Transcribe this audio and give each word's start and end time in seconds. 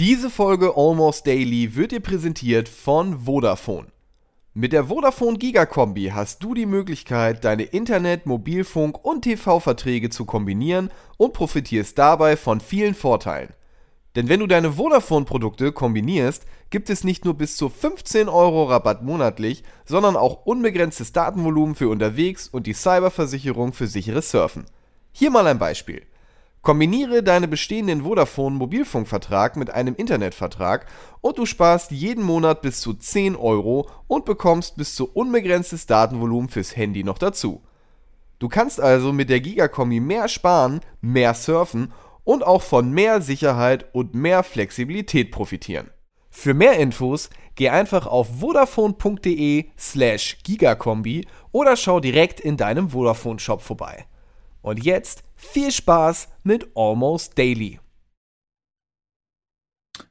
Diese 0.00 0.30
Folge 0.30 0.78
Almost 0.78 1.26
Daily 1.26 1.76
wird 1.76 1.92
dir 1.92 2.00
präsentiert 2.00 2.70
von 2.70 3.26
Vodafone. 3.26 3.88
Mit 4.54 4.72
der 4.72 4.84
Vodafone 4.84 5.36
Giga-Kombi 5.36 6.06
hast 6.14 6.42
du 6.42 6.54
die 6.54 6.64
Möglichkeit, 6.64 7.44
deine 7.44 7.64
Internet-, 7.64 8.24
Mobilfunk- 8.24 9.04
und 9.04 9.20
TV-Verträge 9.24 10.08
zu 10.08 10.24
kombinieren 10.24 10.88
und 11.18 11.34
profitierst 11.34 11.98
dabei 11.98 12.38
von 12.38 12.62
vielen 12.62 12.94
Vorteilen. 12.94 13.52
Denn 14.16 14.30
wenn 14.30 14.40
du 14.40 14.46
deine 14.46 14.72
Vodafone-Produkte 14.72 15.70
kombinierst, 15.70 16.46
gibt 16.70 16.88
es 16.88 17.04
nicht 17.04 17.26
nur 17.26 17.34
bis 17.34 17.58
zu 17.58 17.68
15 17.68 18.30
Euro 18.30 18.64
Rabatt 18.64 19.02
monatlich, 19.02 19.64
sondern 19.84 20.16
auch 20.16 20.46
unbegrenztes 20.46 21.12
Datenvolumen 21.12 21.74
für 21.74 21.90
unterwegs 21.90 22.48
und 22.48 22.66
die 22.66 22.72
Cyberversicherung 22.72 23.74
für 23.74 23.86
sicheres 23.86 24.30
Surfen. 24.30 24.64
Hier 25.12 25.30
mal 25.30 25.46
ein 25.46 25.58
Beispiel. 25.58 26.06
Kombiniere 26.62 27.22
deinen 27.22 27.48
bestehenden 27.48 28.02
Vodafone-Mobilfunkvertrag 28.02 29.56
mit 29.56 29.70
einem 29.70 29.94
Internetvertrag 29.94 30.86
und 31.22 31.38
du 31.38 31.46
sparst 31.46 31.90
jeden 31.90 32.22
Monat 32.22 32.60
bis 32.60 32.82
zu 32.82 32.92
10 32.92 33.34
Euro 33.34 33.88
und 34.06 34.26
bekommst 34.26 34.76
bis 34.76 34.94
zu 34.94 35.10
unbegrenztes 35.10 35.86
Datenvolumen 35.86 36.50
fürs 36.50 36.76
Handy 36.76 37.02
noch 37.02 37.16
dazu. 37.16 37.62
Du 38.38 38.48
kannst 38.48 38.78
also 38.78 39.12
mit 39.12 39.30
der 39.30 39.40
Gigakombi 39.40 40.00
mehr 40.00 40.28
sparen, 40.28 40.80
mehr 41.00 41.32
surfen 41.32 41.92
und 42.24 42.46
auch 42.46 42.62
von 42.62 42.90
mehr 42.90 43.22
Sicherheit 43.22 43.86
und 43.94 44.14
mehr 44.14 44.42
Flexibilität 44.42 45.30
profitieren. 45.30 45.88
Für 46.30 46.52
mehr 46.52 46.74
Infos 46.74 47.30
geh 47.54 47.70
einfach 47.70 48.06
auf 48.06 48.38
vodafone.de 48.38 49.64
slash 49.78 50.38
gigakombi 50.44 51.26
oder 51.52 51.76
schau 51.76 52.00
direkt 52.00 52.38
in 52.38 52.58
deinem 52.58 52.90
Vodafone-Shop 52.90 53.62
vorbei. 53.62 54.06
Und 54.62 54.84
jetzt 54.84 55.22
viel 55.36 55.72
Spaß 55.72 56.28
mit 56.42 56.68
Almost 56.74 57.38
Daily. 57.38 57.80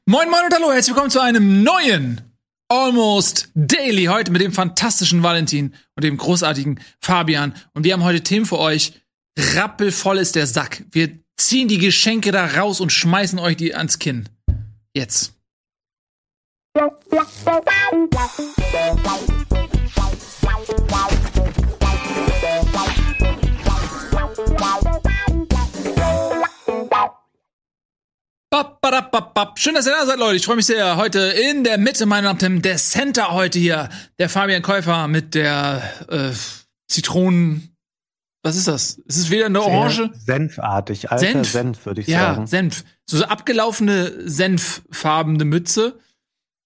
Moin 0.06 0.30
Moin 0.30 0.44
und 0.44 0.54
hallo, 0.54 0.72
herzlich 0.72 0.94
willkommen 0.94 1.10
zu 1.10 1.20
einem 1.20 1.62
neuen 1.62 2.20
Almost 2.68 3.50
Daily. 3.54 4.04
Heute 4.04 4.30
mit 4.30 4.40
dem 4.40 4.52
fantastischen 4.52 5.22
Valentin 5.22 5.74
und 5.96 6.04
dem 6.04 6.16
großartigen 6.16 6.80
Fabian. 7.00 7.54
Und 7.74 7.84
wir 7.84 7.92
haben 7.92 8.04
heute 8.04 8.22
Themen 8.22 8.46
für 8.46 8.58
euch. 8.58 8.92
Rappelvoll 9.38 10.18
ist 10.18 10.34
der 10.34 10.46
Sack. 10.46 10.84
Wir 10.90 11.18
ziehen 11.36 11.68
die 11.68 11.78
Geschenke 11.78 12.32
da 12.32 12.46
raus 12.46 12.80
und 12.80 12.92
schmeißen 12.92 13.38
euch 13.38 13.56
die 13.56 13.74
ans 13.74 13.98
Kinn. 13.98 14.28
Jetzt. 14.94 15.34
Schön, 29.62 29.74
dass 29.74 29.86
ihr 29.86 29.92
da 29.92 30.06
seid, 30.06 30.18
Leute. 30.18 30.36
Ich 30.36 30.46
freue 30.46 30.56
mich 30.56 30.64
sehr. 30.64 30.96
Heute 30.96 31.18
in 31.18 31.64
der 31.64 31.76
Mitte, 31.76 32.06
meine 32.06 32.28
Damen 32.28 32.36
und 32.36 32.42
Herren, 32.42 32.62
der 32.62 32.78
Center 32.78 33.30
heute 33.32 33.58
hier. 33.58 33.90
Der 34.18 34.30
Fabian 34.30 34.62
Käufer 34.62 35.06
mit 35.06 35.34
der 35.34 35.82
äh, 36.08 36.30
Zitronen. 36.88 37.76
Was 38.42 38.56
ist 38.56 38.66
das? 38.66 38.94
Ist 39.04 39.18
es 39.18 39.30
wieder 39.30 39.44
eine 39.44 39.60
Orange? 39.60 40.08
Senfartig, 40.14 41.10
alter 41.10 41.26
Senf, 41.26 41.50
Senf 41.50 41.84
würde 41.84 42.00
ich 42.00 42.06
ja, 42.06 42.20
sagen. 42.20 42.40
Ja, 42.40 42.46
Senf. 42.46 42.84
So, 43.04 43.18
so 43.18 43.24
abgelaufene 43.24 44.26
senffarbene 44.26 45.44
Mütze. 45.44 45.98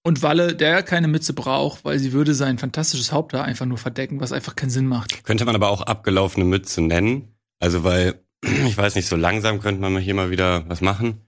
Und 0.01 0.23
Walle, 0.23 0.55
der 0.55 0.81
keine 0.81 1.09
Mütze 1.09 1.33
braucht, 1.33 1.83
weil 1.83 1.99
sie 1.99 2.13
würde 2.13 2.33
sein 2.33 2.57
fantastisches 2.57 3.11
Haupthaar 3.11 3.43
einfach 3.43 3.65
nur 3.65 3.77
verdecken, 3.77 4.21
was 4.21 4.31
einfach 4.31 4.55
keinen 4.55 4.69
Sinn 4.69 4.87
macht. 4.87 5.25
Könnte 5.25 5.43
man 5.43 5.53
aber 5.55 5.67
auch 5.67 5.81
abgelaufene 5.81 6.45
Mütze 6.45 6.79
nennen. 6.79 7.34
Also, 7.59 7.83
weil, 7.83 8.21
ich 8.67 8.77
weiß 8.77 8.95
nicht, 8.95 9.07
so 9.07 9.15
langsam 9.15 9.59
könnte 9.59 9.81
man 9.81 9.97
hier 9.97 10.13
mal 10.13 10.29
wieder 10.29 10.67
was 10.67 10.81
machen. 10.81 11.21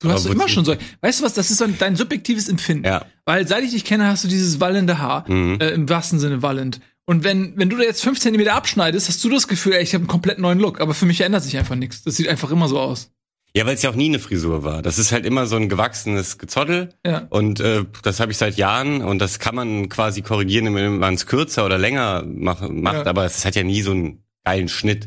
Du 0.00 0.10
hast 0.10 0.26
immer 0.26 0.48
schon 0.48 0.64
so. 0.64 0.76
Weißt 1.00 1.20
du 1.20 1.24
was, 1.24 1.34
das 1.34 1.50
ist 1.50 1.58
so 1.58 1.66
dein 1.66 1.96
subjektives 1.96 2.48
Empfinden. 2.48 2.84
Ja. 2.84 3.06
Weil 3.24 3.46
seit 3.46 3.64
ich 3.64 3.70
dich 3.70 3.84
kenne, 3.84 4.06
hast 4.06 4.24
du 4.24 4.28
dieses 4.28 4.60
wallende 4.60 4.98
Haar. 4.98 5.30
Mhm. 5.30 5.58
Äh, 5.60 5.70
Im 5.70 5.88
wahrsten 5.88 6.18
Sinne 6.18 6.42
wallend. 6.42 6.80
Und 7.06 7.24
wenn, 7.24 7.56
wenn 7.56 7.68
du 7.68 7.76
da 7.76 7.84
jetzt 7.84 8.02
fünf 8.02 8.18
Zentimeter 8.18 8.54
abschneidest, 8.54 9.08
hast 9.08 9.22
du 9.22 9.30
das 9.30 9.48
Gefühl, 9.48 9.74
ey, 9.74 9.82
ich 9.82 9.94
habe 9.94 10.02
einen 10.02 10.08
komplett 10.08 10.38
neuen 10.38 10.58
Look. 10.58 10.80
Aber 10.80 10.94
für 10.94 11.06
mich 11.06 11.20
ändert 11.20 11.42
sich 11.42 11.56
einfach 11.56 11.74
nichts. 11.74 12.02
Das 12.02 12.16
sieht 12.16 12.28
einfach 12.28 12.50
immer 12.50 12.68
so 12.68 12.80
aus. 12.80 13.10
Ja, 13.56 13.66
weil 13.66 13.74
es 13.74 13.82
ja 13.82 13.90
auch 13.90 13.94
nie 13.94 14.08
eine 14.08 14.18
Frisur 14.18 14.64
war. 14.64 14.82
Das 14.82 14.98
ist 14.98 15.12
halt 15.12 15.24
immer 15.24 15.46
so 15.46 15.54
ein 15.56 15.68
gewachsenes 15.68 16.38
Gezottel. 16.38 16.88
Ja. 17.06 17.26
Und 17.30 17.60
äh, 17.60 17.84
das 18.02 18.18
habe 18.18 18.32
ich 18.32 18.38
seit 18.38 18.56
Jahren 18.56 19.00
und 19.00 19.20
das 19.20 19.38
kann 19.38 19.54
man 19.54 19.88
quasi 19.88 20.22
korrigieren, 20.22 20.74
wenn 20.74 20.98
man 20.98 21.14
es 21.14 21.26
kürzer 21.26 21.64
oder 21.64 21.78
länger 21.78 22.24
mach, 22.26 22.68
macht. 22.68 23.04
Ja. 23.04 23.06
Aber 23.06 23.24
es 23.24 23.44
hat 23.44 23.54
ja 23.54 23.62
nie 23.62 23.82
so 23.82 23.92
einen 23.92 24.24
geilen 24.44 24.68
Schnitt. 24.68 25.06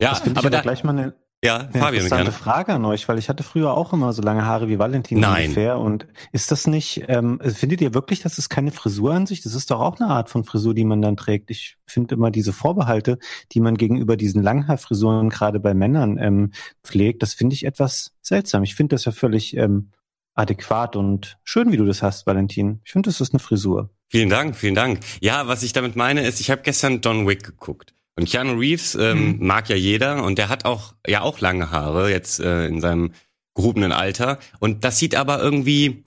Ja, 0.00 0.10
Das 0.10 0.20
finde 0.20 0.32
ich 0.32 0.38
aber 0.38 0.46
aber 0.48 0.56
da, 0.56 0.62
gleich 0.62 0.84
mal 0.84 0.96
eine, 0.96 1.14
ja, 1.42 1.60
Fabian 1.60 1.94
interessante 1.94 2.24
gerne. 2.24 2.32
Frage 2.32 2.72
an 2.74 2.84
euch, 2.84 3.08
weil 3.08 3.18
ich 3.18 3.28
hatte 3.28 3.44
früher 3.44 3.72
auch 3.72 3.92
immer 3.92 4.12
so 4.12 4.22
lange 4.22 4.44
Haare 4.44 4.68
wie 4.68 4.78
Valentin 4.78 5.20
Nein. 5.20 5.44
ungefähr. 5.44 5.78
Und 5.78 6.06
ist 6.32 6.50
das 6.50 6.66
nicht, 6.66 7.04
ähm, 7.06 7.40
findet 7.40 7.80
ihr 7.80 7.94
wirklich, 7.94 8.20
das 8.22 8.38
ist 8.38 8.48
keine 8.48 8.72
Frisur 8.72 9.12
an 9.14 9.26
sich? 9.26 9.42
Das 9.42 9.54
ist 9.54 9.70
doch 9.70 9.80
auch 9.80 10.00
eine 10.00 10.10
Art 10.10 10.30
von 10.30 10.42
Frisur, 10.44 10.74
die 10.74 10.84
man 10.84 11.00
dann 11.00 11.16
trägt. 11.16 11.50
Ich 11.50 11.76
finde 11.86 12.16
immer 12.16 12.32
diese 12.32 12.52
Vorbehalte, 12.52 13.18
die 13.52 13.60
man 13.60 13.76
gegenüber 13.76 14.16
diesen 14.16 14.42
Langhaarfrisuren 14.42 15.30
gerade 15.30 15.60
bei 15.60 15.74
Männern 15.74 16.18
ähm, 16.18 16.52
pflegt, 16.82 17.22
das 17.22 17.34
finde 17.34 17.54
ich 17.54 17.64
etwas 17.64 18.12
seltsam. 18.20 18.64
Ich 18.64 18.74
finde 18.74 18.96
das 18.96 19.04
ja 19.04 19.12
völlig 19.12 19.56
ähm, 19.56 19.90
adäquat 20.34 20.96
und 20.96 21.38
schön, 21.44 21.70
wie 21.72 21.76
du 21.76 21.84
das 21.84 22.02
hast, 22.02 22.26
Valentin. 22.26 22.80
Ich 22.84 22.92
finde, 22.92 23.10
das 23.10 23.20
ist 23.20 23.32
eine 23.32 23.40
Frisur. 23.40 23.90
Vielen 24.08 24.28
Dank, 24.28 24.56
vielen 24.56 24.74
Dank. 24.74 25.00
Ja, 25.20 25.46
was 25.46 25.62
ich 25.62 25.72
damit 25.72 25.94
meine 25.94 26.26
ist, 26.26 26.40
ich 26.40 26.50
habe 26.50 26.62
gestern 26.62 27.00
John 27.00 27.26
Wick 27.28 27.44
geguckt. 27.44 27.94
Und 28.18 28.28
Keanu 28.28 28.58
Reeves 28.58 28.96
ähm, 28.96 29.36
Mhm. 29.38 29.46
mag 29.46 29.68
ja 29.68 29.76
jeder 29.76 30.24
und 30.24 30.38
der 30.38 30.48
hat 30.48 30.64
auch 30.64 30.94
ja 31.06 31.22
auch 31.22 31.40
lange 31.40 31.70
Haare 31.70 32.10
jetzt 32.10 32.40
äh, 32.40 32.66
in 32.66 32.80
seinem 32.80 33.12
gehobenen 33.54 33.92
Alter 33.92 34.38
und 34.58 34.84
das 34.84 34.98
sieht 34.98 35.14
aber 35.14 35.40
irgendwie, 35.40 36.02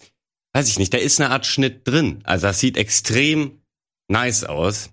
weiß 0.54 0.68
ich 0.70 0.78
nicht, 0.78 0.94
da 0.94 0.98
ist 0.98 1.20
eine 1.22 1.30
Art 1.32 1.46
Schnitt 1.46 1.88
drin. 1.88 2.20
Also 2.24 2.48
das 2.48 2.60
sieht 2.60 2.78
extrem 2.78 3.62
nice 4.10 4.44
aus. 4.44 4.90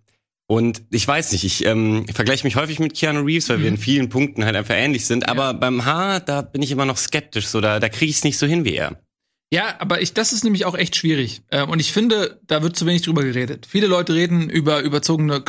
Und 0.50 0.82
ich 0.90 1.06
weiß 1.06 1.32
nicht, 1.32 1.44
ich 1.44 1.64
ähm, 1.66 2.06
vergleiche 2.08 2.44
mich 2.46 2.56
häufig 2.56 2.78
mit 2.78 2.94
Keanu 2.96 3.20
Reeves, 3.20 3.48
weil 3.50 3.60
wir 3.60 3.68
in 3.68 3.76
vielen 3.76 4.08
Punkten 4.08 4.44
halt 4.46 4.56
einfach 4.56 4.74
ähnlich 4.76 5.04
sind. 5.04 5.28
Aber 5.28 5.52
beim 5.54 5.84
Haar, 5.84 6.20
da 6.20 6.40
bin 6.40 6.62
ich 6.62 6.70
immer 6.70 6.86
noch 6.86 6.96
skeptisch. 6.96 7.48
So, 7.48 7.60
da, 7.60 7.80
da 7.80 7.88
kriege 7.90 8.08
ich 8.10 8.16
es 8.16 8.24
nicht 8.24 8.38
so 8.38 8.46
hin 8.46 8.64
wie 8.64 8.74
er. 8.76 8.98
Ja, 9.52 9.74
aber 9.78 10.00
ich, 10.00 10.14
das 10.14 10.32
ist 10.32 10.44
nämlich 10.44 10.64
auch 10.64 10.74
echt 10.74 10.96
schwierig. 10.96 11.42
Äh, 11.48 11.64
und 11.64 11.80
ich 11.80 11.92
finde, 11.92 12.40
da 12.46 12.62
wird 12.62 12.76
zu 12.76 12.86
wenig 12.86 13.02
drüber 13.02 13.22
geredet. 13.24 13.66
Viele 13.68 13.88
Leute 13.88 14.14
reden 14.14 14.48
über 14.48 14.80
überzogene 14.80 15.42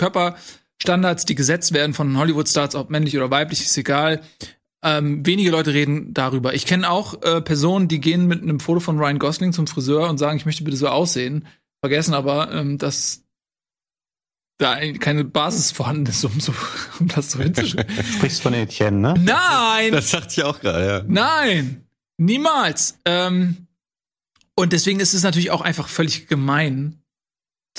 Körperstandards, 0.83 1.25
die 1.25 1.35
gesetzt 1.35 1.73
werden 1.73 1.93
von 1.93 2.17
Hollywood-Stars, 2.17 2.75
ob 2.75 2.89
männlich 2.89 3.15
oder 3.17 3.29
weiblich, 3.29 3.61
ist 3.61 3.77
egal. 3.77 4.21
Ähm, 4.81 5.25
wenige 5.25 5.51
Leute 5.51 5.73
reden 5.73 6.13
darüber. 6.13 6.53
Ich 6.53 6.65
kenne 6.65 6.89
auch 6.89 7.21
äh, 7.21 7.41
Personen, 7.41 7.89
die 7.89 7.99
gehen 7.99 8.27
mit 8.27 8.41
einem 8.41 8.61
Foto 8.61 8.79
von 8.79 8.97
Ryan 8.97 9.19
Gosling 9.19 9.51
zum 9.51 9.67
Friseur 9.67 10.09
und 10.09 10.17
sagen, 10.17 10.37
ich 10.37 10.45
möchte 10.45 10.63
bitte 10.63 10.77
so 10.77 10.87
aussehen. 10.87 11.47
Vergessen 11.83 12.13
aber, 12.13 12.51
ähm, 12.53 12.77
dass 12.77 13.23
da 14.57 14.71
ein- 14.71 14.99
keine 14.99 15.25
Basis 15.25 15.71
vorhanden 15.73 16.05
ist, 16.05 16.23
um, 16.23 16.39
so, 16.39 16.53
um 16.99 17.09
das 17.09 17.31
so 17.31 17.39
hinzuschauen. 17.39 17.85
Du 17.87 18.03
sprichst 18.03 18.41
von 18.41 18.53
Etienne, 18.53 18.99
ne? 18.99 19.13
Nein! 19.19 19.91
Das 19.91 20.11
dachte 20.11 20.27
ich 20.31 20.43
auch 20.43 20.61
gerade, 20.61 20.87
ja. 20.87 21.03
Nein, 21.07 21.83
niemals. 22.17 22.99
Ähm, 23.03 23.67
und 24.55 24.71
deswegen 24.71 25.01
ist 25.01 25.13
es 25.13 25.23
natürlich 25.23 25.51
auch 25.51 25.61
einfach 25.61 25.89
völlig 25.89 26.27
gemein, 26.27 27.01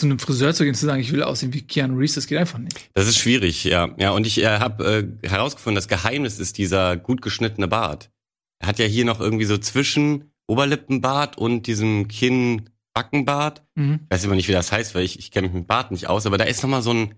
zu 0.01 0.07
einem 0.07 0.19
Friseur 0.19 0.53
zu 0.55 0.65
gehen 0.65 0.73
und 0.73 0.77
zu 0.77 0.87
sagen, 0.87 1.01
ich 1.01 1.13
will 1.13 1.23
aussehen 1.23 1.53
wie 1.53 1.63
Keanu 1.63 1.97
Reeves. 1.97 2.15
Das 2.15 2.27
geht 2.27 2.39
einfach 2.39 2.59
nicht. 2.59 2.91
Das 2.95 3.07
ist 3.07 3.19
schwierig, 3.19 3.65
ja. 3.65 3.95
Ja, 3.99 4.11
und 4.11 4.27
ich 4.27 4.39
äh, 4.39 4.59
habe 4.59 5.19
äh, 5.23 5.29
herausgefunden, 5.29 5.77
das 5.77 5.89
Geheimnis 5.89 6.39
ist 6.39 6.59
dieser 6.59 6.97
gut 6.97 7.23
geschnittene 7.23 7.69
Bart. 7.69 8.11
Er 8.59 8.69
hat 8.69 8.79
ja 8.79 8.87
hier 8.87 9.05
noch 9.05 9.21
irgendwie 9.21 9.45
so 9.45 9.57
zwischen 9.59 10.33
Oberlippenbart 10.47 11.39
und 11.39 11.67
diesem 11.67 12.09
Kinn-Backenbart. 12.09 13.63
Mhm. 13.77 14.01
Weiß 14.11 14.25
immer 14.25 14.35
nicht, 14.35 14.49
wie 14.49 14.53
das 14.53 14.73
heißt, 14.73 14.95
weil 14.95 15.05
ich, 15.05 15.19
ich 15.19 15.31
kenne 15.31 15.49
mich 15.49 15.55
mit 15.55 15.67
Bart 15.67 15.91
nicht 15.93 16.09
aus, 16.09 16.27
aber 16.27 16.39
da 16.39 16.45
ist 16.45 16.63
noch 16.63 16.71
mal 16.71 16.83
so 16.83 16.93
ein, 16.93 17.15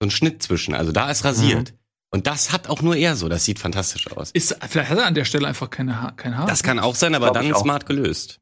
so 0.00 0.06
ein 0.06 0.10
Schnitt 0.10 0.42
zwischen. 0.42 0.74
Also 0.74 0.92
da 0.92 1.10
ist 1.10 1.24
rasiert. 1.24 1.74
Und 2.10 2.26
das 2.26 2.52
hat 2.52 2.68
auch 2.68 2.80
nur 2.80 2.96
er 2.96 3.16
so. 3.16 3.28
Das 3.28 3.44
sieht 3.44 3.58
fantastisch 3.58 4.10
aus. 4.10 4.30
Ist, 4.30 4.56
vielleicht 4.68 4.90
hat 4.90 4.98
er 4.98 5.06
an 5.06 5.14
der 5.14 5.26
Stelle 5.26 5.46
einfach 5.46 5.68
keine 5.68 6.00
ha 6.00 6.12
kein 6.12 6.36
Haar. 6.36 6.46
Das 6.46 6.62
kann 6.62 6.78
auch 6.78 6.94
sein, 6.94 7.14
aber 7.14 7.26
Glaub 7.26 7.42
dann 7.42 7.50
ich 7.50 7.56
smart 7.56 7.84
gelöst. 7.84 8.40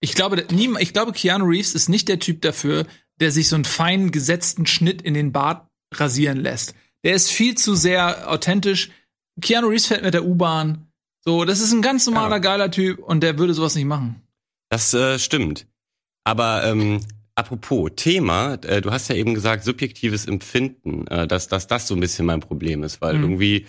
Ich 0.00 0.14
glaube, 0.14 0.44
ich 0.78 0.92
glaube, 0.92 1.12
Keanu 1.12 1.44
Reeves 1.46 1.74
ist 1.74 1.88
nicht 1.88 2.08
der 2.08 2.18
Typ 2.18 2.40
dafür, 2.42 2.86
der 3.20 3.30
sich 3.32 3.48
so 3.48 3.54
einen 3.56 3.64
fein 3.64 4.10
gesetzten 4.10 4.66
Schnitt 4.66 5.02
in 5.02 5.14
den 5.14 5.32
Bart 5.32 5.66
rasieren 5.94 6.38
lässt. 6.38 6.74
Der 7.04 7.14
ist 7.14 7.30
viel 7.30 7.54
zu 7.56 7.74
sehr 7.74 8.30
authentisch. 8.30 8.90
Keanu 9.40 9.68
Reeves 9.68 9.86
fährt 9.86 10.02
mit 10.02 10.14
der 10.14 10.24
U-Bahn. 10.24 10.86
So, 11.24 11.44
das 11.44 11.60
ist 11.60 11.72
ein 11.72 11.82
ganz 11.82 12.06
normaler, 12.06 12.36
Ja. 12.36 12.38
geiler 12.38 12.70
Typ 12.70 12.98
und 12.98 13.22
der 13.22 13.38
würde 13.38 13.52
sowas 13.54 13.74
nicht 13.74 13.84
machen. 13.84 14.22
Das 14.70 14.94
äh, 14.94 15.18
stimmt. 15.18 15.66
Aber 16.24 16.64
ähm, 16.64 17.00
apropos 17.34 17.90
Thema, 17.96 18.54
äh, 18.64 18.80
du 18.80 18.90
hast 18.90 19.08
ja 19.08 19.16
eben 19.16 19.34
gesagt, 19.34 19.64
subjektives 19.64 20.26
Empfinden, 20.26 21.06
äh, 21.08 21.26
dass, 21.26 21.48
dass 21.48 21.66
das 21.66 21.86
so 21.88 21.94
ein 21.94 22.00
bisschen 22.00 22.24
mein 22.26 22.40
Problem 22.40 22.82
ist, 22.84 23.00
weil 23.02 23.16
Mhm. 23.16 23.22
irgendwie, 23.22 23.66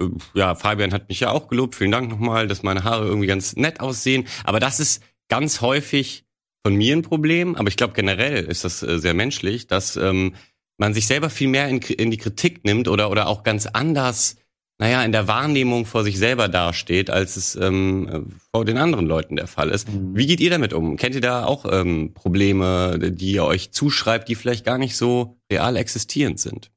äh, 0.00 0.06
ja, 0.34 0.54
Fabian 0.56 0.92
hat 0.92 1.08
mich 1.08 1.20
ja 1.20 1.30
auch 1.30 1.48
gelobt, 1.48 1.74
vielen 1.76 1.92
Dank 1.92 2.08
nochmal, 2.10 2.48
dass 2.48 2.62
meine 2.64 2.82
Haare 2.84 3.06
irgendwie 3.06 3.26
ganz 3.28 3.54
nett 3.56 3.78
aussehen. 3.80 4.26
Aber 4.44 4.58
das 4.58 4.80
ist 4.80 5.02
ganz 5.28 5.60
häufig 5.60 6.24
von 6.64 6.74
mir 6.74 6.96
ein 6.96 7.02
Problem, 7.02 7.54
aber 7.54 7.68
ich 7.68 7.76
glaube 7.76 7.94
generell 7.94 8.44
ist 8.44 8.64
das 8.64 8.82
äh, 8.82 8.98
sehr 8.98 9.14
menschlich, 9.14 9.66
dass 9.66 9.96
ähm, 9.96 10.34
man 10.76 10.94
sich 10.94 11.06
selber 11.06 11.30
viel 11.30 11.48
mehr 11.48 11.68
in, 11.68 11.78
in 11.78 12.10
die 12.10 12.16
Kritik 12.16 12.64
nimmt 12.64 12.88
oder, 12.88 13.10
oder 13.10 13.28
auch 13.28 13.42
ganz 13.42 13.66
anders 13.66 14.36
naja, 14.80 15.02
in 15.02 15.10
der 15.10 15.26
Wahrnehmung 15.26 15.86
vor 15.86 16.04
sich 16.04 16.18
selber 16.18 16.48
dasteht, 16.48 17.10
als 17.10 17.36
es 17.36 17.56
ähm, 17.56 18.30
vor 18.52 18.64
den 18.64 18.78
anderen 18.78 19.06
Leuten 19.06 19.34
der 19.34 19.48
Fall 19.48 19.70
ist. 19.70 19.92
Mhm. 19.92 20.16
Wie 20.16 20.26
geht 20.26 20.40
ihr 20.40 20.50
damit 20.50 20.72
um? 20.72 20.96
Kennt 20.96 21.16
ihr 21.16 21.20
da 21.20 21.44
auch 21.44 21.64
ähm, 21.70 22.14
Probleme, 22.14 22.96
die 22.98 23.32
ihr 23.32 23.44
euch 23.44 23.72
zuschreibt, 23.72 24.28
die 24.28 24.36
vielleicht 24.36 24.64
gar 24.64 24.78
nicht 24.78 24.96
so 24.96 25.36
real 25.50 25.76
existierend 25.76 26.38
sind? 26.38 26.70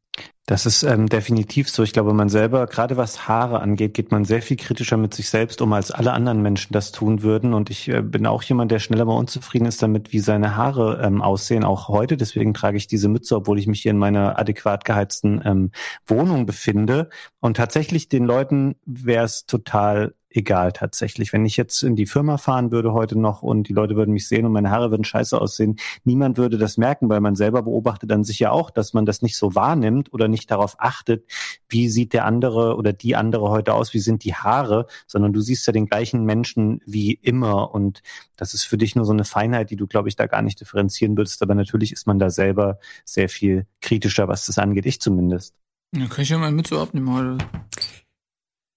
Das 0.48 0.66
ist 0.66 0.84
ähm, 0.84 1.08
definitiv 1.08 1.70
so. 1.70 1.84
Ich 1.84 1.94
glaube, 1.94 2.14
man 2.14 2.28
selber, 2.28 2.66
gerade 2.66 2.98
was 2.98 3.28
Haare 3.28 3.62
angeht, 3.62 3.94
geht 3.94 4.12
man 4.12 4.26
sehr 4.26 4.42
viel 4.42 4.58
kritischer 4.58 4.98
mit 4.98 5.14
sich 5.14 5.30
selbst 5.30 5.62
um, 5.62 5.72
als 5.72 5.92
alle 5.92 6.14
anderen 6.14 6.42
Menschen 6.42 6.74
das 6.74 6.92
tun 6.92 7.22
würden. 7.22 7.54
Und 7.54 7.70
ich 7.70 7.88
äh, 7.88 8.02
bin 8.02 8.26
auch 8.26 8.42
jemand, 8.44 8.72
der 8.72 8.80
schneller 8.80 9.06
mal 9.06 9.16
unzufrieden 9.18 9.68
ist 9.68 9.82
damit, 9.84 10.12
wie 10.12 10.20
seine 10.20 10.56
Haare 10.56 11.00
ähm, 11.04 11.22
aussehen, 11.22 11.64
auch 11.64 11.88
heute. 11.90 12.18
Deswegen 12.18 12.54
trage 12.54 12.78
ich 12.78 12.88
diese 12.88 13.08
Mütze, 13.08 13.36
obwohl 13.36 13.60
ich 13.60 13.68
mich 13.68 13.82
hier 13.82 13.92
in 13.92 13.98
meiner 13.98 14.40
adäquat 14.40 14.84
geheizten 14.84 15.42
ähm, 15.46 15.72
Wohnung 16.08 16.48
befinde. 16.48 17.10
Und 17.40 17.58
tatsächlich 17.58 18.10
den 18.10 18.26
Leuten 18.26 18.76
wäre 18.86 19.26
es 19.26 19.46
total 19.46 20.16
egal 20.34 20.72
tatsächlich. 20.72 21.34
Wenn 21.34 21.46
ich 21.46 21.58
jetzt 21.58 21.84
in 21.84 21.96
die 21.96 22.06
Firma 22.06 22.38
fahren 22.38 22.72
würde 22.72 22.94
heute 22.94 23.18
noch 23.18 23.42
und 23.42 23.68
die 23.68 23.74
Leute 23.74 23.96
würden 23.96 24.14
mich 24.14 24.28
sehen 24.28 24.46
und 24.46 24.52
meine 24.52 24.72
Haare 24.72 24.92
würden 24.92 25.04
scheiße 25.04 25.40
aussehen, 25.40 25.78
niemand 26.04 26.38
würde 26.38 26.58
das 26.58 26.78
merken, 26.78 27.10
weil 27.10 27.22
man 27.22 27.36
selber 27.36 27.62
beobachtet 27.62 28.10
dann 28.12 28.24
sich 28.24 28.40
ja 28.40 28.52
auch, 28.52 28.70
dass 28.70 28.94
man 28.94 29.06
das 29.06 29.22
nicht 29.22 29.38
so 29.38 29.56
wahrnimmt 29.56 30.14
oder 30.14 30.28
nicht 30.28 30.50
darauf 30.50 30.76
achtet, 30.80 31.26
wie 31.70 31.90
sieht 31.90 32.14
der 32.14 32.26
andere 32.26 32.76
oder 32.76 32.94
die 32.94 33.16
andere 33.16 33.50
heute 33.50 33.74
aus, 33.74 33.94
wie 33.94 34.00
sind 34.00 34.24
die 34.24 34.36
Haare, 34.36 34.88
sondern 35.08 35.34
du 35.34 35.42
siehst 35.42 35.68
ja 35.68 35.74
den 35.74 35.88
gleichen 35.88 36.26
Menschen 36.26 36.82
wie 36.86 37.14
immer 37.14 37.74
und 37.74 38.02
das 38.38 38.54
ist 38.54 38.64
für 38.64 38.78
dich 38.78 38.96
nur 38.96 39.06
so 39.06 39.14
eine 39.14 39.26
Feinheit, 39.26 39.70
die 39.70 39.76
du, 39.76 39.86
glaube 39.86 40.10
ich, 40.10 40.16
da 40.16 40.26
gar 40.28 40.42
nicht 40.42 40.60
differenzieren 40.60 41.16
würdest. 41.16 41.42
Aber 41.44 41.54
natürlich 41.54 41.92
ist 41.92 42.08
man 42.08 42.18
da 42.18 42.32
selber 42.32 42.80
sehr 43.06 43.30
viel 43.30 43.68
kritischer, 43.82 44.28
was 44.28 44.48
das 44.48 44.58
angeht. 44.58 44.86
Ich 44.88 45.00
zumindest. 45.00 45.54
Ja, 45.96 46.08
kann 46.08 46.24
ich 46.24 46.30
ja 46.30 46.38
mal 46.38 46.52
mit 46.52 46.68
so 46.68 46.80
abnehmen 46.80 47.14
heute. 47.14 47.38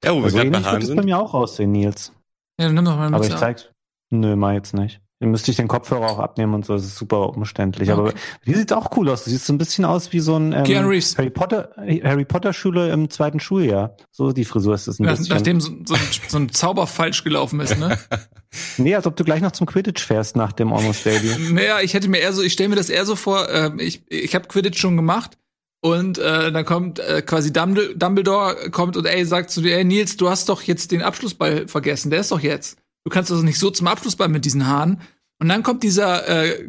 Ja, 0.04 0.12
wo 0.12 0.18
wir 0.18 0.24
Also 0.24 0.36
gerade 0.36 0.50
bei 0.50 0.56
ähnlich 0.58 0.66
Haaren 0.66 0.74
wird 0.76 0.82
es 0.84 0.88
bei 0.90 0.94
sind. 0.96 1.04
mir 1.04 1.18
auch 1.18 1.34
aussehen, 1.34 1.72
Nils. 1.72 2.12
Ja, 2.60 2.66
dann 2.66 2.74
nimm 2.74 2.84
doch 2.84 2.96
mal 2.96 3.08
Aber 3.08 3.18
mit 3.18 3.28
ich 3.28 3.36
zeig's. 3.36 3.68
Nö, 4.10 4.36
mal 4.36 4.54
jetzt 4.54 4.74
nicht. 4.74 5.00
Dann 5.20 5.30
müsste 5.30 5.50
ich 5.50 5.56
den 5.56 5.68
Kopfhörer 5.68 6.10
auch 6.10 6.18
abnehmen 6.18 6.54
und 6.54 6.66
so. 6.66 6.74
Das 6.74 6.84
ist 6.84 6.96
super 6.96 7.30
umständlich. 7.30 7.90
Aber 7.90 8.02
Okay. 8.08 8.14
die 8.46 8.54
sieht 8.54 8.72
auch 8.72 8.96
cool 8.96 9.08
aus. 9.08 9.24
Du 9.24 9.30
siehst 9.30 9.46
so 9.46 9.52
ein 9.52 9.58
bisschen 9.58 9.84
aus 9.84 10.12
wie 10.12 10.20
so 10.20 10.36
ein 10.36 10.52
ähm. 10.52 10.64
Harry 10.66 11.30
Potter, 11.30 11.70
Harry 11.78 12.24
Potter 12.24 12.52
Schule 12.52 12.90
im 12.92 13.08
zweiten 13.08 13.40
Schuljahr. 13.40 13.96
So 14.10 14.32
die 14.32 14.44
Frisur 14.44 14.74
ist 14.74 14.86
es 14.88 14.98
ein 14.98 15.04
Nach, 15.04 15.16
bisschen. 15.16 15.34
nachdem 15.34 15.60
so, 15.60 15.70
so, 15.86 15.94
ein, 15.94 16.00
so 16.28 16.38
ein 16.38 16.48
Zauber 16.52 16.86
falsch 16.86 17.24
gelaufen 17.24 17.60
ist, 17.60 17.78
ne? 17.78 17.96
nee, 18.76 18.94
als 18.94 19.06
ob 19.06 19.16
du 19.16 19.24
gleich 19.24 19.40
noch 19.40 19.52
zum 19.52 19.66
Quidditch 19.66 20.04
fährst 20.04 20.36
nach 20.36 20.52
dem 20.52 20.72
Almost 20.72 21.06
Daily. 21.06 21.30
naja, 21.52 21.80
ich 21.80 21.94
hätte 21.94 22.08
mir 22.08 22.18
eher 22.18 22.32
so, 22.32 22.42
ich 22.42 22.52
stelle 22.52 22.68
mir 22.68 22.76
das 22.76 22.90
eher 22.90 23.06
so 23.06 23.16
vor, 23.16 23.48
äh, 23.48 23.70
ich, 23.78 24.02
ich 24.10 24.34
habe 24.34 24.46
Quidditch 24.48 24.78
schon 24.80 24.96
gemacht 24.96 25.38
und 25.84 26.16
äh, 26.16 26.50
dann 26.50 26.64
kommt 26.64 26.98
äh, 26.98 27.20
quasi 27.20 27.52
Dumbledore, 27.52 28.70
kommt 28.70 28.96
und 28.96 29.04
ey, 29.04 29.22
sagt 29.26 29.50
zu 29.50 29.60
dir, 29.60 29.76
ey 29.76 29.84
Nils, 29.84 30.16
du 30.16 30.30
hast 30.30 30.48
doch 30.48 30.62
jetzt 30.62 30.92
den 30.92 31.02
Abschlussball 31.02 31.68
vergessen, 31.68 32.08
der 32.10 32.20
ist 32.20 32.32
doch 32.32 32.40
jetzt. 32.40 32.78
Du 33.04 33.10
kannst 33.10 33.30
also 33.30 33.42
nicht 33.42 33.58
so 33.58 33.68
zum 33.70 33.86
Abschlussball 33.86 34.28
mit 34.30 34.46
diesen 34.46 34.66
Haaren. 34.66 35.02
Und 35.42 35.50
dann 35.50 35.62
kommt 35.62 35.82
dieser, 35.82 36.26
äh, 36.26 36.66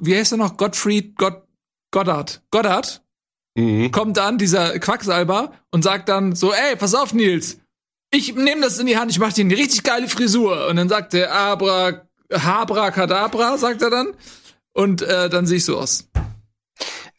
wie 0.00 0.16
heißt 0.16 0.32
er 0.32 0.38
noch, 0.38 0.56
Gottfried 0.56 1.16
Gott, 1.16 1.44
Goddard, 1.92 2.42
Goddard, 2.50 3.02
Mhm. 3.56 3.92
kommt 3.92 4.16
dann 4.16 4.36
dieser 4.36 4.78
Quacksalber 4.80 5.52
und 5.70 5.82
sagt 5.82 6.08
dann 6.08 6.34
so, 6.34 6.52
ey, 6.52 6.74
pass 6.76 6.94
auf, 6.94 7.14
Nils, 7.14 7.58
ich 8.12 8.34
nehme 8.34 8.62
das 8.62 8.80
in 8.80 8.86
die 8.86 8.98
Hand, 8.98 9.12
ich 9.12 9.20
mache 9.20 9.32
dir 9.32 9.44
eine 9.44 9.56
richtig 9.56 9.84
geile 9.84 10.08
Frisur. 10.08 10.66
Und 10.66 10.74
dann 10.76 10.88
sagt 10.88 11.14
er 11.14 11.32
Abra, 11.32 12.02
Habra, 12.32 12.90
Kadabra, 12.90 13.58
sagt 13.58 13.80
er 13.80 13.90
dann. 13.90 14.08
Und 14.74 15.02
äh, 15.02 15.30
dann 15.30 15.46
sehe 15.46 15.58
ich 15.58 15.64
so 15.64 15.78
aus. 15.78 16.08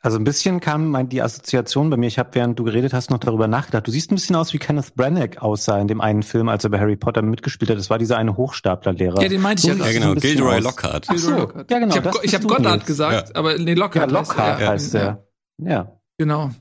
Also 0.08 0.20
ein 0.20 0.24
bisschen 0.24 0.62
kam 0.62 0.90
mein, 0.90 1.10
die 1.10 1.22
Assoziation 1.22 1.90
bei 1.90 1.98
mir. 1.98 2.08
Ich 2.08 2.18
habe, 2.18 2.30
während 2.32 2.58
du 2.58 2.64
geredet 2.64 2.94
hast, 2.94 3.10
noch 3.12 3.18
darüber 3.18 3.50
nachgedacht. 3.50 3.86
Du 3.88 3.92
siehst 3.92 4.10
ein 4.10 4.16
bisschen 4.16 4.38
aus, 4.38 4.54
wie 4.54 4.58
Kenneth 4.58 4.96
Branagh 4.96 5.38
aussah 5.42 5.78
in 5.82 5.90
dem 5.90 6.00
einen 6.00 6.24
Film, 6.24 6.48
als 6.48 6.64
er 6.64 6.70
bei 6.70 6.80
Harry 6.80 6.96
Potter 6.96 7.22
mitgespielt 7.22 7.70
hat. 7.70 7.78
Das 7.78 7.90
war 7.90 7.98
dieser 7.98 8.16
eine 8.18 8.38
Hochstaplerlehrer. 8.38 9.22
Ja, 9.22 9.28
den 9.28 9.42
meinte 9.42 9.70
ich 9.70 9.78
ja 9.78 9.86
Ja, 9.86 9.92
genau. 9.92 10.16
Gilderoy. 10.16 10.62
Lockhart. 10.62 11.08
Ach 11.10 11.18
so, 11.18 11.32
ja, 11.70 11.80
genau, 11.80 11.90
Ich 12.24 12.34
habe 12.34 12.46
hab 12.46 12.48
Goddard 12.48 12.86
gesagt, 12.86 13.36
aber 13.36 13.58
nee, 13.58 13.74
Lockhart. 13.74 14.10
Ja, 14.10 14.18
heißt 14.20 14.30
Lockhart 14.30 14.62
er. 14.62 14.68
heißt 14.70 14.94
ja, 14.94 15.20
der. 15.58 15.70
Ja. 15.70 16.00
Genau. 16.18 16.52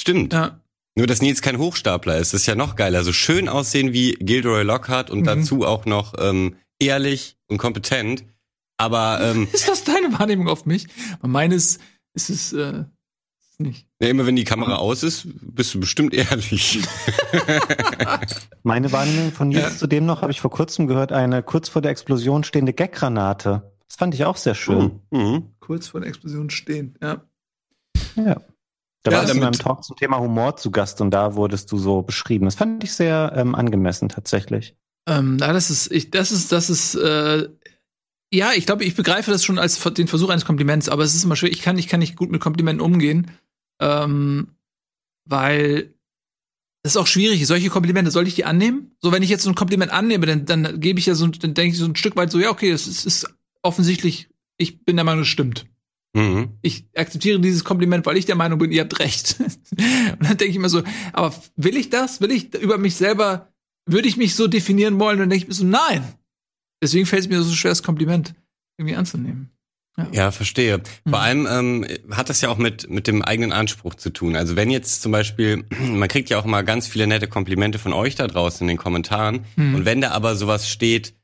Stimmt. 0.00 0.32
Ja. 0.32 0.60
Nur, 0.96 1.06
dass 1.06 1.22
Nils 1.22 1.42
kein 1.42 1.58
Hochstapler 1.58 2.18
ist, 2.18 2.34
das 2.34 2.40
ist 2.40 2.46
ja 2.48 2.56
noch 2.56 2.74
geiler. 2.74 3.04
So 3.04 3.12
schön 3.12 3.48
aussehen 3.48 3.92
wie 3.92 4.14
Gilderoy 4.14 4.64
Lockhart 4.64 5.10
und 5.10 5.20
Mhm. 5.20 5.24
dazu 5.26 5.64
auch 5.64 5.86
noch 5.86 6.14
ähm, 6.18 6.56
ehrlich 6.80 7.36
und 7.46 7.58
kompetent. 7.58 8.24
Aber 8.78 9.20
ähm, 9.22 9.46
Ist 9.52 9.68
das 9.68 9.84
deine 9.84 10.12
Wahrnehmung 10.18 10.48
auf 10.48 10.66
mich? 10.66 10.88
Meines 11.22 11.78
ist 12.14 12.30
es 12.30 12.52
äh, 12.52 12.82
nicht. 13.58 13.86
ja, 14.00 14.08
immer 14.08 14.26
wenn 14.26 14.36
die 14.36 14.44
Kamera 14.44 14.76
aus 14.76 15.02
ist, 15.02 15.26
bist 15.40 15.74
du 15.74 15.80
bestimmt 15.80 16.12
ehrlich. 16.14 16.80
Meine 18.62 18.92
Wahrnehmung 18.92 19.32
von 19.32 19.48
Nils 19.48 19.62
Ja. 19.62 19.70
zudem 19.76 20.06
noch 20.06 20.22
habe 20.22 20.32
ich 20.32 20.40
vor 20.40 20.50
kurzem 20.50 20.86
gehört, 20.86 21.12
eine 21.12 21.42
kurz 21.42 21.68
vor 21.68 21.82
der 21.82 21.90
Explosion 21.90 22.44
stehende 22.44 22.72
Gaggranate. 22.72 23.72
Das 23.88 23.96
fand 23.96 24.14
ich 24.14 24.24
auch 24.24 24.36
sehr 24.36 24.54
schön. 24.54 25.00
Mhm. 25.10 25.50
Kurz 25.60 25.88
vor 25.88 26.00
der 26.00 26.08
Explosion 26.08 26.50
stehen. 26.50 26.96
Ja. 27.02 27.22
Ja. 28.16 28.40
Da 29.02 29.12
Ja, 29.12 29.18
warst 29.18 29.32
du 29.32 29.36
in 29.36 29.44
einem 29.44 29.52
Talk 29.52 29.84
zum 29.84 29.96
Thema 29.96 30.18
Humor 30.18 30.56
zu 30.56 30.70
Gast 30.72 31.00
und 31.00 31.12
da 31.12 31.36
wurdest 31.36 31.70
du 31.70 31.78
so 31.78 32.02
beschrieben. 32.02 32.46
Das 32.46 32.56
fand 32.56 32.82
ich 32.82 32.92
sehr 32.92 33.32
ähm, 33.36 33.54
angemessen 33.54 34.08
tatsächlich. 34.08 34.74
Ähm, 35.08 35.36
na, 35.36 35.52
das 35.52 35.70
ist, 35.70 35.92
ich, 35.92 36.10
das 36.10 36.32
ist, 36.32 36.50
das 36.50 36.68
ist, 36.68 36.96
äh, 36.96 37.48
ja, 38.34 38.50
ich 38.56 38.66
glaube, 38.66 38.82
ich 38.82 38.96
begreife 38.96 39.30
das 39.30 39.44
schon 39.44 39.60
als 39.60 39.78
den 39.80 40.08
Versuch 40.08 40.30
eines 40.30 40.44
Kompliments, 40.44 40.88
aber 40.88 41.04
es 41.04 41.14
ist 41.14 41.22
immer 41.22 41.36
schwer. 41.36 41.52
Ich 41.52 41.62
kann, 41.62 41.78
ich 41.78 41.86
kann 41.86 42.00
nicht 42.00 42.16
gut 42.16 42.32
mit 42.32 42.40
Komplimenten 42.40 42.84
umgehen, 42.84 43.30
ähm, 43.80 44.56
weil 45.24 45.94
das 46.82 46.92
ist 46.92 46.98
auch 46.98 47.06
schwierig. 47.08 47.44
Solche 47.46 47.68
Komplimente, 47.68 48.12
soll 48.12 48.28
ich 48.28 48.36
die 48.36 48.44
annehmen? 48.44 48.92
So, 49.00 49.10
wenn 49.10 49.22
ich 49.22 49.28
jetzt 49.28 49.42
so 49.42 49.50
ein 49.50 49.56
Kompliment 49.56 49.90
annehme, 49.90 50.24
dann, 50.24 50.46
dann 50.46 50.78
gebe 50.80 51.00
ich 51.00 51.06
ja 51.06 51.16
so, 51.16 51.26
dann 51.26 51.52
denke 51.52 51.72
ich 51.72 51.78
so 51.78 51.84
ein 51.84 51.96
Stück 51.96 52.14
weit 52.14 52.30
so, 52.30 52.38
ja, 52.38 52.50
okay, 52.50 52.70
das 52.70 52.86
ist, 52.86 53.04
ist 53.04 53.26
offensichtlich, 53.62 54.28
ich 54.56 54.84
bin 54.84 54.94
der 54.94 55.04
Meinung, 55.04 55.22
es 55.22 55.28
stimmt. 55.28 55.66
Mhm. 56.14 56.50
Ich 56.62 56.86
akzeptiere 56.94 57.40
dieses 57.40 57.64
Kompliment, 57.64 58.06
weil 58.06 58.16
ich 58.16 58.24
der 58.24 58.36
Meinung 58.36 58.58
bin, 58.60 58.70
ihr 58.70 58.82
habt 58.82 59.00
recht. 59.00 59.36
Und 59.40 60.20
dann 60.20 60.36
denke 60.36 60.46
ich 60.46 60.58
mir 60.58 60.68
so, 60.68 60.82
aber 61.12 61.34
will 61.56 61.76
ich 61.76 61.90
das? 61.90 62.20
Will 62.20 62.30
ich 62.30 62.54
über 62.54 62.78
mich 62.78 62.94
selber, 62.94 63.52
würde 63.84 64.06
ich 64.06 64.16
mich 64.16 64.36
so 64.36 64.46
definieren 64.46 65.00
wollen? 65.00 65.16
Und 65.16 65.22
dann 65.22 65.30
denke 65.30 65.42
ich 65.42 65.48
mir 65.48 65.54
so, 65.54 65.66
nein. 65.66 66.04
Deswegen 66.80 67.06
fällt 67.06 67.22
es 67.22 67.28
mir 67.28 67.42
so 67.42 67.52
schwer, 67.52 67.72
das 67.72 67.82
Kompliment 67.82 68.34
irgendwie 68.78 68.96
anzunehmen. 68.96 69.50
Ja, 70.12 70.30
verstehe. 70.30 70.78
Mhm. 70.78 71.10
Vor 71.10 71.20
allem 71.20 71.46
ähm, 71.50 71.86
hat 72.10 72.28
das 72.28 72.40
ja 72.42 72.50
auch 72.50 72.58
mit, 72.58 72.90
mit 72.90 73.06
dem 73.06 73.22
eigenen 73.22 73.52
Anspruch 73.52 73.94
zu 73.94 74.10
tun. 74.10 74.36
Also 74.36 74.54
wenn 74.54 74.70
jetzt 74.70 75.02
zum 75.02 75.12
Beispiel, 75.12 75.64
man 75.80 76.08
kriegt 76.08 76.28
ja 76.28 76.38
auch 76.38 76.44
immer 76.44 76.62
ganz 76.62 76.86
viele 76.86 77.06
nette 77.06 77.28
Komplimente 77.28 77.78
von 77.78 77.92
euch 77.92 78.14
da 78.14 78.26
draußen 78.26 78.64
in 78.64 78.68
den 78.68 78.76
Kommentaren. 78.76 79.44
Mhm. 79.56 79.74
Und 79.74 79.84
wenn 79.84 80.00
da 80.00 80.10
aber 80.10 80.36
sowas 80.36 80.68
steht, 80.68 81.14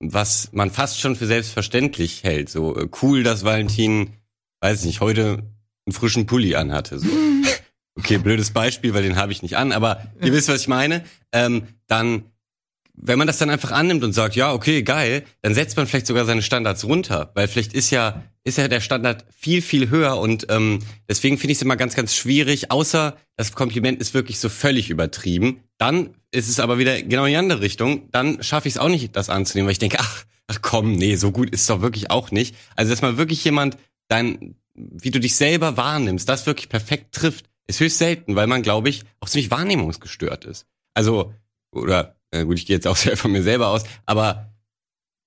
was 0.00 0.50
man 0.52 0.70
fast 0.70 1.00
schon 1.00 1.16
für 1.16 1.26
selbstverständlich 1.26 2.24
hält, 2.24 2.48
so 2.48 2.76
äh, 2.76 2.88
cool, 3.02 3.22
dass 3.22 3.44
Valentin, 3.44 4.14
weiß 4.60 4.80
ich 4.80 4.86
nicht, 4.86 5.00
heute 5.00 5.42
einen 5.86 5.92
frischen 5.92 6.26
Pulli 6.26 6.54
anhatte. 6.54 6.98
So. 6.98 7.08
Okay, 7.98 8.16
blödes 8.16 8.52
Beispiel, 8.52 8.94
weil 8.94 9.02
den 9.02 9.16
habe 9.16 9.32
ich 9.32 9.42
nicht 9.42 9.58
an, 9.58 9.72
aber 9.72 10.06
ihr 10.22 10.32
wisst, 10.32 10.48
was 10.48 10.62
ich 10.62 10.68
meine. 10.68 11.04
Ähm, 11.32 11.64
dann, 11.86 12.22
wenn 13.02 13.18
man 13.18 13.26
das 13.26 13.38
dann 13.38 13.50
einfach 13.50 13.72
annimmt 13.72 14.04
und 14.04 14.12
sagt, 14.12 14.36
ja, 14.36 14.52
okay, 14.52 14.82
geil, 14.82 15.24
dann 15.42 15.54
setzt 15.54 15.76
man 15.76 15.86
vielleicht 15.86 16.06
sogar 16.06 16.24
seine 16.24 16.42
Standards 16.42 16.84
runter, 16.84 17.30
weil 17.34 17.48
vielleicht 17.48 17.72
ist 17.72 17.90
ja 17.90 18.22
ist 18.42 18.58
ja 18.58 18.68
der 18.68 18.80
Standard 18.80 19.26
viel 19.36 19.62
viel 19.62 19.90
höher 19.90 20.18
und 20.18 20.46
ähm, 20.50 20.80
deswegen 21.08 21.38
finde 21.38 21.52
ich 21.52 21.58
es 21.58 21.62
immer 21.62 21.76
ganz 21.76 21.94
ganz 21.94 22.14
schwierig. 22.14 22.70
Außer 22.70 23.16
das 23.36 23.52
Kompliment 23.52 24.00
ist 24.00 24.14
wirklich 24.14 24.38
so 24.38 24.48
völlig 24.48 24.90
übertrieben, 24.90 25.60
dann 25.78 26.10
ist 26.30 26.48
es 26.48 26.60
aber 26.60 26.78
wieder 26.78 27.00
genau 27.02 27.24
in 27.24 27.32
die 27.32 27.36
andere 27.36 27.60
Richtung. 27.60 28.08
Dann 28.12 28.42
schaffe 28.42 28.68
ich 28.68 28.74
es 28.74 28.78
auch 28.78 28.88
nicht, 28.88 29.16
das 29.16 29.30
anzunehmen, 29.30 29.66
weil 29.66 29.72
ich 29.72 29.78
denke, 29.78 29.98
ach, 30.00 30.24
ach 30.46 30.58
komm, 30.62 30.92
nee, 30.92 31.16
so 31.16 31.32
gut 31.32 31.50
ist 31.50 31.62
es 31.62 31.66
doch 31.66 31.82
wirklich 31.82 32.10
auch 32.10 32.30
nicht. 32.30 32.54
Also 32.76 32.90
dass 32.90 33.02
mal 33.02 33.16
wirklich 33.16 33.44
jemand 33.44 33.76
dein, 34.08 34.56
wie 34.74 35.10
du 35.10 35.20
dich 35.20 35.36
selber 35.36 35.76
wahrnimmst, 35.76 36.28
das 36.28 36.46
wirklich 36.46 36.68
perfekt 36.68 37.14
trifft, 37.14 37.46
ist 37.66 37.80
höchst 37.80 37.98
selten, 37.98 38.36
weil 38.36 38.46
man, 38.46 38.62
glaube 38.62 38.88
ich, 38.88 39.02
auch 39.20 39.28
ziemlich 39.28 39.50
wahrnehmungsgestört 39.50 40.44
ist. 40.44 40.66
Also, 40.94 41.32
oder, 41.70 42.16
äh, 42.32 42.44
gut, 42.44 42.58
ich 42.58 42.66
gehe 42.66 42.76
jetzt 42.76 42.86
auch 42.86 42.96
sehr 42.96 43.16
von 43.16 43.32
mir 43.32 43.42
selber 43.42 43.68
aus, 43.68 43.84
aber 44.06 44.52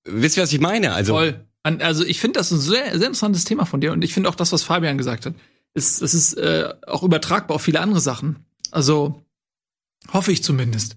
wisst 0.04 0.36
ihr, 0.36 0.42
was 0.42 0.52
ich 0.52 0.60
meine? 0.60 0.92
Also, 0.92 1.14
Voll. 1.14 1.44
An- 1.62 1.80
Also 1.80 2.04
ich 2.04 2.20
finde 2.20 2.38
das 2.38 2.50
ein 2.50 2.58
sehr, 2.58 2.84
sehr 2.98 3.06
interessantes 3.08 3.44
Thema 3.44 3.64
von 3.64 3.80
dir 3.80 3.92
und 3.92 4.02
ich 4.04 4.12
finde 4.12 4.28
auch 4.28 4.34
das, 4.34 4.52
was 4.52 4.62
Fabian 4.62 4.98
gesagt 4.98 5.26
hat, 5.26 5.34
ist, 5.74 6.02
es 6.02 6.14
ist 6.14 6.34
äh, 6.34 6.72
auch 6.86 7.02
übertragbar 7.02 7.56
auf 7.56 7.62
viele 7.62 7.80
andere 7.80 8.00
Sachen. 8.00 8.44
Also 8.70 9.22
hoffe 10.12 10.30
ich 10.30 10.42
zumindest. 10.44 10.96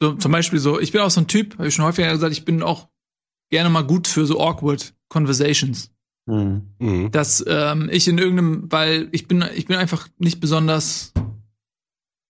So 0.00 0.14
zum 0.14 0.32
Beispiel 0.32 0.58
so, 0.58 0.78
ich 0.80 0.92
bin 0.92 1.00
auch 1.00 1.10
so 1.10 1.20
ein 1.20 1.28
Typ, 1.28 1.56
habe 1.58 1.68
ich 1.68 1.74
schon 1.74 1.84
häufiger 1.84 2.10
gesagt, 2.12 2.32
ich 2.32 2.44
bin 2.44 2.62
auch 2.62 2.88
gerne 3.50 3.70
mal 3.70 3.82
gut 3.84 4.06
für 4.08 4.26
so 4.26 4.40
awkward 4.40 4.92
Conversations. 5.08 5.90
Hm. 6.28 6.74
mhm. 6.78 7.10
dass 7.10 7.42
ähm, 7.48 7.88
ich 7.90 8.06
in 8.06 8.18
irgendeinem, 8.18 8.70
weil 8.70 9.08
ich 9.12 9.28
bin, 9.28 9.42
ich 9.54 9.64
bin 9.64 9.76
einfach 9.78 10.08
nicht 10.18 10.40
besonders 10.40 11.14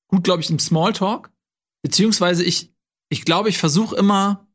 gut, 0.06 0.22
glaube 0.22 0.40
ich, 0.40 0.50
im 0.50 0.60
Smalltalk. 0.60 1.32
Beziehungsweise 1.82 2.44
ich, 2.44 2.72
ich 3.10 3.24
glaube, 3.24 3.48
ich 3.48 3.58
versuche 3.58 3.96
immer 3.96 4.46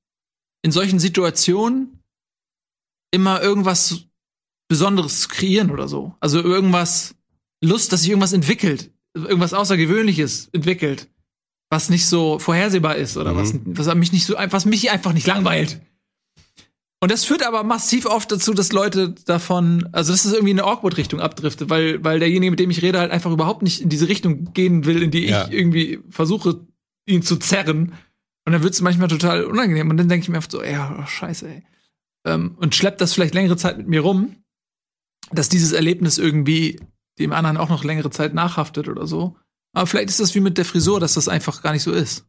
in 0.64 0.72
solchen 0.72 1.00
Situationen 1.00 2.00
immer 3.12 3.42
irgendwas 3.42 4.06
Besonderes 4.70 5.22
zu 5.22 5.28
kreieren 5.30 5.72
oder 5.72 5.88
so. 5.88 6.16
Also 6.20 6.42
irgendwas 6.42 7.16
Lust, 7.64 7.92
dass 7.94 8.02
sich 8.02 8.10
irgendwas 8.10 8.34
entwickelt, 8.34 8.92
irgendwas 9.16 9.54
Außergewöhnliches 9.54 10.50
entwickelt. 10.54 11.10
was 11.70 11.90
nicht 11.90 12.06
so 12.06 12.38
vorhersehbar 12.38 12.98
ist 12.98 13.18
oder 13.18 13.34
Mhm. 13.34 13.38
was, 13.76 13.88
was 13.88 13.96
mich 13.96 14.12
nicht 14.12 14.26
so, 14.28 14.36
was 14.38 14.66
mich 14.66 14.92
einfach 14.92 15.12
nicht 15.12 15.26
langweilt. 15.26 15.82
Und 17.02 17.10
das 17.12 17.26
führt 17.26 17.44
aber 17.44 17.64
massiv 17.64 18.06
oft 18.06 18.32
dazu, 18.32 18.54
dass 18.54 18.72
Leute 18.72 19.16
davon, 19.26 19.90
also 19.92 20.12
dass 20.14 20.24
es 20.24 20.34
irgendwie 20.34 20.52
in 20.52 20.60
eine 20.60 20.68
Awkward-Richtung 20.70 21.20
abdriftet, 21.20 21.72
weil, 21.72 22.04
weil 22.04 22.20
derjenige, 22.20 22.52
mit 22.52 22.60
dem 22.60 22.70
ich 22.70 22.84
rede, 22.84 23.00
halt 23.00 23.10
einfach 23.12 23.32
überhaupt 23.32 23.64
nicht 23.64 23.82
in 23.82 23.90
diese 23.90 24.08
Richtung 24.08 24.54
gehen 24.54 24.86
will, 24.86 25.02
in 25.02 25.10
die 25.10 25.26
Ja. 25.26 25.48
ich 25.48 25.52
irgendwie 25.54 26.00
versuche, 26.12 26.60
ihn 27.08 27.24
zu 27.24 27.38
zerren. 27.38 27.94
Und 28.46 28.54
dann 28.54 28.64
wird 28.64 28.74
es 28.74 28.82
manchmal 28.82 29.08
total 29.08 29.46
unangenehm. 29.46 29.90
Und 29.90 29.98
dann 29.98 30.10
denke 30.10 30.24
ich 30.24 30.30
mir 30.30 30.38
oft 30.38 30.52
so, 30.52 30.64
ja, 30.64 30.98
oh, 31.00 31.06
scheiße, 31.06 31.48
ey. 31.48 31.64
Ähm, 32.26 32.56
und 32.58 32.76
schleppt 32.76 33.02
das 33.02 33.14
vielleicht 33.14 33.34
längere 33.34 33.58
Zeit 33.58 33.78
mit 33.78 33.88
mir 33.88 34.02
rum, 34.02 34.44
dass 35.32 35.50
dieses 35.50 35.72
Erlebnis 35.72 36.18
irgendwie 36.18 36.80
dem 37.20 37.32
anderen 37.32 37.58
auch 37.58 37.70
noch 37.70 37.84
längere 37.84 38.10
Zeit 38.10 38.34
nachhaftet 38.34 38.88
oder 38.88 39.08
so. 39.08 39.38
Aber 39.74 39.88
vielleicht 39.88 40.10
ist 40.10 40.20
das 40.20 40.36
wie 40.36 40.40
mit 40.40 40.58
der 40.58 40.66
Frisur, 40.66 41.00
dass 41.00 41.14
das 41.14 41.28
einfach 41.28 41.62
gar 41.62 41.74
nicht 41.74 41.84
so 41.84 41.92
ist. 41.92 42.26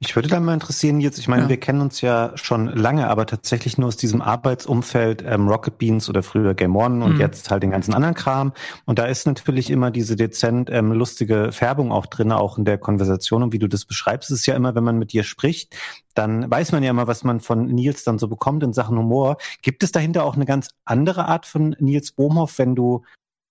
Ich 0.00 0.14
würde 0.16 0.28
da 0.28 0.38
mal 0.40 0.52
interessieren, 0.54 1.00
jetzt, 1.00 1.18
ich 1.18 1.28
meine, 1.28 1.44
Ja. 1.44 1.48
wir 1.48 1.56
kennen 1.58 1.80
uns 1.80 2.00
ja 2.00 2.32
schon 2.36 2.66
lange, 2.66 3.08
aber 3.08 3.26
tatsächlich 3.26 3.78
nur 3.78 3.88
aus 3.88 3.96
diesem 3.96 4.20
Arbeitsumfeld 4.20 5.22
ähm, 5.26 5.48
Rocket 5.48 5.78
Beans 5.78 6.08
oder 6.08 6.22
früher 6.22 6.54
Game 6.54 6.76
One 6.76 7.04
und 7.04 7.14
Mhm. 7.14 7.20
jetzt 7.20 7.50
halt 7.50 7.62
den 7.62 7.70
ganzen 7.70 7.94
anderen 7.94 8.14
Kram. 8.14 8.52
Und 8.84 8.98
da 8.98 9.06
ist 9.06 9.26
natürlich 9.26 9.70
immer 9.70 9.90
diese 9.90 10.16
dezent 10.16 10.68
ähm, 10.70 10.92
lustige 10.92 11.52
Färbung 11.52 11.92
auch 11.92 12.06
drin, 12.06 12.32
auch 12.32 12.58
in 12.58 12.64
der 12.64 12.76
Konversation. 12.78 13.42
Und 13.42 13.52
wie 13.52 13.58
du 13.58 13.68
das 13.68 13.84
beschreibst, 13.86 14.30
ist 14.30 14.46
ja 14.46 14.54
immer, 14.56 14.74
wenn 14.74 14.84
man 14.84 14.98
mit 14.98 15.12
dir 15.12 15.22
spricht, 15.24 15.74
dann 16.14 16.50
weiß 16.50 16.72
man 16.72 16.82
ja 16.82 16.90
immer, 16.90 17.06
was 17.06 17.24
man 17.24 17.40
von 17.40 17.66
Nils 17.66 18.04
dann 18.04 18.18
so 18.18 18.28
bekommt 18.28 18.62
in 18.62 18.72
Sachen 18.72 18.98
Humor. 18.98 19.36
Gibt 19.62 19.82
es 19.84 19.92
dahinter 19.92 20.24
auch 20.24 20.34
eine 20.34 20.44
ganz 20.44 20.70
andere 20.84 21.26
Art 21.28 21.46
von 21.46 21.76
Nils 21.78 22.12
Bohmhoff, 22.12 22.58
wenn 22.58 22.74
du 22.74 23.04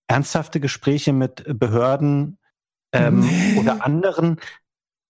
ernsthafte 0.08 0.60
Gespräche 0.60 1.14
mit 1.14 1.44
Behörden 1.58 2.38
ähm, 2.92 3.22
Nee. 3.22 3.58
oder 3.60 3.84
anderen 3.84 4.40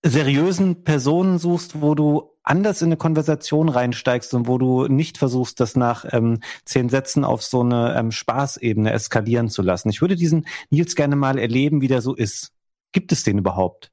seriösen 0.04 0.84
Personen 0.84 1.40
suchst, 1.40 1.82
wo 1.82 1.96
du 1.96 2.32
anders 2.44 2.82
in 2.82 2.90
eine 2.90 2.98
Konversation 2.98 3.70
reinsteigst 3.70 4.34
und 4.34 4.48
wo 4.48 4.58
du 4.58 4.88
nicht 4.88 5.18
versuchst, 5.18 5.60
das 5.62 5.76
nach 5.78 6.06
ähm, 6.12 6.42
zehn 6.66 6.90
Sätzen 6.90 7.24
auf 7.24 7.42
so 7.42 7.62
eine 7.62 7.96
ähm, 7.98 8.12
Spaßebene 8.12 8.92
eskalieren 8.92 9.50
zu 9.50 9.62
lassen. 9.62 9.90
Ich 9.90 10.02
würde 10.02 10.18
diesen 10.18 10.46
Nils 10.70 10.96
gerne 10.96 11.16
mal 11.16 11.40
erleben, 11.40 11.82
wie 11.82 11.88
der 11.88 12.02
so 12.02 12.14
ist. 12.14 12.52
Gibt 12.92 13.14
es 13.14 13.24
den 13.24 13.38
überhaupt? 13.38 13.92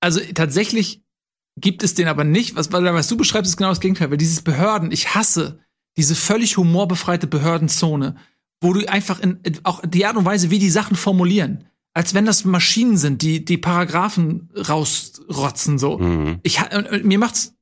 Also 0.00 0.20
tatsächlich 0.34 1.02
gibt 1.56 1.82
es 1.82 1.94
den 1.94 2.06
aber 2.06 2.22
nicht. 2.22 2.54
Was, 2.54 2.70
was 2.70 3.08
du 3.08 3.16
beschreibst, 3.16 3.50
ist 3.50 3.56
genau 3.56 3.70
das 3.70 3.80
Gegenteil. 3.80 4.10
Weil 4.10 4.18
dieses 4.18 4.42
Behörden, 4.42 4.92
ich 4.92 5.14
hasse 5.14 5.58
diese 5.96 6.14
völlig 6.14 6.56
humorbefreite 6.56 7.26
Behördenzone, 7.26 8.16
wo 8.60 8.72
du 8.72 8.86
einfach 8.88 9.20
in, 9.20 9.40
in 9.42 9.58
auch 9.64 9.82
die 9.84 10.06
Art 10.06 10.16
und 10.16 10.24
Weise, 10.24 10.50
wie 10.50 10.58
die 10.58 10.70
Sachen 10.70 10.96
formulieren, 10.96 11.66
als 11.96 12.12
wenn 12.12 12.26
das 12.26 12.44
Maschinen 12.44 12.98
sind, 12.98 13.22
die 13.22 13.42
die 13.42 13.56
Paragraphen 13.56 14.50
rausrotzen 14.54 15.78
so. 15.78 15.96
Mhm. 15.96 16.40
Ich 16.42 16.60
und- 16.60 16.90
und 16.90 17.04
mir 17.06 17.18
macht's 17.18 17.54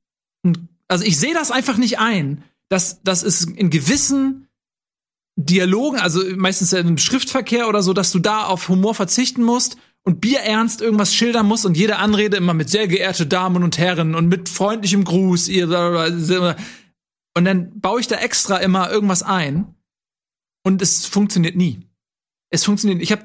also 0.88 1.04
ich 1.04 1.18
sehe 1.18 1.34
das 1.34 1.52
einfach 1.52 1.76
nicht 1.76 2.00
ein, 2.00 2.42
dass 2.68 3.00
dass 3.02 3.22
es 3.22 3.44
in 3.44 3.70
gewissen 3.70 4.48
Dialogen, 5.36 6.00
also 6.00 6.20
meistens 6.34 6.72
im 6.72 6.98
Schriftverkehr 6.98 7.68
oder 7.68 7.80
so, 7.80 7.92
dass 7.92 8.10
du 8.10 8.18
da 8.18 8.46
auf 8.46 8.68
Humor 8.68 8.96
verzichten 8.96 9.44
musst 9.44 9.76
und 10.02 10.20
bierernst 10.20 10.80
irgendwas 10.80 11.14
schildern 11.14 11.46
musst 11.46 11.64
und 11.64 11.76
jede 11.76 11.96
Anrede 11.98 12.36
immer 12.36 12.54
mit 12.54 12.68
sehr 12.68 12.88
geehrte 12.88 13.26
Damen 13.26 13.62
und 13.62 13.78
Herren 13.78 14.16
und 14.16 14.26
mit 14.26 14.48
freundlichem 14.48 15.04
Gruß 15.04 15.46
ihr 15.46 15.68
und 17.36 17.44
dann 17.44 17.80
baue 17.80 18.00
ich 18.00 18.08
da 18.08 18.16
extra 18.16 18.56
immer 18.56 18.90
irgendwas 18.90 19.22
ein 19.22 19.76
und 20.64 20.82
es 20.82 21.06
funktioniert 21.06 21.54
nie. 21.54 21.82
Es 22.50 22.64
funktioniert. 22.64 23.00
Ich 23.00 23.12
habe 23.12 23.24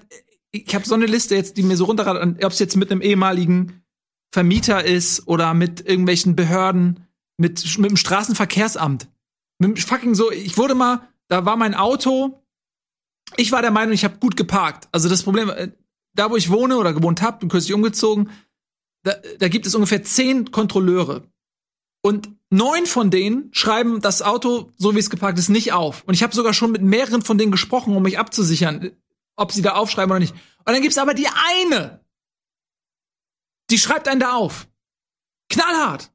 ich 0.51 0.73
habe 0.73 0.85
so 0.85 0.95
eine 0.95 1.05
Liste 1.05 1.35
jetzt, 1.35 1.57
die 1.57 1.63
mir 1.63 1.77
so 1.77 1.85
runterradet, 1.85 2.43
ob 2.43 2.51
es 2.51 2.59
jetzt 2.59 2.75
mit 2.75 2.91
einem 2.91 3.01
ehemaligen 3.01 3.83
Vermieter 4.31 4.83
ist 4.83 5.27
oder 5.27 5.53
mit 5.53 5.85
irgendwelchen 5.87 6.35
Behörden, 6.35 7.07
mit, 7.37 7.77
mit 7.77 7.89
dem 7.89 7.97
Straßenverkehrsamt. 7.97 9.07
Mit 9.59 9.77
dem 9.77 9.77
fucking 9.77 10.15
so, 10.15 10.31
ich 10.31 10.57
wurde 10.57 10.75
mal, 10.75 11.07
da 11.27 11.45
war 11.45 11.57
mein 11.57 11.75
Auto, 11.75 12.43
ich 13.37 13.51
war 13.51 13.61
der 13.61 13.71
Meinung, 13.71 13.93
ich 13.93 14.03
habe 14.03 14.19
gut 14.19 14.35
geparkt. 14.37 14.87
Also 14.91 15.09
das 15.09 15.23
Problem, 15.23 15.49
äh, 15.49 15.71
da 16.13 16.31
wo 16.31 16.35
ich 16.35 16.49
wohne 16.49 16.77
oder 16.77 16.93
gewohnt 16.93 17.21
habe, 17.21 17.39
bin 17.39 17.49
kürzlich 17.49 17.73
umgezogen, 17.73 18.29
da, 19.03 19.13
da 19.39 19.47
gibt 19.47 19.65
es 19.65 19.75
ungefähr 19.75 20.03
zehn 20.03 20.51
Kontrolleure. 20.51 21.23
Und 22.01 22.29
neun 22.49 22.85
von 22.85 23.11
denen 23.11 23.49
schreiben 23.51 24.01
das 24.01 24.21
Auto, 24.21 24.71
so 24.77 24.95
wie 24.95 24.99
es 24.99 25.09
geparkt 25.09 25.37
ist, 25.37 25.49
nicht 25.49 25.73
auf. 25.73 26.03
Und 26.05 26.13
ich 26.13 26.23
habe 26.23 26.35
sogar 26.35 26.53
schon 26.53 26.71
mit 26.71 26.81
mehreren 26.81 27.21
von 27.21 27.37
denen 27.37 27.51
gesprochen, 27.51 27.95
um 27.95 28.03
mich 28.03 28.17
abzusichern, 28.17 28.91
ob 29.39 29.51
sie 29.51 29.61
da 29.61 29.73
aufschreiben 29.73 30.11
oder 30.11 30.19
nicht. 30.19 30.33
Und 30.33 30.73
dann 30.73 30.81
gibt's 30.81 30.97
aber 30.97 31.13
die 31.13 31.27
eine, 31.27 32.03
die 33.71 33.77
schreibt 33.77 34.07
einen 34.07 34.19
da 34.19 34.33
auf. 34.33 34.67
Knallhart. 35.49 36.11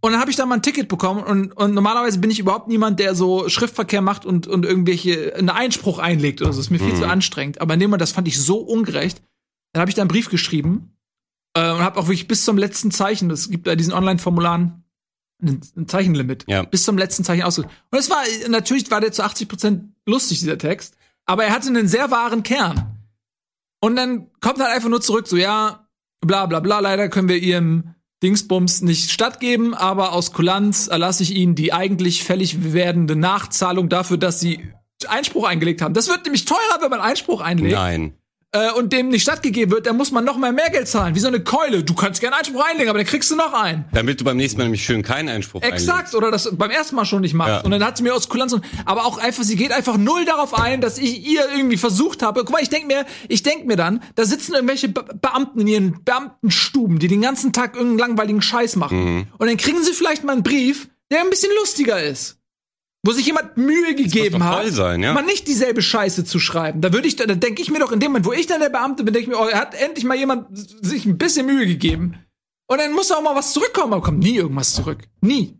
Und 0.00 0.12
dann 0.12 0.20
habe 0.20 0.30
ich 0.30 0.36
da 0.36 0.44
mal 0.44 0.56
ein 0.56 0.62
Ticket 0.62 0.88
bekommen 0.88 1.22
und, 1.22 1.52
und 1.52 1.72
normalerweise 1.72 2.18
bin 2.18 2.30
ich 2.30 2.38
überhaupt 2.38 2.68
niemand, 2.68 3.00
der 3.00 3.14
so 3.14 3.48
Schriftverkehr 3.48 4.02
macht 4.02 4.26
und, 4.26 4.46
und 4.46 4.66
irgendwelche 4.66 5.34
einen 5.34 5.48
Einspruch 5.48 5.98
einlegt 5.98 6.42
oder 6.42 6.52
so. 6.52 6.58
Das 6.58 6.66
ist 6.66 6.70
mir 6.70 6.78
viel 6.78 6.92
Mhm. 6.92 6.98
zu 6.98 7.08
anstrengend. 7.08 7.60
Aber 7.62 7.72
in 7.74 7.80
dem 7.80 7.88
Moment, 7.88 8.02
das 8.02 8.12
fand 8.12 8.28
ich 8.28 8.38
so 8.40 8.58
ungerecht. 8.58 9.22
Dann 9.72 9.80
habe 9.80 9.90
ich 9.90 9.94
da 9.94 10.02
einen 10.02 10.08
Brief 10.10 10.28
geschrieben 10.28 10.94
äh, 11.56 11.70
und 11.72 11.78
habe 11.80 11.98
auch 11.98 12.04
wirklich 12.06 12.28
bis 12.28 12.44
zum 12.44 12.58
letzten 12.58 12.90
Zeichen, 12.90 13.30
das 13.30 13.48
gibt 13.48 13.64
bei 13.64 13.76
diesen 13.76 13.94
Online-Formularen 13.94 14.84
ein, 15.42 15.88
Zeichenlimit, 15.88 16.44
Ja. 16.48 16.62
bis 16.64 16.84
zum 16.84 16.98
letzten 16.98 17.24
Zeichen 17.24 17.42
ausgedrückt. 17.42 17.74
Und 17.90 17.98
es 17.98 18.10
war, 18.10 18.22
natürlich 18.48 18.90
war 18.90 19.00
der 19.00 19.12
zu 19.12 19.24
80 19.24 19.48
Prozent 19.48 19.94
lustig, 20.06 20.40
dieser 20.40 20.58
Text, 20.58 20.96
aber 21.26 21.44
er 21.44 21.52
hatte 21.52 21.68
einen 21.68 21.88
sehr 21.88 22.10
wahren 22.10 22.42
Kern. 22.42 22.98
Und 23.80 23.96
dann 23.96 24.30
kommt 24.40 24.60
halt 24.60 24.72
einfach 24.72 24.88
nur 24.88 25.00
zurück, 25.00 25.26
so, 25.26 25.36
ja, 25.36 25.88
bla 26.20 26.46
bla 26.46 26.60
bla, 26.60 26.80
leider 26.80 27.08
können 27.08 27.28
wir 27.28 27.36
ihrem 27.36 27.94
Dingsbums 28.22 28.80
nicht 28.80 29.10
stattgeben, 29.10 29.74
aber 29.74 30.12
aus 30.12 30.32
Kulanz 30.32 30.86
erlasse 30.86 31.22
ich 31.22 31.34
ihnen 31.34 31.54
die 31.54 31.72
eigentlich 31.74 32.24
fällig 32.24 32.72
werdende 32.72 33.16
Nachzahlung 33.16 33.90
dafür, 33.90 34.16
dass 34.16 34.40
sie 34.40 34.72
Einspruch 35.06 35.44
eingelegt 35.44 35.82
haben. 35.82 35.92
Das 35.92 36.08
wird 36.08 36.24
nämlich 36.24 36.46
teurer, 36.46 36.80
wenn 36.80 36.90
man 36.90 37.00
Einspruch 37.00 37.42
einlegt 37.42 37.74
Nein. 37.74 38.14
Äh, 38.54 38.70
und 38.72 38.92
dem 38.92 39.08
nicht 39.08 39.22
stattgegeben 39.22 39.72
wird, 39.72 39.86
dann 39.86 39.96
muss 39.96 40.12
man 40.12 40.24
noch 40.24 40.36
mal 40.36 40.52
mehr 40.52 40.70
Geld 40.70 40.88
zahlen. 40.88 41.14
Wie 41.14 41.20
so 41.20 41.26
eine 41.28 41.40
Keule. 41.40 41.82
Du 41.82 41.94
kannst 41.94 42.20
gerne 42.20 42.36
Einspruch 42.36 42.64
einlegen, 42.64 42.88
aber 42.88 42.98
dann 42.98 43.06
kriegst 43.06 43.30
du 43.30 43.36
noch 43.36 43.52
einen. 43.52 43.84
Damit 43.92 44.20
du 44.20 44.24
beim 44.24 44.36
nächsten 44.36 44.58
Mal 44.58 44.64
nämlich 44.64 44.84
schön 44.84 45.02
keinen 45.02 45.28
Einspruch 45.28 45.60
Exakt, 45.62 46.14
oder 46.14 46.30
das 46.30 46.48
beim 46.56 46.70
ersten 46.70 46.94
Mal 46.96 47.04
schon 47.04 47.22
nicht 47.22 47.34
machst. 47.34 47.50
Ja. 47.50 47.60
Und 47.62 47.72
dann 47.72 47.84
hat 47.84 47.96
sie 47.96 48.04
mir 48.04 48.14
aus 48.14 48.28
Kulanz 48.28 48.52
und, 48.52 48.64
aber 48.84 49.06
auch 49.06 49.18
einfach, 49.18 49.42
sie 49.42 49.56
geht 49.56 49.72
einfach 49.72 49.96
null 49.96 50.24
darauf 50.24 50.54
ein, 50.54 50.80
dass 50.80 50.98
ich 50.98 51.26
ihr 51.26 51.42
irgendwie 51.54 51.76
versucht 51.76 52.22
habe. 52.22 52.40
Guck 52.40 52.52
mal, 52.52 52.62
ich 52.62 52.70
denk 52.70 52.86
mir, 52.86 53.04
ich 53.28 53.42
denk 53.42 53.66
mir 53.66 53.76
dann, 53.76 54.00
da 54.14 54.24
sitzen 54.24 54.54
irgendwelche 54.54 54.88
Be 54.88 55.04
Beamten 55.20 55.60
in 55.60 55.66
ihren 55.66 56.04
Beamtenstuben, 56.04 56.98
die 56.98 57.08
den 57.08 57.20
ganzen 57.20 57.52
Tag 57.52 57.74
irgendeinen 57.74 57.98
langweiligen 57.98 58.42
Scheiß 58.42 58.76
machen. 58.76 59.04
Mhm. 59.04 59.26
Und 59.36 59.46
dann 59.48 59.56
kriegen 59.56 59.82
sie 59.82 59.92
vielleicht 59.92 60.22
mal 60.24 60.32
einen 60.32 60.42
Brief, 60.42 60.88
der 61.10 61.20
ein 61.20 61.30
bisschen 61.30 61.50
lustiger 61.60 62.02
ist. 62.02 62.38
Wo 63.06 63.12
sich 63.12 63.26
jemand 63.26 63.58
Mühe 63.58 63.94
gegeben 63.94 64.42
hat, 64.44 64.66
sein, 64.68 65.02
ja. 65.02 65.12
mal 65.12 65.22
nicht 65.22 65.46
dieselbe 65.46 65.82
Scheiße 65.82 66.24
zu 66.24 66.38
schreiben. 66.38 66.80
Da 66.80 66.92
würde 66.92 67.06
ich, 67.06 67.16
da 67.16 67.26
denke 67.26 67.60
ich 67.60 67.70
mir 67.70 67.78
doch 67.78 67.92
in 67.92 68.00
dem 68.00 68.12
Moment, 68.12 68.24
wo 68.24 68.32
ich 68.32 68.46
dann 68.46 68.60
der 68.60 68.70
Beamte 68.70 69.04
bin, 69.04 69.12
denke 69.12 69.30
ich 69.30 69.36
mir, 69.36 69.42
oh, 69.42 69.46
er 69.46 69.60
hat 69.60 69.74
endlich 69.74 70.04
mal 70.04 70.16
jemand 70.16 70.46
sich 70.56 71.04
ein 71.04 71.18
bisschen 71.18 71.44
Mühe 71.44 71.66
gegeben. 71.66 72.16
Und 72.66 72.78
dann 72.78 72.92
muss 72.92 73.12
auch 73.12 73.22
mal 73.22 73.36
was 73.36 73.52
zurückkommen, 73.52 73.92
aber 73.92 74.02
kommt 74.02 74.20
nie 74.20 74.36
irgendwas 74.36 74.72
zurück. 74.72 75.00
Nie. 75.20 75.58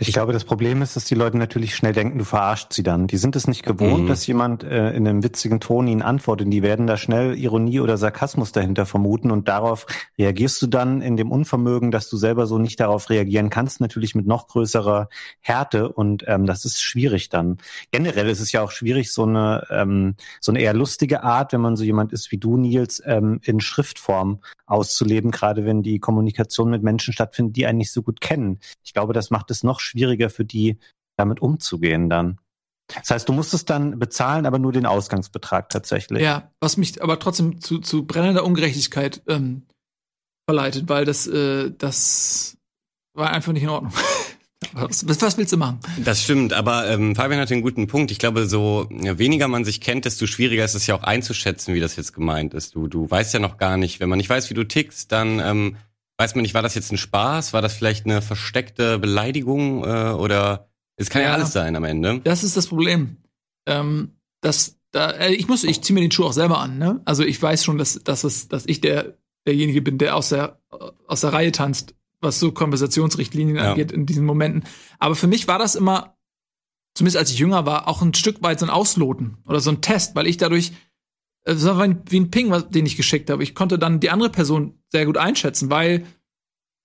Ich 0.00 0.14
glaube, 0.14 0.32
das 0.32 0.44
Problem 0.44 0.80
ist, 0.80 0.96
dass 0.96 1.04
die 1.04 1.14
Leute 1.14 1.36
natürlich 1.36 1.76
schnell 1.76 1.92
denken, 1.92 2.16
du 2.18 2.24
verarscht 2.24 2.72
sie 2.72 2.82
dann. 2.82 3.06
Die 3.06 3.18
sind 3.18 3.36
es 3.36 3.46
nicht 3.46 3.62
gewohnt, 3.62 4.04
Mhm. 4.04 4.06
dass 4.08 4.26
jemand 4.26 4.64
äh, 4.64 4.92
in 4.92 5.06
einem 5.06 5.22
witzigen 5.22 5.60
Ton 5.60 5.86
ihnen 5.86 6.00
antwortet. 6.00 6.50
Die 6.50 6.62
werden 6.62 6.86
da 6.86 6.96
schnell 6.96 7.36
Ironie 7.38 7.80
oder 7.80 7.98
Sarkasmus 7.98 8.50
dahinter 8.52 8.86
vermuten 8.86 9.30
und 9.30 9.46
darauf 9.48 9.84
reagierst 10.18 10.62
du 10.62 10.68
dann 10.68 11.02
in 11.02 11.18
dem 11.18 11.30
Unvermögen, 11.30 11.90
dass 11.90 12.08
du 12.08 12.16
selber 12.16 12.46
so 12.46 12.58
nicht 12.58 12.80
darauf 12.80 13.10
reagieren 13.10 13.50
kannst, 13.50 13.82
natürlich 13.82 14.14
mit 14.14 14.26
noch 14.26 14.48
größerer 14.48 15.10
Härte 15.40 15.92
und 15.92 16.24
ähm, 16.26 16.46
das 16.46 16.64
ist 16.64 16.80
schwierig 16.80 17.28
dann. 17.28 17.58
Generell 17.90 18.30
ist 18.30 18.40
es 18.40 18.52
ja 18.52 18.62
auch 18.62 18.70
schwierig, 18.70 19.12
so 19.12 19.24
eine 19.24 19.66
ähm, 19.68 20.14
so 20.40 20.50
eine 20.50 20.60
eher 20.62 20.72
lustige 20.72 21.22
Art, 21.24 21.52
wenn 21.52 21.60
man 21.60 21.76
so 21.76 21.84
jemand 21.84 22.14
ist 22.14 22.32
wie 22.32 22.38
du, 22.38 22.56
Nils, 22.56 23.02
ähm, 23.04 23.40
in 23.44 23.60
Schriftform 23.60 24.40
auszuleben, 24.64 25.30
gerade 25.30 25.66
wenn 25.66 25.82
die 25.82 25.98
Kommunikation 25.98 26.70
mit 26.70 26.82
Menschen 26.82 27.12
stattfindet, 27.12 27.56
die 27.56 27.66
einen 27.66 27.78
nicht 27.78 27.92
so 27.92 28.02
gut 28.02 28.20
kennen. 28.22 28.60
Ich 28.82 28.94
glaube, 28.94 29.12
das 29.12 29.30
macht 29.30 29.50
es 29.50 29.62
noch 29.62 29.78
schwieriger 29.80 29.89
für 30.30 30.44
die, 30.44 30.78
damit 31.16 31.40
umzugehen 31.40 32.08
dann. 32.08 32.38
Das 32.94 33.10
heißt, 33.10 33.28
du 33.28 33.32
musst 33.32 33.54
es 33.54 33.64
dann 33.64 33.98
bezahlen, 33.98 34.46
aber 34.46 34.58
nur 34.58 34.72
den 34.72 34.86
Ausgangsbetrag 34.86 35.68
tatsächlich. 35.68 36.22
Ja, 36.22 36.50
was 36.60 36.76
mich 36.76 37.02
aber 37.02 37.18
trotzdem 37.18 37.60
zu, 37.60 37.78
zu 37.78 38.04
brennender 38.04 38.44
Ungerechtigkeit 38.44 39.22
ähm, 39.28 39.62
verleitet, 40.48 40.88
weil 40.88 41.04
das, 41.04 41.26
äh, 41.26 41.70
das 41.76 42.56
war 43.14 43.30
einfach 43.30 43.52
nicht 43.52 43.62
in 43.62 43.68
Ordnung. 43.68 43.92
was, 44.72 45.06
was 45.06 45.38
willst 45.38 45.52
du 45.52 45.56
machen? 45.56 45.80
Das 46.04 46.22
stimmt, 46.22 46.52
aber 46.52 46.88
ähm, 46.88 47.14
Fabian 47.14 47.40
hat 47.40 47.50
einen 47.52 47.62
guten 47.62 47.86
Punkt. 47.86 48.10
Ich 48.10 48.18
glaube, 48.18 48.46
so 48.46 48.88
ja, 48.90 49.18
weniger 49.18 49.48
man 49.48 49.64
sich 49.64 49.80
kennt, 49.80 50.04
desto 50.04 50.26
schwieriger 50.26 50.64
ist 50.64 50.74
es 50.74 50.86
ja 50.86 50.94
auch 50.94 51.02
einzuschätzen, 51.02 51.74
wie 51.74 51.80
das 51.80 51.96
jetzt 51.96 52.12
gemeint 52.12 52.54
ist. 52.54 52.74
Du, 52.74 52.88
du 52.88 53.08
weißt 53.10 53.32
ja 53.34 53.40
noch 53.40 53.56
gar 53.56 53.76
nicht, 53.76 54.00
wenn 54.00 54.08
man 54.08 54.18
nicht 54.18 54.30
weiß, 54.30 54.50
wie 54.50 54.54
du 54.54 54.64
tickst, 54.64 55.12
dann 55.12 55.38
ähm, 55.40 55.76
weiß 56.20 56.34
man 56.34 56.42
nicht, 56.42 56.52
war 56.52 56.62
das 56.62 56.74
jetzt 56.74 56.92
ein 56.92 56.98
Spaß, 56.98 57.54
war 57.54 57.62
das 57.62 57.72
vielleicht 57.74 58.04
eine 58.04 58.20
versteckte 58.20 58.98
Beleidigung 58.98 59.84
äh, 59.84 60.10
oder 60.12 60.68
es 60.96 61.08
kann 61.08 61.22
ja. 61.22 61.28
Ja. 61.28 61.34
alles 61.34 61.52
sein 61.52 61.74
am 61.76 61.84
Ende. 61.84 62.20
Das 62.22 62.44
ist 62.44 62.58
das 62.58 62.66
Problem. 62.66 63.16
Ähm, 63.66 64.12
dass 64.42 64.78
da, 64.90 65.10
äh, 65.12 65.32
ich 65.32 65.48
muss, 65.48 65.64
ich 65.64 65.80
ziehe 65.82 65.94
mir 65.94 66.02
den 66.02 66.10
Schuh 66.10 66.24
auch 66.24 66.34
selber 66.34 66.58
an. 66.58 66.76
Ne? 66.76 67.00
Also 67.06 67.24
ich 67.24 67.40
weiß 67.40 67.64
schon, 67.64 67.78
dass, 67.78 67.94
dass 68.04 68.24
es, 68.24 68.48
dass 68.48 68.66
ich 68.66 68.82
der 68.82 69.16
derjenige 69.46 69.80
bin, 69.80 69.96
der 69.96 70.14
aus 70.14 70.28
der, 70.28 70.60
aus 71.06 71.22
der 71.22 71.32
Reihe 71.32 71.52
tanzt, 71.52 71.94
was 72.20 72.38
so 72.38 72.52
Konversationsrichtlinien 72.52 73.56
Ja. 73.56 73.70
angeht 73.70 73.90
in 73.90 74.04
diesen 74.04 74.26
Momenten. 74.26 74.64
Aber 74.98 75.14
für 75.14 75.26
mich 75.26 75.48
war 75.48 75.58
das 75.58 75.74
immer, 75.74 76.18
zumindest 76.94 77.16
als 77.16 77.30
ich 77.30 77.38
jünger 77.38 77.64
war, 77.64 77.88
auch 77.88 78.02
ein 78.02 78.12
Stück 78.12 78.42
weit 78.42 78.60
so 78.60 78.66
ein 78.66 78.70
Ausloten 78.70 79.38
oder 79.46 79.60
so 79.60 79.70
ein 79.70 79.80
Test, 79.80 80.14
weil 80.14 80.26
ich 80.26 80.36
dadurch, 80.36 80.72
äh, 81.44 81.54
das 81.54 81.64
war 81.64 81.78
wie 81.78 82.20
ein- 82.20 82.30
Ping, 82.30 82.50
was, 82.50 82.68
den 82.70 82.86
ich 82.86 82.96
geschickt 82.96 83.30
habe. 83.30 83.42
Ich 83.42 83.54
konnte 83.54 83.78
dann 83.78 84.00
die 84.00 84.10
andere 84.10 84.30
Person 84.30 84.78
sehr 84.90 85.06
gut 85.06 85.16
einschätzen, 85.16 85.70
weil 85.70 86.06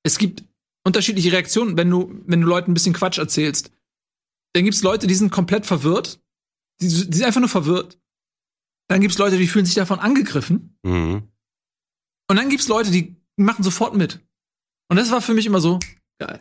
es 0.04 0.18
gibt 0.18 0.44
unterschiedliche 0.86 1.32
Reaktionen, 1.32 1.78
wenn 1.78 1.90
du, 1.90 2.22
wenn 2.26 2.42
du 2.42 2.48
Leuten 2.48 2.72
ein 2.72 2.74
bisschen 2.76 2.94
Quatsch 2.94 3.18
erzählst. 3.18 3.72
Dann 4.54 4.64
gibt's 4.64 4.84
Leute, 4.84 5.08
die 5.08 5.16
sind 5.16 5.32
komplett 5.32 5.66
verwirrt. 5.66 6.20
Die, 6.82 6.88
die 6.88 7.18
sind 7.18 7.24
einfach 7.24 7.42
nur 7.42 7.50
verwirrt. 7.50 8.00
Dann 8.88 9.02
gibt's 9.02 9.18
Leute, 9.18 9.38
die 9.38 9.48
fühlen 9.48 9.66
sich 9.66 9.76
davon 9.76 10.00
angegriffen. 10.00 10.78
Mhm. 10.84 11.24
Und 12.30 12.36
dann 12.38 12.50
gibt's 12.50 12.68
Leute, 12.68 12.92
die 12.92 13.16
machen 13.36 13.64
sofort 13.64 13.96
mit. 13.96 14.20
Und 14.90 14.98
das 14.98 15.12
war 15.12 15.22
für 15.22 15.34
mich 15.34 15.46
immer 15.48 15.60
so 15.60 15.80
geil. 16.20 16.40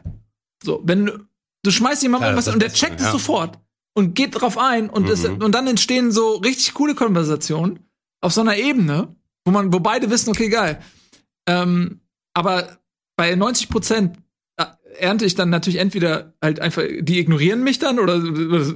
So, 0.63 0.83
wenn 0.85 1.07
du, 1.07 1.27
du 1.65 1.71
schmeißt 1.71 2.03
jemandem 2.03 2.33
Ja, 2.33 2.39
ist 2.39 2.49
und 2.49 2.61
der 2.61 2.73
checkt 2.73 3.01
es 3.01 3.07
ja. 3.07 3.13
sofort 3.13 3.59
und 3.97 4.15
geht 4.15 4.39
drauf 4.41 4.59
ein 4.59 4.91
und, 4.91 5.09
es, 5.09 5.23
Mhm. 5.27 5.43
und 5.43 5.53
dann 5.53 5.67
entstehen 5.67 6.13
so 6.13 6.37
richtig 6.37 6.75
coole 6.75 6.95
Konversationen 6.95 7.81
auf 8.25 8.33
so 8.33 8.41
einer 8.41 8.57
Ebene, 8.57 9.15
wo 9.45 9.53
man, 9.53 9.73
wo 9.73 9.81
beide 9.81 10.11
wissen, 10.11 10.31
okay, 10.31 10.49
geil. 10.49 10.81
Ähm, 11.47 12.01
aber 12.33 12.79
bei 13.17 13.35
90 13.35 13.69
Prozent 13.69 14.17
ernte 14.99 15.25
ich 15.27 15.35
dann 15.35 15.51
natürlich 15.51 15.79
entweder 15.79 16.35
halt 16.41 16.61
einfach, 16.61 16.85
die 17.01 17.19
ignorieren 17.19 17.63
mich 17.63 17.79
dann 17.79 17.99
oder, 17.99 18.23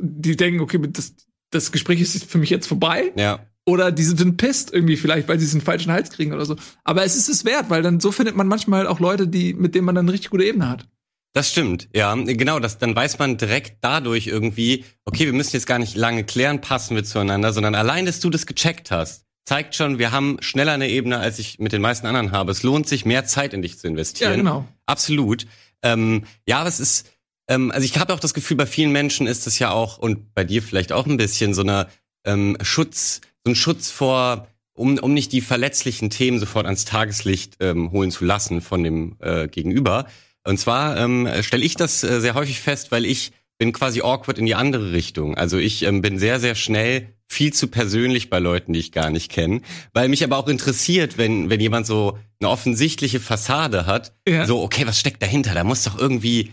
die 0.02 0.37
denken, 0.37 0.61
okay, 0.61 0.78
das, 0.90 1.14
das 1.50 1.73
Gespräch 1.73 2.00
ist 2.00 2.25
für 2.25 2.38
mich 2.38 2.50
jetzt 2.50 2.67
vorbei 2.67 3.12
Ja. 3.17 3.47
oder 3.67 3.93
die 3.93 4.02
sind 4.02 4.37
pisst 4.37 4.73
irgendwie 4.73 4.97
vielleicht, 4.97 5.28
weil 5.28 5.38
sie 5.38 5.50
den 5.50 5.64
falschen 5.64 5.93
Hals 5.93 6.11
kriegen 6.11 6.33
oder 6.33 6.45
so. 6.45 6.57
Aber 6.85 7.05
es 7.05 7.17
ist 7.17 7.28
es 7.28 7.45
wert, 7.45 7.71
weil 7.71 7.83
dann 7.83 8.00
so 8.00 8.12
findet 8.12 8.37
man 8.37 8.49
manchmal 8.49 8.87
auch 8.87 9.00
Leute, 9.00 9.28
die, 9.28 9.55
mit 9.55 9.75
denen 9.75 9.85
man 9.87 9.95
dann 9.95 10.07
eine 10.07 10.12
richtig 10.12 10.31
gute 10.31 10.45
Ebene 10.45 10.69
hat. 10.69 10.87
Das 11.35 11.50
stimmt, 11.50 11.88
ja, 11.95 12.14
genau, 12.14 12.59
das, 12.59 12.78
dann 12.78 12.97
weiß 12.97 13.19
man 13.19 13.37
direkt 13.37 13.78
dadurch 13.83 14.26
irgendwie, 14.26 14.85
okay, 15.05 15.26
wir 15.26 15.33
müssen 15.33 15.55
jetzt 15.55 15.67
gar 15.67 15.78
nicht 15.78 15.95
lange 15.95 16.25
klären, 16.25 16.61
passen 16.61 16.97
wir 16.97 17.05
zueinander, 17.05 17.52
sondern 17.52 17.75
allein, 17.75 18.07
dass 18.07 18.19
du 18.19 18.28
das 18.28 18.47
gecheckt 18.47 18.90
hast, 18.90 19.27
zeigt 19.49 19.75
schon, 19.75 19.99
wir 19.99 20.12
haben 20.12 20.37
schneller 20.40 20.73
eine 20.73 20.90
Ebene, 20.90 21.19
als 21.19 21.38
ich 21.38 21.59
mit 21.59 21.73
den 21.73 21.81
meisten 21.81 22.07
anderen 22.07 22.33
habe. 22.33 22.52
Es 22.52 22.62
lohnt 22.62 22.87
sich, 22.87 23.07
mehr 23.07 23.25
Zeit 23.25 23.55
in 23.55 23.62
dich 23.62 23.78
zu 23.78 23.88
investieren. 23.88 24.31
Ja, 24.33 24.37
genau. 24.37 24.69
Absolut. 24.85 25.47
Ähm, 25.83 26.25
ja, 26.47 26.59
aber 26.59 26.69
es 26.69 26.81
ist, 26.81 27.11
ähm, 27.49 27.71
also 27.71 27.87
ich 27.87 27.99
habe 27.99 28.12
auch 28.12 28.21
das 28.21 28.35
Gefühl, 28.35 28.59
bei 28.59 28.67
vielen 28.67 28.93
Menschen 28.93 29.26
ist 29.26 29.47
es 29.47 29.59
ja 29.59 29.71
auch, 29.71 29.97
und 29.97 30.35
bei 30.35 30.45
dir 30.45 30.62
vielleicht 30.62 30.93
auch 30.93 31.07
ein 31.07 31.17
bisschen, 31.17 31.55
so 31.55 31.62
eine 31.62 31.88
ähm, 32.26 32.59
Schutz, 32.61 33.23
so 33.43 33.50
ein 33.50 33.55
Schutz 33.55 33.90
vor, 33.90 34.49
um, 34.75 34.99
um 34.99 35.14
nicht 35.14 35.33
die 35.33 35.40
verletzlichen 35.40 36.11
Themen 36.11 36.38
sofort 36.38 36.67
ans 36.67 36.85
Tageslicht 36.85 37.57
ähm, 37.61 37.90
holen 37.90 38.11
zu 38.11 38.26
lassen 38.26 38.61
von 38.61 38.85
dem 38.85 39.17
äh, 39.21 39.49
Gegenüber. 39.49 40.07
Und 40.45 40.61
zwar 40.61 40.99
ähm, 40.99 41.26
stelle 41.40 41.64
ich 41.64 41.75
das 41.75 42.05
äh, 42.05 42.21
sehr 42.21 42.35
häufig 42.35 42.61
fest, 42.61 42.93
weil 42.93 43.07
ich 43.07 43.33
bin 43.57 43.73
quasi 43.73 44.02
awkward 44.02 44.38
in 44.38 44.45
die 44.45 44.55
andere 44.55 44.93
Richtung. 44.93 45.37
Also 45.37 45.57
ich 45.57 45.85
ähm, 45.85 46.02
bin 46.02 46.19
sehr, 46.19 46.38
sehr 46.38 46.55
schnell 46.55 47.14
viel 47.30 47.52
zu 47.52 47.68
persönlich 47.68 48.30
bei 48.30 48.38
Leuten, 48.38 48.73
die 48.73 48.78
ich 48.80 48.90
gar 48.92 49.11
nicht 49.11 49.30
kenne, 49.30 49.61
weil 49.92 50.08
mich 50.08 50.25
aber 50.25 50.38
auch 50.38 50.49
interessiert, 50.49 51.18
wenn, 51.18 51.50
wenn 51.50 51.61
jemand 51.61 51.87
so 51.87 52.18
eine 52.40 52.49
offensichtliche 52.50 53.20
Fassade 53.20 53.87
hat, 53.87 54.14
Ja. 54.26 54.47
so, 54.47 54.62
okay, 54.62 54.87
was 54.87 54.99
steckt 54.99 55.23
dahinter? 55.23 55.52
Da 55.54 55.62
muss 55.62 55.82
doch 55.85 55.99
irgendwie, 55.99 56.52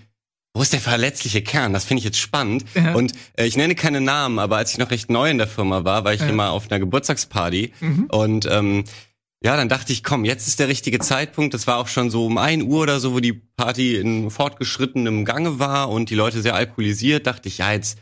wo 0.53 0.62
ist 0.62 0.74
der 0.74 0.82
verletzliche 0.82 1.41
Kern? 1.41 1.72
Das 1.74 1.86
finde 1.86 2.00
ich 2.00 2.05
jetzt 2.05 2.20
spannend. 2.20 2.65
Ja. 2.75 2.94
Und 2.94 3.13
äh, 3.38 3.46
ich 3.46 3.55
nenne 3.55 3.75
keine 3.75 4.01
Namen, 4.01 4.38
aber 4.39 4.58
als 4.58 4.72
ich 4.74 4.77
noch 4.77 4.91
recht 4.91 5.10
neu 5.10 5.29
in 5.29 5.38
der 5.38 5.48
Firma 5.48 5.84
war, 5.86 6.03
war 6.03 6.13
ich 6.13 6.22
Ja. 6.22 6.27
immer 6.27 6.51
auf 6.51 6.70
einer 6.70 6.79
Geburtstagsparty 6.79 7.72
Mhm. 7.79 8.05
und 8.12 8.46
ähm, 8.51 8.84
ja, 9.44 9.55
dann 9.58 9.70
dachte 9.70 9.94
ich, 9.94 10.03
komm, 10.03 10.25
jetzt 10.25 10.48
ist 10.48 10.60
der 10.60 10.67
richtige 10.70 10.98
Zeitpunkt. 11.00 11.53
Das 11.53 11.67
war 11.67 11.77
auch 11.77 11.88
schon 11.88 12.10
so 12.10 12.25
um 12.25 12.38
ein 12.39 12.63
Uhr 12.63 12.82
oder 12.82 13.00
so, 13.00 13.13
wo 13.13 13.20
die 13.20 13.34
Party 13.34 13.96
in 13.96 14.32
fortgeschrittenem 14.32 15.24
Gange 15.24 15.60
war 15.60 15.89
und 15.89 16.10
die 16.10 16.15
Leute 16.15 16.41
sehr 16.41 16.55
alkoholisiert. 16.55 17.27
Dachte 17.27 17.48
ich, 17.48 17.60
ja, 17.60 17.72
jetzt 17.72 18.00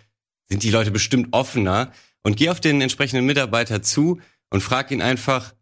sind 0.50 0.64
die 0.64 0.70
Leute 0.72 0.92
bestimmt 0.92 1.30
offener 1.32 1.92
und 2.24 2.38
gehe 2.38 2.52
auf 2.52 2.60
den 2.60 2.82
entsprechenden 2.82 3.26
Mitarbeiter 3.26 3.82
zu 3.82 4.20
und 4.50 4.62
frag 4.62 4.92
ihn 4.92 5.02
einfach, 5.02 5.54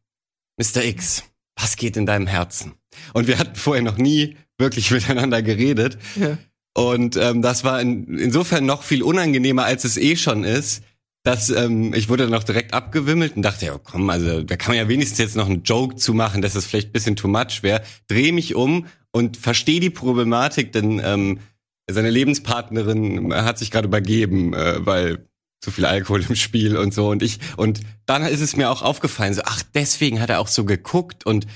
Mr. 0.58 0.84
X, 0.84 1.24
was 1.56 1.76
geht 1.76 1.98
in 1.98 2.06
deinem 2.06 2.28
Herzen? 2.28 2.74
Und 3.14 3.28
wir 3.28 3.38
hatten 3.38 3.56
vorher 3.56 3.84
noch 3.84 3.98
nie 3.98 4.38
wirklich 4.58 4.92
miteinander 4.92 5.42
geredet. 5.42 5.98
Ja. 6.16 6.38
Und 6.74 7.18
ähm, 7.18 7.42
das 7.42 7.64
war 7.64 7.82
in, 7.82 8.18
insofern 8.18 8.66
noch 8.66 8.84
viel 8.84 9.04
unangenehmer, 9.04 9.66
als 9.66 9.84
es 9.84 9.98
eh 9.98 10.16
schon 10.16 10.44
ist. 10.44 10.84
Dass 11.24 11.52
ähm, 11.52 11.94
ich 11.94 12.10
wurde 12.10 12.28
noch 12.28 12.44
direkt 12.44 12.74
abgewimmelt 12.74 13.36
und 13.36 13.44
dachte, 13.44 13.68
ja 13.68 13.78
komm, 13.78 14.10
also 14.10 14.42
da 14.42 14.56
kann 14.56 14.72
man 14.72 14.78
ja 14.84 14.90
wenigstens 14.90 15.20
jetzt 15.20 15.36
noch 15.36 15.48
einen 15.48 15.62
Joke 15.62 15.96
zu 15.96 16.16
machen, 16.16 16.42
dass 16.42 16.56
es 16.56 16.66
vielleicht 16.66 16.90
ein 16.90 16.94
bisschen 16.94 17.16
too 17.16 17.28
much 17.28 17.62
wäre. 17.62 17.84
Dreh 18.08 18.32
mich 18.32 18.56
um 18.56 18.88
und 19.12 19.38
verstehe 19.38 19.80
die 19.80 19.92
Problematik, 19.92 20.72
denn 20.72 21.00
ähm, 21.04 21.40
seine 21.88 22.10
Lebenspartnerin 22.10 23.36
hat 23.36 23.60
sich 23.60 23.70
gerade 23.70 23.88
übergeben, 23.88 24.56
äh, 24.56 24.84
weil 24.84 25.30
zu 25.62 25.72
viel 25.72 25.86
Alkohol 25.86 26.26
im 26.28 26.36
Spiel 26.36 26.76
und 26.76 26.94
so. 26.94 27.10
Und 27.10 27.24
ich, 27.24 27.40
und 27.56 27.82
dann 28.06 28.24
ist 28.24 28.42
es 28.42 28.56
mir 28.56 28.70
auch 28.70 28.82
aufgefallen, 28.82 29.34
so, 29.34 29.42
ach, 29.46 29.64
deswegen 29.74 30.20
hat 30.20 30.30
er 30.30 30.40
auch 30.40 30.48
so 30.48 30.66
geguckt 30.66 31.26
und 31.26 31.48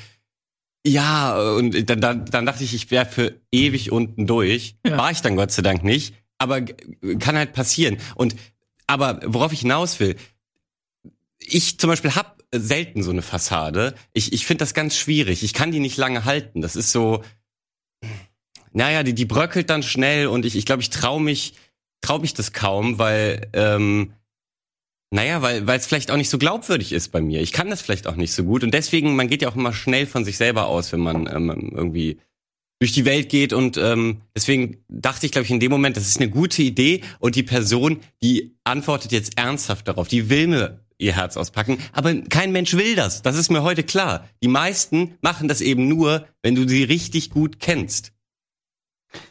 ja, 0.87 1.35
und 1.55 1.89
dann, 1.89 1.99
dann, 1.99 2.25
dann 2.25 2.45
dachte 2.45 2.63
ich, 2.63 2.75
ich 2.75 2.91
wäre 2.91 3.07
für 3.07 3.41
ewig 3.51 3.91
unten 3.91 4.27
durch. 4.27 4.75
Ja. 4.85 4.97
War 4.97 5.09
ich 5.09 5.21
dann 5.21 5.35
Gott 5.35 5.51
sei 5.51 5.63
Dank 5.63 5.83
nicht. 5.83 6.13
Aber 6.37 6.61
kann 6.61 7.37
halt 7.37 7.53
passieren. 7.53 7.97
Und 8.13 8.35
aber 8.85 9.19
worauf 9.25 9.51
ich 9.51 9.61
hinaus 9.61 9.99
will, 9.99 10.15
ich 11.39 11.79
zum 11.79 11.89
Beispiel 11.89 12.13
habe 12.13 12.35
selten 12.53 13.01
so 13.01 13.09
eine 13.09 13.23
Fassade. 13.23 13.95
Ich, 14.13 14.31
ich 14.31 14.45
finde 14.45 14.59
das 14.59 14.75
ganz 14.75 14.95
schwierig. 14.95 15.43
Ich 15.43 15.53
kann 15.53 15.71
die 15.71 15.79
nicht 15.79 15.97
lange 15.97 16.23
halten. 16.23 16.61
Das 16.61 16.75
ist 16.75 16.91
so, 16.91 17.23
naja, 18.71 19.01
die, 19.01 19.15
die 19.15 19.25
bröckelt 19.25 19.69
dann 19.69 19.81
schnell 19.81 20.27
und 20.27 20.45
ich, 20.45 20.55
ich 20.55 20.65
glaube, 20.65 20.83
ich 20.83 20.91
traue 20.91 21.21
mich, 21.21 21.53
trau 22.01 22.19
mich 22.19 22.33
das 22.33 22.53
kaum, 22.53 22.99
weil, 22.99 23.49
ähm, 23.53 24.13
naja, 25.11 25.41
weil 25.41 25.65
weil 25.67 25.79
es 25.79 25.85
vielleicht 25.85 26.11
auch 26.11 26.17
nicht 26.17 26.29
so 26.29 26.37
glaubwürdig 26.37 26.91
ist 26.91 27.09
bei 27.11 27.21
mir. 27.21 27.41
Ich 27.41 27.51
kann 27.51 27.69
das 27.69 27.81
vielleicht 27.81 28.07
auch 28.07 28.15
nicht 28.15 28.33
so 28.33 28.43
gut 28.43 28.63
und 28.63 28.73
deswegen, 28.73 29.15
man 29.15 29.27
geht 29.27 29.41
ja 29.41 29.49
auch 29.49 29.55
immer 29.55 29.73
schnell 29.73 30.05
von 30.07 30.25
sich 30.25 30.37
selber 30.37 30.67
aus, 30.67 30.91
wenn 30.91 30.99
man 30.99 31.27
ähm, 31.27 31.71
irgendwie 31.73 32.19
durch 32.79 32.91
die 32.91 33.05
Welt 33.05 33.29
geht 33.29 33.53
und 33.53 33.77
ähm, 33.77 34.21
deswegen 34.35 34.83
dachte 34.89 35.25
ich, 35.25 35.31
glaube 35.31 35.45
ich, 35.45 35.51
in 35.51 35.59
dem 35.59 35.71
Moment, 35.71 35.95
das 35.95 36.07
ist 36.07 36.19
eine 36.19 36.29
gute 36.29 36.61
Idee 36.61 37.01
und 37.19 37.35
die 37.35 37.43
Person, 37.43 38.01
die 38.21 38.57
antwortet 38.65 39.11
jetzt 39.11 39.37
ernsthaft 39.37 39.87
darauf, 39.87 40.07
die 40.07 40.29
will 40.29 40.47
mir 40.47 40.85
ihr 40.97 41.15
Herz 41.15 41.37
auspacken, 41.37 41.77
aber 41.91 42.13
kein 42.21 42.51
Mensch 42.51 42.73
will 42.73 42.95
das. 42.95 43.21
Das 43.21 43.37
ist 43.37 43.49
mir 43.49 43.63
heute 43.63 43.83
klar. 43.83 44.27
Die 44.41 44.47
meisten 44.47 45.17
machen 45.21 45.47
das 45.47 45.61
eben 45.61 45.87
nur, 45.87 46.27
wenn 46.41 46.55
du 46.55 46.67
sie 46.67 46.83
richtig 46.83 47.29
gut 47.31 47.59
kennst. 47.59 48.11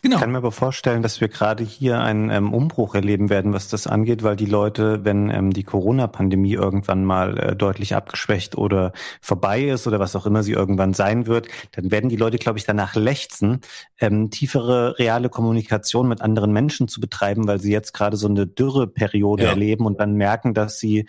Genau. 0.02 0.16
Ich 0.16 0.20
kann 0.20 0.32
mir 0.32 0.38
aber 0.38 0.52
vorstellen, 0.52 1.02
dass 1.02 1.20
wir 1.20 1.28
gerade 1.28 1.64
hier 1.64 2.00
einen 2.00 2.30
ähm, 2.30 2.52
Umbruch 2.52 2.94
erleben 2.94 3.30
werden, 3.30 3.52
was 3.52 3.68
das 3.68 3.86
angeht, 3.86 4.22
weil 4.22 4.36
die 4.36 4.46
Leute, 4.46 5.04
wenn 5.04 5.30
ähm, 5.30 5.52
die 5.52 5.64
Corona-Pandemie 5.64 6.52
irgendwann 6.54 7.04
mal 7.04 7.38
äh, 7.38 7.56
deutlich 7.56 7.94
abgeschwächt 7.94 8.56
oder 8.56 8.92
vorbei 9.20 9.62
ist 9.64 9.86
oder 9.86 9.98
was 10.00 10.16
auch 10.16 10.26
immer 10.26 10.42
sie 10.42 10.52
irgendwann 10.52 10.94
sein 10.94 11.26
wird, 11.26 11.48
dann 11.72 11.90
werden 11.90 12.08
die 12.10 12.16
Leute, 12.16 12.38
glaube 12.38 12.58
ich, 12.58 12.64
danach 12.64 12.94
lechzen, 12.94 13.60
ähm, 13.98 14.30
tiefere 14.30 14.98
reale 14.98 15.28
Kommunikation 15.28 16.08
mit 16.08 16.20
anderen 16.22 16.52
Menschen 16.52 16.88
zu 16.88 17.00
betreiben, 17.00 17.46
weil 17.46 17.60
sie 17.60 17.72
jetzt 17.72 17.92
gerade 17.94 18.16
so 18.16 18.28
eine 18.28 18.46
Dürreperiode 18.46 19.44
Ja. 19.44 19.50
erleben 19.50 19.86
und 19.86 20.00
dann 20.00 20.14
merken, 20.14 20.54
dass 20.54 20.78
sie 20.78 21.06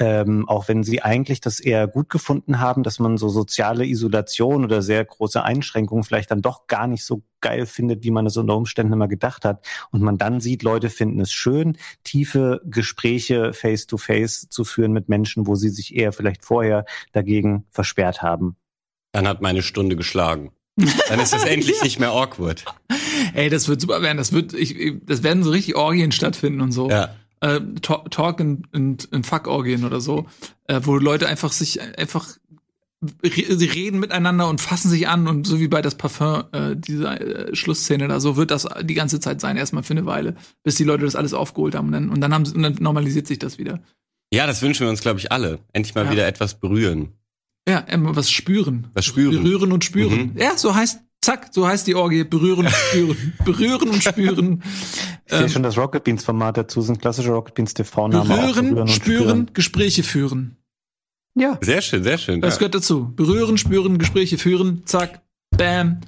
ähm, 0.00 0.48
auch 0.48 0.68
wenn 0.68 0.84
sie 0.84 1.02
eigentlich 1.02 1.40
das 1.40 1.58
eher 1.60 1.88
gut 1.88 2.08
gefunden 2.08 2.60
haben, 2.60 2.82
dass 2.84 2.98
man 3.00 3.18
so 3.18 3.28
soziale 3.28 3.84
Isolation 3.84 4.64
oder 4.64 4.80
sehr 4.80 5.04
große 5.04 5.42
Einschränkungen 5.42 6.04
vielleicht 6.04 6.30
dann 6.30 6.40
doch 6.40 6.68
gar 6.68 6.86
nicht 6.86 7.04
so 7.04 7.22
geil 7.40 7.66
findet, 7.66 8.04
wie 8.04 8.10
man 8.12 8.24
es 8.26 8.36
unter 8.36 8.56
Umständen 8.56 8.92
immer 8.92 9.08
gedacht 9.08 9.44
hat. 9.44 9.66
Und 9.90 10.02
man 10.02 10.16
dann 10.16 10.40
sieht, 10.40 10.62
Leute 10.62 10.88
finden 10.88 11.20
es 11.20 11.32
schön, 11.32 11.76
tiefe 12.04 12.60
Gespräche 12.64 13.52
face-to-face 13.52 14.48
zu 14.48 14.64
führen 14.64 14.92
mit 14.92 15.08
Menschen, 15.08 15.46
wo 15.46 15.54
sie 15.56 15.68
sich 15.70 15.94
eher 15.96 16.12
vielleicht 16.12 16.44
vorher 16.44 16.84
dagegen 17.12 17.66
versperrt 17.70 18.22
haben. 18.22 18.56
Dann 19.12 19.26
hat 19.26 19.42
meine 19.42 19.62
Stunde 19.62 19.96
geschlagen. 19.96 20.52
Dann 21.08 21.18
ist 21.18 21.32
das 21.32 21.44
endlich 21.46 21.82
nicht 21.82 21.98
mehr 21.98 22.10
awkward. 22.12 22.64
Ey, 23.34 23.50
das 23.50 23.66
wird 23.68 23.80
super 23.80 24.00
werden. 24.00 24.16
Das 24.16 24.32
wird, 24.32 24.54
ich, 24.54 24.78
ich- 24.78 24.94
das 25.04 25.22
werden 25.24 25.42
so 25.42 25.50
richtig 25.50 25.74
Orgien 25.76 26.12
stattfinden 26.12 26.60
und 26.60 26.70
so. 26.72 26.88
Ja. 26.88 27.14
Äh, 27.40 27.60
Talk 27.82 28.10
Talk 28.10 28.40
in, 28.40 28.62
in, 28.72 28.96
in 29.12 29.22
Fuck-Orgien 29.24 29.84
oder 29.84 30.00
so, 30.00 30.26
äh, 30.66 30.80
wo 30.84 30.96
Leute 30.96 31.28
einfach 31.28 31.52
sich 31.52 31.80
einfach 31.98 32.26
sie 33.22 33.66
reden 33.66 34.00
miteinander 34.00 34.48
und 34.48 34.60
fassen 34.60 34.88
sich 34.90 35.06
an 35.06 35.28
und 35.28 35.46
so 35.46 35.60
wie 35.60 35.68
bei 35.68 35.82
das 35.82 35.96
Parfum, 35.96 36.42
äh, 36.52 36.74
diese 36.74 37.06
äh, 37.08 37.54
Schlussszene 37.54 38.08
da, 38.08 38.18
so 38.18 38.36
wird 38.36 38.50
das 38.50 38.66
die 38.82 38.94
ganze 38.94 39.20
Zeit 39.20 39.40
sein, 39.40 39.56
erstmal 39.56 39.84
für 39.84 39.92
eine 39.92 40.04
Weile, 40.04 40.34
bis 40.64 40.74
die 40.74 40.82
Leute 40.84 41.04
das 41.04 41.14
alles 41.14 41.32
aufgeholt 41.32 41.76
haben 41.76 41.86
und 41.86 41.92
dann, 41.92 42.10
und 42.10 42.20
dann 42.20 42.34
haben 42.34 42.44
sie, 42.44 42.54
und 42.56 42.62
dann 42.64 42.74
normalisiert 42.80 43.28
sich 43.28 43.38
das 43.38 43.56
wieder. 43.58 43.80
Ja, 44.32 44.46
das 44.48 44.62
wünschen 44.62 44.80
wir 44.84 44.90
uns, 44.90 45.00
glaube 45.00 45.20
ich, 45.20 45.30
alle. 45.30 45.60
Endlich 45.72 45.94
mal 45.94 46.06
Ja. 46.06 46.10
wieder 46.10 46.26
etwas 46.26 46.58
berühren. 46.58 47.10
Ja, 47.68 47.78
immer 47.78 48.16
was 48.16 48.30
spüren. 48.32 48.88
Was 48.94 49.04
spüren. 49.04 49.42
Berühren 49.42 49.70
und 49.72 49.84
spüren. 49.84 50.32
Mhm. 50.34 50.38
Ja, 50.38 50.58
so 50.58 50.74
heißt, 50.74 51.00
zack, 51.22 51.50
so 51.52 51.66
heißt 51.68 51.86
die 51.86 51.94
Orgie. 51.94 52.24
Berühren 52.24 52.66
und 52.66 52.74
spüren. 52.74 53.32
Berühren 53.44 53.88
und 53.90 54.02
spüren. 54.02 54.62
Ich 55.28 55.34
sehe 55.34 55.42
Ähm, 55.42 55.48
schon 55.50 55.62
das 55.62 55.76
Rocket 55.76 56.04
Beans 56.04 56.24
Format 56.24 56.56
dazu, 56.56 56.80
sind 56.80 57.00
klassische 57.02 57.30
Rocket 57.30 57.54
Beans 57.54 57.74
TV-Namen. 57.74 58.32
auch 58.32 58.54
berühren, 58.54 58.78
und 58.78 58.88
spüren, 58.88 59.50
Gespräche 59.52 60.02
führen. 60.02 60.56
Ja. 61.34 61.58
Sehr 61.60 61.82
schön, 61.82 62.02
sehr 62.02 62.16
schön. 62.16 62.40
Das 62.40 62.54
ja. 62.54 62.60
gehört 62.60 62.76
dazu. 62.76 63.12
Berühren, 63.14 63.58
spüren, 63.58 63.98
Gespräche 63.98 64.38
führen, 64.38 64.86
zack, 64.86 65.20
bam. 65.50 66.00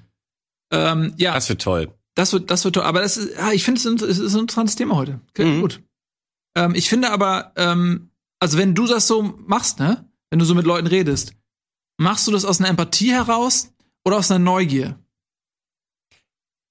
Ähm, 0.72 1.12
ja. 1.18 1.34
Das 1.34 1.50
wird 1.50 1.60
toll. 1.60 1.92
Das 2.14 2.32
wird, 2.32 2.50
das 2.50 2.64
wird 2.64 2.76
toll. 2.76 2.84
Aber 2.84 3.02
das 3.02 3.18
ist, 3.18 3.36
ja, 3.36 3.52
ich 3.52 3.62
finde, 3.62 3.80
es 3.80 4.02
ist, 4.02 4.18
ist 4.18 4.34
ein 4.34 4.40
interessantes 4.40 4.76
Thema 4.76 4.96
heute. 4.96 5.20
Okay, 5.30 5.44
mhm. 5.44 5.60
gut. 5.60 5.82
Ähm, 6.56 6.74
ich 6.74 6.88
finde 6.88 7.10
aber, 7.10 7.52
ähm, 7.56 8.08
also 8.38 8.56
wenn 8.56 8.74
du 8.74 8.86
das 8.86 9.06
so 9.06 9.22
machst, 9.22 9.80
ne, 9.80 10.08
wenn 10.30 10.38
du 10.38 10.46
so 10.46 10.54
mit 10.54 10.64
Leuten 10.64 10.86
redest, 10.86 11.34
machst 11.98 12.26
du 12.26 12.32
das 12.32 12.46
aus 12.46 12.58
einer 12.58 12.70
Empathie 12.70 13.12
heraus 13.12 13.70
oder 14.02 14.16
aus 14.16 14.30
einer 14.30 14.42
Neugier? 14.42 14.98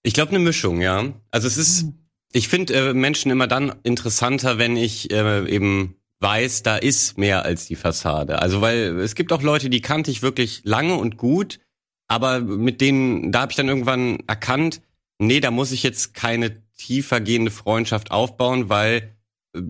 Ich 0.01 0.15
glaube 0.15 0.31
eine 0.31 0.39
Mischung, 0.39 0.81
ja. 0.81 1.13
Also 1.29 1.47
es 1.47 1.57
ist, 1.57 1.83
mhm. 1.83 1.98
Ich 2.31 2.47
finde 2.47 2.73
äh, 2.73 2.93
Menschen 2.93 3.31
immer 3.31 3.47
dann 3.47 3.73
interessanter, 3.83 4.57
wenn 4.57 4.77
ich 4.77 5.11
äh, 5.11 5.47
eben 5.49 5.95
weiß, 6.19 6.63
da 6.63 6.77
ist 6.77 7.17
mehr 7.17 7.45
als 7.45 7.65
die 7.65 7.75
Fassade. 7.75 8.41
Also 8.41 8.61
weil 8.61 8.99
es 8.99 9.15
gibt 9.15 9.31
auch 9.31 9.41
Leute, 9.41 9.69
die 9.69 9.81
kannte 9.81 10.11
ich 10.11 10.21
wirklich 10.21 10.61
lange 10.63 10.95
und 10.95 11.17
gut, 11.17 11.59
aber 12.07 12.39
mit 12.41 12.81
denen, 12.81 13.31
da 13.31 13.41
habe 13.41 13.51
ich 13.51 13.55
dann 13.55 13.69
irgendwann 13.69 14.19
erkannt, 14.27 14.81
nee, 15.17 15.39
da 15.39 15.51
muss 15.51 15.71
ich 15.71 15.83
jetzt 15.83 16.13
keine 16.13 16.61
tiefer 16.77 17.21
gehende 17.21 17.51
Freundschaft 17.51 18.11
aufbauen, 18.11 18.69
weil 18.69 19.15
äh, 19.55 19.61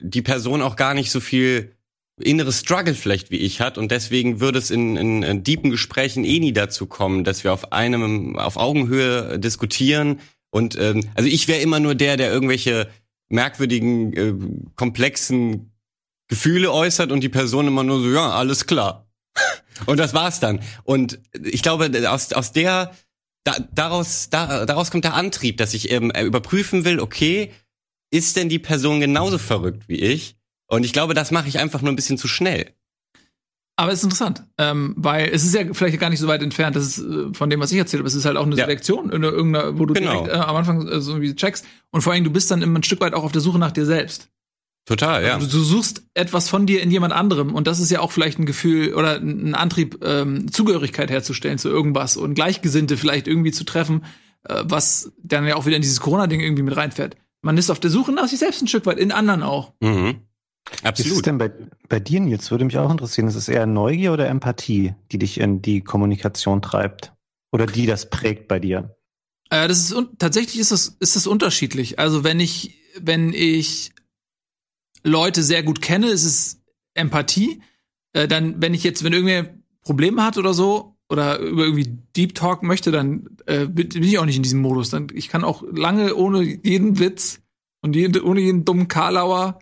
die 0.00 0.22
Person 0.22 0.62
auch 0.62 0.76
gar 0.76 0.94
nicht 0.94 1.10
so 1.10 1.20
viel 1.20 1.74
inneres 2.18 2.60
Struggle 2.60 2.94
vielleicht 2.94 3.30
wie 3.30 3.38
ich 3.38 3.60
hat 3.60 3.78
und 3.78 3.90
deswegen 3.90 4.40
würde 4.40 4.58
es 4.58 4.70
in, 4.70 4.96
in, 4.96 5.22
in 5.22 5.42
deepen 5.42 5.70
Gesprächen 5.70 6.24
eh 6.24 6.38
nie 6.38 6.52
dazu 6.52 6.86
kommen, 6.86 7.24
dass 7.24 7.44
wir 7.44 7.52
auf 7.52 7.72
einem 7.72 8.38
auf 8.38 8.56
Augenhöhe 8.56 9.38
diskutieren 9.38 10.20
und 10.50 10.78
ähm, 10.78 11.08
also 11.14 11.28
ich 11.28 11.48
wäre 11.48 11.60
immer 11.60 11.80
nur 11.80 11.94
der, 11.94 12.16
der 12.16 12.30
irgendwelche 12.32 12.88
merkwürdigen 13.28 14.12
äh, 14.12 14.34
komplexen 14.74 15.72
Gefühle 16.28 16.72
äußert 16.72 17.12
und 17.12 17.20
die 17.20 17.28
Person 17.28 17.66
immer 17.66 17.84
nur 17.84 18.00
so 18.00 18.10
ja 18.10 18.30
alles 18.30 18.66
klar. 18.66 19.08
Und 19.86 19.98
das 19.98 20.12
war's 20.12 20.40
dann. 20.40 20.60
Und 20.84 21.20
ich 21.42 21.62
glaube 21.62 21.90
aus 22.08 22.32
aus 22.32 22.52
der 22.52 22.92
da, 23.44 23.56
daraus 23.72 24.28
da, 24.28 24.66
daraus 24.66 24.90
kommt 24.90 25.04
der 25.04 25.14
Antrieb, 25.14 25.56
dass 25.56 25.72
ich 25.72 25.90
ähm, 25.90 26.10
überprüfen 26.10 26.84
will, 26.84 27.00
okay 27.00 27.50
ist 28.10 28.36
denn 28.36 28.48
die 28.48 28.58
Person 28.58 29.00
genauso 29.00 29.38
verrückt 29.38 29.88
wie 29.88 30.00
ich? 30.00 30.36
Und 30.66 30.84
ich 30.84 30.92
glaube, 30.92 31.14
das 31.14 31.30
mache 31.30 31.48
ich 31.48 31.58
einfach 31.58 31.80
nur 31.80 31.92
ein 31.92 31.96
bisschen 31.96 32.18
zu 32.18 32.28
schnell. 32.28 32.74
Aber 33.80 33.92
es 33.92 34.00
ist 34.00 34.04
interessant, 34.04 34.44
ähm, 34.58 34.92
weil 34.98 35.30
es 35.32 35.42
ist 35.42 35.54
ja 35.54 35.62
vielleicht 35.72 35.98
gar 35.98 36.10
nicht 36.10 36.18
so 36.18 36.28
weit 36.28 36.42
entfernt, 36.42 36.76
das 36.76 36.84
ist 36.84 36.98
äh, 36.98 37.32
von 37.32 37.48
dem, 37.48 37.60
was 37.60 37.72
ich 37.72 37.78
erzähle, 37.78 38.02
aber 38.02 38.08
es 38.08 38.14
ist 38.14 38.26
halt 38.26 38.36
auch 38.36 38.44
eine 38.44 38.54
ja. 38.54 38.66
Selektion, 38.66 39.08
in 39.08 39.22
irgendeiner, 39.22 39.78
wo 39.78 39.86
du 39.86 39.94
genau. 39.94 40.24
direkt 40.24 40.34
äh, 40.34 40.38
am 40.38 40.54
Anfang 40.54 40.86
äh, 40.86 41.00
so 41.00 41.18
wie 41.22 41.34
checkst. 41.34 41.64
Und 41.90 42.02
vor 42.02 42.12
allem, 42.12 42.22
du 42.22 42.30
bist 42.30 42.50
dann 42.50 42.60
immer 42.60 42.78
ein 42.78 42.82
Stück 42.82 43.00
weit 43.00 43.14
auch 43.14 43.24
auf 43.24 43.32
der 43.32 43.40
Suche 43.40 43.58
nach 43.58 43.72
dir 43.72 43.86
selbst. 43.86 44.28
Total, 44.84 45.24
ja. 45.24 45.36
Also, 45.36 45.46
du 45.46 45.64
suchst 45.64 46.02
etwas 46.12 46.50
von 46.50 46.66
dir 46.66 46.82
in 46.82 46.90
jemand 46.90 47.14
anderem 47.14 47.54
und 47.54 47.66
das 47.66 47.80
ist 47.80 47.90
ja 47.90 48.00
auch 48.00 48.12
vielleicht 48.12 48.38
ein 48.38 48.44
Gefühl 48.44 48.92
oder 48.92 49.16
ein 49.16 49.54
Antrieb, 49.54 50.04
ähm, 50.04 50.52
Zugehörigkeit 50.52 51.10
herzustellen 51.10 51.56
zu 51.56 51.70
irgendwas 51.70 52.18
und 52.18 52.34
Gleichgesinnte 52.34 52.98
vielleicht 52.98 53.28
irgendwie 53.28 53.52
zu 53.52 53.64
treffen, 53.64 54.04
äh, 54.46 54.62
was 54.62 55.10
dann 55.22 55.46
ja 55.46 55.56
auch 55.56 55.64
wieder 55.64 55.76
in 55.76 55.82
dieses 55.82 56.00
Corona-Ding 56.00 56.40
irgendwie 56.40 56.64
mit 56.64 56.76
reinfährt. 56.76 57.16
Man 57.40 57.56
ist 57.56 57.70
auf 57.70 57.80
der 57.80 57.90
Suche 57.90 58.12
nach 58.12 58.28
sich 58.28 58.40
selbst 58.40 58.60
ein 58.60 58.68
Stück 58.68 58.84
weit, 58.84 58.98
in 58.98 59.10
anderen 59.10 59.42
auch. 59.42 59.72
Mhm. 59.80 60.16
Absolut. 60.82 60.98
Wie 60.98 61.02
ist 61.02 61.16
es 61.16 61.22
denn 61.22 61.38
bei, 61.38 61.50
bei 61.88 62.00
dir, 62.00 62.20
Nils? 62.20 62.50
Würde 62.50 62.64
mich 62.64 62.78
auch 62.78 62.90
interessieren. 62.90 63.28
Ist 63.28 63.34
es 63.34 63.48
eher 63.48 63.66
Neugier 63.66 64.12
oder 64.12 64.28
Empathie, 64.28 64.94
die 65.10 65.18
dich 65.18 65.40
in 65.40 65.62
die 65.62 65.80
Kommunikation 65.80 66.62
treibt? 66.62 67.12
Oder 67.52 67.66
die 67.66 67.86
das 67.86 68.08
prägt 68.08 68.48
bei 68.48 68.60
dir? 68.60 68.96
Äh, 69.50 69.66
das 69.66 69.90
ist 69.90 69.96
tatsächlich 70.18 70.60
ist 70.60 70.70
das, 70.70 70.96
ist 71.00 71.16
das 71.16 71.26
unterschiedlich. 71.26 71.98
Also 71.98 72.22
wenn 72.24 72.40
ich, 72.40 72.78
wenn 72.98 73.32
ich 73.32 73.92
Leute 75.02 75.42
sehr 75.42 75.62
gut 75.62 75.82
kenne, 75.82 76.08
ist 76.08 76.24
es 76.24 76.62
Empathie. 76.94 77.62
Äh, 78.12 78.28
dann, 78.28 78.62
wenn 78.62 78.74
ich 78.74 78.84
jetzt, 78.84 79.02
wenn 79.02 79.12
irgendwer 79.12 79.54
Probleme 79.82 80.24
hat 80.24 80.38
oder 80.38 80.54
so, 80.54 80.96
oder 81.10 81.40
über 81.40 81.64
irgendwie 81.64 81.98
Deep 82.16 82.36
Talk 82.36 82.62
möchte, 82.62 82.92
dann 82.92 83.36
äh, 83.46 83.66
bin 83.66 84.02
ich 84.02 84.18
auch 84.18 84.24
nicht 84.24 84.36
in 84.36 84.44
diesem 84.44 84.60
Modus. 84.60 84.90
Dann, 84.90 85.08
ich 85.12 85.28
kann 85.28 85.42
auch 85.42 85.64
lange 85.68 86.14
ohne 86.14 86.42
jeden 86.42 87.00
Witz 87.00 87.40
und 87.82 87.96
jeden, 87.96 88.22
ohne 88.22 88.40
jeden 88.40 88.64
dummen 88.64 88.86
Karlauer 88.86 89.58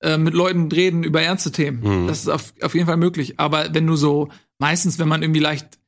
äh, 0.00 0.18
mit 0.18 0.34
Leuten 0.34 0.70
reden 0.70 1.02
über 1.02 1.22
ernste 1.22 1.52
Themen. 1.52 1.80
Mhm. 1.80 2.06
Das 2.06 2.20
ist 2.20 2.28
auf, 2.28 2.54
auf 2.62 2.74
jeden 2.74 2.86
Fall 2.86 2.96
möglich. 2.96 3.38
Aber 3.40 3.74
wenn 3.74 3.86
du 3.86 3.96
so, 3.96 4.28
meistens, 4.58 4.98
wenn 4.98 5.08
man 5.08 5.22
irgendwie 5.22 5.40
leicht 5.40 5.78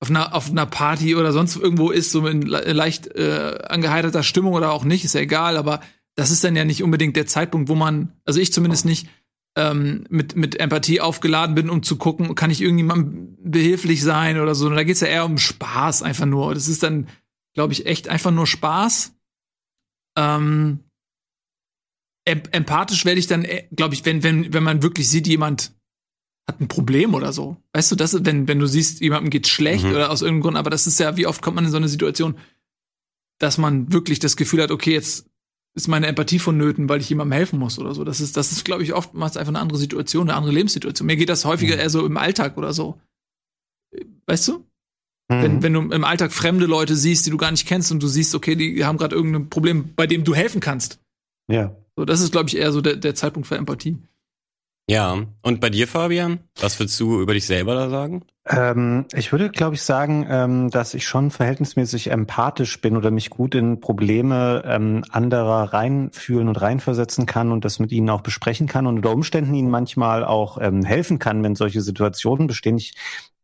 auf 0.00 0.10
einer, 0.10 0.34
auf 0.34 0.50
einer 0.50 0.66
Party 0.66 1.16
oder 1.16 1.32
sonst 1.32 1.56
irgendwo 1.56 1.90
ist, 1.90 2.12
so 2.12 2.26
in 2.26 2.42
leicht 2.42 3.06
äh, 3.16 3.58
angeheiterter 3.68 4.22
Stimmung 4.22 4.54
oder 4.54 4.72
auch 4.72 4.84
nicht, 4.84 5.04
ist 5.04 5.14
ja 5.14 5.20
egal, 5.20 5.56
aber 5.56 5.80
das 6.16 6.30
ist 6.30 6.44
dann 6.44 6.56
ja 6.56 6.64
nicht 6.64 6.82
unbedingt 6.82 7.16
der 7.16 7.26
Zeitpunkt, 7.26 7.68
wo 7.68 7.74
man, 7.74 8.12
also 8.24 8.40
ich 8.40 8.52
zumindest 8.52 8.84
nicht, 8.84 9.08
ähm, 9.56 10.04
mit, 10.10 10.36
mit 10.36 10.60
Empathie 10.60 11.00
aufgeladen 11.00 11.54
bin, 11.54 11.70
um 11.70 11.82
zu 11.82 11.96
gucken, 11.96 12.34
kann 12.34 12.50
ich 12.50 12.60
irgendjemandem 12.60 13.38
behilflich 13.42 14.02
sein 14.02 14.38
oder 14.38 14.54
so. 14.54 14.66
Und 14.66 14.76
da 14.76 14.84
geht's 14.84 15.00
ja 15.00 15.08
eher 15.08 15.24
um 15.24 15.38
Spaß 15.38 16.02
einfach 16.02 16.26
nur. 16.26 16.52
Das 16.54 16.68
ist 16.68 16.82
dann, 16.82 17.08
glaube 17.54 17.72
ich, 17.72 17.86
echt 17.86 18.08
einfach 18.08 18.30
nur 18.30 18.46
Spaß. 18.46 19.14
Ähm, 20.18 20.80
empathisch 22.26 23.04
werde 23.04 23.20
ich 23.20 23.26
dann, 23.26 23.44
äh, 23.44 23.66
glaube 23.74 23.94
ich, 23.94 24.04
wenn, 24.04 24.22
wenn, 24.22 24.52
wenn 24.52 24.62
man 24.62 24.82
wirklich 24.82 25.08
sieht, 25.08 25.26
jemand 25.26 25.72
hat 26.48 26.60
ein 26.60 26.68
Problem 26.68 27.14
oder 27.14 27.32
so. 27.32 27.56
Weißt 27.72 27.90
du, 27.90 27.96
das, 27.96 28.24
wenn, 28.24 28.46
wenn 28.48 28.58
du 28.58 28.66
siehst, 28.66 29.00
jemandem 29.00 29.30
geht's 29.30 29.48
schlecht 29.48 29.84
mhm. 29.84 29.92
oder 29.92 30.10
aus 30.10 30.22
irgendeinem 30.22 30.42
Grund, 30.42 30.56
aber 30.56 30.70
das 30.70 30.86
ist 30.86 31.00
ja, 31.00 31.16
wie 31.16 31.26
oft 31.26 31.42
kommt 31.42 31.56
man 31.56 31.64
in 31.64 31.70
so 31.70 31.76
eine 31.76 31.88
Situation, 31.88 32.36
dass 33.38 33.58
man 33.58 33.92
wirklich 33.92 34.18
das 34.18 34.36
Gefühl 34.36 34.62
hat, 34.62 34.70
okay, 34.70 34.92
jetzt 34.92 35.28
ist 35.74 35.88
meine 35.88 36.06
Empathie 36.06 36.38
vonnöten, 36.38 36.88
weil 36.88 37.00
ich 37.00 37.08
jemandem 37.08 37.36
helfen 37.36 37.58
muss 37.58 37.78
oder 37.78 37.94
so. 37.94 38.02
Das 38.02 38.20
ist, 38.20 38.36
das 38.36 38.50
ist, 38.50 38.64
glaube 38.64 38.82
ich, 38.82 38.94
oftmals 38.94 39.36
einfach 39.36 39.50
eine 39.50 39.60
andere 39.60 39.78
Situation, 39.78 40.28
eine 40.28 40.36
andere 40.36 40.54
Lebenssituation. 40.54 41.06
Mir 41.06 41.16
geht 41.16 41.28
das 41.28 41.44
häufiger 41.44 41.74
mhm. 41.74 41.80
eher 41.80 41.90
so 41.90 42.06
im 42.06 42.16
Alltag 42.16 42.56
oder 42.56 42.72
so. 42.72 42.98
Weißt 44.26 44.48
du? 44.48 44.64
Mhm. 45.28 45.42
Wenn, 45.42 45.62
wenn 45.62 45.72
du 45.74 45.80
im 45.80 46.04
Alltag 46.04 46.32
fremde 46.32 46.66
Leute 46.66 46.96
siehst, 46.96 47.26
die 47.26 47.30
du 47.30 47.36
gar 47.36 47.50
nicht 47.50 47.66
kennst 47.66 47.92
und 47.92 48.02
du 48.02 48.08
siehst, 48.08 48.34
okay, 48.34 48.56
die 48.56 48.84
haben 48.84 48.96
gerade 48.96 49.14
irgendein 49.14 49.50
Problem, 49.50 49.92
bei 49.94 50.06
dem 50.06 50.24
du 50.24 50.34
helfen 50.34 50.60
kannst. 50.60 50.98
Ja. 51.50 51.76
So, 51.96 52.04
das 52.04 52.20
ist, 52.20 52.32
glaube 52.32 52.48
ich, 52.48 52.56
eher 52.56 52.72
so 52.72 52.80
der, 52.80 52.96
der 52.96 53.14
Zeitpunkt 53.14 53.48
für 53.48 53.56
Empathie. 53.56 53.96
Ja, 54.88 55.26
und 55.42 55.60
bei 55.60 55.68
dir, 55.68 55.88
Fabian? 55.88 56.40
Was 56.60 56.78
würdest 56.78 57.00
du 57.00 57.20
über 57.20 57.34
dich 57.34 57.46
selber 57.46 57.74
da 57.74 57.88
sagen? 57.90 58.22
Ähm, 58.48 59.06
ich 59.12 59.32
würde, 59.32 59.50
glaube 59.50 59.74
ich, 59.74 59.82
sagen, 59.82 60.24
ähm, 60.30 60.70
dass 60.70 60.94
ich 60.94 61.04
schon 61.06 61.32
verhältnismäßig 61.32 62.12
empathisch 62.12 62.80
bin 62.80 62.96
oder 62.96 63.10
mich 63.10 63.30
gut 63.30 63.56
in 63.56 63.80
Probleme 63.80 64.62
ähm, 64.64 65.04
anderer 65.10 65.72
reinfühlen 65.72 66.46
und 66.46 66.60
reinversetzen 66.60 67.26
kann 67.26 67.50
und 67.50 67.64
das 67.64 67.80
mit 67.80 67.90
ihnen 67.90 68.08
auch 68.10 68.20
besprechen 68.20 68.68
kann 68.68 68.86
und 68.86 68.96
unter 68.96 69.10
Umständen 69.10 69.54
ihnen 69.54 69.70
manchmal 69.70 70.24
auch 70.24 70.58
ähm, 70.60 70.84
helfen 70.84 71.18
kann, 71.18 71.42
wenn 71.42 71.56
solche 71.56 71.80
Situationen 71.80 72.46
bestehen. 72.46 72.76
Ich 72.76 72.94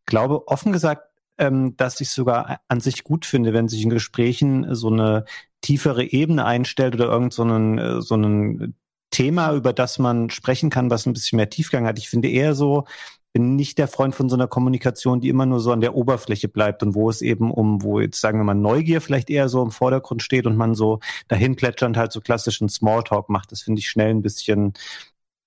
glaube, 0.07 0.47
offen 0.47 0.73
gesagt, 0.73 1.09
ähm, 1.39 1.77
dass 1.77 2.01
ich 2.01 2.11
sogar 2.11 2.61
an 2.69 2.81
sich 2.81 3.03
gut 3.03 3.27
finde, 3.27 3.53
wenn 3.53 3.67
sich 3.67 3.83
in 3.83 3.91
Gesprächen 3.91 4.77
so 4.77 4.91
eine 4.91 5.25
tiefere 5.63 6.05
Ebene 6.05 6.45
einstellt 6.45 6.95
oder 6.95 7.07
irgend 7.07 7.33
so 7.33 7.43
einen, 7.43 7.79
äh, 7.79 8.03
so 8.03 8.15
einen 8.15 8.77
Thema, 9.11 9.55
über 9.55 9.73
das 9.73 9.99
man 9.99 10.31
sprechen 10.31 10.71
kann, 10.71 10.91
was 10.91 11.07
ein 11.07 11.13
bisschen 11.13 11.37
mehr 11.37 11.51
Tiefgang 11.51 11.87
hat. 11.87 11.99
Ich 11.99 12.09
finde 12.09 12.29
eher 12.29 12.55
so, 12.55 12.85
bin 13.33 13.57
nicht 13.57 13.79
der 13.79 13.89
Freund 13.89 14.15
von 14.15 14.29
so 14.29 14.37
einer 14.37 14.47
Kommunikation, 14.47 15.21
die 15.21 15.29
immer 15.29 15.47
nur 15.47 15.61
so 15.61 15.73
an 15.73 15.81
der 15.81 15.95
Oberfläche 15.95 16.49
bleibt 16.49 16.83
und 16.83 16.95
wo 16.95 17.09
es 17.09 17.23
eben 17.23 17.51
um, 17.51 17.83
wo 17.83 18.01
jetzt 18.01 18.21
sagen 18.21 18.39
wir 18.39 18.45
mal 18.45 18.55
Neugier 18.55 19.01
vielleicht 19.01 19.31
eher 19.31 19.49
so 19.49 19.63
im 19.63 19.71
Vordergrund 19.71 20.23
steht 20.23 20.47
und 20.47 20.57
man 20.57 20.75
so 20.75 21.01
dahin 21.29 21.57
plätschernd 21.57 21.97
halt 21.97 22.13
so 22.13 22.21
klassischen 22.21 22.69
Smalltalk 22.69 23.29
macht. 23.31 23.53
Das 23.53 23.63
finde 23.63 23.79
ich 23.81 23.89
schnell 23.89 24.11
ein 24.11 24.23
bisschen 24.23 24.75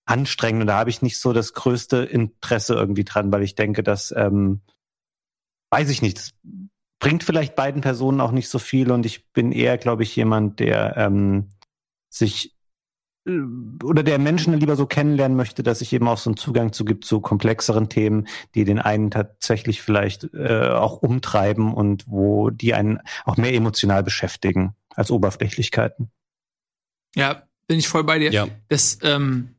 anstrengend 0.05 0.61
und 0.61 0.67
da 0.67 0.77
habe 0.79 0.89
ich 0.89 1.01
nicht 1.01 1.19
so 1.19 1.33
das 1.33 1.53
größte 1.53 1.97
Interesse 1.97 2.75
irgendwie 2.75 3.03
dran, 3.03 3.31
weil 3.31 3.43
ich 3.43 3.55
denke, 3.55 3.83
dass 3.83 4.13
ähm, 4.15 4.61
weiß 5.71 5.89
ich 5.89 6.01
nicht, 6.01 6.33
bringt 6.99 7.23
vielleicht 7.23 7.55
beiden 7.55 7.81
Personen 7.81 8.21
auch 8.21 8.31
nicht 8.31 8.49
so 8.49 8.59
viel 8.59 8.91
und 8.91 9.05
ich 9.05 9.31
bin 9.31 9.51
eher, 9.51 9.77
glaube 9.77 10.03
ich, 10.03 10.15
jemand, 10.15 10.59
der 10.59 10.95
ähm, 10.97 11.49
sich 12.09 12.55
äh, 13.27 13.39
oder 13.83 14.03
der 14.03 14.19
Menschen 14.19 14.53
lieber 14.59 14.75
so 14.75 14.85
kennenlernen 14.85 15.37
möchte, 15.37 15.63
dass 15.63 15.81
ich 15.81 15.93
eben 15.93 16.07
auch 16.07 16.17
so 16.17 16.29
einen 16.29 16.37
Zugang 16.37 16.73
zu 16.73 16.85
gibt 16.85 17.05
zu 17.05 17.19
komplexeren 17.19 17.89
Themen, 17.89 18.27
die 18.55 18.63
den 18.63 18.79
einen 18.79 19.11
tatsächlich 19.11 19.81
vielleicht 19.81 20.33
äh, 20.33 20.69
auch 20.69 20.97
umtreiben 20.97 21.73
und 21.73 22.05
wo 22.07 22.49
die 22.49 22.73
einen 22.73 22.99
auch 23.25 23.37
mehr 23.37 23.53
emotional 23.53 24.03
beschäftigen 24.03 24.75
als 24.95 25.11
Oberflächlichkeiten. 25.11 26.11
Ja, 27.15 27.43
bin 27.67 27.79
ich 27.79 27.87
voll 27.87 28.03
bei 28.03 28.19
dir. 28.19 28.31
Ja. 28.31 28.47
Das, 28.69 28.99
ähm, 29.01 29.54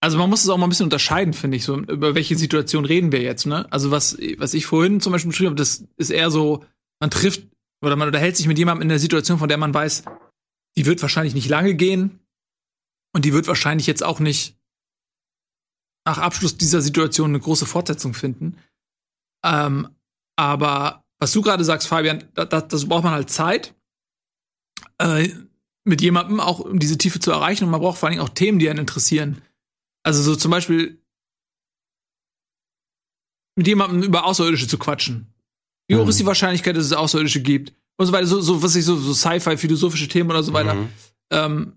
also 0.00 0.18
man 0.18 0.30
muss 0.30 0.44
es 0.44 0.48
auch 0.48 0.58
mal 0.58 0.66
ein 0.66 0.70
bisschen 0.70 0.86
unterscheiden, 0.86 1.32
finde 1.32 1.56
ich, 1.56 1.64
so 1.64 1.78
über 1.78 2.14
welche 2.14 2.36
Situation 2.36 2.84
reden 2.84 3.12
wir 3.12 3.22
jetzt, 3.22 3.46
ne? 3.46 3.66
Also 3.72 3.90
was, 3.90 4.18
was 4.38 4.54
ich 4.54 4.66
vorhin 4.66 5.00
zum 5.00 5.12
Beispiel 5.12 5.30
beschrieben 5.30 5.50
habe, 5.50 5.56
das 5.56 5.84
ist 5.96 6.10
eher 6.10 6.30
so, 6.30 6.64
man 7.00 7.10
trifft 7.10 7.46
oder 7.82 7.96
man 7.96 8.08
unterhält 8.08 8.36
sich 8.36 8.46
mit 8.46 8.58
jemandem 8.58 8.82
in 8.82 8.88
der 8.88 8.98
Situation, 8.98 9.38
von 9.38 9.48
der 9.48 9.58
man 9.58 9.74
weiß, 9.74 10.04
die 10.76 10.86
wird 10.86 11.00
wahrscheinlich 11.02 11.34
nicht 11.34 11.48
lange 11.48 11.74
gehen 11.74 12.20
und 13.14 13.24
die 13.24 13.32
wird 13.32 13.48
wahrscheinlich 13.48 13.86
jetzt 13.86 14.02
auch 14.02 14.20
nicht 14.20 14.56
nach 16.06 16.18
Abschluss 16.18 16.56
dieser 16.56 16.82
Situation 16.82 17.30
eine 17.30 17.40
große 17.40 17.66
Fortsetzung 17.66 18.14
finden. 18.14 18.58
Ähm, 19.44 19.88
aber 20.36 21.04
was 21.18 21.32
du 21.32 21.40
gerade 21.42 21.64
sagst, 21.64 21.88
Fabian, 21.88 22.24
das, 22.34 22.68
das 22.68 22.88
braucht 22.88 23.04
man 23.04 23.12
halt 23.12 23.30
Zeit, 23.30 23.74
äh, 24.98 25.30
mit 25.84 26.00
jemandem 26.02 26.40
auch 26.40 26.60
um 26.60 26.78
diese 26.78 26.98
Tiefe 26.98 27.20
zu 27.20 27.30
erreichen 27.30 27.64
und 27.64 27.70
man 27.70 27.80
braucht 27.80 27.98
vor 27.98 28.08
allen 28.08 28.18
Dingen 28.18 28.28
auch 28.28 28.34
Themen, 28.34 28.58
die 28.58 28.68
einen 28.68 28.80
interessieren. 28.80 29.42
Also 30.06 30.22
so 30.22 30.36
zum 30.36 30.52
Beispiel, 30.52 31.02
mit 33.56 33.66
jemandem 33.66 34.04
über 34.04 34.24
Außerirdische 34.24 34.68
zu 34.68 34.78
quatschen? 34.78 35.34
Wie 35.88 35.96
hoch 35.96 36.04
Mhm. 36.04 36.10
ist 36.10 36.20
die 36.20 36.26
Wahrscheinlichkeit, 36.26 36.76
dass 36.76 36.84
es 36.84 36.92
Außerirdische 36.92 37.42
gibt? 37.42 37.72
Und 37.96 38.06
so 38.06 38.12
weiter, 38.12 38.26
so, 38.26 38.40
so 38.40 38.62
was 38.62 38.76
ich 38.76 38.84
so, 38.84 38.94
so 38.96 39.12
Sci-Fi, 39.14 39.56
philosophische 39.56 40.06
Themen 40.06 40.30
oder 40.30 40.44
so 40.44 40.52
weiter, 40.52 40.74
Mhm. 40.74 40.88
ähm, 41.30 41.72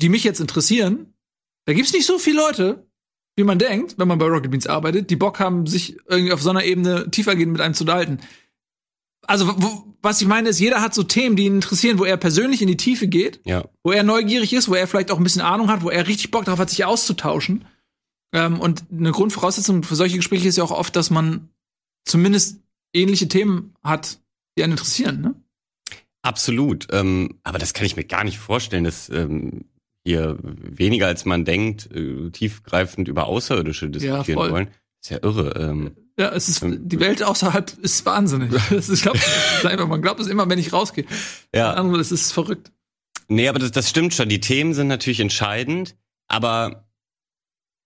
die 0.00 0.08
mich 0.08 0.24
jetzt 0.24 0.40
interessieren. 0.40 1.12
Da 1.66 1.74
gibt's 1.74 1.92
nicht 1.92 2.06
so 2.06 2.18
viele 2.18 2.36
Leute, 2.38 2.86
wie 3.36 3.44
man 3.44 3.58
denkt, 3.58 3.98
wenn 3.98 4.08
man 4.08 4.18
bei 4.18 4.26
Rocket 4.26 4.50
Beans 4.50 4.66
arbeitet, 4.66 5.10
die 5.10 5.16
Bock 5.16 5.38
haben, 5.38 5.66
sich 5.66 5.98
irgendwie 6.06 6.32
auf 6.32 6.40
so 6.42 6.48
einer 6.50 6.64
Ebene 6.64 7.10
tiefergehend 7.10 7.52
mit 7.52 7.60
einem 7.60 7.74
zu 7.74 7.82
unterhalten. 7.84 8.20
Also, 9.30 9.46
wo, 9.62 9.84
was 10.02 10.20
ich 10.20 10.26
meine, 10.26 10.48
ist, 10.48 10.58
jeder 10.58 10.82
hat 10.82 10.92
so 10.92 11.04
Themen, 11.04 11.36
die 11.36 11.44
ihn 11.44 11.54
interessieren, 11.54 12.00
wo 12.00 12.04
er 12.04 12.16
persönlich 12.16 12.62
in 12.62 12.66
die 12.66 12.76
Tiefe 12.76 13.06
geht, 13.06 13.40
Ja. 13.44 13.64
wo 13.84 13.92
er 13.92 14.02
neugierig 14.02 14.52
ist, 14.52 14.68
wo 14.68 14.74
er 14.74 14.88
vielleicht 14.88 15.12
auch 15.12 15.18
ein 15.18 15.22
bisschen 15.22 15.40
Ahnung 15.42 15.68
hat, 15.68 15.82
wo 15.84 15.88
er 15.88 16.08
richtig 16.08 16.32
Bock 16.32 16.46
darauf 16.46 16.58
hat, 16.58 16.68
sich 16.68 16.84
auszutauschen. 16.84 17.64
Ähm, 18.34 18.58
und 18.58 18.82
eine 18.90 19.12
Grundvoraussetzung 19.12 19.84
für 19.84 19.94
solche 19.94 20.16
Gespräche 20.16 20.48
ist 20.48 20.56
ja 20.56 20.64
auch 20.64 20.72
oft, 20.72 20.96
dass 20.96 21.10
man 21.10 21.48
zumindest 22.04 22.58
ähnliche 22.92 23.28
Themen 23.28 23.72
hat, 23.84 24.18
die 24.58 24.64
einen 24.64 24.72
interessieren. 24.72 25.20
Ne? 25.20 25.34
Absolut. 26.22 26.88
Ähm, 26.90 27.38
aber 27.44 27.58
das 27.60 27.72
kann 27.72 27.86
ich 27.86 27.94
mir 27.94 28.04
gar 28.04 28.24
nicht 28.24 28.38
vorstellen, 28.38 28.82
dass 28.82 29.10
ähm, 29.10 29.66
hier 30.04 30.38
weniger 30.42 31.06
als 31.06 31.24
man 31.24 31.44
denkt, 31.44 31.88
äh, 31.94 32.30
tiefgreifend 32.30 33.06
über 33.06 33.26
Außerirdische 33.26 33.90
diskutieren 33.90 34.38
voll. 34.38 34.50
wollen. 34.50 34.70
Ist 35.02 35.10
ja 35.10 35.18
irre. 35.22 35.54
Ähm, 35.58 35.96
Ja, 36.18 36.30
es 36.30 36.48
ist, 36.48 36.62
Ähm, 36.62 36.88
die 36.88 37.00
Welt 37.00 37.22
außerhalb 37.22 37.72
ist 37.78 38.04
wahnsinnig. 38.06 38.50
Das 38.70 38.88
ist, 38.88 38.98
ich 38.98 39.02
glaub, 39.02 39.14
das 39.14 39.58
ist 39.58 39.66
einfach, 39.66 39.86
man 39.88 40.02
glaubt 40.02 40.20
es 40.20 40.26
immer, 40.26 40.48
wenn 40.48 40.58
ich 40.58 40.72
rausgehe. 40.72 41.06
ja. 41.54 41.80
Das 41.82 42.12
ist 42.12 42.32
verrückt. 42.32 42.72
Nee, 43.28 43.48
aber 43.48 43.58
das, 43.58 43.70
das 43.70 43.88
stimmt 43.88 44.12
schon. 44.14 44.28
Die 44.28 44.40
Themen 44.40 44.74
sind 44.74 44.88
natürlich 44.88 45.20
entscheidend, 45.20 45.96
aber 46.26 46.88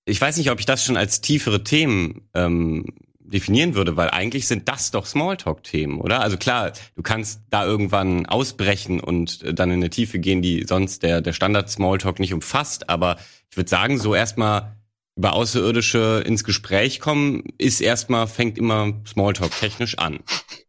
ich 0.06 0.20
weiß 0.20 0.36
nicht, 0.38 0.50
ob 0.50 0.58
ich 0.58 0.66
das 0.66 0.84
schon 0.84 0.96
als 0.96 1.20
tiefere 1.20 1.62
Themen 1.64 2.28
ähm, 2.34 2.86
definieren 3.20 3.74
würde, 3.74 3.96
weil 3.96 4.10
eigentlich 4.10 4.46
sind 4.46 4.68
das 4.68 4.90
doch 4.90 5.06
Smalltalk-Themen, 5.06 6.00
oder? 6.00 6.20
Also 6.20 6.36
klar, 6.36 6.72
du 6.94 7.02
kannst 7.02 7.40
da 7.50 7.64
irgendwann 7.64 8.26
ausbrechen 8.26 9.00
und 9.00 9.42
äh, 9.42 9.54
dann 9.54 9.70
in 9.70 9.76
eine 9.76 9.90
Tiefe 9.90 10.18
gehen, 10.18 10.42
die 10.42 10.64
sonst 10.68 11.02
der, 11.02 11.20
der 11.20 11.32
Standard-Smalltalk 11.32 12.18
nicht 12.20 12.34
umfasst, 12.34 12.88
aber 12.90 13.16
ich 13.50 13.56
würde 13.56 13.70
sagen, 13.70 13.98
so 13.98 14.14
erstmal 14.14 14.76
über 15.16 15.34
Außerirdische 15.34 16.22
ins 16.26 16.44
Gespräch 16.44 17.00
kommen, 17.00 17.44
ist 17.58 17.80
erstmal, 17.80 18.26
fängt 18.26 18.58
immer 18.58 18.94
Smalltalk 19.06 19.52
technisch 19.58 19.98
an. 19.98 20.16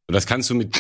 Und 0.07 0.13
das 0.13 0.27
kannst 0.27 0.49
du 0.49 0.55
mit 0.55 0.79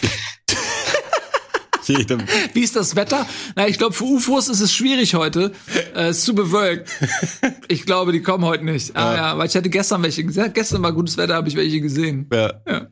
jedem 1.87 2.21
Wie 2.53 2.61
ist 2.61 2.75
das 2.75 2.95
Wetter? 2.95 3.25
Na, 3.55 3.67
ich 3.67 3.77
glaube, 3.77 3.93
für 3.93 4.03
UFOs 4.03 4.49
ist 4.49 4.61
es 4.61 4.73
schwierig 4.73 5.15
heute. 5.15 5.51
Äh, 5.95 6.07
es 6.07 6.19
ist 6.19 6.25
zu 6.25 6.35
bewölkt. 6.35 6.91
Ich 7.67 7.85
glaube, 7.87 8.11
die 8.11 8.21
kommen 8.21 8.45
heute 8.45 8.63
nicht. 8.63 8.95
Ah 8.95 9.15
ja, 9.15 9.37
weil 9.39 9.47
ich 9.47 9.55
hatte 9.55 9.71
gestern 9.71 10.03
welche 10.03 10.23
gesehen. 10.23 10.53
Gestern 10.53 10.83
war 10.83 10.93
gutes 10.93 11.17
Wetter, 11.17 11.33
habe 11.33 11.47
ich 11.47 11.55
welche 11.55 11.81
gesehen. 11.81 12.29
ja, 12.31 12.89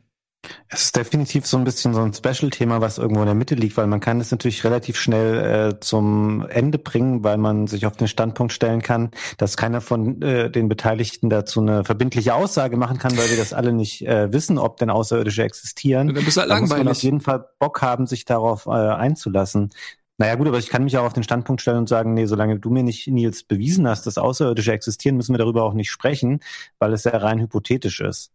Es 0.68 0.82
ist 0.82 0.96
definitiv 0.96 1.46
so 1.46 1.56
ein 1.56 1.64
bisschen 1.64 1.94
so 1.94 2.00
ein 2.02 2.12
Special-Thema, 2.12 2.80
was 2.80 2.98
irgendwo 2.98 3.20
in 3.20 3.26
der 3.26 3.34
Mitte 3.34 3.54
liegt, 3.54 3.76
weil 3.76 3.86
man 3.86 4.00
kann 4.00 4.20
es 4.20 4.30
natürlich 4.30 4.64
relativ 4.64 4.96
schnell 4.96 5.72
äh, 5.74 5.80
zum 5.80 6.46
Ende 6.48 6.78
bringen, 6.78 7.24
weil 7.24 7.38
man 7.38 7.66
sich 7.66 7.86
auf 7.86 7.96
den 7.96 8.08
Standpunkt 8.08 8.52
stellen 8.52 8.82
kann, 8.82 9.10
dass 9.38 9.56
keiner 9.56 9.80
von 9.80 10.20
äh, 10.22 10.50
den 10.50 10.68
Beteiligten 10.68 11.30
dazu 11.30 11.60
eine 11.60 11.84
verbindliche 11.84 12.34
Aussage 12.34 12.76
machen 12.76 12.98
kann, 12.98 13.16
weil 13.16 13.30
wir 13.30 13.36
das 13.36 13.52
alle 13.52 13.72
nicht 13.72 14.06
äh, 14.06 14.32
wissen, 14.32 14.58
ob 14.58 14.76
denn 14.78 14.90
Außerirdische 14.90 15.42
existieren. 15.42 16.08
Und 16.08 16.16
dann 16.16 16.24
bist 16.24 16.36
du 16.36 16.40
halt 16.40 16.50
Da 16.50 16.60
muss 16.60 16.70
man 16.70 16.78
auf 16.78 16.84
langweilig. 16.84 17.02
jeden 17.02 17.20
Fall 17.20 17.46
Bock 17.58 17.82
haben, 17.82 18.06
sich 18.06 18.24
darauf 18.24 18.66
äh, 18.66 18.70
einzulassen. 18.70 19.70
Naja 20.16 20.36
gut, 20.36 20.46
aber 20.46 20.58
ich 20.58 20.68
kann 20.68 20.84
mich 20.84 20.96
auch 20.96 21.04
auf 21.04 21.12
den 21.12 21.24
Standpunkt 21.24 21.60
stellen 21.60 21.78
und 21.78 21.88
sagen, 21.88 22.14
nee, 22.14 22.26
solange 22.26 22.58
du 22.60 22.70
mir 22.70 22.84
nicht, 22.84 23.08
Nils, 23.08 23.42
bewiesen 23.42 23.88
hast, 23.88 24.06
dass 24.06 24.16
Außerirdische 24.16 24.72
existieren, 24.72 25.16
müssen 25.16 25.34
wir 25.34 25.38
darüber 25.38 25.64
auch 25.64 25.74
nicht 25.74 25.90
sprechen, 25.90 26.40
weil 26.78 26.92
es 26.92 27.02
ja 27.04 27.16
rein 27.16 27.40
hypothetisch 27.40 28.00
ist. 28.00 28.33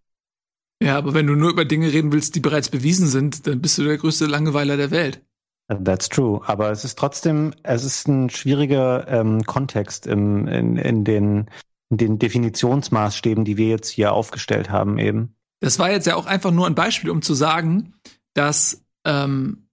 Ja, 0.81 0.97
aber 0.97 1.13
wenn 1.13 1.27
du 1.27 1.35
nur 1.35 1.49
über 1.49 1.65
Dinge 1.65 1.91
reden 1.91 2.11
willst, 2.11 2.35
die 2.35 2.39
bereits 2.39 2.69
bewiesen 2.69 3.07
sind, 3.07 3.47
dann 3.47 3.61
bist 3.61 3.77
du 3.77 3.83
der 3.83 3.97
größte 3.97 4.25
Langeweiler 4.25 4.77
der 4.77 4.91
Welt. 4.91 5.21
That's 5.67 6.09
true. 6.09 6.41
Aber 6.45 6.71
es 6.71 6.83
ist 6.83 6.97
trotzdem, 6.97 7.53
es 7.63 7.83
ist 7.83 8.07
ein 8.07 8.29
schwieriger 8.29 9.07
ähm, 9.07 9.43
Kontext 9.43 10.07
im, 10.07 10.47
in, 10.47 10.77
in, 10.77 11.03
den, 11.03 11.49
in 11.89 11.97
den 11.97 12.17
Definitionsmaßstäben, 12.17 13.45
die 13.45 13.57
wir 13.57 13.67
jetzt 13.67 13.89
hier 13.89 14.13
aufgestellt 14.13 14.69
haben 14.69 14.97
eben. 14.97 15.35
Das 15.59 15.77
war 15.77 15.91
jetzt 15.91 16.07
ja 16.07 16.15
auch 16.15 16.25
einfach 16.25 16.51
nur 16.51 16.65
ein 16.65 16.75
Beispiel, 16.75 17.09
um 17.09 17.21
zu 17.21 17.33
sagen, 17.33 17.93
dass 18.33 18.83
ähm, 19.05 19.67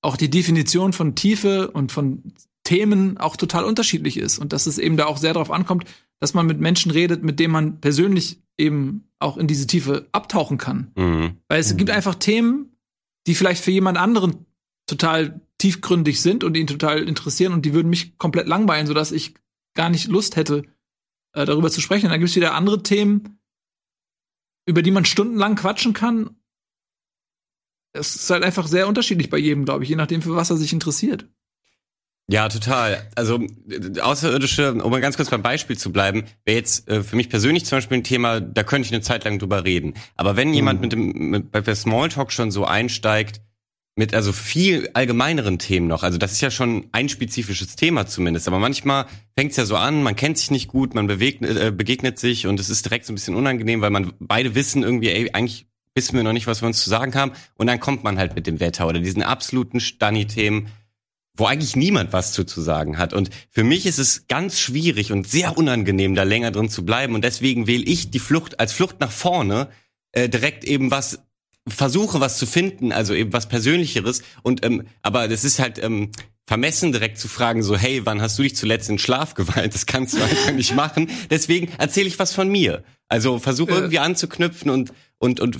auch 0.00 0.16
die 0.16 0.30
Definition 0.30 0.92
von 0.92 1.14
Tiefe 1.14 1.70
und 1.70 1.92
von 1.92 2.32
Themen 2.64 3.18
auch 3.18 3.36
total 3.36 3.64
unterschiedlich 3.64 4.16
ist 4.16 4.38
und 4.38 4.52
dass 4.52 4.66
es 4.66 4.78
eben 4.78 4.96
da 4.96 5.06
auch 5.06 5.18
sehr 5.18 5.34
darauf 5.34 5.50
ankommt, 5.50 5.84
dass 6.20 6.34
man 6.34 6.46
mit 6.46 6.60
Menschen 6.60 6.92
redet, 6.92 7.24
mit 7.24 7.40
denen 7.40 7.52
man 7.52 7.80
persönlich 7.80 8.41
eben 8.58 9.08
auch 9.18 9.36
in 9.36 9.46
diese 9.46 9.66
Tiefe 9.66 10.08
abtauchen 10.12 10.58
kann. 10.58 10.92
mhm. 10.96 11.36
Weil 11.48 11.60
es 11.60 11.72
Mhm. 11.72 11.76
gibt 11.78 11.90
einfach 11.90 12.14
Themen, 12.14 12.76
die 13.26 13.34
vielleicht 13.34 13.62
für 13.62 13.70
jemand 13.70 13.98
anderen 13.98 14.46
total 14.86 15.40
tiefgründig 15.58 16.20
sind 16.20 16.42
und 16.44 16.56
ihn 16.56 16.66
total 16.66 17.02
interessieren 17.06 17.52
und 17.52 17.64
die 17.64 17.72
würden 17.72 17.88
mich 17.88 18.18
komplett 18.18 18.48
langweilen, 18.48 18.86
sodass 18.86 19.12
ich 19.12 19.34
gar 19.74 19.90
nicht 19.90 20.08
Lust 20.08 20.34
hätte, 20.36 20.64
äh, 21.34 21.44
darüber 21.46 21.70
zu 21.70 21.80
sprechen. 21.80 22.06
Und 22.06 22.10
dann 22.10 22.20
gibt 22.20 22.30
es 22.30 22.36
wieder 22.36 22.54
andere 22.54 22.82
Themen, 22.82 23.38
über 24.66 24.82
die 24.82 24.90
man 24.90 25.04
stundenlang 25.04 25.54
quatschen 25.54 25.92
kann. 25.94 26.36
Es 27.94 28.16
ist 28.16 28.30
halt 28.30 28.42
einfach 28.42 28.66
sehr 28.66 28.88
unterschiedlich 28.88 29.30
bei 29.30 29.38
jedem, 29.38 29.64
glaube 29.64 29.84
ich, 29.84 29.90
je 29.90 29.96
nachdem, 29.96 30.22
für 30.22 30.34
was 30.34 30.50
er 30.50 30.56
sich 30.56 30.72
interessiert. 30.72 31.28
Ja, 32.32 32.48
total. 32.48 33.06
Also 33.14 33.46
außerirdische, 34.00 34.72
um 34.82 34.90
mal 34.90 35.02
ganz 35.02 35.18
kurz 35.18 35.28
beim 35.28 35.42
Beispiel 35.42 35.76
zu 35.76 35.92
bleiben, 35.92 36.24
wäre 36.46 36.56
jetzt 36.56 36.88
äh, 36.88 37.02
für 37.02 37.14
mich 37.14 37.28
persönlich 37.28 37.66
zum 37.66 37.76
Beispiel 37.76 37.98
ein 37.98 38.04
Thema, 38.04 38.40
da 38.40 38.62
könnte 38.62 38.86
ich 38.86 38.94
eine 38.94 39.02
Zeit 39.02 39.24
lang 39.24 39.38
drüber 39.38 39.66
reden. 39.66 39.92
Aber 40.16 40.34
wenn 40.34 40.54
jemand 40.54 40.80
mit 40.80 40.92
dem 40.92 41.12
mit, 41.12 41.52
bei 41.52 41.60
der 41.60 41.74
Smalltalk 41.74 42.32
schon 42.32 42.50
so 42.50 42.64
einsteigt, 42.64 43.42
mit 43.96 44.14
also 44.14 44.32
viel 44.32 44.88
allgemeineren 44.94 45.58
Themen 45.58 45.88
noch, 45.88 46.04
also 46.04 46.16
das 46.16 46.32
ist 46.32 46.40
ja 46.40 46.50
schon 46.50 46.86
ein 46.92 47.10
spezifisches 47.10 47.76
Thema 47.76 48.06
zumindest, 48.06 48.48
aber 48.48 48.58
manchmal 48.58 49.04
fängt 49.36 49.50
es 49.50 49.58
ja 49.58 49.66
so 49.66 49.76
an, 49.76 50.02
man 50.02 50.16
kennt 50.16 50.38
sich 50.38 50.50
nicht 50.50 50.68
gut, 50.68 50.94
man 50.94 51.06
bewegt, 51.06 51.44
äh, 51.44 51.70
begegnet 51.70 52.18
sich 52.18 52.46
und 52.46 52.58
es 52.58 52.70
ist 52.70 52.86
direkt 52.86 53.04
so 53.04 53.12
ein 53.12 53.16
bisschen 53.16 53.34
unangenehm, 53.34 53.82
weil 53.82 53.90
man 53.90 54.14
beide 54.20 54.54
wissen 54.54 54.82
irgendwie, 54.82 55.10
ey, 55.10 55.28
eigentlich 55.34 55.66
wissen 55.94 56.16
wir 56.16 56.22
noch 56.22 56.32
nicht, 56.32 56.46
was 56.46 56.62
wir 56.62 56.66
uns 56.66 56.82
zu 56.82 56.88
sagen 56.88 57.14
haben 57.14 57.32
und 57.56 57.66
dann 57.66 57.78
kommt 57.78 58.04
man 58.04 58.16
halt 58.16 58.34
mit 58.34 58.46
dem 58.46 58.58
Wetter 58.58 58.88
oder 58.88 59.00
diesen 59.00 59.22
absoluten 59.22 59.80
Stanni-Themen, 59.80 60.68
wo 61.36 61.46
eigentlich 61.46 61.76
niemand 61.76 62.12
was 62.12 62.32
zu, 62.32 62.44
zu 62.44 62.60
sagen 62.60 62.98
hat. 62.98 63.14
Und 63.14 63.30
für 63.50 63.64
mich 63.64 63.86
ist 63.86 63.98
es 63.98 64.26
ganz 64.28 64.60
schwierig 64.60 65.12
und 65.12 65.28
sehr 65.28 65.56
unangenehm, 65.56 66.14
da 66.14 66.24
länger 66.24 66.50
drin 66.50 66.68
zu 66.68 66.84
bleiben. 66.84 67.14
Und 67.14 67.24
deswegen 67.24 67.66
wähle 67.66 67.84
ich 67.84 68.10
die 68.10 68.18
Flucht 68.18 68.60
als 68.60 68.72
Flucht 68.72 69.00
nach 69.00 69.12
vorne 69.12 69.68
äh, 70.12 70.28
direkt 70.28 70.64
eben 70.64 70.90
was 70.90 71.20
versuche 71.68 72.20
was 72.20 72.38
zu 72.38 72.46
finden, 72.46 72.92
also 72.92 73.14
eben 73.14 73.32
was 73.32 73.48
Persönlicheres. 73.48 74.22
Und 74.42 74.64
ähm, 74.64 74.84
aber 75.02 75.28
das 75.28 75.44
ist 75.44 75.58
halt 75.58 75.82
ähm, 75.82 76.10
vermessen, 76.46 76.92
direkt 76.92 77.18
zu 77.18 77.28
fragen, 77.28 77.62
so 77.62 77.76
hey, 77.76 78.04
wann 78.04 78.20
hast 78.20 78.38
du 78.38 78.42
dich 78.42 78.56
zuletzt 78.56 78.90
in 78.90 78.98
Schlaf 78.98 79.34
geweint? 79.36 79.74
Das 79.74 79.86
kannst 79.86 80.14
du 80.14 80.22
einfach 80.22 80.52
nicht 80.52 80.74
machen. 80.74 81.08
Deswegen 81.30 81.68
erzähle 81.78 82.08
ich 82.08 82.18
was 82.18 82.32
von 82.32 82.48
mir. 82.48 82.82
Also 83.08 83.38
versuche 83.38 83.72
irgendwie 83.72 83.98
anzuknüpfen 83.98 84.70
und 84.70 84.92
und 85.18 85.40
und 85.40 85.58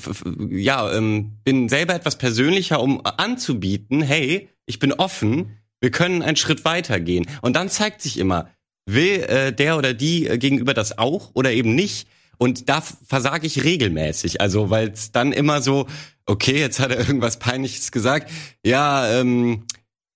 ja, 0.51 0.93
ähm, 0.93 1.39
bin 1.45 1.69
selber 1.69 1.95
etwas 1.95 2.19
persönlicher, 2.19 2.81
um 2.81 3.01
anzubieten, 3.05 4.03
hey, 4.03 4.49
ich 4.67 4.79
bin 4.79 4.93
offen, 4.93 5.59
wir 5.83 5.91
können 5.91 6.23
einen 6.23 6.37
Schritt 6.37 6.65
weitergehen. 6.65 7.27
Und 7.43 7.55
dann 7.55 7.69
zeigt 7.69 8.01
sich 8.01 8.19
immer, 8.19 8.49
will 8.87 9.25
äh, 9.25 9.53
der 9.53 9.77
oder 9.77 9.93
die 9.93 10.29
äh, 10.29 10.39
gegenüber 10.39 10.75
das 10.75 10.97
auch 10.97 11.33
oder 11.35 11.53
eben 11.53 11.75
nicht. 11.75 12.09
Und 12.39 12.69
da 12.69 12.81
versage 12.81 13.47
ich 13.47 13.63
regelmäßig. 13.65 14.41
Also, 14.41 14.71
weil 14.71 14.91
es 14.91 15.13
dann 15.13 15.33
immer 15.33 15.61
so, 15.61 15.87
okay, 16.25 16.59
jetzt 16.59 16.81
hat 16.81 16.93
er 16.93 16.99
irgendwas 16.99 17.39
Peinliches 17.39 17.91
gesagt. 17.93 18.31
Ja, 18.65 19.21
ähm, 19.21 19.65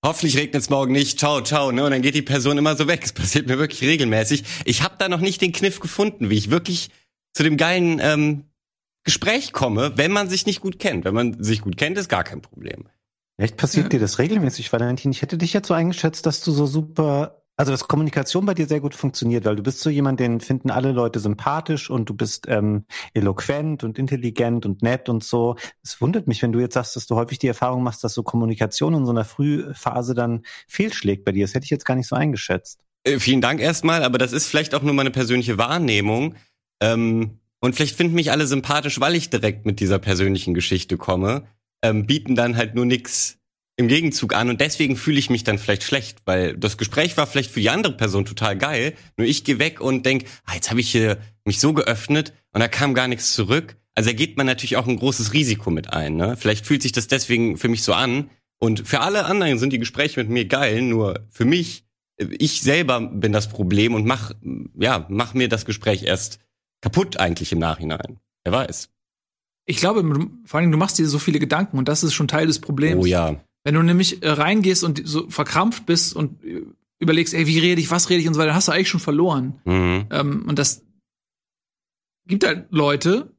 hoffentlich 0.03 0.37
regnet 0.37 0.63
es 0.63 0.69
morgen 0.69 0.93
nicht. 0.93 1.19
Ciao, 1.19 1.41
ciao. 1.41 1.71
Ne? 1.71 1.83
Und 1.83 1.91
dann 1.91 2.01
geht 2.01 2.15
die 2.15 2.21
Person 2.21 2.57
immer 2.57 2.77
so 2.77 2.87
weg. 2.87 3.01
Es 3.03 3.13
passiert 3.13 3.47
mir 3.47 3.59
wirklich 3.59 3.81
regelmäßig. 3.81 4.43
Ich 4.63 4.83
habe 4.83 4.95
da 4.97 5.09
noch 5.09 5.21
nicht 5.21 5.41
den 5.41 5.51
Kniff 5.51 5.81
gefunden, 5.81 6.29
wie 6.29 6.37
ich 6.37 6.49
wirklich 6.49 6.89
zu 7.33 7.43
dem 7.43 7.57
geilen 7.57 7.99
ähm, 8.01 8.45
Gespräch 9.03 9.51
komme, 9.51 9.93
wenn 9.95 10.11
man 10.11 10.29
sich 10.29 10.45
nicht 10.45 10.61
gut 10.61 10.79
kennt. 10.79 11.03
Wenn 11.03 11.13
man 11.13 11.43
sich 11.43 11.61
gut 11.61 11.75
kennt, 11.77 11.97
ist 11.97 12.09
gar 12.09 12.23
kein 12.23 12.41
Problem. 12.41 12.85
Echt 13.37 13.57
passiert 13.57 13.93
dir 13.93 13.99
das 13.99 14.17
regelmäßig, 14.17 14.73
Valentin? 14.73 15.11
Ich 15.11 15.21
hätte 15.21 15.37
dich 15.37 15.53
jetzt 15.53 15.67
so 15.67 15.75
eingeschätzt, 15.75 16.25
dass 16.25 16.41
du 16.41 16.51
so 16.51 16.65
super, 16.65 17.43
also 17.55 17.71
dass 17.71 17.87
Kommunikation 17.87 18.47
bei 18.47 18.55
dir 18.55 18.65
sehr 18.65 18.79
gut 18.79 18.95
funktioniert, 18.95 19.45
weil 19.45 19.55
du 19.55 19.61
bist 19.61 19.79
so 19.79 19.91
jemand, 19.91 20.19
den 20.19 20.39
finden 20.39 20.71
alle 20.71 20.91
Leute 20.91 21.19
sympathisch 21.19 21.91
und 21.91 22.09
du 22.09 22.15
bist 22.15 22.47
ähm, 22.47 22.85
eloquent 23.13 23.83
und 23.83 23.99
intelligent 23.99 24.65
und 24.65 24.81
nett 24.81 25.07
und 25.07 25.23
so. 25.23 25.55
Es 25.83 26.01
wundert 26.01 26.27
mich, 26.27 26.41
wenn 26.41 26.51
du 26.51 26.59
jetzt 26.59 26.73
sagst, 26.73 26.95
dass 26.95 27.05
du 27.05 27.15
häufig 27.15 27.37
die 27.37 27.47
Erfahrung 27.47 27.83
machst, 27.83 28.03
dass 28.03 28.15
so 28.15 28.23
Kommunikation 28.23 28.95
in 28.95 29.05
so 29.05 29.11
einer 29.11 29.25
Frühphase 29.25 30.15
dann 30.15 30.41
fehlschlägt 30.67 31.23
bei 31.23 31.31
dir. 31.31 31.45
Das 31.45 31.53
hätte 31.53 31.65
ich 31.65 31.69
jetzt 31.69 31.85
gar 31.85 31.95
nicht 31.95 32.07
so 32.07 32.15
eingeschätzt. 32.15 32.79
Äh, 33.03 33.19
vielen 33.19 33.41
Dank 33.41 33.61
erstmal, 33.61 34.03
aber 34.03 34.17
das 34.17 34.33
ist 34.33 34.47
vielleicht 34.47 34.73
auch 34.73 34.81
nur 34.81 34.95
meine 34.95 35.11
persönliche 35.11 35.59
Wahrnehmung. 35.59 36.33
Ähm, 36.81 37.39
und 37.59 37.75
vielleicht 37.75 37.95
finden 37.95 38.15
mich 38.15 38.31
alle 38.31 38.47
sympathisch, 38.47 38.99
weil 38.99 39.15
ich 39.15 39.29
direkt 39.29 39.67
mit 39.67 39.79
dieser 39.79 39.99
persönlichen 39.99 40.53
Geschichte 40.55 40.97
komme, 40.97 41.47
ähm, 41.83 42.05
bieten 42.05 42.35
dann 42.35 42.57
halt 42.57 42.75
nur 42.75 42.85
nix 42.85 43.37
im 43.77 43.87
Gegenzug 43.87 44.33
an 44.33 44.49
und 44.49 44.59
deswegen 44.59 44.95
fühle 44.95 45.19
ich 45.19 45.29
mich 45.29 45.43
dann 45.43 45.59
vielleicht 45.59 45.83
schlecht, 45.83 46.19
weil 46.25 46.57
das 46.57 46.77
Gespräch 46.77 47.15
war 47.15 47.27
vielleicht 47.27 47.51
für 47.51 47.59
die 47.59 47.69
andere 47.69 47.95
Person 47.95 48.25
total 48.25 48.57
geil, 48.57 48.93
nur 49.17 49.27
ich 49.27 49.43
gehe 49.43 49.59
weg 49.59 49.79
und 49.81 50.05
denk, 50.05 50.25
ah, 50.45 50.55
jetzt 50.55 50.71
habe 50.71 50.81
ich 50.81 50.91
hier 50.91 51.19
mich 51.45 51.59
so 51.59 51.73
geöffnet 51.73 52.33
und 52.51 52.59
da 52.59 52.67
kam 52.67 52.95
gar 52.95 53.07
nichts 53.07 53.33
zurück. 53.33 53.77
Also 53.93 54.09
da 54.09 54.15
geht 54.15 54.35
man 54.37 54.47
natürlich 54.47 54.77
auch 54.77 54.87
ein 54.87 54.97
großes 54.97 55.33
Risiko 55.33 55.69
mit 55.69 55.93
ein. 55.93 56.15
Ne? 56.15 56.35
Vielleicht 56.37 56.65
fühlt 56.65 56.81
sich 56.81 56.91
das 56.91 57.07
deswegen 57.07 57.57
für 57.57 57.67
mich 57.67 57.83
so 57.83 57.93
an. 57.93 58.29
Und 58.59 58.87
für 58.87 59.01
alle 59.01 59.25
anderen 59.25 59.59
sind 59.59 59.73
die 59.73 59.79
Gespräche 59.79 60.19
mit 60.19 60.29
mir 60.29 60.45
geil, 60.45 60.81
nur 60.81 61.27
für 61.29 61.45
mich, 61.45 61.85
ich 62.17 62.61
selber 62.61 62.99
bin 62.99 63.31
das 63.31 63.49
Problem 63.49 63.93
und 63.93 64.05
mach, 64.05 64.33
ja, 64.79 65.05
mach 65.09 65.35
mir 65.35 65.49
das 65.49 65.65
Gespräch 65.65 66.03
erst 66.03 66.39
kaputt 66.81 67.17
eigentlich 67.17 67.51
im 67.51 67.59
Nachhinein. 67.59 68.19
Wer 68.43 68.53
weiß. 68.53 68.89
Ich 69.69 69.77
glaube, 69.77 70.01
vor 70.45 70.59
allem, 70.59 70.71
du 70.71 70.77
machst 70.77 70.97
dir 70.97 71.07
so 71.07 71.19
viele 71.19 71.39
Gedanken 71.39 71.77
und 71.77 71.87
das 71.87 72.03
ist 72.03 72.13
schon 72.13 72.27
Teil 72.27 72.47
des 72.47 72.59
Problems. 72.59 73.03
Oh 73.03 73.05
ja. 73.05 73.43
Wenn 73.63 73.75
du 73.75 73.83
nämlich 73.83 74.23
äh, 74.23 74.29
reingehst 74.29 74.83
und 74.83 75.01
so 75.05 75.29
verkrampft 75.29 75.85
bist 75.85 76.15
und 76.15 76.41
äh, 76.43 76.63
überlegst, 76.99 77.33
ey, 77.33 77.47
wie 77.47 77.59
rede 77.59 77.81
ich, 77.81 77.91
was 77.91 78.09
rede 78.09 78.21
ich 78.21 78.27
und 78.27 78.33
so 78.33 78.39
weiter, 78.39 78.47
dann 78.47 78.55
hast 78.55 78.69
du 78.69 78.71
eigentlich 78.71 78.89
schon 78.89 79.01
verloren. 79.01 79.59
Mhm. 79.65 80.05
Ähm, 80.09 80.45
und 80.47 80.57
das 80.57 80.83
gibt 82.27 82.45
halt 82.45 82.67
Leute, 82.71 83.35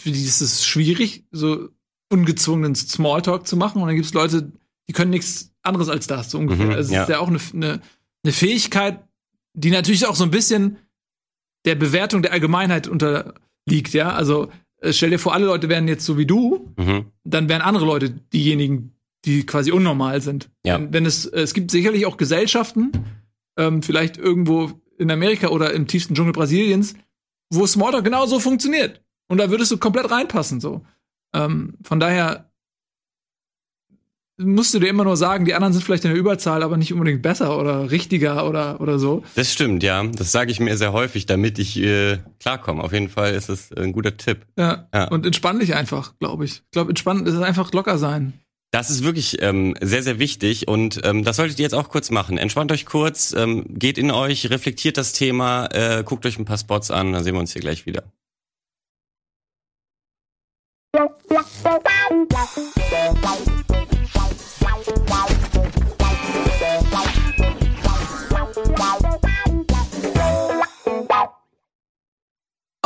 für 0.00 0.10
die 0.10 0.24
ist 0.24 0.40
es 0.40 0.64
schwierig, 0.64 1.26
so 1.30 1.68
ungezwungenen 2.10 2.74
Smalltalk 2.74 3.46
zu 3.46 3.56
machen. 3.56 3.82
Und 3.82 3.88
dann 3.88 3.96
gibt 3.96 4.06
es 4.06 4.14
Leute, 4.14 4.50
die 4.88 4.94
können 4.94 5.10
nichts 5.10 5.52
anderes 5.62 5.90
als 5.90 6.06
das, 6.06 6.30
so 6.30 6.38
ungefähr. 6.38 6.66
Mhm, 6.66 6.72
also 6.72 6.88
es 6.88 6.94
ja. 6.94 7.02
ist 7.02 7.08
ja 7.10 7.18
auch 7.18 7.28
eine, 7.28 7.40
eine, 7.52 7.82
eine 8.24 8.32
Fähigkeit, 8.32 9.04
die 9.54 9.70
natürlich 9.70 10.06
auch 10.06 10.16
so 10.16 10.24
ein 10.24 10.30
bisschen 10.30 10.78
der 11.66 11.74
Bewertung 11.74 12.22
der 12.22 12.32
Allgemeinheit 12.32 12.88
unterliegt, 12.88 13.92
ja. 13.92 14.12
Also 14.12 14.50
stell 14.90 15.10
dir 15.10 15.18
vor, 15.18 15.34
alle 15.34 15.46
Leute 15.46 15.68
wären 15.68 15.86
jetzt 15.88 16.04
so 16.04 16.18
wie 16.18 16.26
du, 16.26 16.72
Mhm. 16.76 17.06
dann 17.24 17.48
wären 17.48 17.62
andere 17.62 17.84
Leute 17.86 18.10
diejenigen, 18.10 18.94
die 19.24 19.46
quasi 19.46 19.70
unnormal 19.70 20.20
sind. 20.20 20.50
Ja. 20.66 20.74
Wenn, 20.78 20.92
wenn 20.92 21.06
es, 21.06 21.26
es 21.26 21.54
gibt 21.54 21.70
sicherlich 21.70 22.06
auch 22.06 22.16
Gesellschaften, 22.16 22.90
ähm, 23.56 23.82
vielleicht 23.82 24.16
irgendwo 24.16 24.72
in 24.98 25.10
Amerika 25.10 25.48
oder 25.48 25.72
im 25.72 25.86
tiefsten 25.86 26.14
Dschungel 26.14 26.32
Brasiliens, 26.32 26.94
wo 27.50 27.66
Smalltalk 27.66 28.04
genau 28.04 28.26
so 28.26 28.40
funktioniert. 28.40 29.00
Und 29.28 29.38
da 29.38 29.50
würdest 29.50 29.70
du 29.70 29.78
komplett 29.78 30.10
reinpassen, 30.10 30.60
so. 30.60 30.82
Ähm, 31.34 31.74
von 31.84 32.00
daher 32.00 32.51
musst 34.38 34.74
du 34.74 34.78
dir 34.78 34.88
immer 34.88 35.04
nur 35.04 35.16
sagen, 35.16 35.44
die 35.44 35.54
anderen 35.54 35.72
sind 35.72 35.82
vielleicht 35.82 36.04
in 36.04 36.10
der 36.10 36.18
Überzahl, 36.18 36.62
aber 36.62 36.76
nicht 36.76 36.92
unbedingt 36.92 37.22
besser 37.22 37.58
oder 37.58 37.90
richtiger 37.90 38.48
oder, 38.48 38.80
oder 38.80 38.98
so. 38.98 39.22
Das 39.34 39.52
stimmt, 39.52 39.82
ja. 39.82 40.02
Das 40.04 40.32
sage 40.32 40.50
ich 40.50 40.60
mir 40.60 40.76
sehr 40.76 40.92
häufig, 40.92 41.26
damit 41.26 41.58
ich 41.58 41.78
äh, 41.78 42.18
klarkomme. 42.40 42.82
Auf 42.82 42.92
jeden 42.92 43.08
Fall 43.08 43.34
ist 43.34 43.48
es 43.48 43.72
ein 43.72 43.92
guter 43.92 44.16
Tipp. 44.16 44.46
Ja. 44.56 44.88
Ja. 44.92 45.08
Und 45.08 45.26
entspann 45.26 45.60
dich 45.60 45.74
einfach, 45.74 46.14
glaube 46.18 46.44
ich. 46.44 46.62
Ich 46.64 46.70
glaube, 46.72 46.90
entspannt 46.90 47.26
ist 47.28 47.36
einfach 47.36 47.72
locker 47.72 47.98
sein. 47.98 48.34
Das 48.72 48.88
ist 48.88 49.04
wirklich 49.04 49.42
ähm, 49.42 49.74
sehr, 49.82 50.02
sehr 50.02 50.18
wichtig 50.18 50.66
und 50.66 51.02
ähm, 51.04 51.24
das 51.24 51.36
solltet 51.36 51.58
ihr 51.58 51.64
jetzt 51.64 51.74
auch 51.74 51.90
kurz 51.90 52.10
machen. 52.10 52.38
Entspannt 52.38 52.72
euch 52.72 52.86
kurz, 52.86 53.34
ähm, 53.34 53.66
geht 53.68 53.98
in 53.98 54.10
euch, 54.10 54.48
reflektiert 54.48 54.96
das 54.96 55.12
Thema, 55.12 55.66
äh, 55.66 56.02
guckt 56.02 56.24
euch 56.24 56.38
ein 56.38 56.46
paar 56.46 56.56
Spots 56.56 56.90
an, 56.90 57.12
dann 57.12 57.22
sehen 57.22 57.34
wir 57.34 57.40
uns 57.40 57.52
hier 57.52 57.60
gleich 57.60 57.84
wieder. 57.84 58.02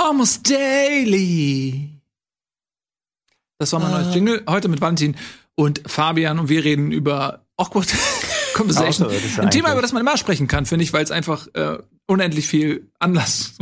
Almost 0.06 0.48
Daily. 0.48 1.90
Das 3.58 3.72
war 3.72 3.80
mein 3.80 3.90
neues 3.90 4.14
Jingle. 4.14 4.44
Heute 4.48 4.68
mit 4.68 4.80
Valentin 4.80 5.16
und 5.56 5.82
Fabian 5.86 6.38
und 6.38 6.48
wir 6.48 6.62
reden 6.62 6.92
über 6.92 7.44
Awkward 7.56 7.88
Conversation. 8.54 9.08
Außerirdische 9.08 9.42
Ein 9.42 9.50
Thema, 9.50 9.72
über 9.72 9.82
das 9.82 9.92
man 9.92 10.02
immer 10.02 10.16
sprechen 10.16 10.46
kann, 10.46 10.64
finde 10.64 10.84
ich, 10.84 10.92
weil 10.92 11.02
es 11.02 11.10
einfach 11.10 11.48
äh, 11.54 11.78
unendlich 12.06 12.46
viel 12.46 12.88
Anlass. 13.00 13.54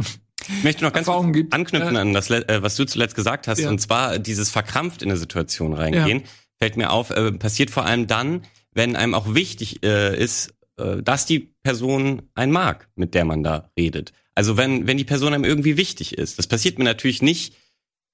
Ich 0.46 0.64
möchte 0.64 0.84
noch 0.84 0.92
ganz 0.92 1.06
kurz 1.06 1.32
gibt. 1.32 1.54
anknüpfen 1.54 1.96
Äh, 1.96 2.00
an 2.00 2.12
das, 2.12 2.28
äh, 2.28 2.62
was 2.62 2.76
du 2.76 2.84
zuletzt 2.84 3.14
gesagt 3.14 3.48
hast, 3.48 3.60
Ja. 3.60 3.70
und 3.70 3.80
zwar 3.80 4.18
dieses 4.18 4.50
verkrampft 4.50 5.00
in 5.00 5.08
eine 5.10 5.18
Situation 5.18 5.72
reingehen, 5.72 6.24
fällt 6.58 6.76
mir 6.76 6.90
auf, 6.90 7.08
äh, 7.08 7.32
passiert 7.32 7.70
vor 7.70 7.86
allem 7.86 8.06
dann, 8.06 8.42
wenn 8.72 8.96
einem 8.96 9.14
auch 9.14 9.32
wichtig 9.34 9.82
äh, 9.82 10.22
ist, 10.22 10.52
äh, 10.76 11.02
dass 11.02 11.24
die 11.24 11.54
Person 11.62 12.28
einen 12.34 12.52
mag, 12.52 12.88
mit 12.96 13.14
der 13.14 13.24
man 13.24 13.42
da 13.42 13.70
redet. 13.78 14.12
Also 14.34 14.56
wenn, 14.56 14.86
wenn 14.86 14.96
die 14.96 15.04
Person 15.04 15.32
einem 15.32 15.44
irgendwie 15.44 15.76
wichtig 15.76 16.18
ist. 16.18 16.38
Das 16.38 16.46
passiert 16.46 16.78
mir 16.78 16.84
natürlich 16.84 17.22
nicht, 17.22 17.54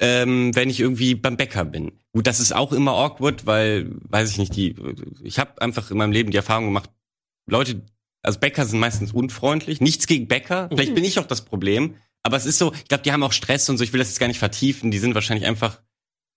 ähm, 0.00 0.54
wenn 0.54 0.70
ich 0.70 0.80
irgendwie 0.80 1.14
beim 1.14 1.36
Bäcker 1.36 1.64
bin. 1.64 1.92
Gut, 2.12 2.26
das 2.26 2.40
ist 2.40 2.52
auch 2.52 2.72
immer 2.72 2.92
awkward, 2.92 3.46
weil, 3.46 3.90
weiß 4.08 4.30
ich 4.30 4.38
nicht, 4.38 4.56
die, 4.56 4.74
ich 5.22 5.38
habe 5.38 5.60
einfach 5.60 5.90
in 5.90 5.98
meinem 5.98 6.12
Leben 6.12 6.30
die 6.30 6.36
Erfahrung 6.36 6.66
gemacht, 6.66 6.90
Leute, 7.46 7.82
also 8.22 8.38
Bäcker 8.38 8.66
sind 8.66 8.80
meistens 8.80 9.12
unfreundlich. 9.12 9.80
Nichts 9.80 10.06
gegen 10.06 10.28
Bäcker. 10.28 10.68
Vielleicht 10.70 10.94
bin 10.94 11.04
ich 11.04 11.18
auch 11.18 11.26
das 11.26 11.44
Problem. 11.44 11.96
Aber 12.22 12.36
es 12.36 12.46
ist 12.46 12.58
so, 12.58 12.72
ich 12.72 12.88
glaube, 12.88 13.02
die 13.02 13.12
haben 13.12 13.22
auch 13.22 13.32
Stress 13.32 13.68
und 13.68 13.78
so. 13.78 13.84
Ich 13.84 13.92
will 13.92 13.98
das 13.98 14.08
jetzt 14.08 14.20
gar 14.20 14.28
nicht 14.28 14.38
vertiefen. 14.38 14.90
Die 14.90 14.98
sind 14.98 15.14
wahrscheinlich 15.14 15.46
einfach, 15.46 15.80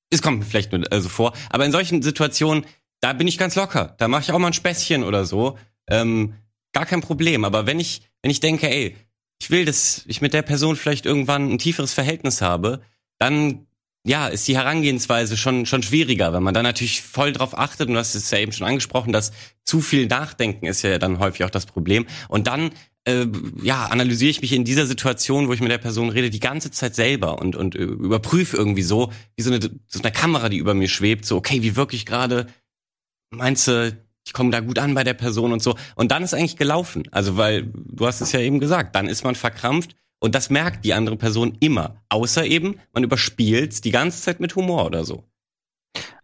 es 0.10 0.22
kommt 0.22 0.40
mir 0.40 0.46
vielleicht 0.46 0.72
nur 0.72 0.90
äh, 0.92 1.02
so 1.02 1.10
vor. 1.10 1.34
Aber 1.50 1.66
in 1.66 1.72
solchen 1.72 2.02
Situationen, 2.02 2.66
da 3.02 3.14
bin 3.14 3.28
ich 3.28 3.38
ganz 3.38 3.56
locker. 3.56 3.96
Da 3.98 4.08
mache 4.08 4.24
ich 4.24 4.32
auch 4.32 4.40
mal 4.40 4.48
ein 4.48 4.54
Späßchen 4.54 5.04
oder 5.04 5.26
so. 5.26 5.58
Ähm, 5.88 6.36
gar 6.72 6.86
kein 6.86 7.02
Problem. 7.02 7.44
Aber 7.44 7.66
wenn 7.66 7.80
ich, 7.80 8.02
wenn 8.22 8.32
ich 8.32 8.40
denke, 8.40 8.70
ey, 8.70 8.96
ich 9.44 9.50
will, 9.50 9.66
dass 9.66 10.06
ich 10.08 10.22
mit 10.22 10.34
der 10.34 10.42
Person 10.42 10.78
vielleicht 10.78 11.06
irgendwann 11.06 11.52
ein 11.52 11.58
tieferes 11.58 11.92
Verhältnis 11.92 12.42
habe, 12.42 12.82
dann 13.20 13.68
ja, 14.06 14.28
ist 14.28 14.48
die 14.48 14.56
Herangehensweise 14.56 15.36
schon, 15.36 15.66
schon 15.66 15.84
schwieriger, 15.84 16.32
wenn 16.34 16.44
man 16.44 16.54
da 16.54 16.64
natürlich 16.64 17.02
voll 17.02 17.34
drauf 17.34 17.58
achtet, 17.58 17.90
und 17.90 17.98
hast 17.98 18.16
es 18.16 18.32
ja 18.32 18.38
eben 18.38 18.54
schon 18.54 18.68
angesprochen, 18.68 19.12
dass 19.12 19.34
zu 19.66 19.82
viel 19.82 20.08
Nachdenken 20.08 20.66
ist 20.66 20.82
ja 20.82 20.98
dann 20.98 21.20
häufig 21.20 21.44
auch 21.46 21.50
das 21.50 21.66
Problem. 21.66 22.06
Und 22.30 22.48
dann, 22.48 22.72
äh, 23.06 23.26
ja, 23.62 23.86
analysiere 23.86 24.32
ich 24.32 24.42
mich 24.42 24.54
in 24.54 24.66
dieser 24.66 24.86
Situation, 24.86 25.48
wo 25.50 25.54
ich 25.54 25.62
mit 25.62 25.72
der 25.72 25.78
Person 25.78 26.10
rede, 26.10 26.30
die 26.30 26.40
ganze 26.40 26.72
Zeit 26.72 26.96
selber 26.96 27.40
und, 27.40 27.58
und 27.58 27.76
äh, 27.76 27.84
überprüfe 27.84 28.56
irgendwie 28.56 28.82
so, 28.82 29.12
wie 29.36 29.44
so 29.44 29.52
eine, 29.52 29.60
so 29.88 30.00
eine 30.02 30.12
Kamera, 30.12 30.48
die 30.48 30.58
über 30.58 30.74
mir 30.74 30.90
schwebt, 30.90 31.26
so, 31.26 31.36
okay, 31.36 31.62
wie 31.64 31.76
wirklich 31.76 32.06
gerade, 32.06 32.48
meinst 33.30 33.68
du, 33.68 33.98
ich 34.26 34.34
komme 34.34 34.52
da 34.52 34.60
gut 34.60 34.80
an 34.80 34.94
bei 34.94 35.04
der 35.04 35.14
Person 35.14 35.52
und 35.52 35.62
so. 35.62 35.76
Und 35.96 36.12
dann 36.12 36.24
ist 36.24 36.34
eigentlich 36.34 36.58
gelaufen. 36.58 37.04
Also, 37.12 37.38
weil, 37.38 37.72
du 37.74 38.06
hast 38.06 38.22
es 38.22 38.32
ja 38.32 38.40
eben 38.40 38.60
gesagt, 38.60 38.96
dann 38.96 39.08
ist 39.08 39.24
man 39.24 39.36
verkrampft 39.36 39.96
und 40.20 40.36
das 40.36 40.50
merkt 40.50 40.86
die 40.86 40.94
andere 40.94 41.18
Person 41.18 41.58
immer. 41.60 42.02
Außer 42.10 42.46
eben, 42.46 42.80
man 42.94 43.04
überspielt 43.04 43.84
die 43.84 43.92
ganze 43.92 44.22
Zeit 44.22 44.40
mit 44.40 44.56
Humor 44.56 44.86
oder 44.86 45.04
so. 45.04 45.26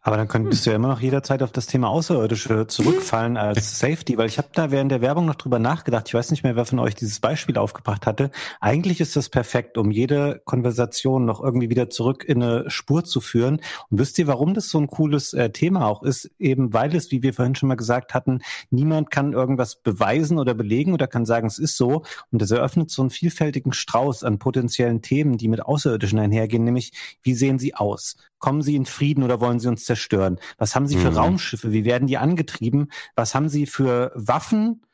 Aber 0.01 0.15
dann 0.15 0.27
könntest 0.27 0.65
du 0.65 0.69
ja 0.69 0.77
immer 0.77 0.88
noch 0.88 1.01
jederzeit 1.01 1.43
auf 1.43 1.51
das 1.51 1.65
Thema 1.65 1.89
Außerirdische 1.89 2.67
zurückfallen 2.67 3.35
als 3.38 3.79
Safety, 3.79 4.17
weil 4.17 4.27
ich 4.27 4.38
habe 4.38 4.47
da 4.53 4.71
während 4.71 4.91
der 4.91 5.01
Werbung 5.01 5.25
noch 5.25 5.35
drüber 5.35 5.59
nachgedacht. 5.59 6.07
Ich 6.07 6.13
weiß 6.13 6.31
nicht 6.31 6.43
mehr, 6.43 6.55
wer 6.55 6.65
von 6.65 6.79
euch 6.79 6.95
dieses 6.95 7.19
Beispiel 7.19 7.57
aufgebracht 7.57 8.05
hatte. 8.05 8.31
Eigentlich 8.62 9.01
ist 9.01 9.15
das 9.15 9.29
perfekt, 9.29 9.77
um 9.77 9.91
jede 9.91 10.41
Konversation 10.45 11.25
noch 11.25 11.43
irgendwie 11.43 11.69
wieder 11.69 11.89
zurück 11.89 12.23
in 12.23 12.41
eine 12.41 12.69
Spur 12.69 13.03
zu 13.03 13.19
führen. 13.19 13.62
Und 13.89 13.99
wisst 13.99 14.17
ihr, 14.19 14.27
warum 14.27 14.53
das 14.53 14.69
so 14.69 14.79
ein 14.79 14.88
cooles 14.88 15.33
äh, 15.33 15.49
Thema 15.49 15.85
auch 15.85 16.03
ist? 16.03 16.31
Eben 16.39 16.73
weil 16.73 16.95
es, 16.95 17.12
wie 17.12 17.21
wir 17.21 17.33
vorhin 17.33 17.55
schon 17.55 17.67
mal 17.67 17.75
gesagt 17.75 18.13
hatten, 18.13 18.39
niemand 18.69 19.12
kann 19.12 19.33
irgendwas 19.33 19.75
beweisen 19.75 20.39
oder 20.39 20.53
belegen 20.53 20.93
oder 20.93 21.07
kann 21.07 21.25
sagen, 21.25 21.47
es 21.47 21.59
ist 21.59 21.75
so. 21.75 22.03
Und 22.31 22.41
das 22.41 22.51
eröffnet 22.51 22.89
so 22.89 23.01
einen 23.01 23.09
vielfältigen 23.09 23.73
Strauß 23.73 24.23
an 24.23 24.39
potenziellen 24.39 25.01
Themen, 25.01 25.38
die 25.38 25.49
mit 25.49 25.62
Außerirdischen 25.62 26.19
einhergehen, 26.19 26.63
nämlich 26.63 26.93
wie 27.21 27.33
sehen 27.33 27.59
sie 27.59 27.75
aus? 27.75 28.15
Kommen 28.38 28.62
sie 28.62 28.75
in 28.75 28.85
Frieden 28.85 29.23
oder 29.23 29.41
wollen 29.41 29.59
sie 29.59 29.67
uns 29.67 29.83
zerstören? 29.89 30.39
Was 30.60 30.75
haben 30.75 30.88
sie 30.88 30.97
für 30.97 31.10
Mhm. 31.10 31.17
Raumschiffe? 31.17 31.71
Wie 31.71 31.84
werden 31.84 32.08
die 32.08 32.17
angetrieben? 32.19 32.91
Was 33.15 33.34
haben 33.34 33.49
sie 33.49 33.65
für 33.65 34.12
Waffen 34.13 34.86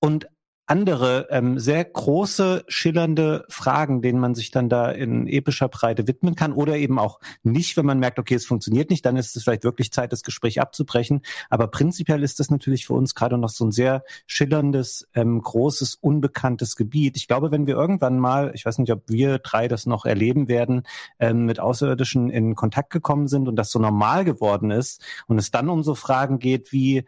und 0.00 0.28
andere 0.66 1.26
ähm, 1.30 1.58
sehr 1.58 1.84
große, 1.84 2.64
schillernde 2.68 3.44
Fragen, 3.48 4.00
denen 4.00 4.18
man 4.18 4.34
sich 4.34 4.50
dann 4.50 4.68
da 4.68 4.90
in 4.90 5.26
epischer 5.26 5.68
Breite 5.68 6.06
widmen 6.06 6.34
kann 6.34 6.52
oder 6.52 6.76
eben 6.76 6.98
auch 6.98 7.20
nicht, 7.42 7.76
wenn 7.76 7.84
man 7.84 7.98
merkt, 7.98 8.18
okay, 8.18 8.34
es 8.34 8.46
funktioniert 8.46 8.88
nicht, 8.88 9.04
dann 9.04 9.16
ist 9.16 9.36
es 9.36 9.44
vielleicht 9.44 9.64
wirklich 9.64 9.92
Zeit, 9.92 10.12
das 10.12 10.22
Gespräch 10.22 10.60
abzubrechen. 10.60 11.20
Aber 11.50 11.66
prinzipiell 11.66 12.22
ist 12.22 12.40
das 12.40 12.50
natürlich 12.50 12.86
für 12.86 12.94
uns 12.94 13.14
gerade 13.14 13.36
noch 13.36 13.50
so 13.50 13.66
ein 13.66 13.72
sehr 13.72 14.04
schillerndes, 14.26 15.06
ähm, 15.14 15.42
großes, 15.42 15.96
unbekanntes 15.96 16.76
Gebiet. 16.76 17.16
Ich 17.16 17.28
glaube, 17.28 17.50
wenn 17.50 17.66
wir 17.66 17.74
irgendwann 17.74 18.18
mal, 18.18 18.52
ich 18.54 18.64
weiß 18.64 18.78
nicht, 18.78 18.92
ob 18.92 19.02
wir 19.08 19.38
drei 19.38 19.68
das 19.68 19.84
noch 19.84 20.06
erleben 20.06 20.48
werden, 20.48 20.84
ähm, 21.18 21.44
mit 21.44 21.60
Außerirdischen 21.60 22.30
in 22.30 22.54
Kontakt 22.54 22.90
gekommen 22.90 23.28
sind 23.28 23.48
und 23.48 23.56
das 23.56 23.70
so 23.70 23.78
normal 23.78 24.24
geworden 24.24 24.70
ist 24.70 25.02
und 25.26 25.38
es 25.38 25.50
dann 25.50 25.68
um 25.68 25.82
so 25.82 25.94
Fragen 25.94 26.38
geht 26.38 26.72
wie, 26.72 27.04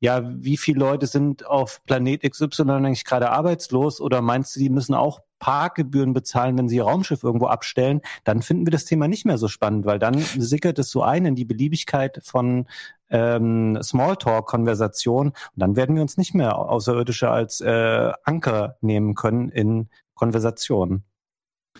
ja, 0.00 0.22
wie 0.24 0.56
viele 0.56 0.80
Leute 0.80 1.06
sind 1.06 1.46
auf 1.46 1.84
Planet 1.84 2.22
XY 2.22 2.62
eigentlich 2.70 3.04
gerade 3.04 3.30
arbeitslos 3.30 4.00
oder 4.00 4.22
meinst 4.22 4.56
du, 4.56 4.60
die 4.60 4.70
müssen 4.70 4.94
auch 4.94 5.20
Parkgebühren 5.38 6.12
bezahlen, 6.12 6.56
wenn 6.56 6.68
sie 6.68 6.76
ihr 6.76 6.84
Raumschiff 6.84 7.22
irgendwo 7.22 7.46
abstellen, 7.46 8.00
dann 8.24 8.42
finden 8.42 8.66
wir 8.66 8.70
das 8.70 8.84
Thema 8.86 9.08
nicht 9.08 9.26
mehr 9.26 9.38
so 9.38 9.48
spannend, 9.48 9.86
weil 9.86 9.98
dann 9.98 10.18
sickert 10.18 10.78
es 10.78 10.90
so 10.90 11.02
ein 11.02 11.26
in 11.26 11.34
die 11.34 11.44
Beliebigkeit 11.44 12.20
von 12.22 12.66
ähm, 13.10 13.78
Smalltalk-Konversation 13.82 15.28
und 15.28 15.36
dann 15.56 15.76
werden 15.76 15.96
wir 15.96 16.02
uns 16.02 16.16
nicht 16.16 16.34
mehr 16.34 16.58
Außerirdische 16.58 17.30
als 17.30 17.60
äh, 17.60 18.12
Anker 18.24 18.76
nehmen 18.80 19.14
können 19.14 19.48
in 19.50 19.88
Konversationen. 20.14 21.04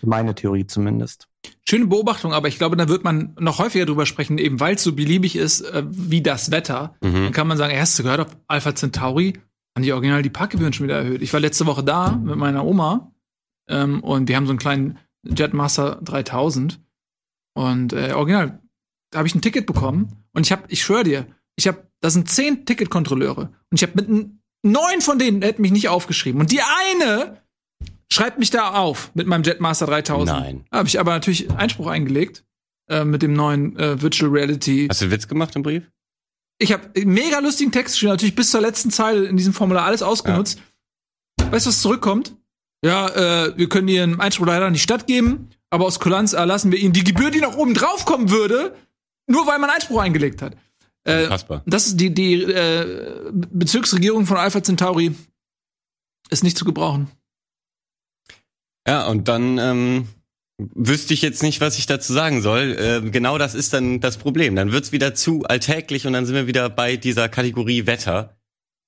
Meine 0.01 0.35
Theorie 0.35 0.65
zumindest. 0.65 1.30
Schöne 1.67 1.85
Beobachtung, 1.85 2.33
aber 2.33 2.47
ich 2.47 2.57
glaube, 2.57 2.75
da 2.75 2.89
wird 2.89 3.03
man 3.03 3.35
noch 3.39 3.59
häufiger 3.59 3.85
drüber 3.85 4.05
sprechen, 4.05 4.37
eben 4.37 4.59
weil 4.59 4.75
es 4.75 4.83
so 4.83 4.93
beliebig 4.93 5.35
ist, 5.35 5.61
äh, 5.61 5.83
wie 5.87 6.21
das 6.21 6.51
Wetter. 6.51 6.95
Dann 7.01 7.25
Mhm. 7.27 7.31
kann 7.31 7.47
man 7.47 7.57
sagen, 7.57 7.77
hast 7.79 7.97
du 7.97 8.03
gehört, 8.03 8.19
auf 8.21 8.37
Alpha 8.47 8.75
Centauri 8.75 9.33
haben 9.75 9.83
die 9.83 9.93
original 9.93 10.21
die 10.21 10.29
Parkgebühren 10.29 10.73
schon 10.73 10.85
wieder 10.87 10.97
erhöht. 10.97 11.21
Ich 11.21 11.31
war 11.33 11.39
letzte 11.39 11.65
Woche 11.65 11.83
da 11.83 12.11
mit 12.11 12.35
meiner 12.35 12.65
Oma 12.65 13.11
ähm, 13.69 14.01
und 14.03 14.27
wir 14.27 14.35
haben 14.35 14.45
so 14.45 14.51
einen 14.51 14.59
kleinen 14.59 14.97
Jetmaster 15.23 15.99
3000 16.03 16.79
Und 17.53 17.93
äh, 17.93 18.13
original, 18.13 18.59
da 19.11 19.19
habe 19.19 19.27
ich 19.27 19.35
ein 19.35 19.41
Ticket 19.41 19.65
bekommen 19.65 20.25
und 20.33 20.45
ich 20.45 20.51
habe, 20.51 20.63
ich 20.67 20.81
schwöre 20.83 21.03
dir, 21.03 21.27
ich 21.55 21.67
habe, 21.67 21.87
da 22.01 22.09
sind 22.09 22.29
zehn 22.29 22.65
Ticketkontrolleure 22.65 23.43
und 23.69 23.81
ich 23.81 23.83
habe 23.83 24.01
mit 24.01 24.29
neun 24.63 25.01
von 25.01 25.19
denen 25.19 25.41
hätten 25.41 25.61
mich 25.61 25.71
nicht 25.71 25.89
aufgeschrieben 25.89 26.39
und 26.41 26.51
die 26.51 26.61
eine 26.61 27.41
schreibt 28.11 28.39
mich 28.39 28.49
da 28.49 28.71
auf 28.71 29.11
mit 29.13 29.27
meinem 29.27 29.43
Jetmaster 29.43 29.85
3000. 29.85 30.39
Nein. 30.39 30.65
Habe 30.71 30.87
ich 30.87 30.99
aber 30.99 31.11
natürlich 31.11 31.51
Einspruch 31.51 31.87
eingelegt 31.87 32.43
äh, 32.89 33.05
mit 33.05 33.21
dem 33.21 33.33
neuen 33.33 33.77
äh, 33.77 34.01
Virtual 34.01 34.31
Reality. 34.31 34.87
Hast 34.89 35.01
du 35.01 35.05
einen 35.05 35.13
Witz 35.13 35.27
gemacht 35.27 35.55
im 35.55 35.63
Brief? 35.63 35.89
Ich 36.59 36.71
habe 36.71 36.89
mega 37.05 37.39
lustigen 37.39 37.71
Text 37.71 37.95
geschrieben, 37.95 38.11
natürlich 38.11 38.35
bis 38.35 38.51
zur 38.51 38.61
letzten 38.61 38.91
Zeile 38.91 39.25
in 39.25 39.37
diesem 39.37 39.53
Formular 39.53 39.85
alles 39.85 40.03
ausgenutzt. 40.03 40.61
Weißt 41.49 41.65
du, 41.65 41.69
was 41.69 41.81
zurückkommt? 41.81 42.35
Ja, 42.85 43.07
äh, 43.09 43.57
wir 43.57 43.69
können 43.69 43.87
Ihren 43.87 44.19
Einspruch 44.19 44.45
leider 44.45 44.69
nicht 44.69 44.83
stattgeben, 44.83 45.49
aber 45.69 45.85
aus 45.85 45.99
Kulanz 45.99 46.33
erlassen 46.33 46.71
wir 46.71 46.79
Ihnen 46.79 46.93
die 46.93 47.03
Gebühr, 47.03 47.31
die 47.31 47.39
noch 47.39 47.55
oben 47.55 47.73
drauf 47.73 48.05
kommen 48.05 48.29
würde, 48.29 48.75
nur 49.27 49.47
weil 49.47 49.59
man 49.59 49.69
Einspruch 49.69 50.01
eingelegt 50.01 50.41
hat. 50.41 50.55
Äh, 51.03 51.29
das 51.65 51.87
ist 51.87 51.99
die, 51.99 52.13
die 52.13 52.43
äh, 52.43 53.31
Bezirksregierung 53.31 54.27
von 54.27 54.37
Alpha 54.37 54.61
Centauri 54.61 55.15
ist 56.29 56.43
nicht 56.43 56.57
zu 56.57 56.65
gebrauchen. 56.65 57.09
Ja, 58.87 59.07
und 59.07 59.27
dann 59.27 59.57
ähm, 59.57 60.07
wüsste 60.57 61.13
ich 61.13 61.21
jetzt 61.21 61.43
nicht, 61.43 61.61
was 61.61 61.77
ich 61.77 61.85
dazu 61.85 62.13
sagen 62.13 62.41
soll. 62.41 62.77
Äh, 62.77 63.09
genau 63.09 63.37
das 63.37 63.55
ist 63.55 63.73
dann 63.73 63.99
das 63.99 64.17
Problem. 64.17 64.55
Dann 64.55 64.71
wird's 64.71 64.91
wieder 64.91 65.13
zu 65.13 65.43
alltäglich 65.43 66.07
und 66.07 66.13
dann 66.13 66.25
sind 66.25 66.35
wir 66.35 66.47
wieder 66.47 66.69
bei 66.69 66.97
dieser 66.97 67.29
Kategorie 67.29 67.85
Wetter. 67.85 68.37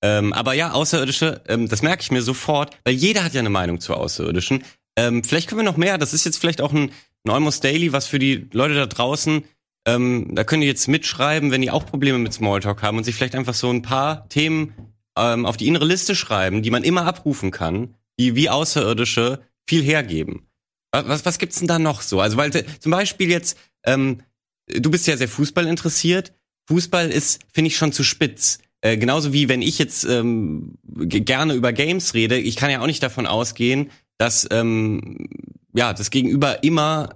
Ähm, 0.04 0.34
aber 0.34 0.54
ja, 0.54 0.72
Außerirdische, 0.72 1.41
ähm, 1.48 1.70
das 1.70 1.82
merke 1.82 2.02
ich 2.02 2.12
mir 2.12 2.22
sofort, 2.22 2.78
weil 2.84 2.94
jeder 2.94 3.24
hat 3.24 3.34
ja 3.34 3.39
eine 3.39 3.50
Meinung 3.50 3.80
zu 3.80 3.94
Außerirdischen. 3.94 4.64
Ähm, 4.98 5.24
vielleicht 5.24 5.48
können 5.48 5.60
wir 5.60 5.66
noch 5.66 5.78
mehr, 5.78 5.98
das 5.98 6.14
ist 6.14 6.26
jetzt 6.26 6.38
vielleicht 6.38 6.62
auch 6.62 6.74
ein, 6.74 6.91
ein 7.26 7.32
Almost 7.32 7.64
Daily, 7.64 7.94
was 7.94 8.08
für 8.08 8.20
die 8.20 8.48
Leute 8.52 8.76
da 8.76 8.86
draußen, 8.86 9.44
ähm, 9.86 10.32
da 10.34 10.44
können 10.44 10.62
die 10.62 10.68
jetzt 10.68 10.88
mitschreiben, 10.88 11.52
wenn 11.52 11.62
die 11.62 11.72
auch 11.72 11.86
Probleme 11.86 12.18
mit 12.18 12.34
Smalltalk 12.34 12.82
haben 12.84 12.98
und 12.98 13.04
sich 13.04 13.16
vielleicht 13.16 13.36
einfach 13.36 13.54
so 13.54 13.70
ein 13.70 13.82
paar 13.82 14.28
Themen 14.30 14.74
ähm, 15.18 15.46
auf 15.46 15.58
die 15.58 15.68
innere 15.68 15.86
Liste 15.86 16.16
schreiben, 16.16 16.64
die 16.64 16.72
man 16.72 16.84
immer 16.84 17.06
abrufen 17.06 17.52
kann, 17.52 17.96
die 18.20 18.36
wie 18.36 18.50
Außerirdische 18.50 19.39
viel 19.68 19.84
hergeben. 19.84 20.47
Was, 20.91 21.26
was, 21.26 21.39
gibt's 21.39 21.57
denn 21.57 21.68
da 21.68 21.80
noch 21.80 22.01
so? 22.01 22.22
Also, 22.22 22.38
weil 22.38 22.51
zum 22.51 22.91
Beispiel 22.91 23.30
jetzt, 23.30 23.57
ähm, 23.84 24.22
du 24.68 24.91
bist 24.91 25.07
ja 25.07 25.18
sehr 25.18 25.28
Fußball 25.28 25.66
interessiert. 25.68 26.34
Fußball 26.68 27.09
ist, 27.09 27.41
finde 27.51 27.70
ich, 27.70 27.78
schon 27.78 27.91
zu 27.91 28.03
spitz. 28.03 28.59
Äh, 28.82 28.97
genauso 28.97 29.34
wie 29.34 29.49
wenn 29.49 29.61
ich 29.61 29.80
jetzt 29.80 30.03
ähm, 30.03 30.78
gerne 30.86 31.53
über 31.53 31.74
Games 31.74 32.14
rede, 32.14 32.38
ich 32.38 32.55
kann 32.55 32.70
ja 32.70 32.82
auch 32.82 32.88
nicht 32.88 33.01
davon 33.01 33.26
ausgehen, 33.26 33.89
dass 34.18 34.47
ähm, 34.51 35.28
ja 35.74 35.93
das 35.93 36.11
Gegenüber 36.11 36.64
immer 36.64 37.16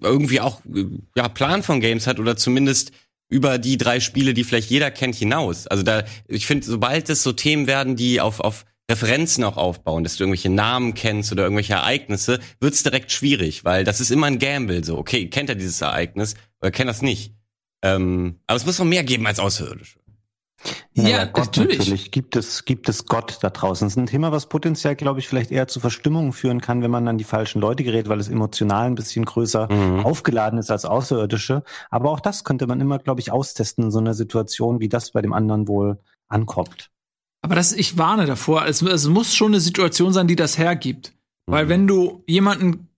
irgendwie 0.00 0.40
auch 0.40 0.60
äh, 0.72 0.86
ja 1.16 1.28
Plan 1.28 1.62
von 1.62 1.80
Games 1.80 2.06
hat 2.06 2.20
oder 2.20 2.36
zumindest 2.36 2.92
über 3.28 3.58
die 3.58 3.76
drei 3.76 4.00
Spiele, 4.00 4.34
die 4.34 4.44
vielleicht 4.44 4.70
jeder 4.70 4.90
kennt, 4.90 5.16
hinaus. 5.16 5.66
Also 5.66 5.82
da, 5.82 6.04
ich 6.28 6.46
finde, 6.46 6.66
sobald 6.66 7.10
es 7.10 7.22
so 7.22 7.32
Themen 7.32 7.66
werden, 7.66 7.96
die 7.96 8.20
auf, 8.20 8.40
auf 8.40 8.64
Referenzen 8.90 9.44
auch 9.44 9.56
aufbauen, 9.56 10.04
dass 10.04 10.16
du 10.16 10.24
irgendwelche 10.24 10.50
Namen 10.50 10.94
kennst 10.94 11.32
oder 11.32 11.44
irgendwelche 11.44 11.72
Ereignisse, 11.74 12.38
wird's 12.60 12.82
direkt 12.82 13.12
schwierig, 13.12 13.64
weil 13.64 13.84
das 13.84 14.00
ist 14.00 14.10
immer 14.10 14.26
ein 14.26 14.38
Gamble. 14.38 14.84
So, 14.84 14.98
okay, 14.98 15.28
kennt 15.30 15.48
er 15.48 15.54
dieses 15.54 15.80
Ereignis 15.80 16.34
oder 16.60 16.70
kennt 16.70 16.90
das 16.90 17.00
nicht? 17.02 17.34
Ähm, 17.82 18.40
aber 18.46 18.56
es 18.56 18.66
muss 18.66 18.78
noch 18.78 18.86
mehr 18.86 19.04
geben 19.04 19.26
als 19.26 19.38
Außerirdische. 19.38 19.98
Ja, 20.94 21.24
Gott 21.26 21.56
natürlich. 21.58 21.78
natürlich. 21.78 22.10
Gibt 22.10 22.36
es, 22.36 22.64
gibt 22.64 22.88
es 22.88 23.04
Gott 23.04 23.38
da 23.42 23.50
draußen? 23.50 23.86
Das 23.86 23.92
ist 23.92 23.98
ein 23.98 24.06
Thema, 24.06 24.32
was 24.32 24.48
potenziell, 24.48 24.96
glaube 24.96 25.20
ich, 25.20 25.28
vielleicht 25.28 25.50
eher 25.50 25.66
zu 25.68 25.80
Verstimmungen 25.80 26.32
führen 26.32 26.60
kann, 26.60 26.82
wenn 26.82 26.90
man 26.90 27.06
an 27.06 27.18
die 27.18 27.24
falschen 27.24 27.60
Leute 27.60 27.84
gerät, 27.84 28.08
weil 28.08 28.20
es 28.20 28.28
emotional 28.28 28.86
ein 28.86 28.94
bisschen 28.94 29.24
größer 29.26 29.70
Mhm. 29.70 30.06
aufgeladen 30.06 30.58
ist 30.58 30.70
als 30.70 30.84
Außerirdische. 30.86 31.64
Aber 31.90 32.10
auch 32.10 32.20
das 32.20 32.44
könnte 32.44 32.66
man 32.66 32.80
immer, 32.80 32.98
glaube 32.98 33.20
ich, 33.20 33.30
austesten 33.30 33.84
in 33.84 33.90
so 33.90 33.98
einer 33.98 34.14
Situation, 34.14 34.80
wie 34.80 34.88
das 34.88 35.10
bei 35.10 35.20
dem 35.20 35.32
anderen 35.34 35.68
wohl 35.68 35.98
ankommt. 36.28 36.90
Aber 37.44 37.54
das, 37.56 37.72
ich 37.72 37.98
warne 37.98 38.24
davor. 38.24 38.64
Es, 38.66 38.80
es 38.80 39.06
muss 39.06 39.34
schon 39.34 39.48
eine 39.52 39.60
Situation 39.60 40.14
sein, 40.14 40.26
die 40.26 40.34
das 40.36 40.56
hergibt. 40.56 41.12
Weil 41.46 41.66
Mhm. 41.66 41.68
wenn 41.68 41.86
du 41.86 42.24
jemanden, 42.26 42.88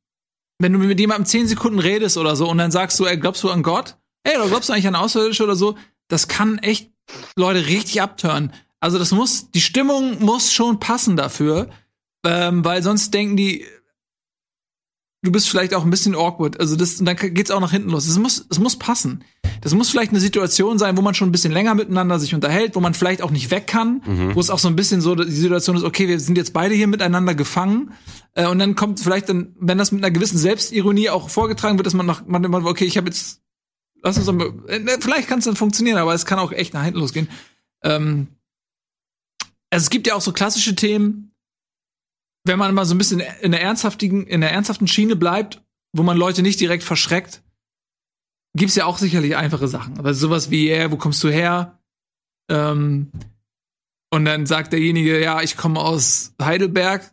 wenn 0.61 0.73
du 0.73 0.79
mit 0.79 1.01
jemandem 1.01 1.27
zehn 1.27 1.49
Sekunden 1.49 1.81
redest 1.81 2.17
oder 2.17 2.37
so 2.37 2.49
und 2.49 2.59
dann 2.59 2.71
sagst 2.71 2.99
du, 3.01 3.07
ey, 3.07 3.17
glaubst 3.17 3.43
du 3.43 3.51
an 3.51 3.65
Gott? 3.65 3.97
Ey, 4.23 4.37
oder 4.37 4.47
glaubst 4.49 4.69
du 4.69 4.73
eigentlich 4.73 4.87
an 4.87 4.95
Außerirdische 4.95 5.43
oder 5.43 5.57
so? 5.57 5.77
Das 6.07 6.29
kann 6.29 6.59
echt 6.59 6.93
Leute 7.35 7.67
richtig 7.67 8.01
abtören. 8.01 8.53
Also 8.79 9.01
das 9.01 9.11
muss, 9.11 9.51
die 9.51 9.61
Stimmung 9.61 10.23
muss 10.25 10.53
schon 10.53 10.79
passen 10.79 11.17
dafür, 11.17 11.69
ähm, 12.25 12.65
weil 12.65 12.85
sonst 12.85 13.13
denken 13.15 13.37
die, 13.37 13.65
du 15.27 15.33
bist 15.33 15.49
vielleicht 15.49 15.75
auch 15.75 15.85
ein 15.85 15.91
bisschen 15.91 16.15
awkward. 16.15 16.61
Also 16.61 16.77
das, 16.77 17.01
und 17.01 17.07
dann 17.07 17.17
geht's 17.17 17.51
auch 17.51 17.61
nach 17.61 17.73
hinten 17.73 17.91
los. 17.91 18.07
Es 18.07 18.19
muss, 18.19 18.47
es 18.49 18.59
muss 18.59 18.77
passen. 18.77 19.25
Das 19.61 19.75
muss 19.75 19.91
vielleicht 19.91 20.13
eine 20.13 20.21
Situation 20.21 20.79
sein, 20.79 20.97
wo 20.97 21.03
man 21.03 21.15
schon 21.15 21.29
ein 21.29 21.33
bisschen 21.33 21.53
länger 21.53 21.75
miteinander 21.75 22.19
sich 22.19 22.35
unterhält, 22.35 22.77
wo 22.77 22.81
man 22.81 22.95
vielleicht 22.95 23.23
auch 23.23 23.31
nicht 23.31 23.51
weg 23.51 23.67
kann, 23.67 24.03
wo 24.35 24.41
es 24.41 24.51
auch 24.51 24.59
so 24.59 24.69
ein 24.69 24.77
bisschen 24.77 25.01
so 25.01 25.15
die 25.15 25.31
Situation 25.31 25.77
ist, 25.77 25.83
okay, 25.83 26.09
wir 26.09 26.21
sind 26.21 26.39
jetzt 26.39 26.53
beide 26.53 26.75
hier 26.75 26.87
miteinander 26.87 27.35
gefangen. 27.35 27.93
Äh, 28.35 28.47
und 28.47 28.59
dann 28.59 28.77
kommt 28.77 29.01
vielleicht 29.01 29.29
dann, 29.29 29.55
wenn 29.59 29.79
das 29.79 29.93
mit 29.93 30.05
einer 30.05 30.13
gewissen 30.13 30.39
Selbstironie 30.39 31.11
auch 31.11 31.29
vorgetragen 31.29 31.79
wird, 31.79 31.87
dass 31.87 31.95
man 31.95 32.07
noch, 32.07 32.27
man 32.27 32.45
immer, 32.45 32.65
okay, 32.65 32.85
ich 32.85 32.97
habe 32.97 33.09
jetzt, 33.09 33.41
lass 34.03 34.17
uns 34.17 34.31
mal, 34.31 34.53
äh, 34.69 34.81
vielleicht 35.01 35.29
kann 35.29 35.41
es 35.41 35.47
dann 35.47 35.57
funktionieren, 35.57 35.99
aber 35.99 36.15
es 36.15 36.27
kann 36.27 36.39
auch 36.39 36.53
echt 36.53 36.75
nach 36.75 36.85
hinten 36.85 37.01
losgehen. 37.01 37.29
Ähm, 37.83 38.29
also 39.71 39.85
es 39.85 39.91
gibt 39.91 40.07
ja 40.07 40.15
auch 40.15 40.21
so 40.21 40.33
klassische 40.33 40.77
Themen, 40.77 41.26
wenn 42.47 42.59
man 42.59 42.75
mal 42.75 42.85
so 42.85 42.95
ein 42.95 42.99
bisschen 42.99 43.21
in 43.41 43.53
der 43.53 43.63
ernsthaftigen, 43.63 44.27
in 44.27 44.41
der 44.41 44.53
ernsthaften 44.53 44.89
Schiene 44.89 45.17
bleibt, 45.17 45.63
wo 45.93 46.03
man 46.03 46.17
Leute 46.17 46.43
nicht 46.43 46.61
direkt 46.61 46.85
verschreckt, 46.85 47.43
gibt's 48.57 48.75
ja 48.75 48.87
auch 48.87 48.99
sicherlich 48.99 49.37
einfache 49.37 49.69
Sachen. 49.69 49.99
Aber 49.99 50.15
sowas 50.15 50.51
wie, 50.51 50.69
yeah, 50.69 50.91
wo 50.91 50.97
kommst 50.97 51.23
du 51.23 51.29
her? 51.29 51.79
Ähm, 52.51 53.11
und 54.11 54.25
dann 54.25 54.47
sagt 54.47 54.73
derjenige, 54.73 55.21
ja, 55.21 55.43
ich 55.43 55.57
komme 55.57 55.81
aus 55.81 56.35
Heidelberg 56.41 57.11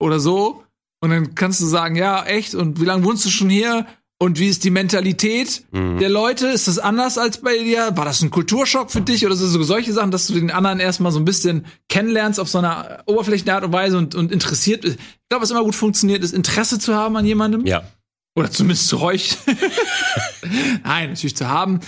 oder 0.00 0.20
so. 0.20 0.64
Und 1.02 1.10
dann 1.10 1.34
kannst 1.34 1.60
du 1.60 1.66
sagen, 1.66 1.96
ja, 1.96 2.24
echt? 2.24 2.54
Und 2.54 2.80
wie 2.80 2.84
lange 2.84 3.04
wohnst 3.04 3.24
du 3.24 3.30
schon 3.30 3.48
hier? 3.48 3.86
Und 4.22 4.38
wie 4.38 4.48
ist 4.48 4.64
die 4.64 4.70
Mentalität 4.70 5.62
Mhm. 5.72 5.98
der 5.98 6.10
Leute? 6.10 6.46
Ist 6.48 6.68
das 6.68 6.78
anders 6.78 7.16
als 7.16 7.38
bei 7.38 7.56
dir? 7.56 7.92
War 7.96 8.04
das 8.04 8.20
ein 8.20 8.30
Kulturschock 8.30 8.90
für 8.90 9.00
dich? 9.00 9.24
Oder 9.24 9.34
so, 9.34 9.46
so 9.46 9.62
solche 9.62 9.94
Sachen, 9.94 10.10
dass 10.10 10.26
du 10.26 10.34
den 10.34 10.50
anderen 10.50 10.78
erstmal 10.78 11.10
so 11.10 11.18
ein 11.18 11.24
bisschen 11.24 11.64
kennenlernst 11.88 12.38
auf 12.38 12.48
so 12.48 12.58
einer 12.58 13.02
oberflächlichen 13.06 13.50
Art 13.50 13.64
und 13.64 13.72
Weise 13.72 13.96
und, 13.96 14.14
und 14.14 14.30
interessiert 14.30 14.82
bist? 14.82 14.98
Ich 15.00 15.28
glaube, 15.30 15.42
was 15.42 15.50
immer 15.50 15.64
gut 15.64 15.74
funktioniert, 15.74 16.22
ist 16.22 16.34
Interesse 16.34 16.78
zu 16.78 16.94
haben 16.94 17.16
an 17.16 17.24
jemandem. 17.24 17.64
Ja. 17.64 17.82
Oder 18.36 18.50
zumindest 18.50 18.88
zu 18.88 19.00
euch. 19.00 19.38
Nein, 20.84 21.10
natürlich 21.10 21.36
zu 21.36 21.48
haben. 21.48 21.80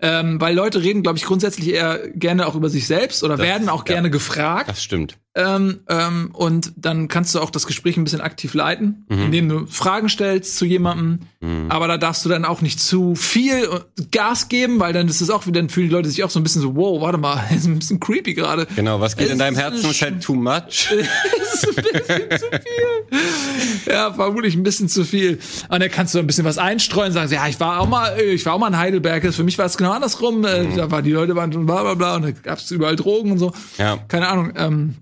Ähm, 0.00 0.40
weil 0.40 0.54
Leute 0.54 0.82
reden, 0.82 1.02
glaube 1.02 1.18
ich, 1.18 1.24
grundsätzlich 1.24 1.68
eher 1.70 2.08
gerne 2.10 2.46
auch 2.46 2.54
über 2.54 2.68
sich 2.68 2.86
selbst 2.86 3.24
oder 3.24 3.36
Das- 3.36 3.46
werden 3.46 3.68
auch 3.68 3.80
ja. 3.86 3.94
gerne 3.94 4.10
gefragt. 4.10 4.68
Das 4.68 4.82
stimmt. 4.82 5.16
Ähm, 5.40 5.78
ähm, 5.88 6.30
und 6.32 6.72
dann 6.76 7.06
kannst 7.06 7.32
du 7.34 7.38
auch 7.40 7.50
das 7.50 7.66
Gespräch 7.66 7.96
ein 7.96 8.02
bisschen 8.02 8.20
aktiv 8.20 8.54
leiten, 8.54 9.06
Mhm. 9.08 9.22
indem 9.22 9.48
du 9.48 9.66
Fragen 9.66 10.08
stellst 10.08 10.56
zu 10.58 10.64
jemandem. 10.64 11.20
Aber 11.68 11.86
da 11.86 11.96
darfst 11.98 12.24
du 12.24 12.28
dann 12.28 12.44
auch 12.44 12.62
nicht 12.62 12.80
zu 12.80 13.14
viel 13.14 13.68
Gas 14.10 14.48
geben, 14.48 14.80
weil 14.80 14.92
dann 14.92 15.06
ist 15.06 15.20
es 15.20 15.30
auch 15.30 15.46
wieder, 15.46 15.60
dann 15.60 15.68
fühlen 15.68 15.88
die 15.88 15.94
Leute 15.94 16.08
sich 16.08 16.24
auch 16.24 16.30
so 16.30 16.40
ein 16.40 16.42
bisschen 16.42 16.62
so, 16.62 16.74
wow, 16.74 17.00
warte 17.00 17.18
mal, 17.18 17.40
ist 17.54 17.66
ein 17.66 17.78
bisschen 17.78 18.00
creepy 18.00 18.34
gerade. 18.34 18.66
Genau, 18.74 18.98
was 19.00 19.16
geht 19.16 19.26
Es 19.28 19.32
in 19.34 19.38
deinem 19.38 19.54
Herzen? 19.56 19.88
Ist 19.88 20.02
halt 20.02 20.20
too 20.20 20.34
much. 20.34 20.90
Ist 21.52 21.68
ein 21.68 21.74
bisschen 21.76 22.38
zu 22.38 22.46
viel. 22.50 23.92
Ja, 23.92 24.12
vermutlich 24.12 24.54
ein 24.56 24.62
bisschen 24.64 24.88
zu 24.88 25.04
viel. 25.04 25.38
Und 25.68 25.80
dann 25.80 25.90
kannst 25.90 26.14
du 26.14 26.18
ein 26.18 26.26
bisschen 26.26 26.44
was 26.44 26.58
einstreuen, 26.58 27.12
sagen, 27.12 27.32
ja, 27.32 27.46
ich 27.46 27.60
war 27.60 27.80
auch 27.80 27.88
mal, 27.88 28.18
ich 28.20 28.44
war 28.44 28.54
auch 28.54 28.58
mal 28.58 28.68
in 28.68 28.76
Heidelberg. 28.78 29.32
Für 29.32 29.44
mich 29.44 29.56
war 29.58 29.66
es 29.66 29.76
genau 29.76 29.92
andersrum. 29.92 30.44
Äh, 30.44 30.66
Da 30.76 30.90
war 30.90 31.02
die 31.02 31.12
Leute 31.12 31.36
waren 31.36 31.50
bla 31.50 31.82
bla 31.82 31.94
bla 31.94 32.16
und 32.16 32.22
da 32.22 32.30
gab 32.32 32.58
es 32.58 32.70
überall 32.70 32.96
Drogen 32.96 33.32
und 33.32 33.38
so. 33.38 33.52
Ja. 33.78 33.98
Keine 34.08 34.28
Ahnung. 34.28 34.52
Ähm, 34.56 34.94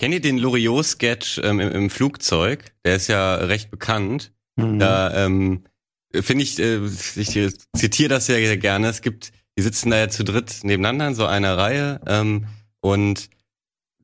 Kennt 0.00 0.14
ihr 0.14 0.22
den 0.22 0.38
Loriot-Sketch 0.38 1.42
ähm, 1.44 1.60
im, 1.60 1.72
im 1.72 1.90
Flugzeug? 1.90 2.72
Der 2.86 2.96
ist 2.96 3.08
ja 3.08 3.34
recht 3.34 3.70
bekannt. 3.70 4.32
Mhm. 4.56 4.78
Da 4.78 5.26
ähm, 5.26 5.64
finde 6.14 6.42
ich, 6.42 6.58
äh, 6.58 6.80
ich 6.86 7.38
zitiere 7.76 8.08
das 8.08 8.26
ja 8.26 8.36
sehr 8.36 8.56
gerne. 8.56 8.88
Es 8.88 9.02
gibt, 9.02 9.30
die 9.58 9.62
sitzen 9.62 9.90
da 9.90 9.98
ja 9.98 10.08
zu 10.08 10.24
dritt 10.24 10.60
nebeneinander 10.62 11.08
in 11.08 11.14
so 11.14 11.26
einer 11.26 11.58
Reihe 11.58 12.00
ähm, 12.06 12.46
und 12.80 13.28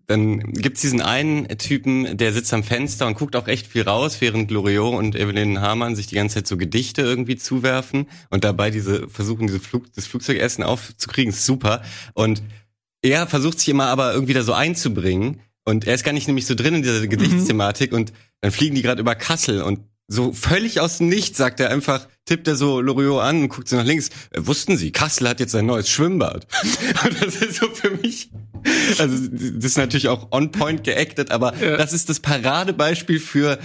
dann 0.07 0.53
gibt's 0.53 0.83
diesen 0.83 1.01
einen 1.01 1.49
Typen, 1.57 2.19
der 2.19 2.35
sitzt 2.35 2.53
am 2.53 2.63
Fenster 2.63 3.07
und 3.07 3.17
guckt 3.17 3.35
auch 3.35 3.49
echt 3.49 3.67
viel 3.67 3.83
raus, 3.83 4.21
während 4.21 4.51
Loriot 4.51 4.95
und 4.95 5.17
Evelyn 5.17 5.63
Hamann 5.63 5.97
sich 5.97 6.09
die 6.09 6.17
ganze 6.17 6.35
Zeit 6.35 6.47
so 6.47 6.59
Gedichte 6.59 7.01
irgendwie 7.01 7.37
zuwerfen 7.37 8.07
und 8.29 8.45
dabei 8.45 8.71
diese 8.71 9.09
versuchen, 9.09 9.47
diese 9.47 9.61
Flug, 9.61 9.91
das 9.95 10.07
Flugzeugessen 10.07 10.63
aufzukriegen. 10.63 11.33
Ist 11.33 11.47
super. 11.47 11.83
Und 12.13 12.43
er 13.01 13.27
versucht 13.27 13.61
sich 13.61 13.71
immer 13.71 13.87
aber 13.87 14.13
irgendwie 14.13 14.35
da 14.35 14.43
so 14.43 14.53
einzubringen 14.53 15.41
und 15.67 15.87
er 15.87 15.95
ist 15.95 16.05
gar 16.05 16.13
nicht 16.13 16.27
nämlich 16.29 16.47
so 16.47 16.55
drin 16.55 16.75
in 16.77 16.83
dieser 16.83 17.07
Gedichtsthematik 17.07 17.93
und 17.93 18.13
dann 18.41 18.53
fliegen 18.53 18.75
die 18.75 18.83
gerade 18.83 19.01
über 19.01 19.15
Kassel 19.15 19.61
und 19.61 19.81
so 20.09 20.33
völlig 20.33 20.79
aus 20.81 20.99
dem 20.99 21.09
Nichts 21.09 21.37
sagt 21.37 21.59
er 21.59 21.71
einfach, 21.71 22.07
tippt 22.27 22.47
er 22.47 22.55
so 22.55 22.81
Loriot 22.81 23.21
an 23.21 23.43
und 23.43 23.49
guckt 23.49 23.69
so 23.69 23.75
nach 23.75 23.85
links. 23.85 24.11
Äh, 24.31 24.47
wussten 24.47 24.77
Sie, 24.77 24.93
Kassel 24.93 25.29
hat 25.29 25.41
jetzt 25.41 25.55
ein 25.57 25.67
neues 25.67 25.89
Schwimmbad. 25.91 26.47
Und 27.05 27.21
das 27.21 27.35
ist 27.35 27.57
so 27.57 27.69
für 27.71 27.91
mich, 27.91 28.31
also 28.99 29.17
das 29.33 29.65
ist 29.65 29.77
natürlich 29.77 30.07
auch 30.09 30.29
on 30.31 30.53
point 30.53 30.85
geactet, 30.85 31.33
aber 31.33 31.55
Ja. 31.61 31.77
das 31.77 31.93
ist 31.93 32.09
das 32.09 32.21
Paradebeispiel 32.21 33.19
für 33.19 33.59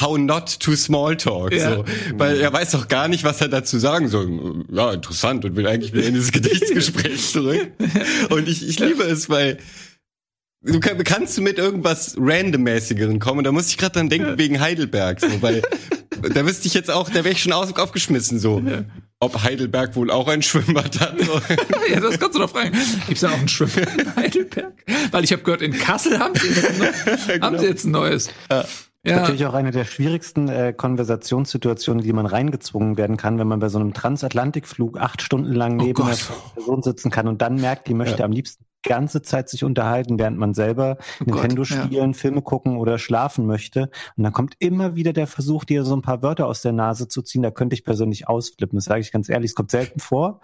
how 0.00 0.18
not 0.18 0.58
to 0.58 0.74
small 0.74 1.16
talk, 1.16 1.52
Ja. 1.52 1.76
so. 1.76 1.84
Weil 2.14 2.40
er 2.40 2.52
weiß 2.52 2.72
doch 2.72 2.88
gar 2.88 3.06
nicht, 3.06 3.22
was 3.22 3.40
er 3.40 3.46
dazu 3.48 3.78
sagen 3.78 4.08
soll. 4.08 4.64
Ja, 4.72 4.92
interessant 4.92 5.44
und 5.44 5.54
will 5.54 5.68
eigentlich 5.68 5.92
wieder 5.92 6.04
in 6.06 6.14
dieses 6.14 6.32
Gedichtsgespräch 6.32 7.30
zurück. 7.30 7.70
Und 8.30 8.48
ich, 8.48 8.68
ich 8.68 8.80
liebe 8.80 9.04
es, 9.04 9.28
weil 9.30 9.58
du 10.62 10.80
kann, 10.80 11.02
kannst 11.04 11.36
du 11.38 11.42
mit 11.42 11.58
irgendwas 11.58 12.16
randommäßigeren 12.18 13.18
kommen. 13.18 13.44
Da 13.44 13.52
muss 13.52 13.68
ich 13.68 13.78
gerade 13.78 13.94
dran 13.94 14.08
denken 14.08 14.38
wegen 14.38 14.60
Heidelberg, 14.60 15.20
so, 15.20 15.42
weil 15.42 15.62
da 16.34 16.46
wüsste 16.46 16.66
ich 16.66 16.74
jetzt 16.74 16.90
auch, 16.90 17.08
da 17.08 17.16
wäre 17.16 17.30
ich 17.30 17.42
schon 17.42 17.52
aus, 17.52 17.74
aufgeschmissen, 17.74 18.38
so. 18.38 18.62
Ob 19.22 19.42
Heidelberg 19.42 19.96
wohl 19.96 20.10
auch 20.10 20.28
ein 20.28 20.42
Schwimmbad 20.42 20.98
hat. 20.98 21.20
So. 21.20 21.34
ja, 21.92 22.00
das 22.00 22.18
kannst 22.18 22.36
du 22.36 22.40
doch 22.40 22.50
fragen. 22.50 22.76
Gibt's 23.06 23.20
da 23.20 23.30
auch 23.30 23.38
ein 23.38 23.48
Schwimmbad 23.48 23.98
in 23.98 24.16
Heidelberg? 24.16 24.72
Weil 25.10 25.24
ich 25.24 25.32
habe 25.32 25.42
gehört, 25.42 25.60
in 25.60 25.72
Kassel 25.72 26.18
haben 26.18 26.34
sie 26.34 26.48
jetzt, 26.48 26.80
ein, 27.28 27.42
haben 27.42 27.58
sie 27.58 27.66
jetzt 27.66 27.84
ein 27.84 27.90
neues. 27.90 28.30
Ja. 28.50 28.64
Natürlich 29.02 29.46
auch 29.46 29.54
eine 29.54 29.70
der 29.70 29.84
schwierigsten 29.84 30.48
äh, 30.48 30.74
Konversationssituationen, 30.76 32.02
die 32.02 32.12
man 32.12 32.26
reingezwungen 32.26 32.98
werden 32.98 33.16
kann, 33.16 33.38
wenn 33.38 33.48
man 33.48 33.58
bei 33.58 33.70
so 33.70 33.78
einem 33.78 33.94
Transatlantikflug 33.94 34.98
acht 34.98 35.22
Stunden 35.22 35.52
lang 35.52 35.80
Oh 35.80 35.84
neben 35.84 36.02
einer 36.02 36.10
Gott. 36.10 36.30
Person 36.54 36.82
sitzen 36.82 37.10
kann 37.10 37.26
und 37.26 37.40
dann 37.40 37.56
merkt, 37.56 37.88
die 37.88 37.94
möchte 37.94 38.24
am 38.24 38.32
liebsten 38.32 38.64
die 38.84 38.88
ganze 38.88 39.22
Zeit 39.22 39.48
sich 39.48 39.64
unterhalten, 39.64 40.18
während 40.18 40.38
man 40.38 40.54
selber 40.54 40.96
Oh 41.20 41.24
Gott, 41.24 41.42
Nintendo 41.42 41.62
ja. 41.62 41.84
spielen, 41.84 42.14
Filme 42.14 42.42
gucken 42.42 42.76
oder 42.76 42.98
schlafen 42.98 43.46
möchte. 43.46 43.90
Und 44.16 44.24
dann 44.24 44.32
kommt 44.32 44.54
immer 44.58 44.94
wieder 44.96 45.12
der 45.12 45.26
Versuch, 45.26 45.64
dir 45.64 45.84
so 45.84 45.94
ein 45.94 46.02
paar 46.02 46.22
Wörter 46.22 46.46
aus 46.46 46.62
der 46.62 46.72
Nase 46.72 47.08
zu 47.08 47.22
ziehen. 47.22 47.42
Da 47.42 47.50
könnte 47.50 47.74
ich 47.74 47.84
persönlich 47.84 48.28
ausflippen. 48.28 48.76
Das 48.76 48.84
sage 48.84 49.00
ich 49.00 49.12
ganz 49.12 49.28
ehrlich. 49.28 49.50
Es 49.50 49.54
kommt 49.54 49.70
selten 49.70 50.00
vor. 50.00 50.40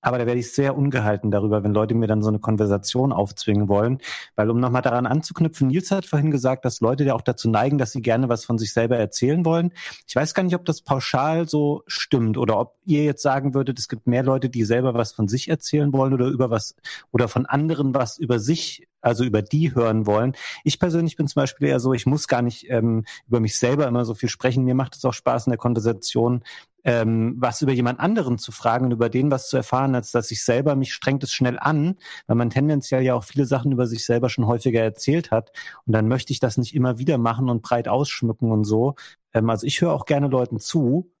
Aber 0.00 0.18
da 0.18 0.26
werde 0.26 0.38
ich 0.38 0.52
sehr 0.52 0.76
ungehalten 0.76 1.30
darüber, 1.30 1.64
wenn 1.64 1.72
Leute 1.72 1.94
mir 1.94 2.06
dann 2.06 2.22
so 2.22 2.28
eine 2.28 2.38
Konversation 2.38 3.12
aufzwingen 3.12 3.68
wollen. 3.68 3.98
Weil 4.36 4.50
um 4.50 4.60
nochmal 4.60 4.82
daran 4.82 5.06
anzuknüpfen, 5.06 5.68
Nils 5.68 5.90
hat 5.90 6.06
vorhin 6.06 6.30
gesagt, 6.30 6.64
dass 6.64 6.80
Leute 6.80 7.04
ja 7.04 7.14
auch 7.14 7.22
dazu 7.22 7.50
neigen, 7.50 7.78
dass 7.78 7.92
sie 7.92 8.02
gerne 8.02 8.28
was 8.28 8.44
von 8.44 8.58
sich 8.58 8.72
selber 8.72 8.96
erzählen 8.96 9.44
wollen. 9.44 9.72
Ich 10.06 10.14
weiß 10.14 10.34
gar 10.34 10.44
nicht, 10.44 10.54
ob 10.54 10.64
das 10.64 10.82
pauschal 10.82 11.48
so 11.48 11.82
stimmt 11.86 12.38
oder 12.38 12.58
ob 12.58 12.76
ihr 12.84 13.04
jetzt 13.04 13.22
sagen 13.22 13.54
würdet, 13.54 13.78
es 13.78 13.88
gibt 13.88 14.06
mehr 14.06 14.22
Leute, 14.22 14.48
die 14.48 14.64
selber 14.64 14.94
was 14.94 15.12
von 15.12 15.26
sich 15.26 15.48
erzählen 15.48 15.92
wollen 15.92 16.14
oder 16.14 16.26
über 16.26 16.50
was 16.50 16.76
oder 17.10 17.28
von 17.28 17.46
anderen 17.46 17.94
was 17.94 18.18
über 18.18 18.38
sich, 18.38 18.86
also 19.00 19.24
über 19.24 19.42
die 19.42 19.74
hören 19.74 20.06
wollen. 20.06 20.34
Ich 20.64 20.78
persönlich 20.78 21.16
bin 21.16 21.26
zum 21.26 21.42
Beispiel 21.42 21.68
eher 21.68 21.80
so, 21.80 21.92
ich 21.92 22.06
muss 22.06 22.28
gar 22.28 22.42
nicht 22.42 22.70
ähm, 22.70 23.04
über 23.26 23.40
mich 23.40 23.58
selber 23.58 23.86
immer 23.86 24.04
so 24.04 24.14
viel 24.14 24.28
sprechen. 24.28 24.64
Mir 24.64 24.74
macht 24.74 24.96
es 24.96 25.04
auch 25.04 25.12
Spaß 25.12 25.46
in 25.46 25.50
der 25.50 25.58
Konversation, 25.58 26.42
ähm, 26.88 27.34
was 27.36 27.60
über 27.60 27.72
jemand 27.72 28.00
anderen 28.00 28.38
zu 28.38 28.50
fragen 28.50 28.86
und 28.86 28.92
über 28.92 29.10
den 29.10 29.30
was 29.30 29.50
zu 29.50 29.58
erfahren, 29.58 29.94
als 29.94 30.10
dass 30.10 30.30
ich 30.30 30.42
selber 30.42 30.74
mich 30.74 30.94
strengt 30.94 31.22
es 31.22 31.34
schnell 31.34 31.58
an, 31.58 31.96
weil 32.26 32.36
man 32.36 32.48
tendenziell 32.48 33.02
ja 33.02 33.14
auch 33.14 33.24
viele 33.24 33.44
Sachen 33.44 33.72
über 33.72 33.86
sich 33.86 34.06
selber 34.06 34.30
schon 34.30 34.46
häufiger 34.46 34.80
erzählt 34.80 35.30
hat. 35.30 35.52
Und 35.84 35.92
dann 35.92 36.08
möchte 36.08 36.32
ich 36.32 36.40
das 36.40 36.56
nicht 36.56 36.74
immer 36.74 36.98
wieder 36.98 37.18
machen 37.18 37.50
und 37.50 37.60
breit 37.60 37.88
ausschmücken 37.88 38.50
und 38.50 38.64
so. 38.64 38.94
Ähm, 39.34 39.50
also 39.50 39.66
ich 39.66 39.82
höre 39.82 39.92
auch 39.92 40.06
gerne 40.06 40.28
Leuten 40.28 40.60
zu, 40.60 41.12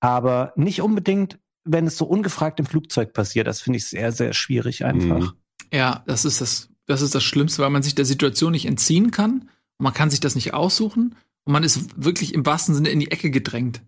aber 0.00 0.54
nicht 0.56 0.80
unbedingt, 0.80 1.38
wenn 1.64 1.86
es 1.86 1.98
so 1.98 2.06
ungefragt 2.06 2.58
im 2.58 2.64
Flugzeug 2.64 3.12
passiert. 3.12 3.46
Das 3.46 3.60
finde 3.60 3.76
ich 3.76 3.86
sehr, 3.86 4.10
sehr 4.10 4.32
schwierig 4.32 4.86
einfach. 4.86 5.32
Mhm. 5.34 5.38
Ja, 5.70 6.02
das 6.06 6.24
ist 6.24 6.40
das, 6.40 6.70
das 6.86 7.02
ist 7.02 7.14
das 7.14 7.22
Schlimmste, 7.22 7.62
weil 7.62 7.70
man 7.70 7.82
sich 7.82 7.94
der 7.94 8.06
Situation 8.06 8.52
nicht 8.52 8.64
entziehen 8.64 9.10
kann 9.10 9.50
und 9.78 9.84
man 9.84 9.92
kann 9.92 10.08
sich 10.08 10.20
das 10.20 10.34
nicht 10.34 10.54
aussuchen 10.54 11.14
und 11.44 11.52
man 11.52 11.62
ist 11.62 12.02
wirklich 12.02 12.32
im 12.32 12.46
wahrsten 12.46 12.74
Sinne 12.74 12.88
in 12.88 13.00
die 13.00 13.10
Ecke 13.10 13.30
gedrängt. 13.30 13.82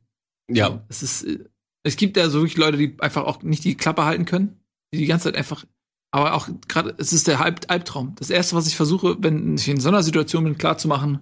Ja. 0.51 0.85
Es 0.89 1.03
ist, 1.03 1.23
äh, 1.25 1.39
es 1.83 1.97
gibt 1.97 2.17
ja 2.17 2.29
so 2.29 2.41
wirklich 2.41 2.57
Leute, 2.57 2.77
die 2.79 2.97
einfach 3.01 3.25
auch 3.25 3.43
nicht 3.43 3.65
die 3.65 3.77
Klappe 3.77 4.05
halten 4.05 4.25
können, 4.25 4.61
die 4.93 4.99
die 4.99 5.07
ganze 5.07 5.25
Zeit 5.25 5.37
einfach, 5.37 5.65
aber 6.13 6.35
auch 6.35 6.49
gerade, 6.69 6.95
es 6.99 7.13
ist 7.13 7.27
der 7.29 7.39
Halb 7.39 7.67
Albtraum. 7.69 8.15
Das 8.19 8.31
erste, 8.31 8.57
was 8.57 8.67
ich 8.67 8.77
versuche, 8.77 9.17
wenn 9.21 9.57
ich 9.57 9.69
in 9.69 9.81
so 9.81 9.89
einer 9.89 10.03
Situation 10.03 10.45
bin, 10.45 10.59
klar 10.59 10.79
zu 10.79 10.89
machen, 10.89 11.21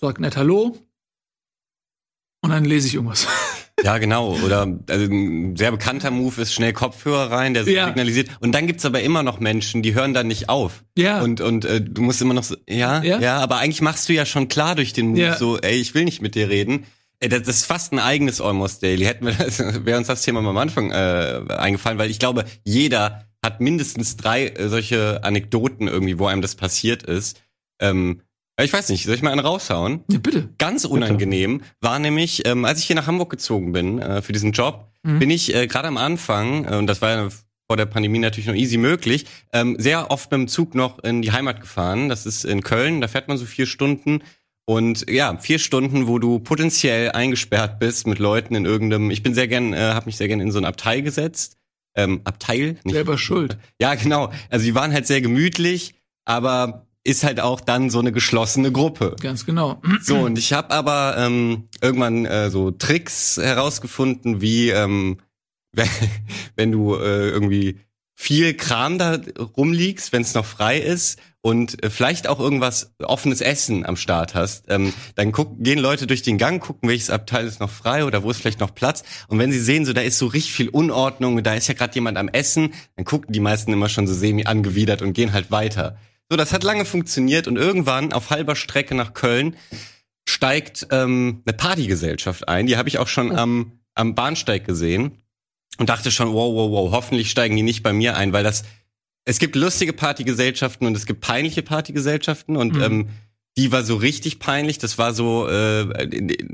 sag 0.00 0.20
nett 0.20 0.36
Hallo 0.36 0.76
und 2.42 2.50
dann 2.50 2.64
lese 2.64 2.86
ich 2.88 2.94
irgendwas. 2.94 3.26
Ja, 3.82 3.98
genau. 3.98 4.34
Oder 4.38 4.78
also 4.88 5.04
ein 5.12 5.56
sehr 5.56 5.70
bekannter 5.72 6.10
Move 6.12 6.40
ist 6.40 6.54
schnell 6.54 6.72
Kopfhörer 6.72 7.30
rein, 7.30 7.52
der 7.54 7.68
Ja. 7.68 7.88
signalisiert. 7.88 8.30
Und 8.40 8.52
dann 8.52 8.66
gibt's 8.68 8.84
aber 8.86 9.02
immer 9.02 9.22
noch 9.24 9.40
Menschen, 9.40 9.82
die 9.82 9.94
hören 9.94 10.14
dann 10.14 10.28
nicht 10.28 10.48
auf. 10.48 10.84
Ja. 10.96 11.20
Und, 11.20 11.42
und 11.42 11.64
äh, 11.66 11.82
du 11.82 12.00
musst 12.00 12.22
immer 12.22 12.32
noch 12.34 12.44
so, 12.44 12.56
ja, 12.68 13.02
Ja. 13.02 13.18
ja, 13.20 13.38
aber 13.40 13.58
eigentlich 13.58 13.82
machst 13.82 14.08
du 14.08 14.14
ja 14.14 14.24
schon 14.24 14.46
klar 14.48 14.74
durch 14.76 14.92
den 14.94 15.08
Move 15.08 15.20
Ja. 15.20 15.36
so, 15.36 15.58
ey, 15.58 15.74
ich 15.74 15.92
will 15.94 16.04
nicht 16.04 16.22
mit 16.22 16.34
dir 16.36 16.48
reden. 16.48 16.86
Das, 17.28 17.48
ist 17.48 17.64
fast 17.66 17.92
ein 17.92 17.98
eigenes 17.98 18.40
Almost 18.40 18.82
Daily. 18.82 19.04
Hätten 19.04 19.26
wir 19.26 19.32
das, 19.34 19.58
wäre 19.84 19.98
uns 19.98 20.06
das 20.08 20.22
Thema 20.22 20.42
mal 20.42 20.50
am 20.50 20.58
Anfang 20.58 20.90
äh, 20.90 21.42
eingefallen, 21.56 21.98
weil 21.98 22.10
ich 22.10 22.18
glaube, 22.18 22.44
jeder 22.64 23.24
hat 23.44 23.60
mindestens 23.60 24.16
drei 24.16 24.48
äh, 24.48 24.68
solche 24.68 25.22
Anekdoten 25.24 25.88
irgendwie, 25.88 26.18
wo 26.18 26.26
einem 26.26 26.42
das 26.42 26.54
passiert 26.54 27.02
ist. 27.02 27.40
Ähm, 27.80 28.20
ich 28.60 28.72
weiß 28.72 28.88
nicht, 28.90 29.04
soll 29.04 29.16
ich 29.16 29.22
mal 29.22 29.32
einen 29.32 29.40
raushauen? 29.40 30.04
ja, 30.10 30.18
bitte. 30.18 30.48
Ganz 30.58 30.84
unangenehm 30.84 31.62
war 31.80 31.98
nämlich, 31.98 32.46
ähm, 32.46 32.64
als 32.64 32.78
ich 32.78 32.86
hier 32.86 32.94
nach 32.96 33.08
Hamburg 33.08 33.30
gezogen 33.30 33.72
bin 33.72 33.98
äh, 34.00 34.22
für 34.22 34.32
diesen 34.32 34.52
Job, 34.52 34.90
Mhm. 35.04 35.18
bin 35.18 35.30
ich 35.30 35.54
äh, 35.54 35.66
gerade 35.66 35.88
am 35.88 35.98
Anfang, 35.98 36.64
äh, 36.64 36.76
und 36.76 36.86
das 36.86 37.02
war 37.02 37.10
ja 37.10 37.28
vor 37.66 37.76
der 37.76 37.86
Pandemie 37.86 38.18
natürlich 38.18 38.46
noch 38.46 38.54
easy 38.54 38.76
möglich, 38.78 39.26
ähm, 39.52 39.76
sehr 39.78 40.10
oft 40.10 40.30
mit 40.30 40.40
dem 40.40 40.48
Zug 40.48 40.74
noch 40.74 40.98
in 41.00 41.22
die 41.22 41.32
Heimat 41.32 41.60
gefahren. 41.60 42.08
Das 42.08 42.26
ist 42.26 42.44
in 42.44 42.62
Köln, 42.62 43.00
da 43.00 43.08
fährt 43.08 43.28
man 43.28 43.36
so 43.36 43.44
vier 43.44 43.66
Stunden. 43.66 44.22
Und 44.66 45.10
ja, 45.10 45.36
vier 45.36 45.58
Stunden, 45.58 46.06
wo 46.06 46.18
du 46.18 46.38
potenziell 46.38 47.12
eingesperrt 47.12 47.78
bist 47.78 48.06
mit 48.06 48.18
Leuten 48.18 48.54
in 48.54 48.64
irgendeinem. 48.64 49.10
Ich 49.10 49.22
bin 49.22 49.34
sehr 49.34 49.46
gern, 49.46 49.74
äh, 49.74 49.78
habe 49.78 50.06
mich 50.06 50.16
sehr 50.16 50.28
gern 50.28 50.40
in 50.40 50.52
so 50.52 50.58
ein 50.58 50.64
Abteil 50.64 51.02
gesetzt. 51.02 51.58
Ähm, 51.96 52.22
Abteil, 52.24 52.78
nicht 52.84 52.94
Selber 52.94 53.18
schuld. 53.18 53.58
ja, 53.80 53.94
genau. 53.94 54.32
Also 54.50 54.64
die 54.64 54.74
waren 54.74 54.92
halt 54.92 55.06
sehr 55.06 55.20
gemütlich, 55.20 55.94
aber 56.24 56.86
ist 57.04 57.22
halt 57.22 57.38
auch 57.38 57.60
dann 57.60 57.90
so 57.90 57.98
eine 57.98 58.10
geschlossene 58.10 58.72
Gruppe. 58.72 59.14
Ganz 59.20 59.44
genau. 59.44 59.82
So, 60.00 60.20
und 60.20 60.38
ich 60.38 60.52
habe 60.54 60.70
aber 60.70 61.16
ähm, 61.18 61.68
irgendwann 61.82 62.24
äh, 62.24 62.50
so 62.50 62.70
Tricks 62.70 63.36
herausgefunden, 63.36 64.40
wie 64.40 64.70
ähm, 64.70 65.18
wenn, 65.72 65.88
wenn 66.56 66.72
du 66.72 66.94
äh, 66.94 67.28
irgendwie 67.28 67.80
viel 68.16 68.54
Kram 68.54 68.96
da 68.98 69.18
rumliegst, 69.56 70.12
wenn 70.12 70.22
es 70.22 70.34
noch 70.34 70.46
frei 70.46 70.78
ist 70.78 71.20
und 71.44 71.84
äh, 71.84 71.90
vielleicht 71.90 72.26
auch 72.26 72.40
irgendwas 72.40 72.94
offenes 73.02 73.42
Essen 73.42 73.84
am 73.84 73.98
Start 73.98 74.34
hast, 74.34 74.64
ähm, 74.68 74.94
dann 75.14 75.30
guck, 75.30 75.62
gehen 75.62 75.78
Leute 75.78 76.06
durch 76.06 76.22
den 76.22 76.38
Gang, 76.38 76.62
gucken, 76.62 76.88
welches 76.88 77.10
Abteil 77.10 77.46
ist 77.46 77.60
noch 77.60 77.68
frei 77.68 78.06
oder 78.06 78.22
wo 78.22 78.30
ist 78.30 78.40
vielleicht 78.40 78.60
noch 78.60 78.74
Platz. 78.74 79.04
Und 79.28 79.38
wenn 79.38 79.52
sie 79.52 79.60
sehen, 79.60 79.84
so 79.84 79.92
da 79.92 80.00
ist 80.00 80.16
so 80.16 80.26
richtig 80.26 80.54
viel 80.54 80.70
Unordnung, 80.70 81.42
da 81.42 81.52
ist 81.52 81.68
ja 81.68 81.74
gerade 81.74 81.94
jemand 81.94 82.16
am 82.16 82.28
Essen, 82.28 82.72
dann 82.96 83.04
gucken 83.04 83.30
die 83.30 83.40
meisten 83.40 83.70
immer 83.74 83.90
schon 83.90 84.06
so 84.06 84.14
semi 84.14 84.46
angewidert 84.46 85.02
und 85.02 85.12
gehen 85.12 85.34
halt 85.34 85.50
weiter. 85.50 85.98
So, 86.30 86.38
das 86.38 86.54
hat 86.54 86.64
lange 86.64 86.86
funktioniert 86.86 87.46
und 87.46 87.58
irgendwann 87.58 88.14
auf 88.14 88.30
halber 88.30 88.56
Strecke 88.56 88.94
nach 88.94 89.12
Köln 89.12 89.54
steigt 90.26 90.86
ähm, 90.92 91.42
eine 91.44 91.54
Partygesellschaft 91.54 92.48
ein. 92.48 92.66
Die 92.66 92.78
habe 92.78 92.88
ich 92.88 92.96
auch 92.96 93.08
schon 93.08 93.36
am, 93.36 93.80
am 93.94 94.14
Bahnsteig 94.14 94.64
gesehen 94.64 95.18
und 95.76 95.90
dachte 95.90 96.10
schon, 96.10 96.32
wow, 96.32 96.54
wow, 96.54 96.70
wow, 96.70 96.92
hoffentlich 96.92 97.30
steigen 97.30 97.54
die 97.54 97.62
nicht 97.62 97.82
bei 97.82 97.92
mir 97.92 98.16
ein, 98.16 98.32
weil 98.32 98.44
das 98.44 98.64
es 99.24 99.38
gibt 99.38 99.56
lustige 99.56 99.92
Partygesellschaften 99.92 100.86
und 100.86 100.96
es 100.96 101.06
gibt 101.06 101.20
peinliche 101.20 101.62
Partygesellschaften 101.62 102.56
und 102.56 102.74
Mhm. 102.74 102.82
ähm, 102.82 103.08
die 103.56 103.70
war 103.70 103.84
so 103.84 103.94
richtig 103.96 104.40
peinlich. 104.40 104.78
Das 104.78 104.98
war 104.98 105.14
so 105.14 105.48
äh, 105.48 105.84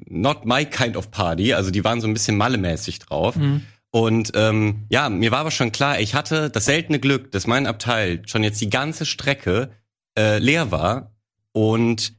not 0.06 0.44
my 0.44 0.66
kind 0.66 0.96
of 0.96 1.10
party. 1.10 1.54
Also 1.54 1.70
die 1.70 1.82
waren 1.82 2.00
so 2.00 2.06
ein 2.06 2.12
bisschen 2.12 2.36
mallemäßig 2.36 2.98
drauf. 2.98 3.36
Mhm. 3.36 3.62
Und 3.90 4.32
ähm, 4.34 4.84
ja, 4.90 5.08
mir 5.08 5.30
war 5.30 5.38
aber 5.40 5.50
schon 5.50 5.72
klar, 5.72 5.98
ich 5.98 6.14
hatte 6.14 6.50
das 6.50 6.66
seltene 6.66 7.00
Glück, 7.00 7.32
dass 7.32 7.46
mein 7.46 7.66
Abteil 7.66 8.22
schon 8.26 8.44
jetzt 8.44 8.60
die 8.60 8.70
ganze 8.70 9.06
Strecke 9.06 9.70
äh, 10.16 10.38
leer 10.38 10.70
war 10.70 11.14
und 11.52 12.12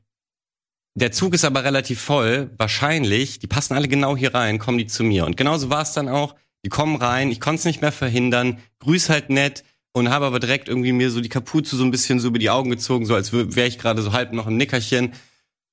der 0.96 1.14
Zug 1.14 1.34
ist 1.34 1.46
aber 1.46 1.64
relativ 1.64 2.02
voll. 2.02 2.50
Wahrscheinlich, 2.58 3.40
die 3.40 3.48
passen 3.48 3.76
alle 3.76 3.88
genau 3.88 4.18
hier 4.18 4.34
rein, 4.34 4.60
kommen 4.60 4.78
die 4.78 4.88
zu 4.88 5.04
mir. 5.06 5.26
Und 5.26 5.38
genauso 5.38 5.70
war 5.70 5.84
es 5.84 5.94
dann 5.94 6.10
auch. 6.10 6.36
Die 6.66 6.70
kommen 6.70 6.98
rein, 6.98 7.32
ich 7.32 7.40
konnte 7.40 7.60
es 7.60 7.66
nicht 7.66 7.82
mehr 7.82 7.94
verhindern, 7.94 8.60
grüß 8.80 9.10
halt 9.10 9.30
nett 9.30 9.64
und 9.94 10.10
habe 10.10 10.26
aber 10.26 10.40
direkt 10.40 10.70
irgendwie 10.70 10.92
mir 10.92 11.12
so 11.12 11.22
die 11.22 11.30
Kapuze 11.30 11.76
so 11.76 11.84
ein 11.84 11.92
bisschen 11.92 12.20
so 12.20 12.30
über 12.30 12.40
die 12.40 12.50
Augen 12.50 12.70
gezogen, 12.70 13.06
so 13.06 13.16
als 13.16 13.34
wäre 13.34 13.68
ich 13.68 13.78
gerade 13.78 14.02
so 14.02 14.14
halb 14.14 14.34
noch 14.34 14.48
im 14.48 14.58
Nickerchen. 14.58 15.14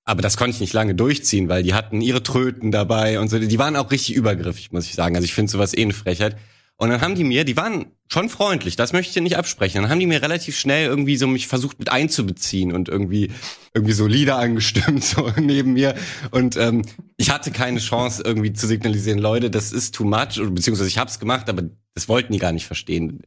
Aber 0.05 0.23
das 0.23 0.37
konnte 0.37 0.55
ich 0.55 0.61
nicht 0.61 0.73
lange 0.73 0.95
durchziehen, 0.95 1.49
weil 1.49 1.63
die 1.63 1.75
hatten 1.75 2.01
ihre 2.01 2.23
Tröten 2.23 2.73
dabei 2.73 3.21
und 3.21 3.29
so. 3.29 3.39
Die 3.39 3.59
waren 3.59 3.77
auch 3.77 3.91
richtig 3.91 4.15
übergriffig, 4.15 4.73
muss 4.73 4.87
ich 4.87 4.95
sagen. 4.95 5.15
Also 5.15 5.27
ich 5.27 5.35
finde 5.35 5.53
sowas 5.53 5.77
eh 5.77 5.83
eine 5.83 5.93
Frechheit. 5.93 6.37
Und 6.81 6.91
dann 6.91 7.01
haben 7.01 7.17
die 7.17 7.25
mir, 7.25 7.45
die 7.45 7.57
waren 7.57 7.87
schon 8.07 8.29
freundlich, 8.29 8.77
das 8.77 8.93
möchte 8.93 9.09
ich 9.09 9.15
dir 9.15 9.23
nicht 9.23 9.37
absprechen. 9.37 9.83
Dann 9.83 9.91
haben 9.91 9.99
die 9.99 10.07
mir 10.07 10.23
relativ 10.23 10.57
schnell 10.57 10.87
irgendwie 10.87 11.17
so 11.17 11.27
mich 11.27 11.49
versucht 11.49 11.81
mit 11.81 11.91
einzubeziehen 11.91 12.73
und 12.73 12.89
irgendwie 12.89 13.33
irgendwie 13.75 13.93
so 13.93 14.07
Lieder 14.07 14.39
angestimmt 14.39 15.05
so 15.05 15.31
neben 15.37 15.73
mir. 15.73 15.97
Und 16.31 16.57
ähm, 16.57 16.83
ich 17.17 17.31
hatte 17.31 17.51
keine 17.51 17.81
Chance 17.81 18.23
irgendwie 18.25 18.53
zu 18.53 18.69
signalisieren, 18.69 19.19
Leute, 19.19 19.51
das 19.51 19.73
ist 19.73 19.95
too 19.95 20.05
much, 20.05 20.41
beziehungsweise 20.41 20.89
ich 20.89 20.99
hab's 20.99 21.19
gemacht, 21.19 21.49
aber 21.51 21.65
das 21.95 22.09
wollten 22.09 22.33
die 22.33 22.39
gar 22.39 22.53
nicht 22.53 22.67
verstehen. 22.67 23.23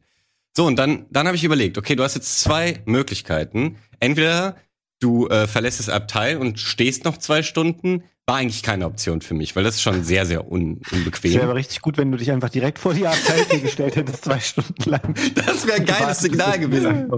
So, 0.54 0.66
und 0.66 0.76
dann, 0.76 1.06
dann 1.10 1.26
habe 1.26 1.36
ich 1.36 1.44
überlegt, 1.44 1.78
okay, 1.78 1.96
du 1.96 2.02
hast 2.02 2.14
jetzt 2.14 2.40
zwei 2.40 2.82
Möglichkeiten. 2.84 3.78
Entweder 4.00 4.56
du 5.00 5.26
äh, 5.28 5.46
verlässt 5.46 5.78
das 5.78 5.88
Abteil 5.88 6.36
und 6.36 6.60
stehst 6.60 7.04
noch 7.04 7.16
zwei 7.16 7.42
Stunden, 7.42 8.04
war 8.26 8.36
eigentlich 8.36 8.62
keine 8.62 8.86
Option 8.86 9.20
für 9.20 9.34
mich, 9.34 9.56
weil 9.56 9.64
das 9.64 9.76
ist 9.76 9.82
schon 9.82 10.04
sehr, 10.04 10.26
sehr 10.26 10.50
un 10.50 10.80
Es 10.84 10.92
wäre 10.92 11.00
unbequem. 11.00 11.40
aber 11.40 11.54
richtig 11.54 11.80
gut, 11.80 11.96
wenn 11.98 12.12
du 12.12 12.18
dich 12.18 12.30
einfach 12.30 12.50
direkt 12.50 12.78
vor 12.78 12.94
die 12.94 13.06
Abteiltür 13.06 13.58
gestellt 13.62 13.96
hättest, 13.96 14.24
zwei 14.24 14.38
Stunden 14.38 14.88
lang. 14.88 15.14
Das 15.34 15.66
wäre 15.66 15.78
ein 15.78 15.86
geiles 15.86 16.20
Signal 16.20 16.58
gewesen. 16.58 17.10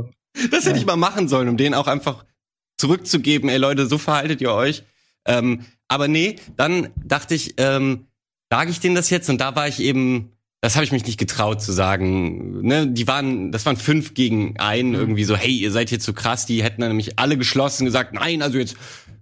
Das 0.50 0.64
hätte 0.64 0.78
ich 0.78 0.86
mal 0.86 0.96
machen 0.96 1.28
sollen, 1.28 1.48
um 1.48 1.56
denen 1.56 1.74
auch 1.74 1.86
einfach 1.86 2.24
zurückzugeben, 2.78 3.48
ey 3.48 3.58
Leute, 3.58 3.86
so 3.86 3.98
verhaltet 3.98 4.40
ihr 4.40 4.52
euch. 4.52 4.84
Ähm, 5.26 5.64
aber 5.88 6.08
nee, 6.08 6.36
dann 6.56 6.88
dachte 6.96 7.34
ich, 7.34 7.54
ähm, 7.58 8.06
sage 8.50 8.70
ich 8.70 8.80
denen 8.80 8.94
das 8.94 9.10
jetzt? 9.10 9.28
Und 9.28 9.40
da 9.40 9.54
war 9.56 9.68
ich 9.68 9.80
eben, 9.80 10.32
das 10.64 10.76
habe 10.76 10.84
ich 10.86 10.92
mich 10.92 11.04
nicht 11.04 11.18
getraut 11.18 11.60
zu 11.60 11.72
sagen. 11.72 12.62
Ne, 12.62 12.86
die 12.86 13.06
waren, 13.06 13.52
das 13.52 13.66
waren 13.66 13.76
fünf 13.76 14.14
gegen 14.14 14.58
einen 14.58 14.92
Mhm. 14.92 14.94
irgendwie 14.94 15.24
so, 15.24 15.36
hey, 15.36 15.54
ihr 15.54 15.70
seid 15.70 15.90
hier 15.90 16.00
zu 16.00 16.14
krass. 16.14 16.46
Die 16.46 16.64
hätten 16.64 16.80
dann 16.80 16.88
nämlich 16.88 17.18
alle 17.18 17.36
geschlossen 17.36 17.84
gesagt, 17.84 18.14
nein, 18.14 18.40
also 18.40 18.56
jetzt, 18.56 18.72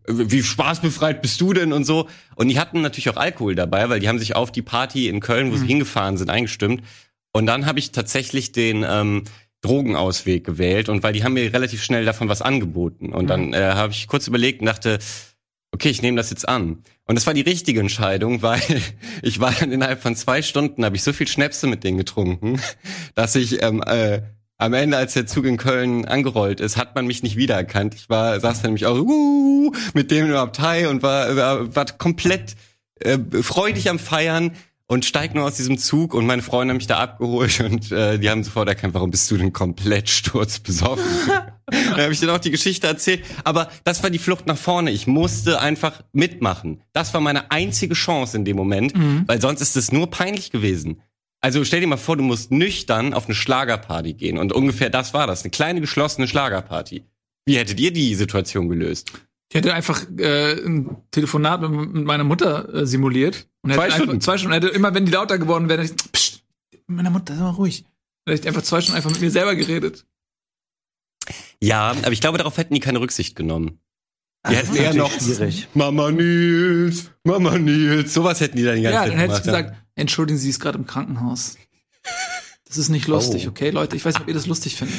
äh, 0.07 0.13
wie 0.15 0.41
spaßbefreit 0.41 1.21
bist 1.21 1.41
du 1.41 1.53
denn 1.53 1.73
und 1.73 1.85
so. 1.85 2.09
Und 2.37 2.47
die 2.47 2.61
hatten 2.61 2.81
natürlich 2.81 3.11
auch 3.11 3.17
Alkohol 3.17 3.57
dabei, 3.57 3.89
weil 3.91 3.99
die 3.99 4.09
haben 4.09 4.21
sich 4.21 4.37
auf 4.37 4.53
die 4.53 4.63
Party 4.63 5.09
in 5.09 5.19
Köln, 5.19 5.51
wo 5.51 5.57
sie 5.57 5.67
hingefahren 5.67 6.17
sind, 6.17 6.31
eingestimmt. 6.31 6.85
Und 7.33 7.47
dann 7.47 7.67
habe 7.67 7.81
ich 7.81 7.91
tatsächlich 7.91 8.53
den 8.53 8.87
ähm, 8.89 9.25
Drogenausweg 9.63 10.45
gewählt 10.45 10.89
und 10.89 11.03
weil 11.03 11.13
die 11.13 11.25
haben 11.25 11.33
mir 11.33 11.53
relativ 11.53 11.83
schnell 11.83 12.05
davon 12.05 12.29
was 12.29 12.41
angeboten. 12.41 13.13
Und 13.13 13.27
dann 13.27 13.53
äh, 13.53 13.73
habe 13.75 13.93
ich 13.93 14.07
kurz 14.07 14.29
überlegt 14.29 14.61
und 14.61 14.67
dachte, 14.67 15.01
okay, 15.73 15.89
ich 15.89 16.03
nehme 16.03 16.17
das 16.17 16.31
jetzt 16.31 16.49
an. 16.49 16.85
Und 17.07 17.17
das 17.17 17.27
war 17.27 17.35
die 17.35 17.41
richtige 17.41 17.81
Entscheidung, 17.81 18.43
weil 18.43 18.61
ich 19.23 19.41
war 19.41 19.53
dann 19.53 19.73
innerhalb 19.73 20.03
von 20.03 20.15
zwei 20.15 20.43
Stunden, 20.43 20.85
habe 20.85 20.97
ich 20.97 21.03
so 21.03 21.13
viel 21.13 21.29
Schnäpse 21.29 21.67
mit 21.67 21.85
denen 21.85 21.99
getrunken, 21.99 22.61
dass 23.15 23.35
ich 23.35 23.63
ähm, 23.63 23.83
äh, 23.85 24.23
am 24.59 24.75
Ende, 24.75 24.97
als 24.97 25.15
der 25.15 25.27
Zug 25.27 25.45
in 25.45 25.57
Köln 25.57 26.05
angerollt 26.05 26.61
ist, 26.61 26.77
hat 26.77 26.95
man 26.95 27.07
mich 27.07 27.25
nicht 27.25 27.37
wiedererkannt. 27.37 27.95
Ich 27.95 28.09
war, 28.09 28.39
saß 28.39 28.63
da 28.63 28.69
nämlich 28.69 28.87
auch 28.87 28.97
uh, 28.97 29.73
mit 29.93 30.13
dem 30.13 30.27
im 30.27 30.37
Abteil 30.37 30.87
und 30.87 31.03
war, 31.03 31.35
war, 31.35 31.75
war 31.75 31.87
komplett 31.87 32.55
äh, 33.01 33.19
freudig 33.43 33.91
am 33.91 33.99
Feiern 33.99 34.53
und 34.93 35.07
steig 35.07 35.35
nur 35.35 35.45
aus 35.45 35.55
diesem 35.55 35.79
Zug 35.79 36.13
und 36.13 36.27
meine 36.27 36.43
Freunde 36.43 36.73
haben 36.73 36.77
mich 36.77 36.87
da 36.87 36.99
abgeholt 36.99 37.61
und 37.61 37.91
äh, 37.93 38.19
die 38.19 38.29
haben 38.29 38.45
sofort 38.45 38.69
erkannt, 38.69 38.93
warum 38.93 39.11
bist 39.11 39.31
du 39.31 39.39
denn 39.39 39.51
komplett 39.51 40.11
sturzbesoffen? 40.11 41.03
dann 41.67 41.99
habe 41.99 42.13
ich 42.13 42.21
denen 42.21 42.31
auch 42.31 42.39
die 42.39 42.51
Geschichte 42.51 42.89
erzählt. 42.89 43.25
Aber 43.43 43.71
das 43.85 44.03
war 44.03 44.11
die 44.11 44.19
Flucht 44.19 44.47
nach 44.47 44.59
vorne. 44.59 44.91
Ich 44.91 45.07
musste 45.07 45.61
einfach 45.61 46.03
mitmachen. 46.13 46.83
Das 46.93 47.15
war 47.15 47.23
meine 47.23 47.51
einzige 47.51 47.95
Chance 47.95 48.37
in 48.37 48.45
dem 48.45 48.57
Moment, 48.57 48.93
weil 49.27 49.41
sonst 49.41 49.63
ist 49.63 49.77
es 49.77 49.93
nur 49.93 50.11
peinlich 50.11 50.51
gewesen. 50.51 51.01
Also 51.41 51.65
stell 51.65 51.81
dir 51.81 51.87
mal 51.87 51.97
vor, 51.97 52.19
du 52.19 52.23
musst 52.23 52.51
nüchtern 52.51 53.15
auf 53.15 53.25
eine 53.25 53.35
Schlagerparty 53.35 54.13
gehen 54.13 54.37
und 54.37 54.53
ungefähr 54.53 54.91
das 54.91 55.15
war 55.15 55.27
das, 55.27 55.43
eine 55.43 55.51
kleine 55.51 55.81
geschlossene 55.81 56.29
Schlagerparty. 56.29 57.07
Wie 57.47 57.57
hättet 57.57 57.81
ihr 57.81 57.95
die 57.95 58.15
Situation 58.15 58.69
gelöst? 58.69 59.11
Ich 59.53 59.57
hätte 59.57 59.75
einfach 59.75 60.03
äh, 60.17 60.65
ein 60.65 60.97
Telefonat 61.11 61.61
mit, 61.61 61.71
mit 61.93 62.05
meiner 62.07 62.25
Mutter 62.25 62.73
äh, 62.75 62.87
simuliert. 62.87 63.49
Und 63.61 63.75
Zwei 63.75 63.91
Stunden? 63.91 64.13
Einfach, 64.13 64.25
zwei 64.25 64.39
Stunden. 64.39 64.55
Hätte 64.55 64.69
immer, 64.69 64.95
wenn 64.95 65.05
die 65.05 65.13
lauter 65.13 65.39
geworden 65.39 65.69
wären, 65.69 65.83
hätte 65.83 65.95
ich, 65.95 66.11
psst, 66.13 66.43
meine 66.87 67.11
Mutter, 67.11 67.35
sei 67.37 67.43
mal 67.43 67.51
ruhig. 67.51 67.85
Dann 68.25 68.33
hätte 68.35 68.45
ich 68.45 68.49
einfach 68.49 68.63
zwei 68.63 68.81
Stunden 68.81 68.97
einfach 68.97 69.11
mit 69.11 69.21
mir 69.21 69.31
selber 69.31 69.55
geredet. 69.55 70.07
Ja, 71.61 71.91
aber 71.91 72.13
ich 72.13 72.23
glaube, 72.23 72.39
darauf 72.39 72.57
hätten 72.57 72.73
die 72.73 72.81
keine 72.81 72.99
Rücksicht 73.01 73.37
genommen. 73.37 73.79
Die 74.49 74.57
hätten 74.57 74.75
eher 74.75 74.95
noch 74.95 75.13
schwierig. 75.13 75.69
Mama 75.75 76.11
Nils, 76.11 77.11
Mama 77.23 77.59
Nils, 77.59 78.15
sowas 78.15 78.41
hätten 78.41 78.57
die 78.57 78.65
dann 78.65 78.77
die 78.77 78.83
ganze 78.83 78.95
Ja, 78.95 79.03
Zeit 79.03 79.13
dann 79.13 79.19
hätte 79.19 79.35
ich 79.35 79.43
gesagt, 79.43 79.75
entschuldigen 79.97 80.39
Sie, 80.39 80.45
sie 80.45 80.51
ist 80.51 80.61
gerade 80.61 80.79
im 80.79 80.87
Krankenhaus. 80.87 81.59
Das 82.67 82.79
ist 82.79 82.89
nicht 82.89 83.07
lustig, 83.07 83.47
Oh. 83.47 83.51
okay, 83.51 83.69
Leute? 83.69 83.97
Ich 83.97 84.05
weiß 84.07 84.15
nicht, 84.15 84.23
ob 84.23 84.29
ihr 84.29 84.35
das 84.35 84.47
lustig 84.47 84.77
findet. 84.77 84.97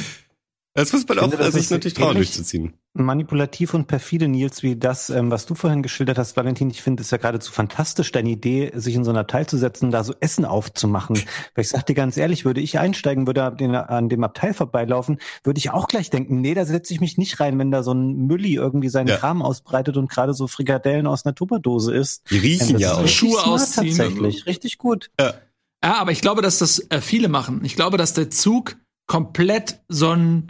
Das 0.76 0.92
muss 0.92 1.08
man 1.08 1.18
Ich 1.18 1.24
auch 1.24 1.30
finde, 1.30 1.46
das 1.46 1.54
sich 1.54 1.64
ist 1.66 1.70
natürlich 1.72 1.94
trauen, 1.94 2.16
ähnlich- 2.16 2.30
durchzuziehen. 2.30 2.74
manipulativ 2.96 3.76
und 3.76 3.86
perfide, 3.88 4.28
Nils, 4.28 4.64
wie 4.64 4.76
das, 4.76 5.12
ähm, 5.12 5.30
was 5.30 5.46
du 5.46 5.54
vorhin 5.54 5.84
geschildert 5.84 6.18
hast, 6.18 6.36
Valentin. 6.36 6.72
Ich 6.72 6.82
finde 6.82 7.04
es 7.04 7.12
ja 7.12 7.18
geradezu 7.18 7.52
fantastisch, 7.52 8.12
deine 8.12 8.30
Idee, 8.32 8.72
sich 8.74 8.96
in 8.96 9.04
so 9.04 9.12
ein 9.12 9.18
Abteil 9.18 9.46
zu 9.46 9.58
setzen, 9.58 9.92
da 9.92 10.04
so 10.04 10.16
Essen 10.20 10.46
aufzumachen. 10.46 11.18
Weil 11.54 11.64
ich 11.64 11.70
sag 11.70 11.86
dir 11.86 11.94
ganz 11.94 12.18
ehrlich, 12.18 12.44
würde 12.44 12.60
ich 12.62 12.80
einsteigen, 12.80 13.28
würde 13.28 13.44
an 13.44 13.58
den- 13.58 13.76
an 13.76 14.10
dem 14.10 14.24
Abteil 14.24 14.56
vorbeilaufen, 14.56 15.20
würde 15.44 15.60
ich 15.60 15.70
auch 15.70 15.88
gleich 15.88 16.10
denken, 16.10 16.42
nee, 16.42 16.56
da 16.56 16.66
setze 16.66 16.92
ich 16.94 17.00
mich 17.02 17.20
nicht 17.20 17.40
rein, 17.40 17.60
wenn 17.60 17.70
da 17.70 17.84
so 17.84 17.92
ein 17.94 18.26
Mülli 18.26 18.56
irgendwie 18.56 18.90
seinen 18.90 19.10
Ja. 19.10 19.18
Kram 19.18 19.44
ausbreitet 19.44 19.98
und 19.98 20.10
gerade 20.10 20.34
so 20.34 20.48
Frikadellen 20.48 21.06
aus 21.06 21.24
einer 21.26 21.36
Tupperdose 21.36 21.94
isst. 21.94 22.24
Die 22.32 22.38
riechen 22.40 22.74
Das 22.74 22.82
ja 22.82 22.92
ist 22.94 22.98
auch. 22.98 23.08
Schuhe 23.08 23.32
smart 23.34 23.48
ausziehen. 23.48 23.96
Tatsächlich, 23.98 24.46
richtig 24.48 24.80
gut. 24.80 25.12
Ja, 25.20 25.34
aber 25.82 26.12
ich 26.12 26.22
glaube, 26.22 26.42
dass 26.42 26.58
das 26.58 26.80
äh, 26.90 27.00
viele 27.00 27.28
machen. 27.28 27.62
Ich 27.64 27.76
glaube, 27.76 27.98
dass 27.98 28.14
der 28.14 28.32
Zug 28.32 28.78
komplett 29.06 29.82
so 29.90 30.10
ein 30.12 30.48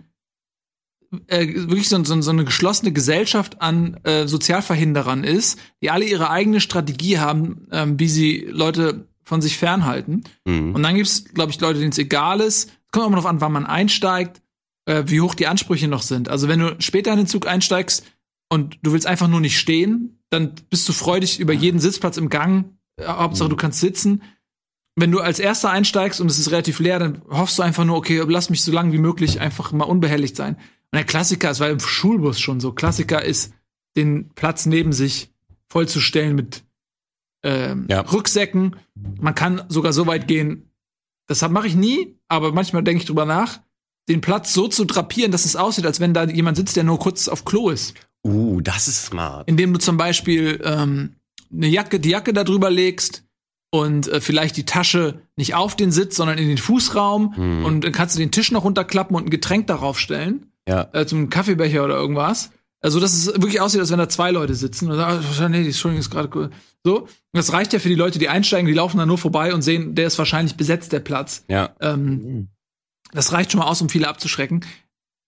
äh, 1.27 1.47
wirklich 1.47 1.89
so, 1.89 2.03
so, 2.03 2.21
so 2.21 2.31
eine 2.31 2.45
geschlossene 2.45 2.91
Gesellschaft 2.91 3.61
an 3.61 3.95
äh, 4.03 4.27
Sozialverhinderern 4.27 5.23
ist, 5.23 5.59
die 5.81 5.89
alle 5.89 6.05
ihre 6.05 6.29
eigene 6.29 6.59
Strategie 6.59 7.19
haben, 7.19 7.67
ähm, 7.71 7.99
wie 7.99 8.07
sie 8.07 8.47
Leute 8.49 9.07
von 9.23 9.41
sich 9.41 9.57
fernhalten. 9.57 10.23
Mhm. 10.45 10.75
Und 10.75 10.83
dann 10.83 10.95
gibt's, 10.95 11.25
glaube 11.25 11.51
ich, 11.51 11.59
Leute, 11.59 11.79
denen 11.79 11.91
es 11.91 11.97
egal 11.97 12.39
ist. 12.39 12.71
Kommt 12.91 13.05
auch 13.05 13.09
mal 13.09 13.17
drauf 13.17 13.25
an, 13.25 13.41
wann 13.41 13.51
man 13.51 13.65
einsteigt, 13.65 14.41
äh, 14.85 15.03
wie 15.07 15.21
hoch 15.21 15.35
die 15.35 15.47
Ansprüche 15.47 15.87
noch 15.87 16.01
sind. 16.01 16.29
Also 16.29 16.47
wenn 16.47 16.59
du 16.59 16.75
später 16.79 17.11
in 17.11 17.17
den 17.17 17.27
Zug 17.27 17.47
einsteigst 17.47 18.05
und 18.49 18.77
du 18.83 18.91
willst 18.91 19.07
einfach 19.07 19.27
nur 19.27 19.39
nicht 19.39 19.57
stehen, 19.57 20.19
dann 20.29 20.55
bist 20.69 20.87
du 20.89 20.93
freudig 20.93 21.39
über 21.39 21.53
jeden 21.53 21.79
Sitzplatz 21.79 22.17
im 22.17 22.29
Gang. 22.29 22.77
Äh, 22.97 23.05
Hauptsache, 23.05 23.49
du 23.49 23.55
kannst 23.55 23.79
sitzen. 23.79 24.21
Wenn 24.95 25.11
du 25.11 25.21
als 25.21 25.39
Erster 25.39 25.71
einsteigst 25.71 26.21
und 26.21 26.29
es 26.29 26.37
ist 26.37 26.51
relativ 26.51 26.79
leer, 26.79 26.99
dann 26.99 27.23
hoffst 27.29 27.57
du 27.57 27.63
einfach 27.63 27.83
nur, 27.83 27.97
okay, 27.97 28.23
lass 28.27 28.51
mich 28.51 28.61
so 28.61 28.71
lange 28.71 28.93
wie 28.93 28.99
möglich 28.99 29.41
einfach 29.41 29.71
mal 29.71 29.85
unbehelligt 29.85 30.35
sein. 30.35 30.57
Und 30.93 30.97
der 30.97 31.05
Klassiker, 31.05 31.49
es 31.49 31.59
war 31.59 31.69
im 31.71 31.79
Schulbus 31.79 32.39
schon 32.39 32.59
so, 32.59 32.71
Klassiker 32.71 33.23
ist, 33.23 33.51
den 33.97 34.29
Platz 34.35 34.67
neben 34.67 34.93
sich 34.93 35.31
vollzustellen 35.67 36.35
mit 36.35 36.63
ähm, 37.41 37.87
Ja. 37.89 38.01
Rucksäcken. 38.01 38.75
Man 39.19 39.33
kann 39.33 39.63
sogar 39.69 39.91
so 39.91 40.05
weit 40.05 40.27
gehen, 40.27 40.69
das 41.27 41.41
mache 41.49 41.65
ich 41.65 41.75
nie, 41.75 42.15
aber 42.27 42.51
manchmal 42.51 42.83
denke 42.83 43.01
ich 43.01 43.07
drüber 43.07 43.25
nach, 43.25 43.59
den 44.07 44.21
Platz 44.21 44.53
so 44.53 44.67
zu 44.67 44.85
drapieren, 44.85 45.31
dass 45.31 45.45
es 45.45 45.55
aussieht, 45.55 45.87
als 45.87 45.99
wenn 45.99 46.13
da 46.13 46.25
jemand 46.25 46.57
sitzt, 46.57 46.75
der 46.75 46.83
nur 46.83 46.99
kurz 46.99 47.27
auf 47.27 47.43
Klo 47.43 47.69
ist. 47.71 47.95
Uh, 48.23 48.61
das 48.61 48.87
ist 48.87 49.05
smart. 49.07 49.47
Indem 49.49 49.73
du 49.73 49.79
zum 49.79 49.97
Beispiel 49.97 50.61
ähm, 50.63 51.15
eine 51.51 51.67
Jacke, 51.67 51.99
die 51.99 52.09
Jacke 52.09 52.33
da 52.33 52.43
drüber 52.43 52.69
legst 52.69 53.23
und 53.71 54.07
äh, 54.09 54.21
vielleicht 54.21 54.57
die 54.57 54.65
Tasche 54.65 55.21
nicht 55.37 55.55
auf 55.55 55.75
den 55.75 55.91
Sitz, 55.91 56.17
sondern 56.17 56.37
in 56.37 56.47
den 56.49 56.59
Fußraum 56.59 57.35
Hm. 57.35 57.65
und 57.65 57.83
dann 57.83 57.91
kannst 57.93 58.15
du 58.15 58.19
den 58.19 58.29
Tisch 58.31 58.51
noch 58.51 58.63
runterklappen 58.63 59.15
und 59.15 59.25
ein 59.25 59.29
Getränk 59.31 59.65
darauf 59.65 59.97
stellen, 59.99 60.51
Ja. 60.67 60.89
äh, 60.93 61.05
zum 61.05 61.29
Kaffeebecher 61.29 61.83
oder 61.83 61.95
irgendwas. 61.95 62.51
Also, 62.81 62.99
dass 62.99 63.13
es 63.13 63.27
wirklich 63.27 63.61
aussieht, 63.61 63.79
als 63.79 63.91
wenn 63.91 63.97
da 63.97 64.09
zwei 64.09 64.31
Leute 64.31 64.55
sitzen 64.55 64.91
und 64.91 64.97
sagen, 64.97 65.23
ah, 65.39 65.49
nee, 65.49 65.61
die 65.61 65.67
Entschuldigung 65.67 66.01
ist 66.01 66.09
gerade 66.09 66.29
cool. 66.35 66.49
So. 66.83 67.03
Und 67.03 67.09
das 67.31 67.53
reicht 67.53 67.71
ja 67.71 67.79
für 67.79 67.87
die 67.87 67.95
Leute, 67.95 68.19
die 68.19 68.27
einsteigen, 68.27 68.67
die 68.67 68.73
laufen 68.73 68.97
da 68.97 69.05
nur 69.05 69.17
vorbei 69.17 69.53
und 69.53 69.61
sehen, 69.61 69.95
der 69.95 70.07
ist 70.07 70.17
wahrscheinlich 70.17 70.57
besetzt, 70.57 70.91
der 70.91 70.99
Platz. 70.99 71.45
Ja. 71.47 71.69
Ähm, 71.79 72.49
das 73.13 73.31
reicht 73.31 73.51
schon 73.51 73.59
mal 73.59 73.67
aus, 73.67 73.81
um 73.81 73.87
viele 73.87 74.07
abzuschrecken. 74.09 74.65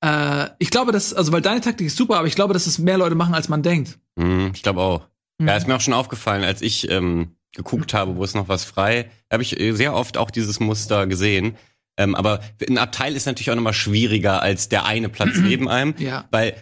Äh, 0.01 0.49
ich 0.59 0.69
glaube, 0.69 0.91
dass, 0.91 1.13
also 1.13 1.31
weil 1.31 1.41
deine 1.41 1.61
Taktik 1.61 1.87
ist 1.87 1.97
super, 1.97 2.17
aber 2.17 2.27
ich 2.27 2.35
glaube, 2.35 2.53
dass 2.53 2.67
es 2.67 2.77
mehr 2.77 2.97
Leute 2.97 3.15
machen, 3.15 3.33
als 3.33 3.47
man 3.47 3.63
denkt. 3.63 3.99
Mhm, 4.15 4.51
ich 4.53 4.63
glaube 4.63 4.81
auch. 4.81 5.07
Mhm. 5.37 5.47
Ja, 5.47 5.55
ist 5.55 5.67
mir 5.67 5.75
auch 5.75 5.81
schon 5.81 5.93
aufgefallen, 5.93 6.43
als 6.43 6.61
ich 6.61 6.89
ähm, 6.89 7.35
geguckt 7.53 7.93
habe, 7.93 8.15
wo 8.17 8.23
ist 8.23 8.35
noch 8.35 8.49
was 8.49 8.65
frei, 8.65 9.09
habe 9.31 9.43
ich 9.43 9.59
äh, 9.59 9.71
sehr 9.71 9.95
oft 9.95 10.17
auch 10.17 10.29
dieses 10.29 10.59
Muster 10.59 11.07
gesehen. 11.07 11.55
Ähm, 11.97 12.13
aber 12.15 12.41
ein 12.67 12.77
Abteil 12.77 13.15
ist 13.15 13.25
natürlich 13.25 13.51
auch 13.51 13.55
nochmal 13.55 13.73
schwieriger 13.73 14.41
als 14.41 14.67
der 14.69 14.85
eine 14.85 15.07
Platz 15.09 15.35
neben 15.41 15.69
einem. 15.69 15.93
Ja. 15.97 16.25
Weil, 16.31 16.49
äh, 16.49 16.55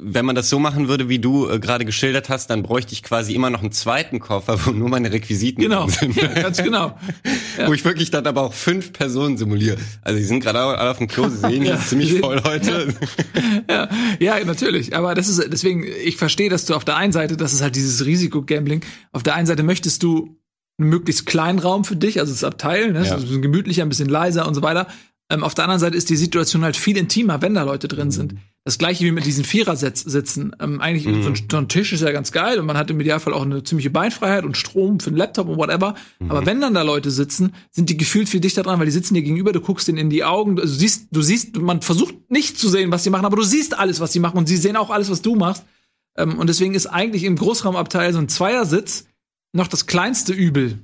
wenn 0.00 0.24
man 0.24 0.36
das 0.36 0.48
so 0.48 0.58
machen 0.60 0.86
würde, 0.86 1.08
wie 1.08 1.18
du 1.18 1.48
äh, 1.48 1.58
gerade 1.58 1.84
geschildert 1.84 2.28
hast, 2.28 2.50
dann 2.50 2.62
bräuchte 2.62 2.92
ich 2.92 3.02
quasi 3.02 3.34
immer 3.34 3.50
noch 3.50 3.62
einen 3.62 3.72
zweiten 3.72 4.20
Koffer, 4.20 4.64
wo 4.64 4.70
nur 4.70 4.88
meine 4.88 5.12
Requisiten 5.12 5.60
Genau, 5.60 5.88
sind. 5.88 6.14
ja, 6.14 6.28
ganz 6.28 6.62
genau. 6.62 6.96
Wo 7.66 7.72
ich 7.72 7.84
wirklich 7.86 8.10
dann 8.10 8.26
aber 8.26 8.42
auch 8.42 8.52
fünf 8.52 8.92
Personen 8.92 9.38
simuliere. 9.38 9.78
Also 10.02 10.18
die 10.18 10.24
sind 10.26 10.40
gerade 10.40 10.58
alle 10.60 10.90
auf 10.90 10.98
dem 10.98 11.08
Klo, 11.08 11.28
sie 11.30 11.38
sehen, 11.38 11.62
Ja. 11.64 11.76
ist 11.76 11.88
ziemlich 11.88 12.18
voll 12.20 12.42
heute. 12.44 12.94
ja, 13.70 13.88
ja, 14.20 14.44
natürlich. 14.44 14.94
Aber 14.94 15.14
das 15.14 15.28
ist 15.28 15.42
deswegen, 15.50 15.84
ich 16.04 16.16
verstehe, 16.18 16.50
dass 16.50 16.66
du 16.66 16.74
auf 16.74 16.84
der 16.84 16.96
einen 16.96 17.12
Seite, 17.12 17.36
das 17.38 17.54
ist 17.54 17.62
halt 17.62 17.74
dieses 17.74 18.04
Risiko-Gambling. 18.04 18.82
Auf 19.12 19.22
der 19.22 19.34
einen 19.34 19.46
Seite 19.46 19.62
möchtest 19.62 20.02
du 20.02 20.36
einen 20.78 20.88
möglichst 20.90 21.26
kleinen 21.26 21.58
Raum 21.58 21.84
für 21.84 21.96
dich, 21.96 22.20
also 22.20 22.32
das 22.32 22.44
Abteil, 22.44 22.92
ne? 22.92 22.98
Ja. 23.00 23.04
so 23.06 23.14
ein 23.14 23.20
bisschen 23.22 23.42
gemütlicher, 23.42 23.82
ein 23.82 23.88
bisschen 23.88 24.08
leiser 24.08 24.46
und 24.46 24.54
so 24.54 24.62
weiter. 24.62 24.86
Ähm, 25.28 25.42
auf 25.42 25.54
der 25.54 25.64
anderen 25.64 25.80
Seite 25.80 25.96
ist 25.96 26.08
die 26.08 26.16
Situation 26.16 26.62
halt 26.62 26.76
viel 26.76 26.96
intimer, 26.96 27.42
wenn 27.42 27.54
da 27.54 27.64
Leute 27.64 27.88
drin 27.88 28.12
sind. 28.12 28.34
Das 28.64 28.78
gleiche 28.78 29.04
wie 29.04 29.10
mit 29.10 29.24
diesen 29.26 29.44
Vierer-Sitzen. 29.44 30.54
Ähm, 30.60 30.80
eigentlich 30.80 31.06
Mhm. 31.06 31.22
so, 31.22 31.28
ein, 31.30 31.34
so 31.50 31.56
ein 31.56 31.68
Tisch 31.68 31.92
ist 31.92 32.02
ja 32.02 32.12
ganz 32.12 32.30
geil 32.30 32.60
und 32.60 32.66
man 32.66 32.76
hat 32.76 32.90
im 32.90 33.00
Idealfall 33.00 33.32
auch 33.32 33.42
eine 33.42 33.62
ziemliche 33.64 33.90
Beinfreiheit 33.90 34.44
und 34.44 34.56
Strom 34.56 35.00
für 35.00 35.10
den 35.10 35.16
Laptop 35.16 35.48
und 35.48 35.56
whatever. 35.56 35.94
Mhm. 36.20 36.30
Aber 36.30 36.46
wenn 36.46 36.60
dann 36.60 36.74
da 36.74 36.82
Leute 36.82 37.10
sitzen, 37.10 37.52
sind 37.72 37.90
die 37.90 37.96
gefühlt 37.96 38.28
viel 38.28 38.40
dichter 38.40 38.62
dran, 38.62 38.78
weil 38.78 38.86
die 38.86 38.92
sitzen 38.92 39.14
dir 39.14 39.22
gegenüber, 39.22 39.52
du 39.52 39.60
guckst 39.60 39.88
denen 39.88 39.98
in 39.98 40.10
die 40.10 40.22
Augen, 40.24 40.60
also 40.60 40.72
du 40.72 40.78
siehst, 40.78 41.08
du 41.10 41.22
siehst, 41.22 41.56
man 41.56 41.80
versucht 41.82 42.14
nicht 42.30 42.56
zu 42.58 42.68
sehen, 42.68 42.92
was 42.92 43.02
sie 43.02 43.10
machen, 43.10 43.24
aber 43.26 43.36
du 43.36 43.42
siehst 43.42 43.76
alles, 43.76 43.98
was 43.98 44.12
sie 44.12 44.20
machen 44.20 44.36
und 44.38 44.46
sie 44.46 44.56
sehen 44.56 44.76
auch 44.76 44.90
alles, 44.90 45.10
was 45.10 45.22
du 45.22 45.34
machst. 45.34 45.64
Ähm, 46.16 46.38
und 46.38 46.48
deswegen 46.48 46.74
ist 46.74 46.86
eigentlich 46.86 47.24
im 47.24 47.34
Großraumabteil 47.36 48.12
so 48.12 48.18
ein 48.20 48.28
Zweiersitz 48.28 49.06
noch 49.56 49.68
das 49.68 49.86
kleinste 49.86 50.32
Übel. 50.32 50.78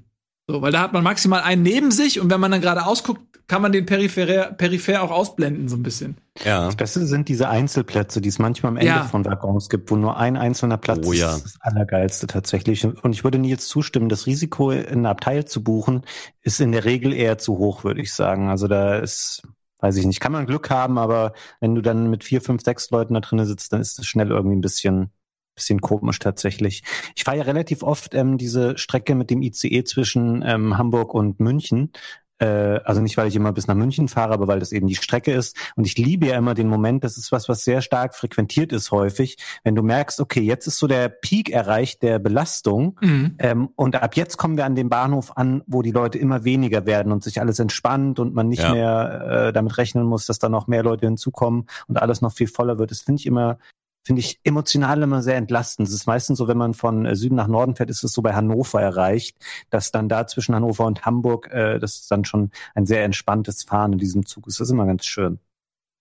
So, 0.48 0.60
weil 0.60 0.72
da 0.72 0.80
hat 0.80 0.92
man 0.92 1.04
maximal 1.04 1.42
einen 1.42 1.62
neben 1.62 1.90
sich 1.92 2.20
und 2.20 2.30
wenn 2.30 2.40
man 2.40 2.50
dann 2.50 2.60
gerade 2.60 2.84
ausguckt, 2.84 3.20
kann 3.48 3.60
man 3.62 3.72
den 3.72 3.86
peripher, 3.86 4.52
peripher 4.52 5.02
auch 5.02 5.10
ausblenden, 5.10 5.68
so 5.68 5.76
ein 5.76 5.82
bisschen. 5.82 6.16
Ja. 6.44 6.64
Das 6.66 6.76
Beste 6.76 7.06
sind 7.06 7.28
diese 7.28 7.48
Einzelplätze, 7.48 8.20
die 8.20 8.28
es 8.28 8.38
manchmal 8.38 8.70
am 8.70 8.76
Ende 8.76 8.88
Ja. 8.88 9.04
von 9.04 9.24
Waggons 9.24 9.68
gibt, 9.68 9.90
wo 9.90 9.96
nur 9.96 10.16
ein 10.16 10.36
einzelner 10.36 10.78
Platz 10.78 11.06
Oh 11.06 11.12
ja. 11.12 11.34
ist. 11.36 11.44
Das 11.44 11.58
Allergeilste 11.60 12.26
tatsächlich. 12.26 12.84
Und 12.84 13.12
ich 13.12 13.24
würde 13.24 13.38
Nils 13.38 13.68
zustimmen, 13.68 14.08
das 14.08 14.26
Risiko, 14.26 14.70
in 14.70 15.00
ein 15.00 15.06
Abteil 15.06 15.44
zu 15.44 15.62
buchen, 15.62 16.02
ist 16.40 16.60
in 16.60 16.72
der 16.72 16.84
Regel 16.84 17.12
eher 17.12 17.36
zu 17.38 17.58
hoch, 17.58 17.84
würde 17.84 18.00
ich 18.00 18.12
sagen. 18.14 18.48
Also 18.48 18.68
da 18.68 18.96
ist, 18.98 19.42
weiß 19.80 19.96
ich 19.96 20.06
nicht, 20.06 20.20
kann 20.20 20.32
man 20.32 20.46
Glück 20.46 20.70
haben, 20.70 20.96
aber 20.96 21.34
wenn 21.60 21.74
du 21.74 21.82
dann 21.82 22.08
mit 22.08 22.24
vier, 22.24 22.40
fünf, 22.40 22.62
sechs 22.62 22.90
Leuten 22.90 23.14
da 23.14 23.20
drinnen 23.20 23.44
sitzt, 23.46 23.72
dann 23.72 23.80
ist 23.80 23.98
es 23.98 24.06
schnell 24.06 24.30
irgendwie 24.30 24.56
ein 24.56 24.60
bisschen 24.62 25.10
bisschen 25.54 25.80
komisch 25.80 26.18
tatsächlich. 26.18 26.82
Ich 27.16 27.24
fahre 27.24 27.38
ja 27.38 27.42
relativ 27.44 27.82
oft 27.82 28.14
ähm, 28.14 28.38
diese 28.38 28.78
Strecke 28.78 29.14
mit 29.14 29.30
dem 29.30 29.42
ICE 29.42 29.84
zwischen 29.84 30.42
ähm, 30.46 30.78
Hamburg 30.78 31.14
und 31.14 31.40
München. 31.40 31.92
Äh, 32.38 32.80
also 32.84 33.00
nicht, 33.00 33.16
weil 33.16 33.28
ich 33.28 33.36
immer 33.36 33.52
bis 33.52 33.68
nach 33.68 33.74
München 33.74 34.08
fahre, 34.08 34.32
aber 34.32 34.48
weil 34.48 34.58
das 34.58 34.72
eben 34.72 34.86
die 34.88 34.96
Strecke 34.96 35.32
ist. 35.32 35.56
Und 35.76 35.86
ich 35.86 35.96
liebe 35.96 36.26
ja 36.26 36.36
immer 36.38 36.54
den 36.54 36.68
Moment, 36.68 37.04
das 37.04 37.16
ist 37.16 37.30
was, 37.30 37.48
was 37.48 37.62
sehr 37.62 37.82
stark 37.82 38.14
frequentiert 38.16 38.72
ist 38.72 38.90
häufig, 38.90 39.36
wenn 39.62 39.74
du 39.76 39.82
merkst, 39.82 40.18
okay, 40.20 40.40
jetzt 40.40 40.66
ist 40.66 40.78
so 40.78 40.86
der 40.88 41.08
Peak 41.08 41.50
erreicht 41.50 42.02
der 42.02 42.18
Belastung 42.18 42.98
Mhm. 43.00 43.34
ähm, 43.38 43.68
und 43.76 44.02
ab 44.02 44.16
jetzt 44.16 44.38
kommen 44.38 44.56
wir 44.56 44.64
an 44.64 44.74
dem 44.74 44.88
Bahnhof 44.88 45.36
an, 45.36 45.62
wo 45.66 45.82
die 45.82 45.92
Leute 45.92 46.18
immer 46.18 46.42
weniger 46.44 46.84
werden 46.86 47.12
und 47.12 47.22
sich 47.22 47.40
alles 47.40 47.58
entspannt 47.58 48.18
und 48.18 48.34
man 48.34 48.48
nicht 48.48 48.62
Ja. 48.62 48.72
mehr 48.72 49.46
äh, 49.48 49.52
damit 49.52 49.78
rechnen 49.78 50.04
muss, 50.04 50.26
dass 50.26 50.38
da 50.40 50.48
noch 50.48 50.66
mehr 50.66 50.82
Leute 50.82 51.06
hinzukommen 51.06 51.66
und 51.86 52.00
alles 52.00 52.22
noch 52.22 52.32
viel 52.32 52.48
voller 52.48 52.78
wird. 52.78 52.90
Das 52.90 53.02
finde 53.02 53.20
ich 53.20 53.26
immer, 53.26 53.58
finde 54.04 54.20
ich 54.20 54.40
emotional 54.44 55.02
immer 55.02 55.22
sehr 55.22 55.36
entlastend. 55.36 55.88
Es 55.88 55.94
ist 55.94 56.06
meistens 56.06 56.38
so, 56.38 56.48
wenn 56.48 56.58
man 56.58 56.74
von 56.74 57.06
äh, 57.06 57.16
Süden 57.16 57.36
nach 57.36 57.46
Norden 57.46 57.76
fährt, 57.76 57.90
ist 57.90 58.02
es 58.02 58.12
so 58.12 58.22
bei 58.22 58.34
Hannover 58.34 58.80
erreicht, 58.80 59.36
dass 59.70 59.92
dann 59.92 60.08
da 60.08 60.26
zwischen 60.26 60.54
Hannover 60.54 60.86
und 60.86 61.04
Hamburg, 61.04 61.48
äh, 61.52 61.78
das 61.78 61.96
ist 61.96 62.10
dann 62.10 62.24
schon 62.24 62.50
ein 62.74 62.86
sehr 62.86 63.04
entspanntes 63.04 63.62
Fahren 63.62 63.92
in 63.92 63.98
diesem 63.98 64.26
Zug 64.26 64.46
ist. 64.46 64.60
Das 64.60 64.68
ist 64.68 64.72
immer 64.72 64.86
ganz 64.86 65.04
schön. 65.06 65.38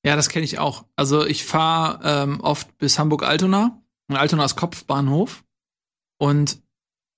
Ja, 0.05 0.15
das 0.15 0.29
kenne 0.29 0.45
ich 0.45 0.57
auch. 0.57 0.85
Also 0.95 1.25
ich 1.25 1.45
fahre 1.45 1.99
ähm, 2.03 2.41
oft 2.41 2.77
bis 2.77 2.97
Hamburg-Altona. 2.97 3.79
Und 4.09 4.17
Altona 4.17 4.45
ist 4.45 4.55
Kopfbahnhof. 4.55 5.43
Und 6.17 6.61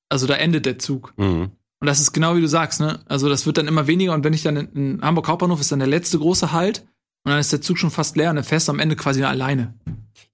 also 0.09 0.27
da 0.27 0.35
endet 0.35 0.65
der 0.65 0.79
Zug. 0.79 1.13
Mhm. 1.17 1.51
Und 1.79 1.87
das 1.87 1.99
ist 1.99 2.13
genau 2.13 2.35
wie 2.35 2.41
du 2.41 2.47
sagst, 2.47 2.79
ne? 2.79 3.01
Also 3.07 3.29
das 3.29 3.45
wird 3.45 3.57
dann 3.57 3.67
immer 3.67 3.87
weniger. 3.87 4.13
Und 4.13 4.23
wenn 4.23 4.33
ich 4.33 4.43
dann 4.43 4.57
in, 4.57 4.71
in 4.73 5.01
Hamburg 5.01 5.27
Hauptbahnhof 5.27 5.59
ist 5.59 5.71
dann 5.71 5.79
der 5.79 5.87
letzte 5.87 6.19
große 6.19 6.51
Halt. 6.51 6.85
Und 7.25 7.31
dann 7.31 7.39
ist 7.39 7.51
der 7.53 7.61
Zug 7.61 7.77
schon 7.77 7.91
fast 7.91 8.15
leer 8.17 8.29
und 8.31 8.35
dann 8.37 8.45
fährst 8.45 8.67
du 8.67 8.71
am 8.71 8.79
Ende 8.79 8.95
quasi 8.95 9.19
nur 9.21 9.29
alleine. 9.29 9.73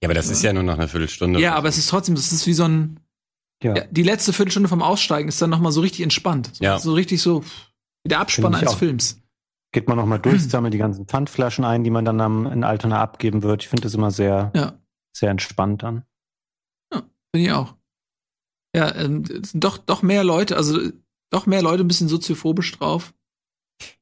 Ja, 0.01 0.07
aber 0.07 0.13
das 0.13 0.29
ist 0.29 0.41
ja 0.43 0.53
nur 0.53 0.63
noch 0.63 0.75
eine 0.77 0.87
Viertelstunde. 0.87 1.39
Ja, 1.39 1.55
aber 1.55 1.69
es 1.69 1.77
ist 1.77 1.89
trotzdem, 1.89 2.15
das 2.15 2.31
ist 2.31 2.47
wie 2.47 2.53
so 2.53 2.63
ein, 2.63 2.99
Ja. 3.63 3.75
ja, 3.75 3.83
die 3.91 4.03
letzte 4.03 4.33
Viertelstunde 4.33 4.69
vom 4.69 4.81
Aussteigen 4.81 5.27
ist 5.29 5.41
dann 5.41 5.49
nochmal 5.49 5.71
so 5.71 5.81
richtig 5.81 6.01
entspannt. 6.01 6.51
So, 6.55 6.63
Ja. 6.63 6.79
so 6.79 6.93
richtig 6.93 7.21
so 7.21 7.43
wie 8.03 8.09
der 8.09 8.19
Abspann 8.21 8.55
eines 8.55 8.69
auch. 8.69 8.77
Films. 8.79 9.21
Geht 9.71 9.87
man 9.87 9.97
nochmal 9.97 10.19
durch, 10.19 10.41
sammelt 10.49 10.73
die 10.73 10.77
ganzen 10.79 11.05
Pfandflaschen 11.05 11.63
ein, 11.65 11.83
die 11.83 11.91
man 11.91 12.05
dann 12.05 12.19
am, 12.21 12.47
in 12.47 12.63
Altona 12.63 12.99
abgeben 13.01 13.43
wird. 13.43 13.61
Ich 13.63 13.69
finde 13.69 13.83
das 13.83 13.93
immer 13.93 14.09
sehr, 14.09 14.51
Ja, 14.55 14.79
sehr 15.15 15.29
entspannt 15.29 15.83
dann. 15.83 16.03
finde 16.91 17.47
ich 17.47 17.51
auch. 17.51 17.75
Ja, 18.75 18.95
ähm, 18.95 19.23
doch, 19.53 19.77
doch 19.77 20.01
mehr 20.01 20.23
Leute, 20.23 20.55
also 20.57 20.79
doch 21.31 21.45
mehr 21.45 21.61
Leute 21.61 21.83
ein 21.83 21.87
bisschen 21.87 22.07
soziophobisch 22.07 22.71
drauf. 22.77 23.13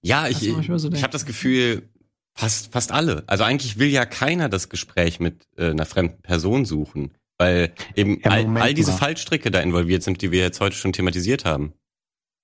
Ja, 0.01 0.27
ich, 0.27 0.37
so 0.37 0.59
ich 0.59 0.69
habe 1.03 1.11
das 1.11 1.25
Gefühl, 1.25 1.89
fast, 2.37 2.71
fast 2.71 2.91
alle. 2.91 3.23
Also 3.27 3.43
eigentlich 3.43 3.77
will 3.79 3.89
ja 3.89 4.05
keiner 4.05 4.47
das 4.47 4.69
Gespräch 4.69 5.19
mit 5.19 5.47
äh, 5.57 5.71
einer 5.71 5.85
fremden 5.85 6.21
Person 6.21 6.65
suchen, 6.65 7.11
weil 7.37 7.73
eben 7.95 8.19
Ja, 8.23 8.31
all, 8.31 8.57
all 8.57 8.73
diese 8.73 8.91
mal. 8.91 8.97
Fallstricke 8.97 9.51
da 9.51 9.59
involviert 9.59 10.03
sind, 10.03 10.21
die 10.21 10.31
wir 10.31 10.41
jetzt 10.41 10.61
heute 10.61 10.75
schon 10.75 10.93
thematisiert 10.93 11.43
haben. 11.45 11.73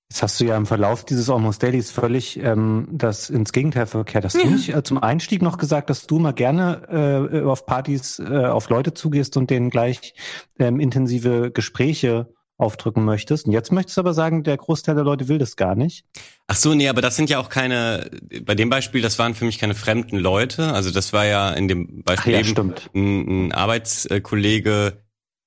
Jetzt 0.09 0.21
hast 0.21 0.39
du 0.39 0.45
ja 0.45 0.57
im 0.57 0.65
Verlauf 0.67 1.05
dieses 1.05 1.29
Almost 1.29 1.63
Dailies 1.63 1.89
völlig 1.89 2.37
ähm, 2.37 2.87
das 2.91 3.29
ins 3.29 3.51
Gegenteil 3.51 3.87
verkehrt. 3.87 4.25
Hast 4.25 4.35
du 4.35 4.45
nicht 4.45 4.69
äh, 4.69 4.83
zum 4.83 5.01
Einstieg 5.01 5.41
noch 5.41 5.57
gesagt, 5.57 5.89
dass 5.89 6.05
du 6.05 6.19
mal 6.19 6.33
gerne 6.33 7.29
äh, 7.33 7.41
auf 7.41 7.65
Partys 7.65 8.19
äh, 8.19 8.45
auf 8.45 8.69
Leute 8.69 8.93
zugehst 8.93 9.37
und 9.37 9.49
denen 9.49 9.69
gleich 9.69 10.13
ähm, 10.59 10.79
intensive 10.79 11.49
Gespräche 11.51 12.33
aufdrücken 12.57 13.03
möchtest? 13.03 13.45
Und 13.47 13.51
jetzt 13.51 13.71
möchtest 13.71 13.97
du 13.97 14.01
aber 14.01 14.13
sagen, 14.13 14.43
der 14.43 14.57
Großteil 14.57 14.95
der 14.95 15.03
Leute 15.03 15.27
will 15.27 15.37
das 15.37 15.55
gar 15.55 15.75
nicht. 15.75 16.05
Ach 16.47 16.55
so, 16.55 16.73
nee, 16.73 16.87
aber 16.87 17.01
das 17.01 17.15
sind 17.15 17.29
ja 17.29 17.39
auch 17.39 17.49
keine, 17.49 18.09
bei 18.45 18.55
dem 18.55 18.69
Beispiel, 18.69 19.01
das 19.01 19.17
waren 19.19 19.33
für 19.35 19.45
mich 19.45 19.59
keine 19.59 19.75
fremden 19.75 20.17
Leute. 20.17 20.73
Also 20.73 20.91
das 20.91 21.13
war 21.13 21.25
ja 21.25 21.51
in 21.51 21.67
dem 21.67 22.01
Ach 22.01 22.03
Beispiel 22.05 22.33
ja, 22.33 22.39
eben 22.39 22.73
ein, 22.93 23.47
ein 23.47 23.51
Arbeitskollege, 23.53 24.97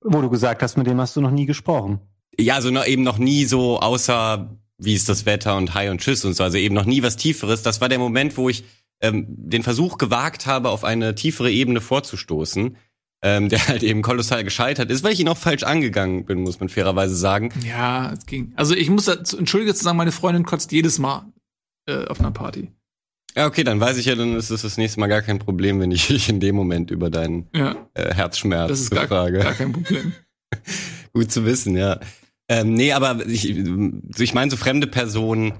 Wo 0.03 0.21
du 0.21 0.29
gesagt 0.29 0.61
hast, 0.63 0.77
mit 0.77 0.87
dem 0.87 0.99
hast 0.99 1.15
du 1.15 1.21
noch 1.21 1.31
nie 1.31 1.45
gesprochen. 1.45 1.99
ja, 2.39 2.55
also 2.55 2.69
noch, 2.71 2.85
eben 2.85 3.03
noch 3.03 3.17
nie 3.17 3.45
so 3.45 3.79
außer 3.79 4.57
wie 4.79 4.93
ist 4.93 5.09
das 5.09 5.25
Wetter 5.25 5.57
und 5.57 5.73
Hi 5.73 5.89
und 5.89 6.01
Tschüss 6.01 6.23
und 6.23 6.35
so, 6.35 6.43
also 6.43 6.57
eben 6.57 6.75
noch 6.75 6.85
nie 6.85 7.01
was 7.01 7.17
Tieferes. 7.17 7.63
Das 7.63 7.81
war 7.81 7.89
der 7.89 7.97
Moment, 7.97 8.37
wo 8.37 8.47
ich 8.47 8.63
ähm, 9.01 9.25
den 9.27 9.63
Versuch 9.63 9.97
gewagt 9.97 10.45
habe, 10.45 10.69
auf 10.69 10.83
eine 10.83 11.15
tiefere 11.15 11.49
Ebene 11.51 11.81
vorzustoßen, 11.81 12.77
ähm, 13.23 13.49
der 13.49 13.67
halt 13.67 13.83
eben 13.83 14.01
kolossal 14.01 14.43
gescheitert 14.43 14.91
ist, 14.91 15.03
weil 15.03 15.13
ich 15.13 15.19
ihn 15.19 15.27
auch 15.27 15.37
falsch 15.37 15.63
angegangen 15.63 16.25
bin, 16.25 16.41
muss 16.41 16.59
man 16.59 16.69
fairerweise 16.69 17.15
sagen. 17.15 17.51
Ja, 17.65 18.13
es 18.13 18.25
ging. 18.25 18.53
Also 18.55 18.75
ich 18.75 18.89
muss 18.89 19.07
entschuldige 19.07 19.73
zu 19.73 19.83
sagen, 19.83 19.97
meine 19.97 20.11
Freundin 20.11 20.43
kotzt 20.43 20.71
jedes 20.71 20.99
Mal 20.99 21.25
äh, 21.87 22.05
auf 22.05 22.19
einer 22.19 22.31
Party. 22.31 22.71
Ja, 23.35 23.45
okay, 23.45 23.63
dann 23.63 23.79
weiß 23.79 23.97
ich 23.97 24.05
ja, 24.05 24.15
dann 24.15 24.35
ist 24.35 24.49
es 24.49 24.63
das 24.63 24.77
nächste 24.77 24.99
Mal 24.99 25.07
gar 25.07 25.21
kein 25.21 25.39
Problem, 25.39 25.79
wenn 25.79 25.91
ich 25.91 26.07
dich 26.07 26.29
in 26.29 26.39
dem 26.39 26.55
Moment 26.55 26.91
über 26.91 27.09
deinen 27.09 27.47
Ja, 27.55 27.75
äh, 27.93 28.13
Herzschmerz 28.13 28.69
das 28.69 28.79
ist 28.81 28.91
gar, 28.91 29.07
frage. 29.07 29.39
gar 29.39 29.53
kein 29.53 29.71
Problem. 29.73 30.13
Gut 31.13 31.31
zu 31.31 31.45
wissen, 31.45 31.75
ja. 31.75 31.99
Ähm, 32.49 32.73
nee, 32.73 32.93
aber 32.93 33.25
ich, 33.27 33.49
ich 33.49 34.33
meine 34.33 34.49
so 34.49 34.57
fremde 34.57 34.87
Personen, 34.87 35.53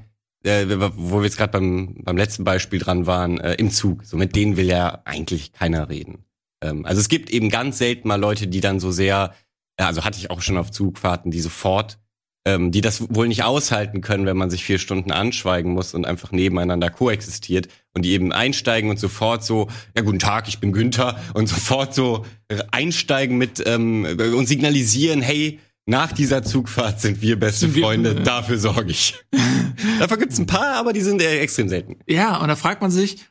äh, 0.44 0.66
wo 0.96 1.18
wir 1.20 1.26
jetzt 1.26 1.38
gerade 1.38 1.52
beim, 1.52 1.98
beim 2.04 2.18
letzten 2.18 2.44
Beispiel 2.44 2.80
dran 2.80 3.06
waren, 3.06 3.40
äh, 3.40 3.56
im 3.56 3.70
Zug. 3.72 4.06
So 4.06 4.16
mit 4.18 4.36
denen 4.36 4.58
will 4.58 4.68
ja 4.68 5.02
eigentlich 5.06 5.54
keiner 5.54 5.90
reden. 5.90 6.24
Ähm, 6.62 6.86
also 6.86 7.00
es 7.02 7.10
gibt 7.10 7.30
eben 7.30 7.50
ganz 7.50 7.78
selten 7.78 8.08
mal 8.08 8.20
Leute, 8.20 8.48
die 8.48 8.62
dann 8.62 8.80
so 8.80 8.92
sehr, 8.92 9.34
also 9.78 10.04
hatte 10.04 10.18
ich 10.18 10.32
auch 10.32 10.42
schon 10.42 10.58
auf 10.58 10.72
Zugfahrten, 10.72 11.32
die 11.32 11.40
sofort, 11.40 12.00
ähm, 12.46 12.72
die 12.72 12.82
das 12.82 13.14
wohl 13.14 13.28
nicht 13.28 13.44
aushalten 13.44 14.02
können, 14.02 14.26
wenn 14.26 14.38
man 14.38 14.50
sich 14.50 14.64
vier 14.64 14.80
Stunden 14.80 15.12
anschweigen 15.12 15.74
muss 15.74 15.94
und 15.94 16.06
einfach 16.06 16.32
nebeneinander 16.32 16.90
koexistiert 16.90 17.68
und 17.94 18.04
die 18.04 18.12
eben 18.12 18.32
einsteigen 18.32 18.90
und 18.90 19.00
sofort 19.00 19.44
so, 19.44 19.68
ja 19.96 20.02
guten 20.02 20.20
Tag, 20.20 20.48
ich 20.48 20.60
bin 20.60 20.72
Günther 20.72 21.20
und 21.34 21.48
sofort 21.48 21.94
so 21.94 22.26
einsteigen 22.72 23.38
mit 23.38 23.62
ähm, 23.66 24.06
und 24.06 24.48
signalisieren, 24.48 25.22
hey, 25.22 25.60
nach 25.88 26.12
dieser 26.12 26.44
Zugfahrt 26.44 27.02
sind 27.02 27.22
wir 27.22 27.40
beste 27.40 27.70
Freunde, 27.70 28.16
dafür 28.24 28.58
sorge 28.58 28.92
ich. 28.92 29.16
Dafür 30.00 30.18
gibt's 30.18 30.38
ein 30.38 30.48
paar, 30.48 30.76
aber 30.76 30.92
die 30.92 31.02
sind 31.02 31.22
extrem 31.22 31.70
selten. 31.70 31.98
Ja, 32.08 32.38
und 32.38 32.50
da 32.50 32.56
fragt 32.56 32.82
man 32.82 32.92
sich, 32.92 33.26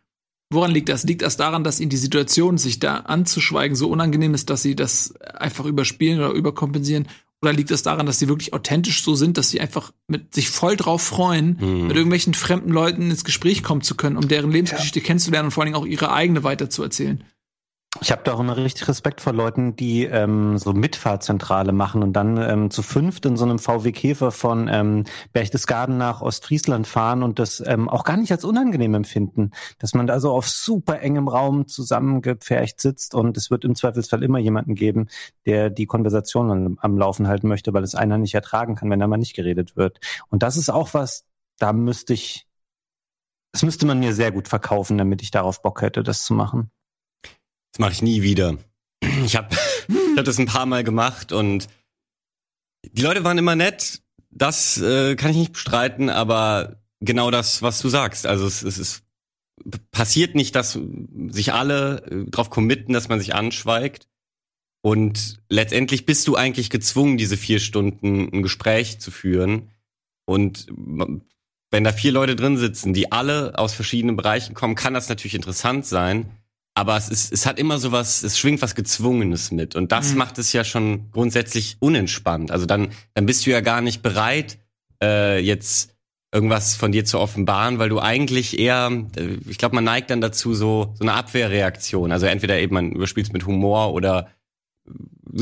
woran 0.51 0.71
liegt 0.71 0.89
das? 0.89 1.05
Liegt 1.05 1.23
das 1.23 1.37
daran, 1.37 1.65
dass 1.65 1.81
ihnen 1.81 1.91
die 1.91 1.97
Situation, 1.97 2.59
sich 2.59 2.79
da 2.79 2.97
anzuschweigen, 2.99 3.77
so 3.77 3.89
unangenehm 3.89 4.35
ist, 4.35 4.51
dass 4.51 4.63
sie 4.63 4.77
das 4.77 5.15
einfach 5.21 5.65
überspielen 5.65 6.19
oder 6.21 6.31
überkompensieren? 6.31 7.09
Oder 7.43 7.53
liegt 7.53 7.71
es 7.71 7.83
daran, 7.83 8.07
dass 8.07 8.19
sie 8.19 8.29
wirklich 8.29 8.55
authentisch 8.55 9.03
so 9.03 9.15
sind, 9.15 9.37
dass 9.37 9.51
sie 9.51 9.61
einfach 9.61 9.93
mit 10.09 10.35
sich 10.35 10.49
voll 10.49 10.77
drauf 10.77 11.03
freuen, 11.03 11.61
Hm. 11.61 11.87
mit 11.89 11.97
irgendwelchen 11.97 12.33
fremden 12.35 12.71
Leuten 12.71 13.11
ins 13.11 13.25
Gespräch 13.25 13.63
kommen 13.63 13.83
zu 13.83 13.95
können, 13.95 14.17
um 14.17 14.27
deren 14.27 14.51
Lebensgeschichte 14.51 15.01
kennenzulernen 15.03 15.47
und 15.47 15.51
vor 15.53 15.63
allen 15.63 15.73
Dingen 15.73 15.83
auch 15.83 15.87
ihre 15.87 16.13
eigene 16.13 16.45
weiterzuerzählen? 16.45 17.23
Ich 18.01 18.13
habe 18.13 18.23
da 18.25 18.35
auch 18.35 18.41
immer 18.41 18.57
richtig 18.57 18.89
Respekt 18.89 19.21
vor 19.21 19.33
Leuten, 19.33 19.75
die 19.75 20.05
ähm, 20.05 20.59
so 20.59 20.73
Mitfahrzentrale 20.73 21.73
machen 21.73 22.03
und 22.03 22.13
dann 22.13 22.37
ähm, 22.37 22.71
zu 22.71 22.83
fünft 22.83 23.25
in 23.25 23.37
so 23.37 23.45
einem 23.45 23.59
VW 23.59 23.93
Käfer 23.93 24.33
von 24.33 24.69
ähm, 24.69 25.05
Berchtesgaden 25.33 25.97
nach 25.97 26.21
Ostfriesland 26.21 26.87
fahren 26.87 27.23
und 27.23 27.39
das 27.39 27.63
ähm, 27.65 27.89
auch 27.89 28.05
gar 28.05 28.17
nicht 28.17 28.31
als 28.33 28.45
unangenehm 28.45 28.95
empfinden, 28.95 29.53
dass 29.79 29.95
man 29.95 30.07
da 30.07 30.21
so 30.21 30.33
auf 30.33 30.49
super 30.49 31.01
engem 31.01 31.29
Raum 31.29 31.69
zusammengepfercht 31.69 32.81
sitzt 32.81 33.15
und 33.15 33.37
es 33.37 33.51
wird 33.51 33.65
im 33.65 33.75
Zweifelsfall 33.75 34.23
immer 34.23 34.39
jemanden 34.39 34.75
geben, 34.75 35.09
der 35.47 35.71
die 35.71 35.87
Konversation 35.87 36.51
am, 36.51 36.79
am 36.81 36.99
Laufen 36.99 37.29
halten 37.29 37.49
möchte, 37.49 37.73
weil 37.73 37.83
es 37.83 37.95
einer 37.95 38.19
nicht 38.19 38.35
ertragen 38.35 38.75
kann, 38.75 38.91
wenn 38.91 39.01
da 39.01 39.07
mal 39.07 39.17
nicht 39.17 39.35
geredet 39.35 39.77
wird. 39.77 40.01
Und 40.29 40.43
das 40.43 40.57
ist 40.57 40.71
auch 40.71 40.93
was, 40.93 41.25
da 41.59 41.73
müsste 41.73 42.13
ich, 42.13 42.47
das 43.53 43.63
müsste 43.63 43.87
man 43.87 43.99
mir 44.01 44.13
sehr 44.13 44.33
gut 44.33 44.49
verkaufen, 44.49 44.99
damit 44.99 45.23
ich 45.23 45.31
darauf 45.31 45.63
Bock 45.63 45.81
hätte, 45.83 46.03
das 46.03 46.25
zu 46.25 46.35
machen. 46.35 46.71
Das 47.77 47.81
mache 47.81 47.93
ich 47.93 48.01
nie 48.01 48.23
wieder. 48.23 48.57
Ich 49.27 49.37
habe 49.37 49.55
ich 49.87 50.17
hab 50.17 50.25
das 50.25 50.39
ein 50.39 50.47
paar 50.47 50.65
Mal 50.65 50.83
gemacht 50.83 51.31
und 51.31 51.69
die 52.91 53.03
Leute 53.03 53.23
waren 53.23 53.37
immer 53.37 53.55
nett. 53.55 54.01
Das 54.31 54.81
äh, 54.81 55.15
kann 55.15 55.33
ich 55.33 55.37
nicht 55.37 55.53
bestreiten, 55.53 56.09
aber 56.09 56.81
genau 57.01 57.31
das, 57.31 57.61
was 57.61 57.79
du 57.81 57.91
sagst. 57.91 58.25
Also 58.25 58.47
es, 58.47 58.63
es 58.63 58.79
ist 58.79 59.03
passiert 59.91 60.35
nicht, 60.35 60.57
dass 60.57 60.79
sich 61.29 61.53
alle 61.53 62.03
äh, 62.07 62.31
drauf 62.31 62.49
committen, 62.49 62.95
dass 62.95 63.11
man 63.11 63.21
sich 63.21 63.35
anschweigt. 63.35 64.09
Und 64.81 65.43
letztendlich 65.51 66.07
bist 66.07 66.27
du 66.29 66.35
eigentlich 66.35 66.71
gezwungen, 66.71 67.19
diese 67.19 67.37
vier 67.37 67.61
Stunden 67.61 68.31
ein 68.33 68.43
Gespräch 68.43 69.01
zu 69.01 69.11
führen. 69.11 69.69
Und 70.25 70.67
wenn 71.71 71.85
da 71.85 71.93
vier 71.93 72.13
Leute 72.13 72.37
drin 72.37 72.57
sitzen, 72.57 72.95
die 72.95 73.13
alle 73.13 73.59
aus 73.59 73.75
verschiedenen 73.75 74.17
Bereichen 74.17 74.55
kommen, 74.55 74.77
kann 74.77 74.95
das 74.95 75.11
natürlich 75.11 75.35
interessant 75.35 75.85
sein. 75.85 76.31
Aber 76.79 76.97
es 76.99 77.09
ist, 77.09 77.33
es 77.33 77.47
hat 77.47 77.59
immer 77.59 77.79
so 77.79 77.91
was, 77.91 78.23
es 78.23 78.39
schwingt 78.39 78.61
was 78.61 78.75
Gezwungenes 78.75 79.51
mit. 79.51 79.75
Und 79.75 79.93
das 79.93 80.13
Mhm. 80.13 80.19
macht 80.19 80.37
es 80.39 80.53
ja 80.53 80.63
schon 80.63 81.11
grundsätzlich 81.11 81.77
unentspannt. 81.81 82.51
Also 82.51 82.67
dann, 82.67 82.89
dann 83.15 83.25
bist 83.25 83.47
du 83.47 83.51
ja 83.51 83.63
gar 83.63 83.81
nicht 83.81 84.03
bereit, 84.03 84.59
äh, 85.03 85.39
jetzt 85.41 85.95
irgendwas 86.35 86.77
von 86.77 86.93
dir 86.93 87.07
zu 87.07 87.19
offenbaren, 87.19 87.79
weil 87.79 87.89
du 87.89 87.99
eigentlich 87.99 88.59
eher, 88.59 88.91
äh, 89.17 89.39
ich 89.49 89.57
glaube, 89.57 89.75
man 89.75 89.85
neigt 89.85 90.11
dann 90.11 90.21
dazu 90.21 90.53
so, 90.55 90.93
so 90.99 91.01
eine 91.03 91.15
Abwehrreaktion. 91.15 92.13
Also 92.13 92.27
entweder 92.27 92.59
eben 92.61 92.75
man 92.75 92.93
überspielt 92.93 93.29
es 93.29 93.33
mit 93.33 93.47
Humor 93.47 93.95
oder 93.95 94.29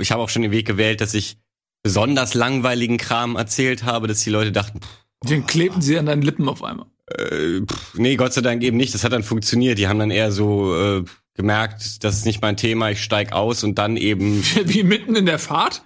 ich 0.00 0.10
habe 0.10 0.22
auch 0.22 0.28
schon 0.30 0.42
den 0.42 0.50
Weg 0.50 0.66
gewählt, 0.66 1.00
dass 1.02 1.12
ich 1.12 1.36
besonders 1.82 2.32
langweiligen 2.34 2.96
Kram 2.96 3.36
erzählt 3.36 3.84
habe, 3.84 4.06
dass 4.08 4.20
die 4.20 4.30
Leute 4.30 4.50
dachten, 4.52 4.80
pff, 4.80 5.28
Den 5.28 5.46
klebten 5.46 5.82
sie 5.82 5.98
an 5.98 6.06
deinen 6.06 6.22
Lippen 6.22 6.48
auf 6.48 6.62
einmal. 6.64 6.86
Äh, 7.16 7.60
pff, 7.60 7.94
nee, 7.94 8.16
Gott 8.16 8.32
sei 8.32 8.40
Dank 8.40 8.62
eben 8.62 8.76
nicht. 8.76 8.94
Das 8.94 9.04
hat 9.04 9.12
dann 9.12 9.22
funktioniert. 9.22 9.78
Die 9.78 9.88
haben 9.88 9.98
dann 9.98 10.10
eher 10.10 10.32
so 10.32 10.74
äh, 10.76 11.04
gemerkt, 11.38 12.02
das 12.02 12.16
ist 12.16 12.26
nicht 12.26 12.42
mein 12.42 12.56
Thema, 12.56 12.90
ich 12.90 13.02
steig 13.02 13.32
aus 13.32 13.62
und 13.62 13.78
dann 13.78 13.96
eben. 13.96 14.42
Wie 14.64 14.82
mitten 14.82 15.14
in 15.14 15.24
der 15.24 15.38
Fahrt? 15.38 15.82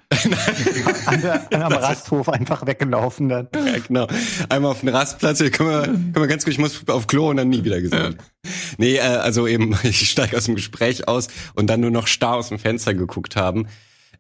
An 1.05 1.21
der, 1.21 1.65
am 1.67 1.73
Rasthof 1.73 2.31
einfach 2.31 2.67
weggelaufen 2.67 3.29
dann. 3.29 3.49
ja, 3.55 3.79
genau. 3.87 4.09
Einmal 4.49 4.71
auf 4.71 4.81
den 4.81 4.89
Rastplatz, 4.89 5.39
hier, 5.39 5.51
können 5.51 5.69
wir, 5.69 5.83
können 5.83 6.15
wir 6.15 6.27
ganz 6.27 6.45
gut, 6.45 6.55
ich 6.55 6.59
muss 6.59 6.89
auf 6.89 7.07
Klo 7.07 7.29
und 7.29 7.37
dann 7.37 7.51
nie 7.51 7.65
wieder 7.65 7.83
gesehen. 7.83 8.17
Ja. 8.19 8.51
Nee, 8.79 8.97
äh, 8.97 9.01
also 9.01 9.47
eben, 9.47 9.77
ich 9.83 10.11
steig 10.11 10.35
aus 10.35 10.47
dem 10.47 10.55
Gespräch 10.55 11.07
aus 11.07 11.29
und 11.55 11.69
dann 11.69 11.81
nur 11.81 11.91
noch 11.91 12.07
starr 12.07 12.37
aus 12.37 12.49
dem 12.49 12.59
Fenster 12.59 12.95
geguckt 12.95 13.37
haben. 13.37 13.69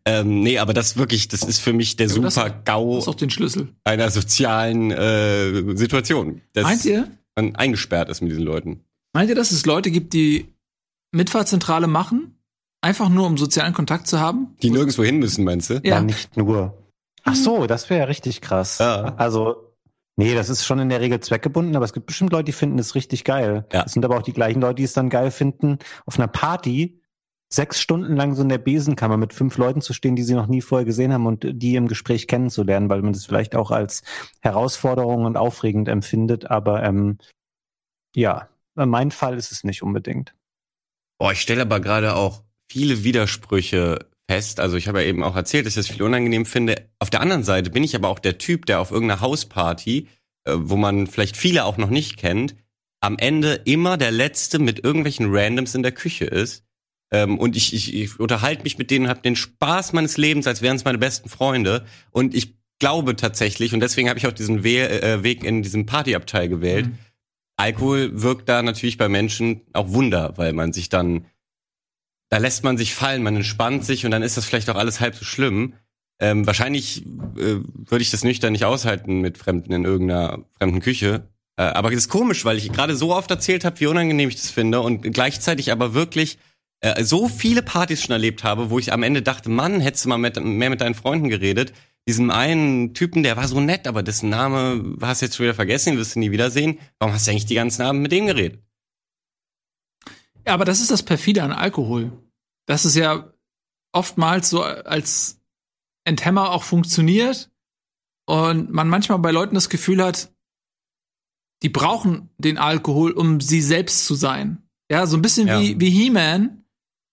Ähm, 0.05 0.42
nee, 0.42 0.59
aber 0.59 0.74
das 0.74 0.96
wirklich, 0.96 1.28
das 1.28 1.42
ist 1.42 1.61
für 1.61 1.72
mich 1.72 1.96
der 1.96 2.09
ja, 2.09 2.12
super 2.12 2.26
das, 2.26 2.64
GAU 2.64 2.96
das 2.96 3.05
ist 3.05 3.09
auch 3.09 3.14
den 3.14 3.30
Schlüssel. 3.30 3.68
einer 3.84 4.11
sozialen 4.11 4.90
äh, 4.90 5.76
Situation. 5.76 6.40
Dass 6.55 6.64
Meint 6.64 6.84
ihr? 6.84 7.09
Man 7.36 7.55
eingesperrt 7.57 8.09
ist 8.09 8.20
mit 8.20 8.30
diesen 8.30 8.44
Leuten. 8.44 8.84
Meint 9.12 9.28
ihr, 9.28 9.36
dass 9.36 9.53
es 9.53 9.64
Leute 9.64 9.90
gibt, 9.90 10.12
die 10.12 10.53
Mitfahrzentrale 11.12 11.86
machen? 11.86 12.38
Einfach 12.80 13.09
nur, 13.09 13.26
um 13.26 13.38
sozialen 13.38 13.74
Kontakt 13.74 14.09
zu 14.09 14.18
haben? 14.18 14.57
Die 14.62 14.70
nirgendwo 14.70 15.05
hin 15.05 15.18
müssen, 15.18 15.44
meinst 15.44 15.70
du? 15.70 15.74
Ja, 15.74 15.96
ja 15.96 16.03
nicht 16.03 16.36
nur. 16.36 16.76
Ach 17.22 17.36
so, 17.36 17.66
das 17.68 17.88
wäre 17.88 18.00
ja 18.00 18.07
richtig 18.07 18.40
krass. 18.40 18.78
Ja. 18.78 19.14
Also, 19.16 19.72
nee, 20.16 20.34
das 20.34 20.48
ist 20.48 20.64
schon 20.64 20.80
in 20.80 20.88
der 20.88 21.00
Regel 21.00 21.20
zweckgebunden, 21.20 21.76
aber 21.76 21.84
es 21.84 21.92
gibt 21.92 22.07
bestimmt 22.07 22.32
Leute, 22.32 22.46
die 22.46 22.53
finden 22.53 22.80
es 22.80 22.96
richtig 22.96 23.22
geil. 23.22 23.66
Ja. 23.72 23.84
Es 23.84 23.92
sind 23.92 24.05
aber 24.05 24.16
auch 24.16 24.22
die 24.22 24.32
gleichen 24.32 24.61
Leute, 24.61 24.76
die 24.76 24.82
es 24.82 24.94
dann 24.94 25.11
geil 25.11 25.30
finden, 25.30 25.78
auf 26.07 26.18
einer 26.18 26.26
Party 26.26 27.00
sechs 27.53 27.80
Stunden 27.80 28.16
lang 28.16 28.34
so 28.34 28.42
in 28.42 28.48
der 28.48 28.59
Besenkammer 28.59 29.16
mit 29.16 29.34
fünf 29.34 29.59
Leuten 29.59 29.82
zu 29.82 29.92
stehen, 29.92 30.16
die 30.16 30.22
sie 30.22 30.34
noch 30.34 30.46
nie 30.46 30.62
vorher 30.62 30.86
gesehen 30.86 31.12
haben 31.12 31.26
und 31.26 31.44
die 31.44 31.76
im 31.76 31.88
Gespräch 31.88 32.26
kennenzulernen, 32.26 32.88
weil 32.88 33.03
man 33.03 33.12
das 33.12 33.26
vielleicht 33.26 33.55
auch 33.55 33.70
als 33.70 34.03
Herausforderung 34.40 35.24
und 35.24 35.36
aufregend 35.36 35.88
empfindet. 35.88 36.50
Aber 36.50 36.82
ähm, 36.82 37.18
ja, 38.14 38.48
mein 38.74 39.11
Fall 39.11 39.36
ist 39.36 39.53
es 39.53 39.64
nicht 39.64 39.82
unbedingt. 39.82 40.34
Boah, 41.18 41.32
ich 41.32 41.40
stelle 41.40 41.62
aber 41.62 41.80
gerade 41.80 42.16
auch 42.16 42.42
viele 42.70 43.05
Widersprüche 43.05 44.07
fest. 44.30 44.59
Also 44.59 44.76
ich 44.76 44.88
habe 44.88 45.03
ja 45.03 45.09
eben 45.09 45.22
auch 45.22 45.36
erzählt, 45.36 45.66
dass 45.66 45.76
ich 45.76 45.86
das 45.86 45.94
viel 45.94 46.03
unangenehm 46.03 46.46
finde. 46.46 46.88
Auf 46.98 47.11
der 47.11 47.20
anderen 47.20 47.44
Seite 47.44 47.70
bin 47.70 47.84
ich 47.84 47.94
aber 47.94 48.09
auch 48.09 48.18
der 48.18 48.38
Typ, 48.38 48.64
der 48.66 48.80
auf 48.80 48.90
irgendeiner 48.90 49.20
Hausparty, 49.20 50.09
äh, 50.44 50.55
wo 50.57 50.76
man 50.76 51.07
vielleicht 51.07 51.36
viele 51.36 51.64
auch 51.66 51.76
noch 51.76 51.90
nicht 51.90 52.16
kennt, 52.16 52.57
am 53.00 53.18
Ende 53.18 53.55
immer 53.64 53.98
der 53.98 54.11
Letzte 54.11 54.59
mit 54.59 54.82
irgendwelchen 54.84 55.34
Randoms 55.34 55.74
in 55.74 55.82
der 55.82 55.92
Küche 55.92 56.24
ist. 56.24 56.64
Ähm, 57.12 57.38
und 57.38 57.56
ich, 57.56 57.74
ich, 57.74 57.94
ich 57.94 58.18
unterhalte 58.18 58.62
mich 58.64 58.78
mit 58.78 58.90
denen, 58.90 59.06
habe 59.06 59.20
den 59.20 59.36
Spaß 59.36 59.92
meines 59.92 60.16
Lebens, 60.16 60.46
als 60.46 60.62
wären 60.62 60.76
es 60.76 60.84
meine 60.84 60.98
besten 60.98 61.28
Freunde. 61.28 61.84
Und 62.10 62.34
ich 62.34 62.54
glaube 62.80 63.14
tatsächlich, 63.14 63.74
und 63.74 63.80
deswegen 63.80 64.08
habe 64.08 64.18
ich 64.18 64.26
auch 64.26 64.32
diesen 64.32 64.64
We 64.64 64.88
äh, 64.88 65.22
Weg 65.22 65.44
in 65.44 65.62
diesem 65.62 65.86
Partyabteil 65.86 66.48
gewählt, 66.48 66.86
mhm. 66.86 66.98
Alkohol 67.56 68.22
wirkt 68.22 68.48
da 68.48 68.62
natürlich 68.62 68.96
bei 68.96 69.08
Menschen 69.08 69.60
auch 69.72 69.92
Wunder, 69.92 70.32
weil 70.36 70.52
man 70.52 70.72
sich 70.72 70.88
dann, 70.88 71.26
da 72.30 72.38
lässt 72.38 72.64
man 72.64 72.78
sich 72.78 72.94
fallen, 72.94 73.22
man 73.22 73.36
entspannt 73.36 73.84
sich 73.84 74.04
und 74.04 74.10
dann 74.10 74.22
ist 74.22 74.36
das 74.36 74.46
vielleicht 74.46 74.70
auch 74.70 74.76
alles 74.76 75.00
halb 75.00 75.14
so 75.14 75.24
schlimm. 75.24 75.74
Ähm, 76.18 76.46
wahrscheinlich 76.46 77.04
äh, 77.36 77.60
würde 77.74 78.02
ich 78.02 78.10
das 78.10 78.24
nüchtern 78.24 78.52
nicht 78.52 78.64
aushalten 78.64 79.20
mit 79.20 79.38
Fremden 79.38 79.72
in 79.72 79.84
irgendeiner 79.84 80.44
fremden 80.58 80.80
Küche. 80.80 81.28
Äh, 81.56 81.62
aber 81.64 81.90
es 81.90 81.98
ist 81.98 82.08
komisch, 82.08 82.44
weil 82.44 82.56
ich 82.56 82.72
gerade 82.72 82.96
so 82.96 83.14
oft 83.14 83.30
erzählt 83.30 83.64
habe, 83.64 83.78
wie 83.80 83.86
unangenehm 83.86 84.30
ich 84.30 84.36
das 84.36 84.50
finde 84.50 84.80
und 84.80 85.02
gleichzeitig 85.02 85.70
aber 85.72 85.94
wirklich 85.94 86.38
äh, 86.83 87.05
so 87.05 87.28
viele 87.28 87.62
Partys 87.62 88.03
schon 88.03 88.12
erlebt 88.12 88.45
habe, 88.45 88.70
wo 88.70 88.78
ich 88.78 88.93
am 88.93 89.03
Ende 89.03 89.22
dachte, 89.22 89.49
Mann, 89.49 89.80
hättest 89.80 90.05
du 90.05 90.09
mal 90.09 90.18
mit, 90.18 90.39
mehr 90.43 90.68
mit 90.68 90.80
deinen 90.80 90.95
Freunden 90.95 91.28
geredet. 91.28 91.72
Diesem 92.09 92.30
einen 92.30 92.93
Typen, 92.95 93.22
der 93.22 93.37
war 93.37 93.47
so 93.47 93.61
nett, 93.61 93.87
aber 93.87 94.03
dessen 94.03 94.28
Name 94.28 94.97
hast 95.01 95.22
du 95.22 95.26
jetzt 95.26 95.37
schon 95.37 95.45
wieder 95.45 95.55
vergessen, 95.55 95.91
den 95.91 95.99
wirst 95.99 96.16
du 96.16 96.18
nie 96.18 96.33
wiedersehen. 96.33 96.80
Warum 96.99 97.14
hast 97.14 97.26
du 97.26 97.30
eigentlich 97.30 97.47
die 97.47 97.55
ganzen 97.55 97.83
Abend 97.83 98.03
mit 98.03 98.11
dem 98.11 98.26
geredet? 98.26 98.61
Ja, 100.45 100.55
aber 100.55 100.64
das 100.64 100.80
ist 100.80 100.91
das 100.91 101.05
perfide 101.05 101.45
an 101.45 101.53
Alkohol. 101.53 102.11
Das 102.66 102.85
ist 102.85 102.97
ja 102.97 103.33
oftmals 103.93 104.51
so 104.51 104.62
als 104.64 105.41
Enthemmer 106.05 106.51
auch 106.51 106.64
funktioniert 106.64 107.53
und 108.26 108.72
man 108.72 108.89
manchmal 108.89 109.20
bei 109.20 109.30
Leuten 109.30 109.55
das 109.55 109.68
Gefühl 109.68 110.03
hat, 110.03 110.33
die 111.62 111.68
brauchen 111.68 112.30
den 112.39 112.59
Alkohol, 112.59 113.12
um 113.12 113.41
sie 113.41 113.62
selbst 113.62 114.05
zu 114.05 114.16
sein. 114.16 114.68
Ja, 114.91 115.07
so 115.07 115.16
ein 115.16 115.22
bisschen 115.22 115.47
ja. 115.47 115.61
wie, 115.61 115.78
wie 115.78 115.91
He-Man, 115.91 116.61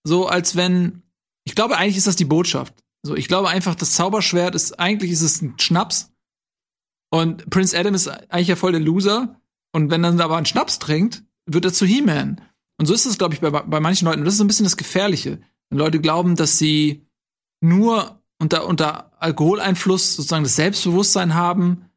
so 0.04 0.26
als 0.26 0.56
wenn, 0.56 1.02
ich 1.44 1.54
glaube, 1.54 1.76
eigentlich 1.76 1.96
ist 1.96 2.06
das 2.06 2.16
die 2.16 2.24
Botschaft. 2.24 2.74
So, 3.02 3.16
ich 3.16 3.28
glaube 3.28 3.48
einfach, 3.48 3.74
das 3.74 3.94
Zauberschwert 3.94 4.54
ist, 4.54 4.78
eigentlich 4.78 5.10
ist 5.10 5.22
es 5.22 5.40
ein 5.42 5.58
Schnaps. 5.58 6.12
Und 7.10 7.48
Prince 7.50 7.78
Adam 7.78 7.94
ist 7.94 8.08
eigentlich 8.08 8.48
ja 8.48 8.56
voll 8.56 8.72
der 8.72 8.80
Loser. 8.80 9.40
Und 9.72 9.90
wenn 9.90 10.02
dann 10.02 10.20
aber 10.20 10.36
einen 10.36 10.46
Schnaps 10.46 10.78
trinkt, 10.78 11.24
wird 11.46 11.64
er 11.64 11.72
zu 11.72 11.86
He-Man. 11.86 12.40
Und 12.78 12.86
so 12.86 12.94
ist 12.94 13.06
es, 13.06 13.18
glaube 13.18 13.34
ich, 13.34 13.40
bei, 13.40 13.50
bei 13.50 13.80
manchen 13.80 14.06
Leuten. 14.06 14.20
Und 14.20 14.24
das 14.24 14.34
ist 14.34 14.38
so 14.38 14.44
ein 14.44 14.48
bisschen 14.48 14.64
das 14.64 14.76
Gefährliche. 14.76 15.40
Wenn 15.68 15.78
Leute 15.78 16.00
glauben, 16.00 16.36
dass 16.36 16.58
sie 16.58 17.06
nur 17.60 18.22
unter, 18.38 18.66
unter 18.66 19.12
Alkoholeinfluss 19.22 20.16
sozusagen 20.16 20.44
das 20.44 20.56
Selbstbewusstsein 20.56 21.34
haben, 21.34 21.90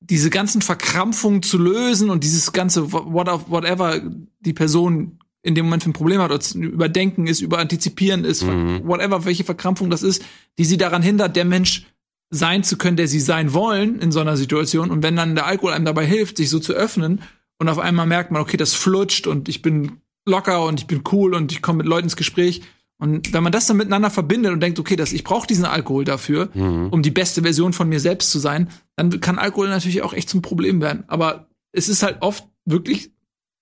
diese 0.00 0.30
ganzen 0.30 0.62
Verkrampfungen 0.62 1.42
zu 1.42 1.58
lösen 1.58 2.10
und 2.10 2.24
dieses 2.24 2.52
ganze 2.52 2.92
whatever 2.92 4.00
die 4.40 4.52
Person 4.52 5.17
in 5.42 5.54
dem 5.54 5.66
Moment 5.66 5.84
für 5.84 5.90
ein 5.90 5.94
Problem 5.94 6.20
hat, 6.20 6.30
ob 6.30 6.40
es 6.40 6.54
Überdenken 6.54 7.26
ist, 7.26 7.40
Überantizipieren 7.40 8.24
ist, 8.24 8.42
mhm. 8.42 8.82
whatever, 8.84 9.24
welche 9.24 9.44
Verkrampfung 9.44 9.90
das 9.90 10.02
ist, 10.02 10.24
die 10.58 10.64
sie 10.64 10.76
daran 10.76 11.02
hindert, 11.02 11.36
der 11.36 11.44
Mensch 11.44 11.86
sein 12.30 12.62
zu 12.62 12.76
können, 12.76 12.96
der 12.96 13.08
sie 13.08 13.20
sein 13.20 13.54
wollen 13.54 14.00
in 14.00 14.12
so 14.12 14.20
einer 14.20 14.36
Situation. 14.36 14.90
Und 14.90 15.02
wenn 15.02 15.16
dann 15.16 15.34
der 15.34 15.46
Alkohol 15.46 15.72
einem 15.72 15.84
dabei 15.84 16.04
hilft, 16.04 16.36
sich 16.36 16.50
so 16.50 16.58
zu 16.58 16.74
öffnen 16.74 17.22
und 17.58 17.68
auf 17.68 17.78
einmal 17.78 18.06
merkt 18.06 18.30
man, 18.30 18.42
okay, 18.42 18.56
das 18.56 18.74
flutscht 18.74 19.26
und 19.26 19.48
ich 19.48 19.62
bin 19.62 20.00
locker 20.26 20.64
und 20.64 20.80
ich 20.80 20.86
bin 20.86 21.02
cool 21.12 21.34
und 21.34 21.52
ich 21.52 21.62
komme 21.62 21.78
mit 21.78 21.86
Leuten 21.86 22.04
ins 22.04 22.16
Gespräch. 22.16 22.62
Und 23.00 23.32
wenn 23.32 23.44
man 23.44 23.52
das 23.52 23.66
dann 23.66 23.76
miteinander 23.76 24.10
verbindet 24.10 24.52
und 24.52 24.60
denkt, 24.60 24.78
okay, 24.78 24.96
das, 24.96 25.12
ich 25.12 25.24
brauche 25.24 25.46
diesen 25.46 25.64
Alkohol 25.64 26.04
dafür, 26.04 26.50
mhm. 26.52 26.88
um 26.90 27.02
die 27.02 27.12
beste 27.12 27.42
Version 27.42 27.72
von 27.72 27.88
mir 27.88 28.00
selbst 28.00 28.30
zu 28.30 28.40
sein, 28.40 28.68
dann 28.96 29.20
kann 29.20 29.38
Alkohol 29.38 29.68
natürlich 29.68 30.02
auch 30.02 30.12
echt 30.12 30.28
zum 30.28 30.42
Problem 30.42 30.80
werden. 30.80 31.04
Aber 31.06 31.48
es 31.72 31.88
ist 31.88 32.02
halt 32.02 32.18
oft 32.20 32.44
wirklich 32.64 33.12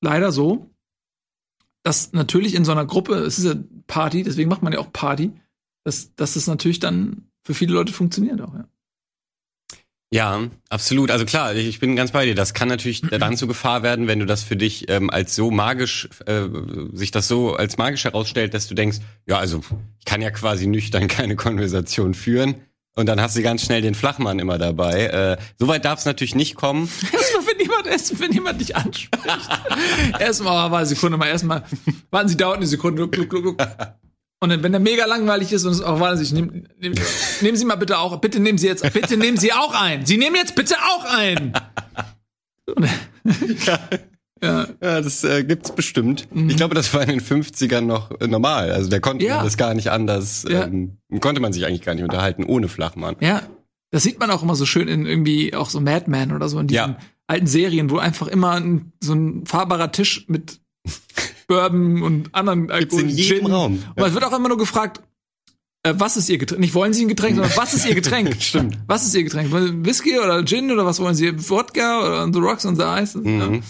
leider 0.01 0.33
so, 0.33 0.71
dass 1.87 2.13
natürlich 2.13 2.57
in 2.57 2.65
so 2.65 2.73
einer 2.73 2.85
Gruppe, 2.85 3.15
es 3.15 3.39
ist 3.39 3.45
ja 3.45 3.55
Party, 3.87 4.25
deswegen 4.25 4.51
macht 4.51 4.61
man 4.61 4.73
ja 4.73 4.81
auch 4.81 4.93
Party, 4.93 5.31
dass, 5.85 6.17
dass 6.17 6.35
das 6.35 6.49
natürlich 6.49 6.81
dann 6.81 7.29
für 7.45 7.55
viele 7.55 7.75
Leute 7.75 7.93
funktioniert 7.93 8.41
auch, 8.41 8.55
ja. 8.55 8.69
Ja, 10.13 10.49
absolut. 10.69 11.11
Also 11.11 11.25
klar, 11.25 11.55
ich 11.55 11.81
bin 11.81 11.97
ganz 11.97 12.13
bei 12.13 12.25
dir. 12.25 12.37
Das 12.37 12.55
kann 12.55 12.69
natürlich 12.69 13.01
dann 13.11 13.37
zur 13.37 13.49
Gefahr 13.49 13.85
werden, 13.85 14.09
wenn 14.09 14.19
du 14.19 14.27
das 14.27 14.43
für 14.43 14.57
dich 14.57 14.89
ähm, 14.89 15.11
als 15.11 15.37
so 15.37 15.51
magisch, 15.51 16.09
äh, 16.27 16.49
sich 16.93 17.13
das 17.13 17.29
so 17.29 17.55
als 17.55 17.77
magisch 17.77 18.05
herausstellt, 18.05 18.55
dass 18.55 18.67
du 18.67 18.75
denkst, 18.75 18.99
ja, 19.27 19.39
also 19.39 19.63
ich 19.99 20.05
kann 20.05 20.23
ja 20.23 20.31
quasi 20.31 20.67
nüchtern 20.67 21.07
keine 21.09 21.37
Konversation 21.37 22.15
führen. 22.15 22.57
Und 22.99 23.07
dann 23.07 23.21
hast 23.21 23.37
du 23.37 23.43
ganz 23.43 23.63
schnell 23.63 23.83
den 23.83 23.95
Flachmann 23.95 24.39
immer 24.39 24.57
dabei. 24.57 25.05
Äh, 25.05 25.37
Soweit 25.59 25.85
darf 25.85 25.99
es 25.99 26.07
natürlich 26.07 26.35
nicht 26.35 26.55
kommen. 26.55 26.91
Erstmal, 27.13 27.47
wenn 27.47 27.61
jemand, 27.61 27.87
erst, 27.87 28.21
wenn 28.21 28.33
jemand 28.33 28.61
dich 28.61 28.75
anspricht. 28.75 29.27
erstmal, 30.19 30.55
warte 30.71 30.77
eine 30.77 30.87
Sekunde 30.87 31.19
mal, 31.19 31.27
erstmal, 31.27 31.63
warten 32.11 32.29
Sie 32.29 32.37
dauert 32.37 32.57
eine 32.57 32.67
Sekunde. 32.67 33.07
Gluck, 33.09 33.31
gluck, 33.31 33.43
gluck. 33.43 33.69
Und 34.41 34.49
dann, 34.49 34.63
wenn 34.63 34.73
der 34.73 34.81
mega 34.81 35.05
langweilig 35.05 35.53
ist 35.53 35.65
und 35.65 35.73
es 35.73 35.83
auch 35.83 36.17
Sie, 36.17 36.35
nehm, 36.35 36.67
nehm, 36.79 36.95
nehmen 37.43 37.57
Sie 37.57 37.65
mal 37.67 37.77
bitte 37.77 37.99
auch, 37.99 38.17
bitte 38.19 38.41
nehmen 38.41 38.59
Sie 38.59 38.67
jetzt, 38.67 38.91
bitte 38.93 39.17
nehmen 39.19 39.37
Sie 39.37 39.53
auch 39.53 39.75
ein. 39.75 40.07
Sie 40.07 40.17
nehmen 40.17 40.37
jetzt 40.37 40.55
bitte 40.55 40.77
auch 40.77 41.05
ein. 41.05 41.53
ja. 43.67 43.79
Ja, 44.43 44.67
ja 44.83 45.01
das 45.01 45.25
äh, 45.25 45.45
gibt's 45.45 45.73
bestimmt. 45.73 46.29
Mhm. 46.33 46.51
Ich 46.51 46.57
glaube, 46.57 46.75
das 46.75 46.93
war 46.93 47.03
in 47.03 47.09
den 47.09 47.21
50ern 47.21 47.83
noch 47.83 48.11
äh, 48.21 48.27
normal. 48.27 48.73
Also 48.73 48.91
der 48.91 49.01
konnte 49.01 49.25
ja. 49.25 49.43
das 49.43 49.57
gar 49.57 49.75
nicht 49.75 49.91
anders, 49.91 50.45
ja. 50.49 50.65
ähm, 50.65 50.99
konnte 51.21 51.41
man 51.41 51.53
sich 51.53 51.65
eigentlich 51.65 51.83
gar 51.83 51.95
nicht 51.95 52.05
unterhalten 52.05 52.45
ohne 52.45 52.69
Flachmann. 52.69 53.17
Ja, 53.21 53.43
das 53.91 54.03
sieht 54.03 54.21
man 54.21 54.31
auch 54.31 54.43
immer 54.43 54.57
so 54.57 54.67
schön 54.67 54.89
in 54.89 55.07
irgendwie 55.07 55.55
auch 55.55 55.71
so 55.71 55.81
Mad 55.81 56.11
Men 56.11 56.33
oder 56.33 56.49
so 56.49 56.59
in 56.59 56.67
diesen 56.67 56.91
ja. 56.91 56.99
alten 57.27 57.47
Serien, 57.47 57.91
wo 57.91 57.99
einfach 57.99 58.29
immer 58.29 58.53
ein, 58.53 58.93
so 59.01 59.15
ein 59.15 59.47
fahrbarer 59.47 59.93
Tisch 59.93 60.27
mit 60.29 60.61
Bourbon 61.49 62.03
und 62.03 62.35
anderen 62.35 62.71
Alkohol 62.71 63.03
in 63.03 63.09
jedem 63.09 63.39
Gin. 63.39 63.47
Raum. 63.47 63.83
Und 63.95 64.05
es 64.05 64.13
wird 64.13 64.25
auch 64.25 64.37
immer 64.37 64.49
nur 64.49 64.59
gefragt, 64.59 65.01
äh, 65.87 65.95
was 65.97 66.17
ist 66.17 66.29
ihr 66.29 66.39
Getränk? 66.39 66.61
Nicht 66.61 66.75
wollen 66.75 66.93
Sie 66.93 67.05
ein 67.05 67.09
Getränk, 67.09 67.37
sondern 67.37 67.57
was 67.57 67.75
ist 67.75 67.87
Ihr 67.87 67.95
Getränk? 68.03 68.37
Stimmt. 68.43 68.79
Was 68.87 69.07
ist 69.07 69.15
Ihr 69.15 69.25
Getränk? 69.25 69.53
Whisky 69.53 70.19
oder 70.19 70.45
Gin 70.45 70.71
oder 70.71 70.85
was 70.85 71.01
wollen 71.01 71.15
Sie? 71.15 71.33
Wodka 71.49 72.05
oder 72.05 72.33
The 72.33 72.41
Rocks 72.41 72.67
and 72.67 72.77
the 72.77 72.85
Ice? 72.85 73.17
Mhm. 73.17 73.41
Ja. 73.41 73.61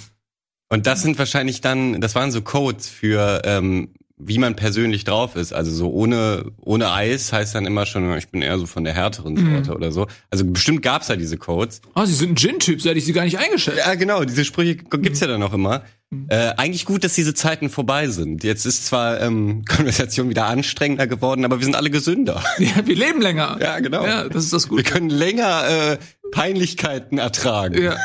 Und 0.69 0.87
das 0.87 1.03
sind 1.03 1.19
wahrscheinlich 1.19 1.61
dann, 1.61 2.01
das 2.01 2.15
waren 2.15 2.31
so 2.31 2.43
Codes 2.43 2.89
für, 2.89 3.43
ähm, 3.45 3.91
wie 4.19 4.39
man 4.39 4.57
persönlich 4.57 5.05
drauf 5.05 5.37
ist. 5.37 5.53
Also 5.53 5.71
so 5.73 5.91
ohne, 5.91 6.51
ohne 6.63 6.91
Eis 6.91 7.33
heißt 7.33 7.55
dann 7.55 7.67
immer 7.67 7.85
schon, 7.85 8.17
ich 8.17 8.29
bin 8.29 8.41
eher 8.43 8.59
so 8.59 8.67
von 8.67 8.83
der 8.83 8.95
härteren 8.95 9.35
mhm. 9.35 9.55
Sorte 9.55 9.71
mhm. 9.71 9.77
oder 9.77 9.93
so. 9.93 10.07
Also 10.31 10.45
bestimmt 10.45 10.83
gab's 10.83 11.09
ja 11.09 11.17
diese 11.17 11.37
Codes. 11.37 11.83
Ah, 11.95 12.03
oh, 12.03 12.05
Sie 12.07 12.15
sind 12.15 12.31
ein 12.31 12.37
Gin-Typ, 12.37 12.81
so 12.81 12.89
hätte 12.89 12.99
ich 12.99 13.05
Sie 13.05 13.13
gar 13.13 13.25
nicht 13.25 13.39
eingeschätzt. 13.39 13.79
Ja, 13.79 13.95
genau, 13.95 14.25
diese 14.25 14.45
Sprüche 14.45 14.77
gibt's 14.77 15.21
mhm. 15.21 15.27
ja 15.27 15.33
dann 15.33 15.43
auch 15.43 15.53
immer. 15.53 15.85
Mhm. 16.11 16.27
Äh, 16.31 16.55
eigentlich 16.57 16.87
gut, 16.87 17.05
dass 17.05 17.15
diese 17.15 17.35
Zeiten 17.35 17.69
vorbei 17.69 18.09
sind. 18.09 18.43
Jetzt 18.43 18.65
ist 18.65 18.87
zwar 18.87 19.21
ähm, 19.21 19.65
Konversation 19.69 20.31
wieder 20.31 20.47
anstrengender 20.47 21.07
geworden, 21.07 21.45
aber 21.45 21.59
wir 21.59 21.65
sind 21.65 21.77
alle 21.77 21.91
gesünder. 21.91 22.43
Ja, 22.59 22.87
wir 22.87 22.97
leben 22.97 23.21
länger. 23.21 23.59
Ja, 23.61 23.79
genau. 23.81 24.05
Ja, 24.05 24.29
das 24.29 24.45
ist 24.45 24.53
das 24.53 24.69
Gute. 24.69 24.83
Wir 24.83 24.91
können 24.91 25.11
länger 25.11 25.69
äh, 25.69 25.99
Peinlichkeiten 26.33 27.19
ertragen. 27.19 27.81
Ja, 27.81 27.97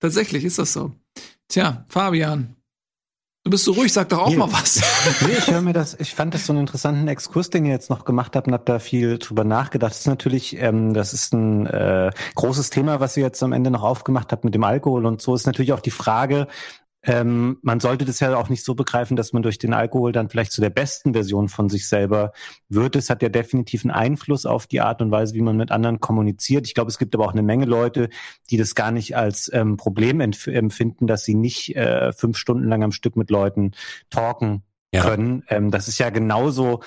tatsächlich 0.00 0.44
ist 0.44 0.58
das 0.58 0.72
so. 0.72 0.92
Tja, 1.50 1.84
Fabian, 1.88 2.56
Du 3.42 3.50
bist 3.50 3.64
so 3.64 3.72
ruhig, 3.72 3.90
sag 3.90 4.10
doch 4.10 4.18
auch 4.18 4.28
Nee. 4.28 4.36
mal 4.36 4.52
was. 4.52 4.82
Nee, 5.26 5.32
ich 5.38 5.50
höre 5.50 5.62
mir 5.62 5.72
das, 5.72 5.96
ich 5.98 6.14
fand 6.14 6.34
das 6.34 6.44
so 6.44 6.52
einen 6.52 6.60
interessanten 6.60 7.08
Exkurs, 7.08 7.48
den 7.48 7.64
ihr 7.64 7.72
jetzt 7.72 7.88
noch 7.88 8.04
gemacht 8.04 8.36
habt 8.36 8.46
und 8.46 8.52
hab 8.52 8.66
da 8.66 8.78
viel 8.78 9.18
drüber 9.18 9.44
nachgedacht. 9.44 9.92
Das 9.92 10.00
ist 10.00 10.06
natürlich, 10.06 10.58
ähm, 10.58 10.92
das 10.92 11.14
ist 11.14 11.32
ein 11.32 11.66
äh, 11.66 12.10
großes 12.34 12.68
Thema, 12.68 13.00
was 13.00 13.16
ihr 13.16 13.22
jetzt 13.22 13.42
am 13.42 13.52
Ende 13.52 13.70
noch 13.70 13.82
aufgemacht 13.82 14.30
habt 14.30 14.44
mit 14.44 14.54
dem 14.54 14.62
Alkohol 14.62 15.06
und 15.06 15.22
so, 15.22 15.34
ist 15.34 15.46
natürlich 15.46 15.72
auch 15.72 15.80
die 15.80 15.90
Frage, 15.90 16.48
ähm, 17.02 17.58
man 17.62 17.80
sollte 17.80 18.04
das 18.04 18.20
ja 18.20 18.36
auch 18.36 18.50
nicht 18.50 18.64
so 18.64 18.74
begreifen, 18.74 19.16
dass 19.16 19.32
man 19.32 19.42
durch 19.42 19.58
den 19.58 19.72
Alkohol 19.72 20.12
dann 20.12 20.28
vielleicht 20.28 20.52
zu 20.52 20.60
der 20.60 20.70
besten 20.70 21.14
Version 21.14 21.48
von 21.48 21.70
sich 21.70 21.88
selber 21.88 22.32
wird. 22.68 22.94
Es 22.96 23.08
hat 23.08 23.22
ja 23.22 23.30
definitiv 23.30 23.84
einen 23.84 23.92
Einfluss 23.92 24.44
auf 24.44 24.66
die 24.66 24.80
Art 24.82 25.00
und 25.00 25.10
Weise, 25.10 25.34
wie 25.34 25.40
man 25.40 25.56
mit 25.56 25.70
anderen 25.70 26.00
kommuniziert. 26.00 26.66
Ich 26.66 26.74
glaube, 26.74 26.90
es 26.90 26.98
gibt 26.98 27.14
aber 27.14 27.24
auch 27.24 27.32
eine 27.32 27.42
Menge 27.42 27.64
Leute, 27.64 28.10
die 28.50 28.58
das 28.58 28.74
gar 28.74 28.90
nicht 28.90 29.16
als 29.16 29.50
ähm, 29.54 29.76
Problem 29.78 30.20
empf 30.20 30.46
empfinden, 30.46 31.06
dass 31.06 31.24
sie 31.24 31.34
nicht 31.34 31.74
äh, 31.74 32.12
fünf 32.12 32.36
Stunden 32.36 32.68
lang 32.68 32.82
am 32.82 32.92
Stück 32.92 33.16
mit 33.16 33.30
Leuten 33.30 33.72
talken 34.10 34.62
Ja. 34.92 35.02
können. 35.02 35.44
Ähm, 35.48 35.70
das 35.70 35.88
ist 35.88 35.98
ja 35.98 36.10
genauso 36.10 36.80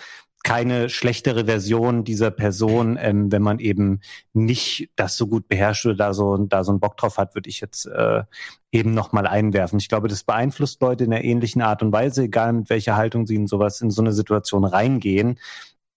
keine 0.43 0.89
schlechtere 0.89 1.45
Version 1.45 2.03
dieser 2.03 2.29
Person, 2.29 2.97
ähm, 2.99 3.31
wenn 3.31 3.41
man 3.41 3.59
eben 3.59 4.01
nicht 4.33 4.89
das 4.97 5.15
so 5.15 5.27
gut 5.27 5.47
beherrscht 5.47 5.85
oder 5.85 5.95
da 5.95 6.13
so, 6.13 6.37
da 6.37 6.65
so 6.65 6.71
einen 6.71 6.81
Bock 6.81 6.97
drauf 6.97 7.17
hat, 7.17 7.33
würde 7.33 7.49
ich 7.49 7.61
jetzt 7.61 7.85
äh, 7.85 8.23
eben 8.71 8.93
nochmal 8.93 9.25
einwerfen. 9.25 9.79
Ich 9.79 9.87
glaube, 9.87 10.09
das 10.09 10.25
beeinflusst 10.25 10.81
Leute 10.81 11.05
in 11.05 11.13
einer 11.13 11.23
ähnlichen 11.23 11.61
Art 11.61 11.81
und 11.81 11.93
Weise, 11.93 12.23
egal 12.23 12.51
mit 12.51 12.69
welcher 12.69 12.97
Haltung 12.97 13.25
sie 13.25 13.35
in 13.35 13.47
sowas, 13.47 13.79
in 13.79 13.89
so 13.89 14.01
eine 14.01 14.11
Situation 14.11 14.65
reingehen. 14.65 15.39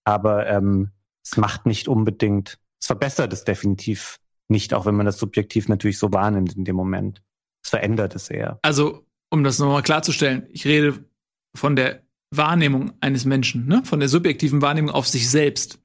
Aber 0.05 0.47
ähm, 0.47 0.93
es 1.25 1.37
macht 1.37 1.67
nicht 1.67 1.89
unbedingt, 1.89 2.59
es 2.81 2.87
verbessert 2.87 3.33
es 3.33 3.43
definitiv 3.43 4.19
nicht, 4.47 4.75
auch 4.75 4.87
wenn 4.87 4.95
man 4.95 5.07
das 5.07 5.19
subjektiv 5.19 5.69
natürlich 5.69 5.99
so 5.99 6.13
wahrnimmt 6.13 6.57
in 6.57 6.65
dem 6.65 6.77
Moment. 6.77 7.21
Es 7.65 7.71
verändert 7.71 8.15
es 8.15 8.31
eher. 8.31 8.61
Also, 8.63 9.05
um 9.29 9.43
das 9.43 9.59
nochmal 9.59 9.83
klarzustellen, 9.83 10.47
ich 10.51 10.65
rede 10.67 11.05
von 11.53 11.75
der 11.75 12.06
Wahrnehmung 12.31 12.93
eines 13.01 13.25
Menschen, 13.25 13.67
ne? 13.67 13.83
von 13.85 14.01
der 14.01 14.09
subjektiven 14.09 14.63
Wahrnehmung 14.63 14.91
auf 14.91 15.07
sich 15.07 15.31
selbst. 15.31 15.79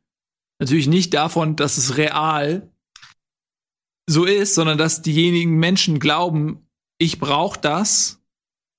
Natürlich 0.59 0.87
nicht 0.87 1.13
davon, 1.13 1.55
dass 1.55 1.77
es 1.77 1.97
real 1.97 2.71
so 4.09 4.25
ist, 4.25 4.55
sondern 4.55 4.77
dass 4.77 5.01
diejenigen 5.01 5.57
Menschen 5.57 5.99
glauben, 5.99 6.67
ich 6.97 7.19
brauche 7.19 7.59
das, 7.59 8.21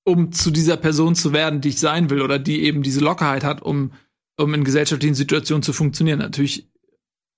um 0.05 0.31
zu 0.31 0.51
dieser 0.51 0.77
Person 0.77 1.15
zu 1.15 1.33
werden, 1.33 1.61
die 1.61 1.69
ich 1.69 1.79
sein 1.79 2.09
will, 2.09 2.21
oder 2.21 2.39
die 2.39 2.63
eben 2.63 2.83
diese 2.83 2.99
Lockerheit 2.99 3.43
hat, 3.43 3.61
um, 3.61 3.93
um 4.37 4.53
in 4.53 4.63
gesellschaftlichen 4.63 5.15
Situationen 5.15 5.63
zu 5.63 5.73
funktionieren. 5.73 6.19
Natürlich 6.19 6.69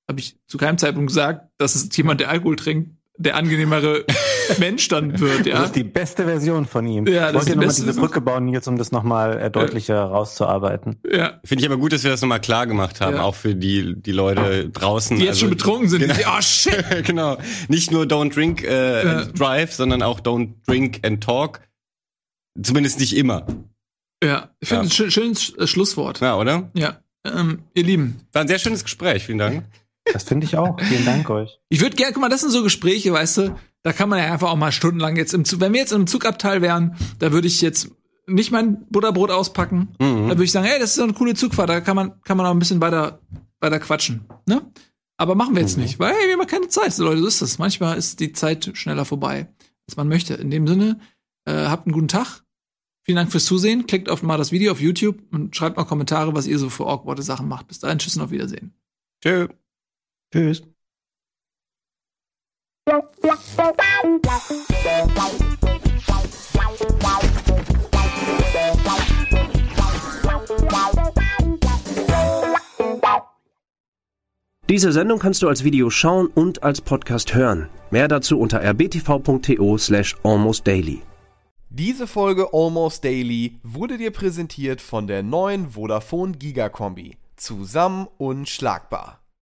habe 0.10 0.20
ich 0.20 0.38
zu 0.48 0.58
keinem 0.58 0.78
Zeitpunkt 0.78 1.08
gesagt, 1.08 1.50
dass 1.58 1.76
es 1.76 1.96
jemand, 1.96 2.20
der 2.20 2.30
Alkohol 2.30 2.56
trinkt, 2.56 2.96
der 3.18 3.36
angenehmere 3.36 4.04
Mensch 4.60 4.88
dann 4.90 5.20
wird, 5.20 5.46
ja. 5.46 5.56
Das 5.58 5.68
ist 5.68 5.76
die 5.76 5.84
beste 5.84 6.26
Version 6.26 6.66
von 6.66 6.86
ihm. 6.86 7.08
Ja, 7.08 7.32
das 7.32 7.32
ich 7.32 7.32
ist 7.32 7.34
wollte 7.34 7.46
die 7.46 7.56
nochmal 7.58 7.76
diese. 7.88 8.00
Brücke 8.00 8.22
bauen, 8.22 8.48
jetzt 8.50 8.68
um 8.68 8.78
das 8.78 8.92
nochmal 8.92 9.40
äh, 9.42 9.50
deutlicher 9.50 10.02
rauszuarbeiten. 10.04 10.98
ja. 11.10 11.40
Finde 11.46 11.64
ich 11.64 11.70
aber 11.70 11.80
gut, 11.80 11.94
dass 11.94 12.04
wir 12.04 12.12
das 12.12 12.22
nochmal 12.22 12.42
klar 12.42 12.68
gemacht 12.68 13.00
haben, 13.02 13.16
Ja. 13.16 13.22
auch 13.24 13.36
für 13.36 13.56
die, 13.56 13.96
die 13.96 14.12
Leute 14.12 14.70
draußen. 14.70 15.18
Die 15.18 15.24
jetzt 15.24 15.30
Also- 15.36 15.40
schon 15.42 15.50
betrunken 15.52 15.90
sind. 15.90 16.02
Genau. 16.02 16.14
Die, 16.14 16.24
oh 16.28 16.42
shit. 16.42 16.84
genau. 17.06 17.38
Nicht 17.70 17.92
nur 17.92 18.04
don't 18.06 18.34
drink 18.34 18.64
äh, 18.64 19.04
Ja. 19.06 19.18
and 19.22 19.40
drive, 19.40 19.74
sondern 19.74 20.02
auch 20.02 20.20
don't 20.20 20.54
drink 20.68 21.00
and 21.06 21.24
talk. 21.24 21.62
Zumindest 22.62 23.00
nicht 23.00 23.16
immer. 23.16 23.46
Ja, 24.24 24.50
ich 24.60 24.70
finde 24.70 24.84
Ja. 24.84 24.88
ein 24.88 24.92
schön, 24.92 25.12
schönes 25.12 25.54
äh, 25.58 25.68
Schlusswort. 25.68 26.20
Ja, 26.22 26.38
oder? 26.38 26.70
Ja. 26.74 27.00
Ähm, 27.26 27.64
ihr 27.74 27.84
Lieben, 27.84 28.22
War 28.34 28.42
ein 28.44 28.48
sehr 28.48 28.60
schönes 28.60 28.84
Gespräch. 28.84 29.24
Vielen 29.26 29.40
Dank. 29.40 29.64
Das 30.14 30.24
finde 30.24 30.46
ich 30.46 30.58
auch. 30.58 30.80
Vielen 30.80 31.06
Dank 31.06 31.30
euch. 31.30 31.60
ich 31.70 31.82
würde 31.82 31.96
gerne, 31.96 32.14
guck 32.14 32.22
mal, 32.22 32.30
das 32.30 32.42
sind 32.42 32.52
so 32.52 32.64
Gespräche, 32.64 33.12
weißt 33.12 33.38
du, 33.38 33.56
da 33.84 33.94
kann 33.94 34.10
man 34.10 34.20
ja 34.20 34.32
einfach 34.32 34.50
auch 34.50 34.56
mal 34.56 34.72
stundenlang 34.72 35.16
jetzt 35.16 35.34
im 35.34 35.46
Zug, 35.46 35.60
wenn 35.60 35.74
wir 35.74 35.80
jetzt 35.80 35.94
im 35.94 36.08
Zugabteil 36.08 36.62
wären, 36.62 36.96
da 37.20 37.32
würde 37.32 37.48
ich 37.48 37.62
jetzt 37.62 37.90
nicht 38.28 38.52
mein 38.52 38.86
Butterbrot 38.90 39.32
auspacken. 39.32 39.96
Mhm. 40.00 40.28
Da 40.28 40.30
würde 40.30 40.44
ich 40.44 40.52
sagen, 40.52 40.66
hey, 40.66 40.80
das 40.80 40.92
ist 40.92 40.96
so 40.96 41.04
eine 41.04 41.14
coole 41.14 41.34
Zugfahrt, 41.34 41.70
da 41.70 41.82
kann 41.82 41.96
man, 41.96 42.22
kann 42.24 42.38
man 42.38 42.46
auch 42.46 42.52
ein 42.52 42.60
bisschen 42.60 42.82
weiter, 42.82 43.20
weiter 43.60 43.80
quatschen. 43.80 44.26
Ne? 44.48 44.62
Aber 45.18 45.36
machen 45.36 45.56
wir 45.56 45.62
jetzt 45.62 45.78
nicht, 45.78 46.00
weil 46.00 46.14
hey, 46.14 46.28
wir 46.28 46.38
haben 46.38 46.48
keine 46.48 46.68
Zeit. 46.68 46.94
So, 46.94 47.04
Leute, 47.04 47.22
so 47.22 47.28
ist 47.28 47.42
das. 47.42 47.58
Manchmal 47.58 47.98
ist 47.98 48.20
die 48.20 48.34
Zeit 48.34 48.72
schneller 48.74 49.06
vorbei, 49.06 49.48
als 49.88 49.96
man 49.96 50.08
möchte. 50.10 50.34
In 50.34 50.52
dem 50.52 50.68
Sinne, 50.68 51.00
äh, 51.46 51.54
habt 51.54 51.88
einen 51.88 51.94
guten 51.94 52.10
Tag. 52.10 52.44
Vielen 53.04 53.18
Dank 53.18 53.32
fürs 53.32 53.46
Zusehen. 53.46 53.86
Klickt 53.86 54.10
auf 54.10 54.24
mal 54.24 54.38
das 54.38 54.52
Video 54.52 54.72
auf 54.72 54.82
YouTube 54.82 55.20
und 55.32 55.56
schreibt 55.56 55.78
mal 55.78 55.86
Kommentare, 55.86 56.36
was 56.36 56.48
ihr 56.48 56.60
so 56.60 56.70
für 56.70 56.88
awkwarde 56.88 57.22
Sachen 57.22 57.48
macht. 57.48 57.68
Bis 57.68 57.80
dahin, 57.80 58.00
tschüss 58.00 58.18
und 58.18 58.24
auf 58.24 58.32
Wiedersehen. 58.32 58.74
Tschö. 59.24 59.48
Tschüss. 60.32 60.64
Diese 74.68 74.92
Sendung 74.92 75.20
kannst 75.20 75.42
du 75.42 75.48
als 75.48 75.64
Video 75.64 75.90
schauen 75.90 76.28
und 76.28 76.64
als 76.64 76.82
Podcast 76.82 77.34
hören. 77.34 77.70
Mehr 77.92 78.08
dazu 78.08 78.40
unter 78.40 78.62
rbtv.to 78.62 79.78
slash 79.78 80.16
almostdaily. 80.24 81.02
Diese 81.70 82.08
Folge 82.08 82.54
Almost 82.54 83.04
Daily 83.04 83.60
wurde 83.62 83.98
dir 83.98 84.12
präsentiert 84.12 84.80
von 84.80 85.08
der 85.08 85.24
neuen 85.24 85.72
Vodafone 85.72 86.32
Giga 86.32 86.70
Kombi. 86.70 87.18
Zusammen 87.36 88.08
unschlagbar. 88.18 89.25